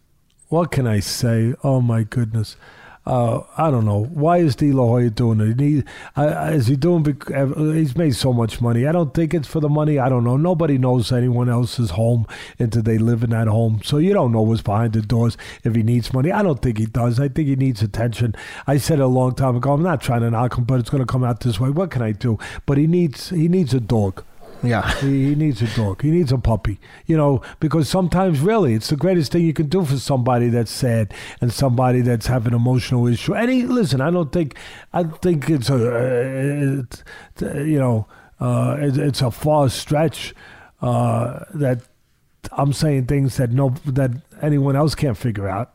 what 0.49 0.71
can 0.71 0.87
I 0.87 1.01
say? 1.01 1.55
Oh 1.63 1.81
my 1.81 2.03
goodness. 2.03 2.57
Uh, 3.07 3.43
I 3.59 3.71
don't 3.71 3.85
know. 3.85 4.05
Why 4.05 4.39
is 4.39 4.57
De 4.57 4.73
La 4.73 4.99
doing 5.11 5.41
it? 5.41 5.61
He, 5.61 5.85
uh, 6.17 6.51
is 6.53 6.69
he 6.69 6.77
doing? 6.77 7.05
He's 7.75 7.97
made 7.97 8.17
so 8.17 8.33
much 8.33 8.61
money. 8.63 8.87
I 8.87 8.93
don't 8.93 9.13
think 9.13 9.35
it's 9.35 9.47
for 9.47 9.61
the 9.61 9.69
money. 9.69 9.99
I 9.99 10.09
don't 10.09 10.25
know. 10.25 10.39
Nobody 10.39 10.79
knows 10.79 11.13
anyone 11.13 11.51
else's 11.51 11.91
home 11.91 12.27
until 12.59 12.83
they 12.83 12.97
live 12.97 13.23
in 13.23 13.31
that 13.31 13.47
home. 13.47 13.83
So 13.85 13.99
you 13.99 14.15
don't 14.15 14.33
know 14.33 14.43
what's 14.43 14.63
behind 14.63 14.95
the 14.95 15.03
doors 15.03 15.37
if 15.65 15.75
he 15.75 15.83
needs 15.83 16.15
money. 16.15 16.33
I 16.33 16.43
don't 16.43 16.63
think 16.63 16.79
he 16.79 16.87
does. 16.87 17.21
I 17.21 17.29
think 17.29 17.49
he 17.49 17.57
needs 17.57 17.83
attention. 17.83 18.35
I 18.67 18.79
said 18.79 19.01
it 19.01 19.03
a 19.03 19.07
long 19.07 19.35
time 19.35 19.57
ago. 19.57 19.73
I'm 19.73 19.83
not 19.83 20.01
trying 20.01 20.23
to 20.23 20.31
knock 20.31 20.57
him, 20.57 20.65
but 20.65 20.81
it's 20.81 20.91
going 20.91 21.03
to 21.03 21.13
come 21.13 21.25
out 21.25 21.41
this 21.41 21.61
way. 21.61 21.71
What 21.71 21.91
can 21.91 22.01
I 22.01 22.13
do? 22.13 22.39
But 22.65 22.79
he 22.79 22.87
needs 22.87 23.29
he 23.31 23.49
needs 23.49 23.75
a 23.75 23.81
dog. 23.81 24.25
Yeah. 24.63 24.91
He, 25.01 25.29
he 25.29 25.35
needs 25.35 25.61
a 25.61 25.67
dog. 25.77 26.03
He 26.03 26.11
needs 26.11 26.33
a 26.33 26.39
puppy. 26.39 26.79
You 27.07 27.17
know, 27.17 27.43
because 27.61 27.89
sometimes 27.89 28.41
really 28.41 28.75
it's 28.75 28.89
the 28.89 28.97
greatest 28.97 29.33
thing 29.33 29.45
you 29.45 29.53
can 29.53 29.69
do 29.69 29.85
for 29.85 29.97
somebody 29.99 30.49
that's 30.49 30.71
sad 30.71 31.13
and 31.41 31.53
somebody 31.53 32.01
that's 32.01 32.27
having 32.27 32.55
emotional 32.55 33.07
issue. 33.07 33.35
And 33.35 33.51
he, 33.51 33.65
listen, 33.65 34.01
I 34.01 34.11
don't 34.11 34.33
think 34.33 34.57
I 34.93 35.05
think 35.05 35.51
it's 35.51 35.69
a 35.69 35.75
uh, 35.75 36.83
it's, 36.83 37.03
you 37.43 37.79
know 37.79 38.07
uh, 38.41 38.77
it, 38.81 38.97
it's 38.97 39.23
a 39.23 39.31
far 39.31 39.69
stretch 39.69 40.35
uh, 40.83 41.41
that 41.55 41.83
I'm 42.53 42.73
saying 42.73 43.07
things 43.07 43.37
that 43.37 43.51
no 43.51 43.71
that 43.87 44.11
anyone 44.43 44.77
else 44.77 44.95
can't 44.95 45.17
figure 45.17 45.49
out. 45.49 45.73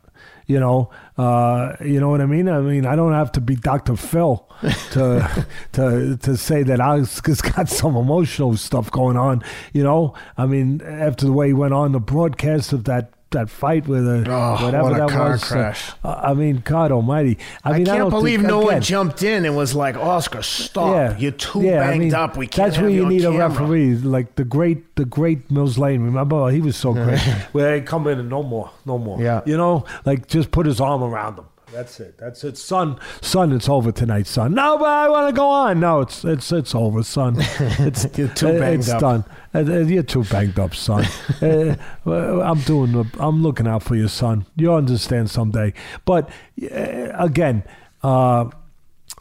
You 0.50 0.60
know, 0.60 0.90
uh, 1.16 1.76
you 1.80 2.00
know 2.00 2.10
what 2.10 2.22
I 2.22 2.26
mean. 2.26 2.50
I 2.50 2.60
mean, 2.60 2.84
I 2.84 2.96
don't 2.96 3.14
have 3.14 3.32
to 3.34 3.40
be 3.40 3.56
Dr. 3.56 3.96
Phil 3.96 4.50
to 4.94 5.46
to 5.74 6.18
to 6.18 6.38
say 6.38 6.64
that 6.64 6.82
I 6.82 6.98
has 6.98 7.22
got 7.22 7.70
some 7.70 7.96
emotional 7.96 8.58
stuff 8.58 8.90
going 8.90 9.16
on. 9.16 9.44
You 9.74 9.84
know, 9.84 10.16
I 10.40 10.48
mean, 10.48 10.82
after 10.82 11.28
the 11.28 11.34
way 11.34 11.50
he 11.50 11.54
went 11.54 11.76
on 11.76 11.92
the 11.92 12.00
broadcast 12.00 12.74
of 12.74 12.86
that 12.86 13.14
that 13.32 13.50
fight 13.50 13.88
with 13.88 14.08
a 14.08 14.26
Oh, 14.28 14.66
whatever 14.66 14.84
what 14.84 14.94
a 14.94 14.98
that 15.00 15.10
car 15.10 15.32
was. 15.32 15.44
uh, 15.44 15.48
crash. 15.48 15.92
uh, 16.04 16.22
I 16.24 16.34
mean, 16.34 16.62
God 16.66 16.92
Almighty. 16.92 17.38
I 17.64 17.70
I, 17.70 17.78
mean, 17.78 17.86
can't 17.86 17.98
don't 18.00 18.10
believe 18.10 18.40
think, 18.40 18.48
no 18.50 18.62
one 18.62 18.82
jumped 18.82 19.22
in 19.24 19.46
and 19.46 19.56
was 19.56 19.76
like, 19.76 19.96
Oscar, 19.96 20.42
stop. 20.42 20.94
Yeah. 20.96 21.18
You're 21.18 21.32
too 21.32 21.62
Yeah, 21.62 21.84
I 21.84 21.88
banged 21.92 22.00
mean, 22.06 22.14
up. 22.16 22.38
We 22.38 22.48
can't 22.48 22.68
That's 22.68 22.76
have 22.78 22.86
where 22.86 22.94
you 22.94 23.04
on 23.06 23.10
need 23.10 23.26
a 23.26 23.32
referee, 23.32 23.96
like 23.96 24.36
the 24.36 24.44
great, 24.46 24.96
the 24.96 25.06
great 25.06 25.50
Mills 25.52 25.78
Lane. 25.78 26.02
Remember, 26.02 26.50
he 26.50 26.62
was 26.62 26.76
so 26.76 26.94
great. 26.94 27.20
where 27.52 27.72
they 27.80 27.82
come 27.86 28.08
in 28.08 28.20
and 28.20 28.30
no 28.30 28.42
more, 28.44 28.72
no 28.86 28.98
more. 28.98 29.22
Yeah. 29.22 29.42
you 29.46 29.58
know, 29.58 29.86
like 30.06 30.28
just 30.28 30.52
put 30.52 30.66
his 30.66 30.82
arm 30.82 31.04
around 31.04 31.38
him. 31.40 31.46
That's 31.74 32.00
it. 32.00 32.18
That's 32.18 32.44
it, 32.44 32.58
son. 32.58 33.00
Son, 33.22 33.52
it's 33.52 33.70
over 33.70 33.92
tonight, 33.92 34.28
son. 34.28 34.54
No, 34.54 34.78
but 34.78 34.88
I 34.88 35.10
want 35.10 35.28
to 35.28 35.34
go 35.34 35.48
on. 35.50 35.80
No, 35.80 36.02
it's 36.02 36.24
it's 36.26 36.52
it's 36.52 36.74
over, 36.74 37.04
son. 37.04 37.38
It's 37.80 38.08
You're 38.18 38.28
too 38.30 38.60
banged 38.60 38.80
it's 38.80 38.90
up. 38.90 39.02
done. 39.02 39.26
Uh, 39.54 39.60
uh, 39.60 39.80
You're 39.80 40.04
too 40.04 40.24
banged 40.26 40.60
up, 40.60 40.76
son. 40.76 41.06
uh, 41.42 41.76
I'm 42.08 42.60
doing. 42.62 43.10
I'm 43.20 43.44
looking 43.44 43.68
out 43.68 43.84
for 43.84 43.96
your 43.96 44.08
son. 44.10 44.46
You'll 44.56 44.76
understand 44.76 45.30
someday. 45.30 45.74
But 46.06 46.30
uh, 46.64 47.10
again, 47.14 47.64
uh, 48.04 48.50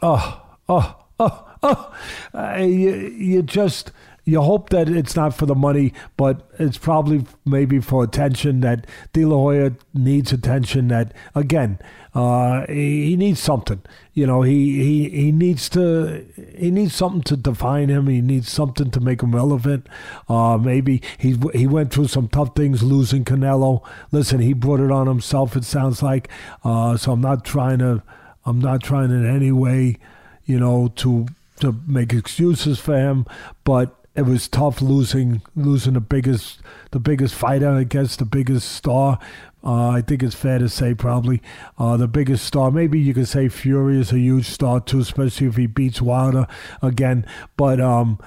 oh, 0.01 0.41
oh, 0.67 0.95
oh, 1.19 1.45
oh. 1.63 2.57
You, 2.57 2.91
you 3.17 3.43
just 3.43 3.91
you 4.29 4.41
hope 4.41 4.69
that 4.69 4.87
it's 4.89 5.15
not 5.15 5.33
for 5.33 5.45
the 5.45 5.55
money, 5.55 5.93
but 6.15 6.49
it's 6.59 6.77
probably 6.77 7.25
maybe 7.45 7.79
for 7.79 8.03
attention. 8.03 8.61
That 8.61 8.85
De 9.13 9.25
La 9.25 9.35
Hoya 9.35 9.73
needs 9.93 10.31
attention. 10.31 10.89
That 10.89 11.13
again, 11.35 11.79
uh, 12.13 12.65
he, 12.67 13.09
he 13.09 13.15
needs 13.15 13.39
something. 13.39 13.81
You 14.13 14.25
know, 14.25 14.41
he, 14.41 14.83
he 14.83 15.09
he 15.09 15.31
needs 15.31 15.69
to 15.69 16.25
he 16.57 16.71
needs 16.71 16.93
something 16.95 17.21
to 17.23 17.37
define 17.37 17.89
him. 17.89 18.07
He 18.07 18.21
needs 18.21 18.51
something 18.51 18.91
to 18.91 18.99
make 18.99 19.21
him 19.21 19.35
relevant. 19.35 19.87
Uh, 20.27 20.57
maybe 20.57 21.01
he 21.17 21.37
he 21.53 21.67
went 21.67 21.93
through 21.93 22.07
some 22.07 22.27
tough 22.27 22.55
things 22.55 22.83
losing 22.83 23.23
Canelo. 23.23 23.81
Listen, 24.11 24.39
he 24.39 24.53
brought 24.53 24.79
it 24.79 24.91
on 24.91 25.07
himself. 25.07 25.55
It 25.55 25.63
sounds 25.63 26.01
like. 26.01 26.29
Uh, 26.63 26.97
so 26.97 27.13
I'm 27.13 27.21
not 27.21 27.45
trying 27.45 27.79
to 27.79 28.03
I'm 28.45 28.59
not 28.59 28.81
trying 28.81 29.11
in 29.11 29.25
any 29.25 29.51
way, 29.51 29.97
you 30.45 30.59
know, 30.59 30.91
to 30.97 31.27
to 31.61 31.75
make 31.87 32.13
excuses 32.13 32.79
for 32.79 32.97
him, 32.97 33.25
but 33.63 33.95
it 34.15 34.23
was 34.23 34.47
tough 34.47 34.81
losing 34.81 35.41
losing 35.55 35.93
the 35.93 36.01
biggest 36.01 36.59
the 36.91 36.99
biggest 36.99 37.35
fighter, 37.35 37.83
guess 37.83 38.15
the 38.15 38.25
biggest 38.25 38.71
star. 38.71 39.19
Uh, 39.63 39.89
I 39.89 40.01
think 40.01 40.23
it's 40.23 40.35
fair 40.35 40.57
to 40.59 40.69
say 40.69 40.93
probably 40.95 41.41
uh, 41.77 41.97
the 41.97 42.07
biggest 42.07 42.45
star. 42.45 42.71
Maybe 42.71 42.99
you 42.99 43.13
could 43.13 43.27
say 43.27 43.49
Fury 43.49 43.99
is 43.99 44.11
a 44.11 44.19
huge 44.19 44.45
star 44.45 44.79
too, 44.79 44.99
especially 44.99 45.47
if 45.47 45.57
he 45.57 45.67
beats 45.67 46.01
Wilder 46.01 46.47
again. 46.81 47.25
But 47.57 47.81
um, 47.81 48.19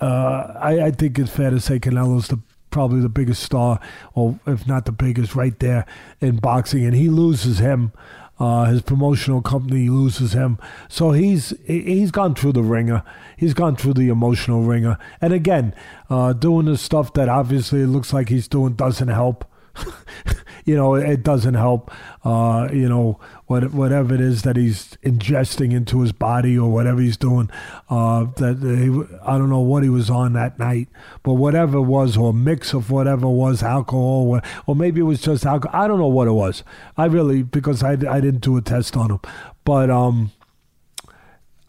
uh, 0.00 0.54
I, 0.60 0.86
I 0.86 0.90
think 0.90 1.18
it's 1.18 1.30
fair 1.30 1.50
to 1.50 1.60
say 1.60 1.78
Canelo's 1.78 2.28
the 2.28 2.40
probably 2.70 3.00
the 3.00 3.08
biggest 3.08 3.42
star, 3.42 3.78
or 4.14 4.40
if 4.46 4.66
not 4.66 4.86
the 4.86 4.92
biggest, 4.92 5.34
right 5.36 5.56
there 5.60 5.84
in 6.20 6.36
boxing, 6.36 6.84
and 6.84 6.94
he 6.94 7.08
loses 7.08 7.58
him. 7.58 7.92
Uh, 8.40 8.64
his 8.64 8.82
promotional 8.82 9.40
company 9.40 9.88
loses 9.88 10.32
him, 10.32 10.58
so 10.88 11.12
he's 11.12 11.52
he- 11.64 11.82
he's 11.82 12.10
gone 12.10 12.34
through 12.34 12.52
the 12.52 12.62
wringer. 12.62 13.04
He's 13.36 13.54
gone 13.54 13.76
through 13.76 13.94
the 13.94 14.08
emotional 14.08 14.62
wringer, 14.62 14.98
and 15.20 15.32
again, 15.32 15.74
uh, 16.10 16.32
doing 16.32 16.66
the 16.66 16.76
stuff 16.76 17.12
that 17.12 17.28
obviously 17.28 17.82
it 17.82 17.86
looks 17.88 18.12
like 18.12 18.30
he's 18.30 18.48
doing 18.48 18.72
doesn't 18.72 19.08
help. 19.08 19.44
you 20.64 20.76
know, 20.76 20.94
it 20.94 21.22
doesn't 21.22 21.54
help. 21.54 21.90
Uh, 22.24 22.68
you 22.72 22.88
know, 22.88 23.18
what, 23.46 23.72
whatever 23.72 24.14
it 24.14 24.20
is 24.20 24.42
that 24.42 24.56
he's 24.56 24.96
ingesting 25.02 25.72
into 25.72 26.00
his 26.00 26.12
body 26.12 26.56
or 26.56 26.70
whatever 26.70 27.00
he's 27.00 27.16
doing. 27.16 27.50
Uh, 27.90 28.24
that 28.36 28.58
he, 28.60 29.18
I 29.26 29.38
don't 29.38 29.50
know 29.50 29.60
what 29.60 29.82
he 29.82 29.88
was 29.88 30.08
on 30.10 30.32
that 30.34 30.58
night, 30.58 30.88
but 31.22 31.34
whatever 31.34 31.78
it 31.78 31.82
was, 31.82 32.16
or 32.16 32.32
mix 32.32 32.72
of 32.72 32.90
whatever 32.90 33.28
was 33.28 33.62
alcohol, 33.62 34.28
or, 34.28 34.42
or 34.66 34.76
maybe 34.76 35.00
it 35.00 35.04
was 35.04 35.20
just 35.20 35.44
alcohol. 35.44 35.80
I 35.80 35.88
don't 35.88 35.98
know 35.98 36.06
what 36.06 36.28
it 36.28 36.32
was. 36.32 36.62
I 36.96 37.06
really 37.06 37.42
because 37.42 37.82
I, 37.82 37.92
I 37.92 38.20
didn't 38.20 38.40
do 38.40 38.56
a 38.56 38.62
test 38.62 38.96
on 38.96 39.10
him, 39.10 39.20
but 39.64 39.90
um, 39.90 40.30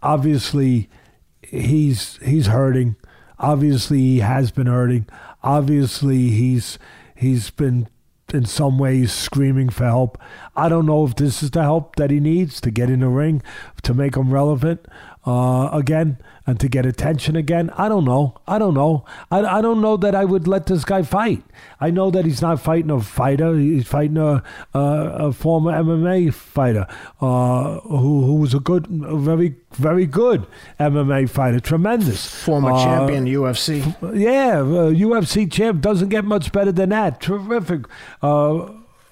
obviously 0.01 0.89
he's 1.41 2.17
he's 2.17 2.47
hurting. 2.47 2.95
Obviously 3.39 3.97
he 3.97 4.19
has 4.19 4.51
been 4.51 4.67
hurting. 4.67 5.07
Obviously 5.43 6.29
he's 6.29 6.77
he's 7.15 7.49
been 7.49 7.87
in 8.33 8.45
some 8.45 8.77
ways 8.77 9.11
screaming 9.11 9.69
for 9.69 9.85
help. 9.85 10.17
I 10.55 10.69
don't 10.69 10.85
know 10.85 11.05
if 11.05 11.15
this 11.15 11.43
is 11.43 11.51
the 11.51 11.63
help 11.63 11.95
that 11.97 12.11
he 12.11 12.19
needs 12.19 12.61
to 12.61 12.71
get 12.71 12.89
in 12.89 13.01
the 13.01 13.09
ring 13.09 13.41
to 13.83 13.93
make 13.93 14.15
him 14.15 14.33
relevant 14.33 14.85
uh, 15.25 15.69
again 15.71 16.17
and 16.45 16.59
to 16.59 16.67
get 16.67 16.85
attention 16.85 17.35
again. 17.37 17.69
I 17.77 17.87
don't 17.87 18.03
know. 18.03 18.35
I 18.47 18.59
don't 18.59 18.73
know. 18.73 19.05
I, 19.31 19.39
I 19.39 19.61
don't 19.61 19.81
know 19.81 19.95
that 19.97 20.13
I 20.13 20.25
would 20.25 20.47
let 20.47 20.65
this 20.65 20.83
guy 20.83 21.01
fight. 21.03 21.41
I 21.79 21.89
know 21.91 22.11
that 22.11 22.25
he's 22.25 22.41
not 22.41 22.59
fighting 22.59 22.91
a 22.91 22.99
fighter. 22.99 23.57
He's 23.57 23.87
fighting 23.87 24.17
a, 24.17 24.43
a, 24.73 24.79
a 24.79 25.31
former 25.31 25.71
MMA 25.71 26.33
fighter 26.33 26.85
uh, 27.21 27.79
who, 27.81 28.25
who 28.25 28.35
was 28.35 28.53
a 28.53 28.59
good, 28.59 28.87
a 29.05 29.15
very, 29.15 29.55
very 29.71 30.05
good 30.05 30.45
MMA 30.79 31.29
fighter. 31.29 31.61
Tremendous. 31.61 32.43
Former 32.43 32.71
Uh, 32.71 32.83
champion 32.83 33.25
UFC. 33.25 33.79
yeah, 34.19 34.59
uh, 34.59 34.91
UFC 34.91 35.49
champ 35.49 35.79
doesn't 35.81 36.09
get 36.09 36.25
much 36.25 36.51
better 36.51 36.73
than 36.73 36.89
that. 36.89 37.21
Terrific. 37.21 37.85
Uh, 38.21 38.69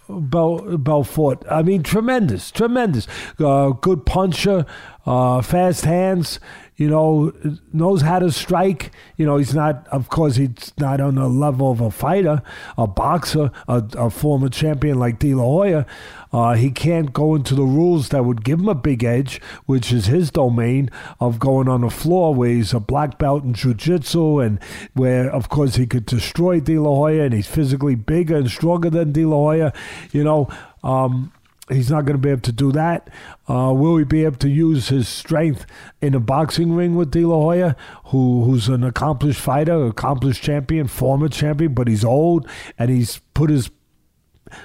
Bel- 0.10 0.78
Belfort. 0.78 1.42
I 1.50 1.62
mean, 1.62 1.84
tremendous, 1.84 2.52
tremendous. 2.52 3.08
Uh, 3.40 3.70
good 3.70 4.06
puncher, 4.06 4.66
uh, 5.06 5.42
fast 5.42 5.86
hands. 5.86 6.40
You 6.78 6.90
know, 6.90 7.32
knows 7.72 8.02
how 8.02 8.18
to 8.18 8.32
strike. 8.32 8.90
You 9.16 9.28
know, 9.28 9.38
he's 9.38 9.54
not. 9.54 9.88
Of 9.90 10.10
course, 10.10 10.38
he's 10.38 10.74
not 10.80 11.00
on 11.00 11.14
the 11.14 11.28
level 11.28 11.70
of 11.70 11.80
a 11.80 11.92
fighter, 11.92 12.42
a 12.76 12.88
boxer, 12.88 13.52
a, 13.68 13.84
a 13.96 14.10
former 14.10 14.50
champion 14.50 14.98
like 14.98 15.20
De 15.20 15.36
La 15.36 15.44
Hoya. 15.44 15.86
Uh, 16.34 16.56
he 16.56 16.72
can't 16.72 17.14
go 17.14 17.36
into 17.36 17.54
the 17.54 17.62
rules 17.62 18.10
that 18.10 18.26
would 18.26 18.44
give 18.44 18.60
him 18.60 18.68
a 18.68 18.74
big 18.74 19.04
edge, 19.04 19.40
which 19.68 19.94
is 19.94 20.08
his 20.08 20.32
domain 20.32 20.90
of 21.20 21.38
going 21.38 21.68
on 21.68 21.82
the 21.82 21.90
floor, 21.92 22.34
where 22.34 22.50
he's 22.50 22.74
a 22.74 22.80
black 22.80 23.20
belt 23.20 23.44
in 23.44 23.54
jiu-jitsu, 23.54 24.40
and 24.40 24.60
where, 24.94 25.30
of 25.30 25.50
course, 25.50 25.76
he 25.76 25.86
could 25.86 26.08
destroy 26.08 26.60
De 26.60 26.80
La 26.80 26.90
Hoya, 26.90 27.26
and 27.26 27.34
he's 27.34 27.48
physically 27.48 27.94
bigger 27.94 28.38
and 28.38 28.50
stronger 28.50 28.90
than 28.90 29.12
De 29.12 29.24
La 29.24 29.36
Hoya. 29.36 29.74
You 30.14 30.24
know, 30.24 30.50
um, 30.84 31.32
he's 31.72 31.90
not 31.90 32.06
going 32.06 32.18
to 32.18 32.22
be 32.22 32.30
able 32.30 32.42
to 32.42 32.52
do 32.52 32.72
that. 32.72 33.10
Uh, 33.50 33.74
will 33.76 33.98
he 33.98 34.04
be 34.04 34.24
able 34.24 34.38
to 34.38 34.50
use 34.50 34.90
his 34.90 35.08
strength 35.08 35.66
in 36.02 36.14
a 36.14 36.20
boxing 36.20 36.74
ring 36.74 36.96
with 36.96 37.12
De 37.12 37.26
La 37.26 37.36
Hoya, 37.36 37.76
who 38.06 38.44
who's 38.44 38.68
an 38.68 38.84
accomplished 38.84 39.40
fighter, 39.40 39.86
accomplished 39.86 40.44
champion, 40.44 40.88
former 40.88 41.30
champion, 41.30 41.74
but 41.74 41.88
he's 41.88 42.04
old 42.04 42.48
and 42.78 42.90
he's 42.90 43.20
put 43.34 43.50
his 43.50 43.70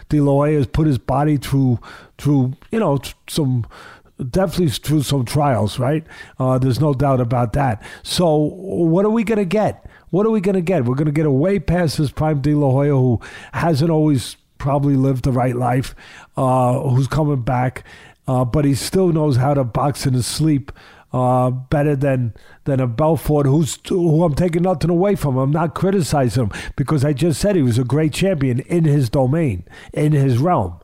De 0.09 0.21
La 0.21 0.33
Hoya 0.33 0.59
has 0.59 0.67
put 0.67 0.87
his 0.87 0.99
body 0.99 1.37
through 1.37 1.79
through 2.19 2.55
you 2.71 2.81
know 2.81 2.99
some 3.29 3.67
definitely 4.31 4.71
through 4.71 5.03
some 5.03 5.25
trials, 5.25 5.79
right? 5.79 6.05
Uh, 6.39 6.59
there's 6.59 6.81
no 6.81 6.95
doubt 6.95 7.21
about 7.21 7.53
that. 7.53 7.83
So 8.03 8.37
what 8.37 9.05
are 9.05 9.11
we 9.11 9.25
going 9.25 9.39
to 9.39 9.45
get? 9.45 9.89
What 10.11 10.27
are 10.27 10.31
we 10.31 10.41
going 10.41 10.55
to 10.55 10.63
get? 10.63 10.85
We're 10.85 10.95
going 10.95 11.07
to 11.07 11.13
get 11.13 11.27
a 11.27 11.31
way 11.31 11.59
past 11.59 11.99
this 11.99 12.11
prime 12.11 12.41
De 12.41 12.55
La 12.55 12.71
Hoya 12.71 12.97
who 12.97 13.21
hasn't 13.53 13.91
always 13.91 14.37
probably 14.59 14.97
lived 14.97 15.25
the 15.25 15.33
right 15.33 15.57
life, 15.57 15.95
uh, 16.37 16.81
who's 16.81 17.07
coming 17.07 17.43
back, 17.43 17.85
uh, 18.27 18.45
but 18.45 18.65
he 18.65 18.75
still 18.75 19.09
knows 19.09 19.37
how 19.37 19.55
to 19.55 19.65
box 19.65 20.07
in 20.07 20.15
his 20.15 20.27
sleep. 20.27 20.73
Uh, 21.13 21.51
better 21.51 21.95
than 21.97 22.35
than 22.65 22.81
a 22.81 22.87
Belfort 22.87 23.47
who's 23.47 23.79
who 23.89 24.25
I'm 24.25 24.35
taking 24.35 24.63
nothing 24.63 24.91
away 24.91 25.15
from. 25.15 25.37
I'm 25.39 25.53
not 25.53 25.75
criticizing 25.75 26.47
him 26.47 26.53
because 26.75 27.05
I 27.05 27.13
just 27.13 27.41
said 27.41 27.57
he 27.57 27.63
was 27.63 27.79
a 27.79 27.85
great 27.85 28.13
champion 28.13 28.59
in 28.61 28.85
his 28.85 29.09
domain, 29.09 29.65
in 29.95 30.13
his 30.13 30.37
realm. 30.39 30.79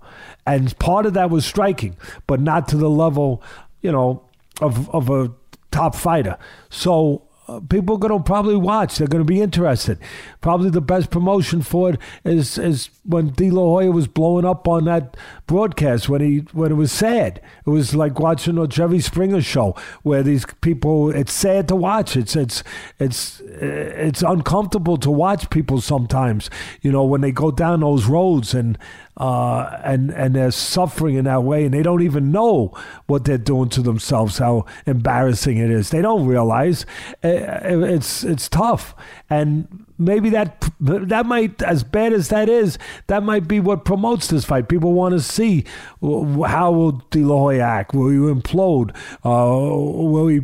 And 0.46 0.78
part 0.78 1.06
of 1.06 1.14
that 1.14 1.28
was 1.28 1.44
striking, 1.44 1.96
but 2.26 2.40
not 2.40 2.68
to 2.68 2.76
the 2.76 2.88
level, 2.88 3.42
you 3.82 3.92
know, 3.92 4.24
of, 4.60 4.88
of 4.90 5.10
a 5.10 5.32
top 5.70 5.94
fighter. 5.94 6.38
So 6.70 7.28
people 7.60 7.96
are 7.96 7.98
going 7.98 8.16
to 8.16 8.24
probably 8.24 8.56
watch. 8.56 8.98
They're 8.98 9.06
going 9.06 9.24
to 9.24 9.32
be 9.32 9.40
interested. 9.40 9.98
Probably 10.40 10.70
the 10.70 10.80
best 10.80 11.10
promotion 11.10 11.62
for 11.62 11.90
it 11.90 12.00
is 12.24 12.58
is 12.58 12.90
when 13.04 13.30
De 13.30 13.50
La 13.50 13.62
Hoya 13.62 13.90
was 13.90 14.06
blowing 14.06 14.44
up 14.44 14.68
on 14.68 14.84
that 14.84 15.16
broadcast 15.46 16.08
when 16.08 16.20
he 16.20 16.38
when 16.52 16.72
it 16.72 16.76
was 16.76 16.92
sad. 16.92 17.40
It 17.66 17.70
was 17.70 17.94
like 17.94 18.18
watching 18.18 18.58
a 18.58 18.66
Jerry 18.66 19.00
Springer 19.00 19.42
show 19.42 19.76
where 20.02 20.22
these 20.22 20.46
people. 20.60 21.10
It's 21.10 21.32
sad 21.32 21.68
to 21.68 21.76
watch. 21.76 22.16
It's 22.16 22.36
it's 22.36 22.62
it's 22.98 23.40
it's 23.40 24.22
uncomfortable 24.22 24.96
to 24.98 25.10
watch 25.10 25.50
people 25.50 25.80
sometimes. 25.80 26.50
You 26.80 26.92
know 26.92 27.04
when 27.04 27.20
they 27.20 27.32
go 27.32 27.50
down 27.50 27.80
those 27.80 28.06
roads 28.06 28.54
and 28.54 28.78
uh, 29.16 29.78
and 29.84 30.10
and 30.10 30.34
they're 30.34 30.51
suffering 30.51 31.16
in 31.16 31.24
that 31.26 31.43
way, 31.43 31.64
and 31.64 31.74
they 31.74 31.82
don't 31.82 32.02
even 32.02 32.32
know 32.32 32.72
what 33.06 33.24
they're 33.24 33.39
doing 33.39 33.68
to 33.70 33.82
themselves. 33.82 34.39
How 34.39 34.64
embarrassing 34.86 35.59
it 35.59 35.70
is. 35.70 35.90
They 35.90 36.02
don't 36.02 36.26
realize 36.26 36.86
it's 37.22 38.24
it's 38.24 38.48
tough, 38.48 38.94
and 39.28 39.86
maybe 39.98 40.30
that 40.30 40.68
that 40.80 41.26
might, 41.26 41.62
as 41.62 41.84
bad 41.84 42.12
as 42.12 42.28
that 42.28 42.48
is, 42.48 42.78
that 43.06 43.22
might 43.22 43.47
be 43.47 43.60
what 43.60 43.84
promotes 43.84 44.28
this 44.28 44.44
fight. 44.44 44.68
People 44.68 44.93
want 44.93 45.12
to 45.12 45.20
see 45.20 45.64
how 46.01 46.72
will 46.72 46.93
De 47.10 47.22
La 47.22 47.36
Hoya 47.36 47.62
act. 47.62 47.94
Will 47.94 48.09
he 48.09 48.16
implode? 48.16 48.97
Uh, 49.24 49.76
will 49.76 50.28
he 50.28 50.40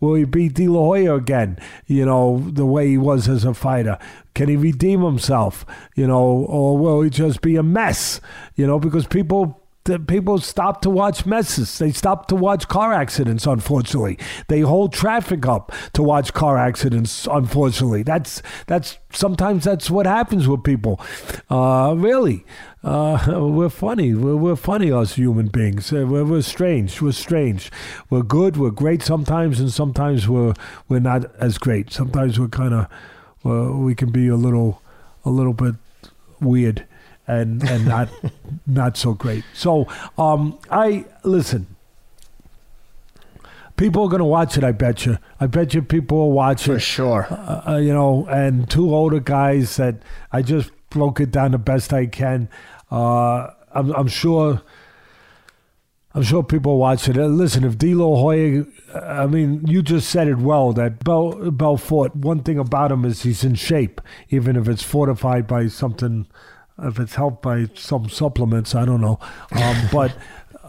Will 0.00 0.14
he 0.14 0.24
beat 0.24 0.54
De 0.54 0.68
La 0.68 0.80
Hoya 0.80 1.14
again? 1.14 1.58
You 1.86 2.06
know, 2.06 2.38
the 2.46 2.66
way 2.66 2.88
he 2.88 2.98
was 2.98 3.28
as 3.28 3.44
a 3.44 3.54
fighter. 3.54 3.98
Can 4.34 4.48
he 4.48 4.56
redeem 4.56 5.02
himself? 5.02 5.64
You 5.94 6.06
know, 6.06 6.24
or 6.24 6.78
will 6.78 7.02
he 7.02 7.10
just 7.10 7.40
be 7.42 7.56
a 7.56 7.62
mess? 7.62 8.20
You 8.56 8.66
know, 8.66 8.78
because 8.78 9.06
people 9.06 9.59
people 9.84 10.38
stop 10.38 10.82
to 10.82 10.90
watch 10.90 11.24
messes. 11.24 11.78
They 11.78 11.92
stop 11.92 12.28
to 12.28 12.36
watch 12.36 12.68
car 12.68 12.92
accidents, 12.92 13.46
unfortunately. 13.46 14.18
They 14.48 14.60
hold 14.60 14.92
traffic 14.92 15.46
up 15.46 15.72
to 15.94 16.02
watch 16.02 16.34
car 16.34 16.58
accidents, 16.58 17.26
unfortunately. 17.30 18.02
That's 18.02 18.42
that's 18.66 18.98
sometimes 19.12 19.64
that's 19.64 19.90
what 19.90 20.06
happens 20.06 20.46
with 20.46 20.62
people. 20.64 21.00
Uh, 21.48 21.94
really. 21.96 22.44
Uh, 22.82 23.48
we're 23.52 23.68
funny. 23.68 24.14
We're, 24.14 24.36
we're, 24.36 24.56
funny, 24.56 24.90
us 24.90 25.14
human 25.14 25.48
beings. 25.48 25.92
Uh, 25.92 26.06
we're, 26.08 26.24
we're 26.24 26.42
strange. 26.42 27.00
We're 27.02 27.12
strange. 27.12 27.70
We're 28.08 28.22
good. 28.22 28.56
We're 28.56 28.70
great 28.70 29.02
sometimes, 29.02 29.60
and 29.60 29.72
sometimes 29.72 30.28
we're 30.28 30.54
we're 30.88 31.00
not 31.00 31.34
as 31.36 31.58
great. 31.58 31.92
Sometimes 31.92 32.38
we're 32.38 32.48
kind 32.48 32.74
of 32.74 32.86
we 33.44 33.94
can 33.94 34.10
be 34.10 34.28
a 34.28 34.36
little 34.36 34.82
a 35.24 35.30
little 35.30 35.54
bit 35.54 35.74
weird 36.40 36.86
and 37.30 37.62
and 37.68 37.86
not 37.86 38.08
not 38.66 38.96
so 38.96 39.14
great. 39.14 39.44
So 39.54 39.86
um, 40.18 40.58
I 40.70 41.06
listen. 41.24 41.66
People 43.76 44.04
are 44.04 44.08
going 44.10 44.20
to 44.20 44.26
watch 44.26 44.58
it. 44.58 44.64
I 44.64 44.72
bet 44.72 45.06
you. 45.06 45.16
I 45.40 45.46
bet 45.46 45.72
you 45.72 45.80
people 45.80 46.18
will 46.18 46.32
watch 46.32 46.64
For 46.64 46.72
it 46.72 46.74
for 46.74 46.80
sure. 46.80 47.26
Uh, 47.30 47.62
uh, 47.66 47.76
you 47.78 47.94
know, 47.94 48.26
and 48.26 48.68
two 48.68 48.94
older 48.94 49.20
guys 49.20 49.76
that 49.76 50.02
I 50.30 50.42
just 50.42 50.70
broke 50.90 51.18
it 51.18 51.30
down 51.30 51.52
the 51.52 51.58
best 51.58 51.90
I 51.90 52.04
can. 52.04 52.50
Uh, 52.90 53.48
I'm, 53.72 53.90
I'm 53.92 54.08
sure. 54.08 54.60
I'm 56.12 56.24
sure 56.24 56.42
people 56.42 56.76
watch 56.76 57.08
it. 57.08 57.16
Uh, 57.16 57.26
listen, 57.26 57.62
if 57.64 57.78
De 57.78 57.94
La 57.94 58.04
Hoya, 58.04 58.66
I 58.94 59.26
mean, 59.26 59.64
you 59.66 59.80
just 59.80 60.10
said 60.10 60.26
it 60.26 60.38
well 60.38 60.72
that 60.72 61.04
Bel, 61.04 61.52
Belfort, 61.52 62.16
one 62.16 62.42
thing 62.42 62.58
about 62.58 62.90
him 62.90 63.04
is 63.04 63.22
he's 63.22 63.44
in 63.44 63.54
shape, 63.54 64.00
even 64.28 64.56
if 64.56 64.68
it's 64.68 64.82
fortified 64.82 65.46
by 65.46 65.68
something 65.68 66.26
if 66.82 66.98
it's 66.98 67.14
helped 67.14 67.42
by 67.42 67.66
some 67.74 68.08
supplements, 68.08 68.74
I 68.74 68.84
don't 68.84 69.00
know. 69.00 69.18
Um, 69.52 69.76
but 69.92 70.16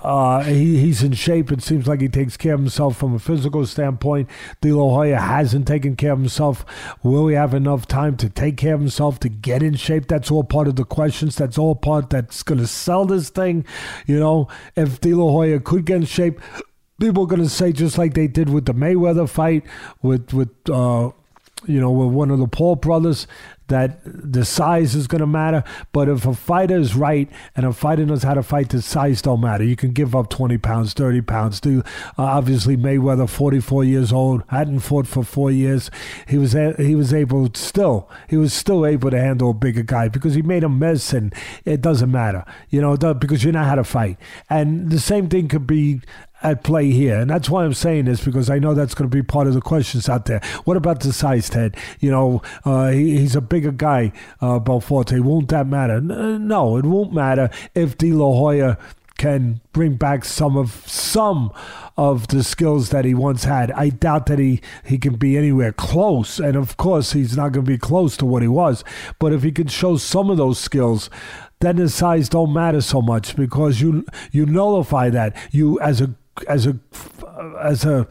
uh, 0.04 0.44
he, 0.44 0.78
he's 0.78 1.04
in 1.04 1.14
shape. 1.14 1.52
It 1.52 1.62
seems 1.62 1.88
like 1.88 2.02
he 2.02 2.10
takes 2.10 2.36
care 2.36 2.56
of 2.56 2.60
himself 2.60 2.98
from 2.98 3.14
a 3.14 3.20
physical 3.20 3.66
standpoint. 3.66 4.30
De 4.62 4.72
La 4.72 4.84
Hoya 4.84 5.20
hasn't 5.20 5.68
taken 5.68 5.96
care 5.96 6.14
of 6.14 6.20
himself. 6.20 6.66
Will 7.04 7.28
he 7.28 7.36
have 7.36 7.54
enough 7.54 7.88
time 7.88 8.18
to 8.18 8.30
take 8.30 8.58
care 8.58 8.74
of 8.74 8.80
himself 8.80 9.20
to 9.20 9.30
get 9.30 9.62
in 9.62 9.76
shape? 9.76 10.08
That's 10.08 10.32
all 10.32 10.44
part 10.44 10.68
of 10.68 10.76
the 10.76 10.86
questions. 10.86 11.36
That's 11.36 11.58
all 11.58 11.76
part 11.76 12.10
that's 12.10 12.42
going 12.44 12.60
to 12.60 12.68
sell 12.68 13.06
this 13.06 13.30
thing. 13.30 13.66
You 14.08 14.20
know, 14.20 14.48
if 14.76 15.00
De 15.02 15.14
La 15.14 15.30
Hoya 15.30 15.60
could 15.60 15.86
get 15.86 15.98
in 15.98 16.06
shape, 16.06 16.40
people 17.00 17.24
are 17.24 17.28
going 17.28 17.44
to 17.44 17.50
say 17.50 17.72
just 17.72 17.98
like 17.98 18.16
they 18.16 18.28
did 18.28 18.50
with 18.50 18.66
the 18.66 18.74
Mayweather 18.74 19.30
fight 19.30 19.64
with 20.02 20.34
with. 20.34 20.50
Uh, 20.70 21.12
you 21.68 21.80
know, 21.80 21.92
with 21.92 22.14
one 22.14 22.32
of 22.32 22.40
the 22.40 22.48
Paul 22.48 22.76
brothers, 22.76 23.28
that 23.72 24.02
the 24.04 24.44
size 24.44 24.96
is 24.96 25.08
going 25.08 25.22
to 25.22 25.28
matter. 25.28 25.64
But 25.94 26.10
if 26.10 26.26
a 26.26 26.34
fighter 26.34 26.78
is 26.78 26.94
right 26.94 27.30
and 27.56 27.66
a 27.66 27.72
fighter 27.74 28.06
knows 28.06 28.24
how 28.24 28.34
to 28.34 28.44
fight, 28.44 28.70
the 28.70 28.82
size 28.82 29.22
don't 29.22 29.40
matter. 29.40 29.64
You 29.64 29.78
can 29.78 29.92
give 29.92 30.14
up 30.14 30.30
20 30.30 30.58
pounds, 30.58 30.94
30 30.94 31.22
pounds. 31.22 31.60
Do 31.62 31.80
uh, 32.20 32.24
obviously 32.24 32.76
Mayweather, 32.76 33.30
44 33.30 33.86
years 33.86 34.12
old, 34.12 34.44
hadn't 34.50 34.82
fought 34.82 35.08
for 35.08 35.24
four 35.24 35.50
years. 35.50 35.90
He 36.28 36.38
was 36.38 36.54
a, 36.54 36.74
he 36.78 36.96
was 36.96 37.14
able 37.14 37.50
still 37.54 38.10
he 38.28 38.38
was 38.38 38.54
still 38.54 38.86
able 38.86 39.10
to 39.10 39.20
handle 39.20 39.52
a 39.52 39.54
bigger 39.54 39.84
guy 39.84 40.10
because 40.10 40.36
he 40.36 40.42
made 40.42 40.64
a 40.64 40.70
mess, 40.70 41.14
and 41.14 41.34
it 41.64 41.82
doesn't 41.82 42.12
matter, 42.12 42.44
you 42.70 42.82
know, 42.82 42.98
because 42.98 43.44
you 43.44 43.54
know 43.54 43.64
how 43.64 43.76
to 43.76 43.84
fight. 43.86 44.18
And 44.50 44.92
the 44.92 45.00
same 45.00 45.30
thing 45.30 45.48
could 45.48 45.66
be 45.66 46.02
at 46.44 46.64
play 46.64 46.92
here. 46.92 47.20
And 47.20 47.30
that's 47.30 47.50
why 47.50 47.64
I'm 47.64 47.74
saying 47.74 48.06
this 48.06 48.24
because 48.24 48.50
I 48.50 48.60
know 48.60 48.74
that's 48.74 48.94
going 48.94 49.10
to 49.10 49.16
be 49.16 49.24
part 49.24 49.48
of 49.48 49.54
the 49.54 49.62
questions 49.62 50.10
out 50.10 50.26
there. 50.26 50.42
What 50.64 50.78
about 50.78 51.02
the 51.02 51.14
size, 51.14 51.50
Ted? 51.50 51.76
You 52.00 52.12
know, 52.12 52.42
uh, 52.66 52.90
he, 52.90 53.18
he's 53.18 53.36
a 53.36 53.42
bigger 53.42 53.72
guy, 53.72 54.12
uh, 54.42 54.60
Belforte. 54.60 55.20
Won't 55.22 55.50
that 55.50 55.68
matter? 55.68 56.02
No, 56.02 56.78
it 56.78 56.86
won't 56.86 57.14
matter 57.14 57.50
if 57.76 57.98
De 57.98 58.12
La 58.12 58.26
Hoya 58.26 58.78
can 59.22 59.62
bring 59.72 59.94
back 59.96 60.26
some 60.26 60.58
of 60.58 60.84
some 60.88 61.52
of 61.96 62.30
the 62.30 62.44
skills 62.44 62.90
that 62.90 63.06
he 63.06 63.14
once 63.14 63.44
had. 63.44 63.72
I 63.74 63.90
doubt 63.90 64.26
that 64.26 64.40
he, 64.40 64.62
he 64.84 64.98
can 64.98 65.16
be 65.16 65.38
anywhere 65.38 65.72
close. 65.72 66.40
And 66.40 66.56
of 66.56 66.76
course, 66.78 67.14
he's 67.14 67.38
not 67.38 67.52
going 67.52 67.66
to 67.66 67.72
be 67.72 67.78
close 67.78 68.18
to 68.18 68.26
what 68.26 68.42
he 68.42 68.48
was. 68.48 68.84
But 69.20 69.32
if 69.32 69.44
he 69.44 69.52
can 69.52 69.68
show 69.68 69.98
some 69.98 70.32
of 70.32 70.38
those 70.38 70.60
skills, 70.60 71.12
then 71.60 71.76
the 71.76 71.88
size 71.90 72.30
don't 72.30 72.52
matter 72.52 72.82
so 72.82 73.00
much 73.00 73.36
because 73.36 73.80
you 73.80 74.06
you 74.32 74.48
nullify 74.48 75.12
that. 75.12 75.36
You 75.52 75.80
as 75.82 76.02
a 76.02 76.16
as 76.44 76.68
a 76.68 76.78
as 77.62 77.86
a 77.86 78.08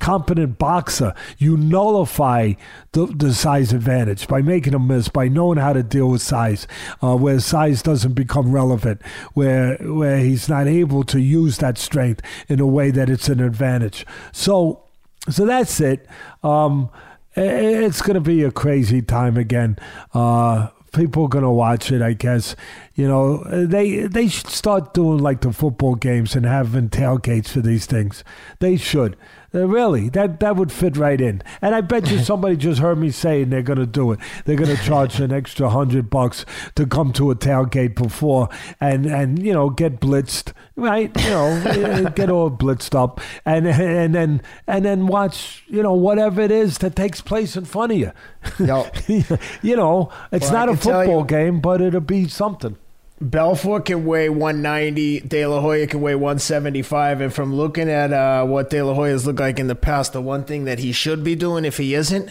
competent 0.00 0.58
boxer, 0.58 1.12
you 1.38 1.56
nullify 1.56 2.52
the, 2.92 3.06
the 3.06 3.34
size 3.34 3.72
advantage 3.72 4.28
by 4.28 4.40
making 4.40 4.74
a 4.74 4.78
miss, 4.78 5.08
by 5.08 5.28
knowing 5.28 5.58
how 5.58 5.72
to 5.72 5.82
deal 5.82 6.08
with 6.10 6.22
size, 6.22 6.66
uh, 7.02 7.16
where 7.16 7.40
size 7.40 7.82
doesn't 7.82 8.14
become 8.14 8.52
relevant, 8.52 9.02
where 9.34 9.76
where 9.78 10.18
he's 10.18 10.48
not 10.48 10.66
able 10.66 11.04
to 11.04 11.20
use 11.20 11.58
that 11.58 11.78
strength 11.78 12.22
in 12.48 12.60
a 12.60 12.66
way 12.66 12.90
that 12.90 13.10
it's 13.10 13.28
an 13.28 13.40
advantage. 13.40 14.06
So, 14.32 14.84
so 15.28 15.44
that's 15.44 15.80
it. 15.80 16.06
Um, 16.42 16.90
it's 17.34 18.02
going 18.02 18.14
to 18.14 18.20
be 18.20 18.42
a 18.42 18.50
crazy 18.50 19.02
time 19.02 19.36
again. 19.36 19.78
Uh, 20.12 20.68
people 20.98 21.24
are 21.26 21.28
to 21.44 21.50
watch 21.50 21.92
it, 21.92 22.02
I 22.02 22.12
guess. 22.12 22.56
You 22.94 23.06
know, 23.06 23.44
they 23.44 24.00
they 24.02 24.28
should 24.28 24.48
start 24.48 24.92
doing 24.94 25.18
like 25.18 25.40
the 25.42 25.52
football 25.52 25.94
games 25.94 26.34
and 26.34 26.44
having 26.44 26.88
tailgates 26.90 27.48
for 27.48 27.60
these 27.60 27.86
things. 27.86 28.24
They 28.58 28.76
should. 28.76 29.16
Uh, 29.54 29.66
really, 29.66 30.10
that 30.10 30.40
that 30.40 30.56
would 30.56 30.70
fit 30.70 30.96
right 30.96 31.20
in. 31.20 31.42
And 31.62 31.74
I 31.74 31.80
bet 31.80 32.10
you 32.10 32.18
somebody 32.24 32.56
just 32.56 32.80
heard 32.80 32.98
me 32.98 33.10
saying 33.10 33.48
they're 33.48 33.62
going 33.62 33.78
to 33.78 33.86
do 33.86 34.12
it. 34.12 34.20
They're 34.44 34.56
going 34.56 34.74
to 34.74 34.82
charge 34.82 35.20
an 35.20 35.32
extra 35.32 35.70
hundred 35.70 36.10
bucks 36.10 36.44
to 36.74 36.86
come 36.86 37.12
to 37.14 37.30
a 37.30 37.34
tailgate 37.34 37.94
before 37.94 38.48
and 38.80 39.06
and 39.06 39.44
you 39.44 39.52
know 39.52 39.70
get 39.70 40.00
blitzed, 40.00 40.52
right? 40.76 41.10
You 41.24 41.30
know, 41.30 42.12
get 42.14 42.30
all 42.30 42.50
blitzed 42.50 42.94
up, 42.94 43.20
and 43.46 43.66
and 43.66 44.14
then 44.14 44.42
and 44.66 44.84
then 44.84 45.06
watch 45.06 45.64
you 45.66 45.82
know 45.82 45.94
whatever 45.94 46.42
it 46.42 46.50
is 46.50 46.78
that 46.78 46.94
takes 46.94 47.20
place 47.22 47.56
in 47.56 47.64
front 47.64 47.92
of 47.92 47.98
you. 47.98 48.12
Yep. 48.58 49.08
you 49.62 49.76
know, 49.76 50.12
it's 50.30 50.50
well, 50.50 50.66
not 50.66 50.68
a 50.68 50.76
football 50.76 51.24
game, 51.24 51.60
but 51.60 51.80
it'll 51.80 52.00
be 52.00 52.28
something. 52.28 52.76
Belfort 53.20 53.86
can 53.86 54.04
weigh 54.04 54.28
190. 54.28 55.20
De 55.20 55.46
La 55.46 55.60
Hoya 55.60 55.86
can 55.86 56.00
weigh 56.00 56.14
175. 56.14 57.20
And 57.20 57.34
from 57.34 57.54
looking 57.54 57.88
at 57.88 58.12
uh, 58.12 58.44
what 58.44 58.70
De 58.70 58.82
La 58.82 58.94
Hoya's 58.94 59.26
looked 59.26 59.40
like 59.40 59.58
in 59.58 59.66
the 59.66 59.74
past, 59.74 60.12
the 60.12 60.22
one 60.22 60.44
thing 60.44 60.64
that 60.64 60.78
he 60.78 60.92
should 60.92 61.24
be 61.24 61.34
doing 61.34 61.64
if 61.64 61.78
he 61.78 61.94
isn't 61.94 62.30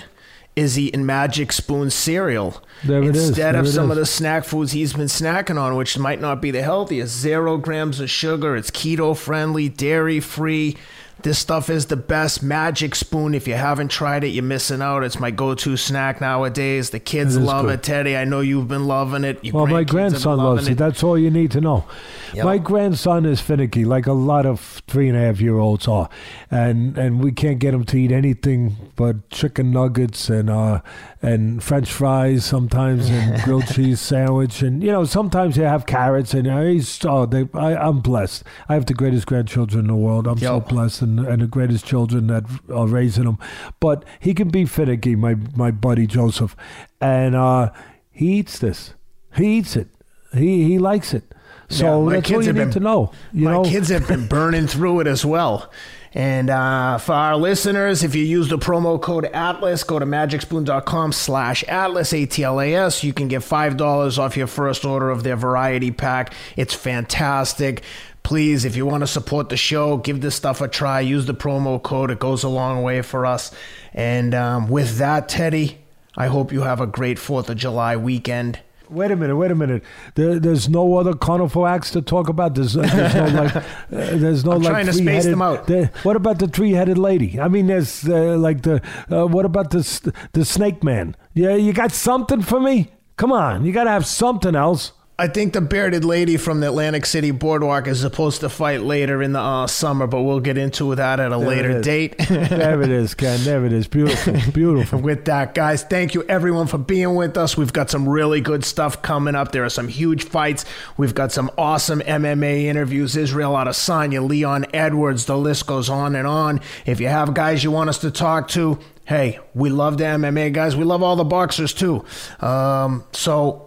is 0.56 0.78
eating 0.78 1.06
Magic 1.06 1.52
Spoon 1.52 1.92
cereal. 1.92 2.64
Is. 2.84 3.28
Instead 3.28 3.56
of 3.56 3.68
some 3.68 3.92
of 3.92 3.98
the 3.98 4.08
snack 4.08 4.44
foods 4.44 4.72
he's 4.72 4.94
been 4.94 5.06
snacking 5.06 5.62
on, 5.62 5.76
which 5.76 6.00
might 6.00 6.20
not 6.20 6.42
be 6.42 6.50
the 6.50 6.64
healthiest. 6.64 7.16
Zero 7.16 7.58
grams 7.58 8.00
of 8.00 8.10
sugar. 8.10 8.56
It's 8.56 8.72
keto 8.72 9.16
friendly, 9.16 9.70
dairy 9.70 10.20
free. 10.20 10.76
This 11.23 11.39
stuff 11.39 11.69
is 11.69 11.88
the 11.88 11.98
best. 11.98 12.44
Magic 12.44 12.95
Spoon. 12.95 13.34
If 13.34 13.48
you 13.48 13.56
haven't 13.56 13.89
tried 13.89 14.23
it, 14.23 14.30
you're 14.30 14.44
missing 14.44 14.81
out. 14.81 15.03
It's 15.03 15.19
my 15.19 15.31
go-to 15.31 15.76
snack 15.77 16.22
nowadays. 16.22 16.91
The 16.91 16.99
kids 16.99 17.35
It 17.35 17.41
love 17.41 17.69
it. 17.69 17.84
Teddy, 17.84 18.15
I 18.15 18.23
know 18.23 18.41
you've 18.41 18.68
been 18.68 18.85
loving 18.85 19.23
it. 19.23 19.44
Your 19.44 19.53
Well, 19.56 19.68
my 19.68 19.84
grandkids 19.84 19.85
have 19.85 19.88
been 19.88 19.98
grandson 19.98 20.38
loves 20.38 20.68
it. 20.68 20.72
it. 20.73 20.77
That's 20.77 21.03
all 21.03 21.18
you 21.18 21.31
need 21.31 21.52
to 21.52 21.61
know. 21.61 21.85
Yep. 22.34 22.45
My 22.45 22.57
grandson 22.57 23.26
is 23.26 23.39
finicky, 23.39 23.85
like 23.85 24.06
a 24.06 24.14
lot 24.14 24.45
of 24.45 24.84
three 24.88 25.07
and 25.07 25.18
a 25.18 25.22
half 25.22 25.39
year 25.41 25.57
olds 25.57 25.88
are, 25.88 26.10
and 26.52 26.98
and 26.98 27.23
we 27.23 27.31
can't 27.31 27.60
get 27.60 27.73
him 27.73 27.84
to 27.85 27.98
eat 27.98 28.11
anything 28.11 28.76
but 28.95 29.30
chicken 29.30 29.72
nuggets 29.72 30.30
and 30.30 30.49
uh 30.49 30.81
and 31.22 31.64
French 31.64 31.91
fries 31.91 32.45
sometimes 32.45 33.10
and 33.10 33.41
grilled 33.44 33.68
cheese 33.68 33.99
sandwich 34.02 34.61
and 34.61 34.84
you 34.84 34.91
know 34.91 35.06
sometimes 35.06 35.57
you 35.57 35.64
have 35.64 35.85
carrots 35.85 36.34
and 36.34 36.48
uh, 36.48 36.61
he's 36.61 36.99
oh 37.06 37.26
they 37.26 37.48
I, 37.53 37.76
I'm 37.76 38.02
blessed. 38.02 38.44
I 38.68 38.73
have 38.73 38.85
the 38.85 38.94
greatest 38.94 39.26
grandchildren 39.26 39.85
in 39.85 39.88
the 39.88 39.95
world. 39.95 40.27
I'm 40.27 40.38
so 40.38 40.60
blessed 40.60 41.02
and, 41.18 41.28
and 41.28 41.42
the 41.42 41.48
greatest 41.48 41.86
children 41.86 42.28
that 42.28 42.44
are 42.74 42.88
raising 42.88 43.26
them. 43.26 43.38
But 43.80 44.04
he 44.20 44.34
can 44.34 44.50
be 44.50 44.66
finicky, 44.66 45.16
my 45.16 45.36
my 45.56 45.72
buddy 45.72 46.08
Joseph, 46.08 46.56
and 47.02 47.36
uh, 47.36 47.72
he 48.12 48.40
eats 48.40 48.60
this. 48.60 48.94
He 49.36 49.58
eats 49.58 49.76
it. 49.76 49.88
He 50.34 50.64
he 50.66 50.80
likes 50.80 51.14
it. 51.14 51.24
So 51.70 52.10
Yeah, 52.10 52.16
that's 52.16 52.32
all 52.32 52.44
you 52.44 52.54
need 52.54 52.60
been- 52.60 52.72
to 52.72 52.80
know. 52.80 53.12
You 53.34 53.46
my 53.46 53.52
know, 53.54 53.64
kids 53.66 53.90
have 53.90 54.08
been 54.08 54.28
burning 54.28 54.68
through 54.68 55.02
it 55.02 55.08
as 55.08 55.26
well. 55.26 55.70
And 56.14 56.50
uh, 56.50 56.98
for 56.98 57.12
our 57.14 57.36
listeners, 57.36 58.02
if 58.04 58.16
you 58.16 58.24
use 58.24 58.48
the 58.50 58.58
promo 58.58 59.00
code 59.00 59.26
ATLAS, 59.34 59.84
go 59.84 60.00
to 60.00 60.06
magicspoon.com 60.06 61.12
slash 61.12 61.64
ATLAS, 61.68 62.14
A-T-L-A-S. 62.14 63.04
You 63.04 63.14
can 63.14 63.28
get 63.28 63.42
$5 63.44 64.18
off 64.18 64.38
your 64.38 64.48
first 64.48 64.84
order 64.86 65.12
of 65.12 65.24
their 65.24 65.36
variety 65.36 65.92
pack. 65.92 66.34
It's 66.56 66.74
fantastic. 66.74 67.84
Please, 68.28 68.66
if 68.66 68.76
you 68.76 68.86
want 68.86 69.04
to 69.04 69.08
support 69.08 69.48
the 69.48 69.56
show, 69.56 69.95
give 69.95 70.20
this 70.20 70.36
stuff 70.36 70.60
a 70.60 70.68
try. 70.68 70.99
Use 70.99 71.26
the 71.28 71.34
promo 71.34 71.82
code. 71.82 72.12
It 72.12 72.20
goes 72.20 72.44
a 72.44 72.49
long 72.49 72.84
way 72.84 73.02
for 73.02 73.26
us. 73.26 73.52
And 73.94 74.36
um, 74.36 74.68
with 74.68 74.98
that, 74.98 75.30
Teddy, 75.30 75.78
I 76.18 76.28
hope 76.28 76.52
you 76.52 76.64
have 76.64 76.82
a 76.82 76.88
great 76.88 77.20
4th 77.20 77.48
of 77.48 77.56
July 77.56 77.95
weekend. 77.95 78.60
wait 78.90 79.12
a 79.12 79.16
minute, 79.16 79.38
wait 79.38 79.52
a 79.52 79.56
minute. 79.56 79.82
There, 80.16 80.40
there's 80.40 80.68
no 80.68 80.98
other 80.98 81.14
carnival 81.14 81.66
acts 81.66 81.90
to 81.91 82.02
talk 82.02 82.28
about. 82.28 82.56
There's, 82.56 82.74
there's 82.74 83.16
no 83.16 83.28
like, 83.44 83.56
uh, 83.56 83.62
there's 83.90 84.44
no 84.44 84.52
I'm 84.52 84.62
like 84.62 84.72
trying 84.72 84.86
to 84.88 84.94
space 84.94 85.24
them 85.24 85.41
out. 85.41 85.68
there- 85.68 85.90
what 86.04 86.18
about 86.18 86.40
the 86.40 86.49
three-headed 86.49 86.98
lady? 86.98 87.40
I 87.40 87.48
mean, 87.48 87.68
there's 87.68 88.06
uh, 88.10 88.36
like 88.38 88.64
the 88.64 88.82
uh, 89.10 89.26
what 89.28 89.45
about 89.45 89.72
the 89.72 90.14
the 90.34 90.44
snake 90.44 90.84
man? 90.84 91.16
Yeah, 91.34 91.56
you 91.56 91.72
got 91.72 91.94
something 91.94 92.41
for 92.41 92.60
me? 92.60 92.91
Come 93.16 93.32
on, 93.32 93.64
you 93.64 93.72
got 93.72 93.86
to 93.86 93.91
have 93.91 94.06
something 94.06 94.54
else. 94.54 94.91
I 95.19 95.27
think 95.27 95.53
the 95.53 95.61
bearded 95.61 96.06
lady 96.06 96.38
from 96.38 96.60
the 96.60 96.68
Atlantic 96.68 97.03
City 97.07 97.31
Boardwalk 97.31 97.88
is 97.88 98.02
supposed 98.02 98.41
to 98.41 98.49
fight 98.49 98.81
later 98.81 99.23
in 99.23 99.31
the 99.31 99.39
uh, 99.39 99.65
summer, 99.65 100.06
but 100.06 100.22
we'll 100.22 100.41
get 100.41 100.60
into 100.60 100.94
that 100.94 101.19
at 101.19 101.31
a 101.31 101.39
There 101.39 101.48
later 101.48 101.81
date. 101.81 102.15
There 102.27 102.84
it 102.84 102.91
is, 102.91 103.15
Ken. 103.15 103.44
There 103.44 103.65
it 103.65 103.73
is. 103.73 103.88
Beautiful, 103.88 104.35
beautiful. 104.53 104.99
with 104.99 105.26
that, 105.26 105.56
guys, 105.56 105.81
thank 105.81 106.14
you 106.14 106.22
everyone 106.30 106.68
for 106.68 106.77
being 106.77 107.15
with 107.15 107.35
us. 107.35 107.57
We've 107.57 107.73
got 107.73 107.89
some 107.89 108.07
really 108.07 108.41
good 108.41 108.64
stuff 108.64 109.02
coming 109.02 109.34
up. 109.34 109.53
There 109.53 109.65
are 109.65 109.69
some 109.69 109.88
huge 109.88 110.23
fights. 110.23 110.65
We've 110.98 111.15
got 111.15 111.31
some 111.31 111.49
awesome 111.57 112.02
MMA 112.02 112.65
interviews. 112.65 113.18
Israel 113.18 113.53
Adesanya, 113.53 114.27
Leon 114.27 114.68
Edwards. 114.72 115.26
The 115.26 115.38
list 115.38 115.65
goes 115.65 115.89
on 115.89 116.15
and 116.15 116.27
on. 116.27 116.61
If 116.85 116.99
you 116.99 117.07
have 117.07 117.34
guys 117.34 117.64
you 117.64 117.72
want 117.72 117.89
us 117.89 117.98
to 117.99 118.11
talk 118.11 118.49
to, 118.49 118.77
hey, 119.06 119.39
we 119.56 119.72
love 119.72 119.98
the 119.98 120.03
MMA 120.03 120.53
guys. 120.53 120.76
We 120.76 120.84
love 120.84 121.02
all 121.02 121.15
the 121.15 121.23
boxers 121.23 121.73
too. 121.73 122.06
Um, 122.39 123.03
so 123.14 123.66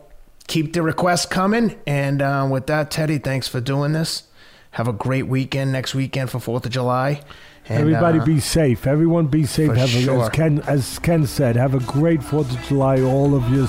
keep 0.50 0.72
the 0.72 0.82
requests 0.82 1.24
coming. 1.24 1.76
And 1.86 2.20
uh, 2.20 2.46
with 2.50 2.66
that, 2.66 2.90
Teddy, 2.90 3.18
thanks 3.18 3.48
for 3.48 3.60
doing 3.60 3.92
this. 3.92 4.24
Have 4.72 4.88
a 4.88 4.92
great 4.92 5.26
weekend 5.26 5.72
next 5.72 5.94
weekend 5.94 6.30
for 6.30 6.38
Fourth 6.40 6.66
of 6.66 6.72
July. 6.72 7.22
And, 7.68 7.80
Everybody 7.80 8.18
uh, 8.18 8.24
be 8.24 8.40
safe. 8.40 8.86
Everyone 8.86 9.28
be 9.28 9.46
safe. 9.46 9.68
for 9.68 9.76
Have 9.76 9.94
a, 9.94 10.02
sure. 10.02 10.22
as 10.24 10.28
Ken 10.30 10.60
as 10.66 10.98
Ken 10.98 11.26
said, 11.26 11.56
have 11.56 11.74
a 11.74 11.80
great 11.80 12.22
Fourth 12.22 12.50
of 12.50 12.60
July, 12.64 13.00
all 13.00 13.34
of 13.34 13.48
you, 13.50 13.68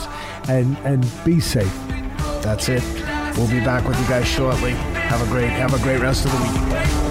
and 0.50 0.76
and 0.80 1.06
be 1.24 1.40
safe. 1.40 1.74
That's 2.42 2.68
it. 2.70 2.84
We'll 3.38 3.50
be 3.50 3.60
back 3.60 3.88
with 3.88 4.00
you 4.00 4.08
guys 4.08 4.28
shortly. 4.28 4.72
Have 4.72 5.22
a 5.22 5.32
great 5.32 5.50
have 5.50 5.74
a 5.74 5.84
great 5.84 6.02
rest 6.02 6.26
of 6.26 6.32
the 6.32 6.38
week. 6.40 7.11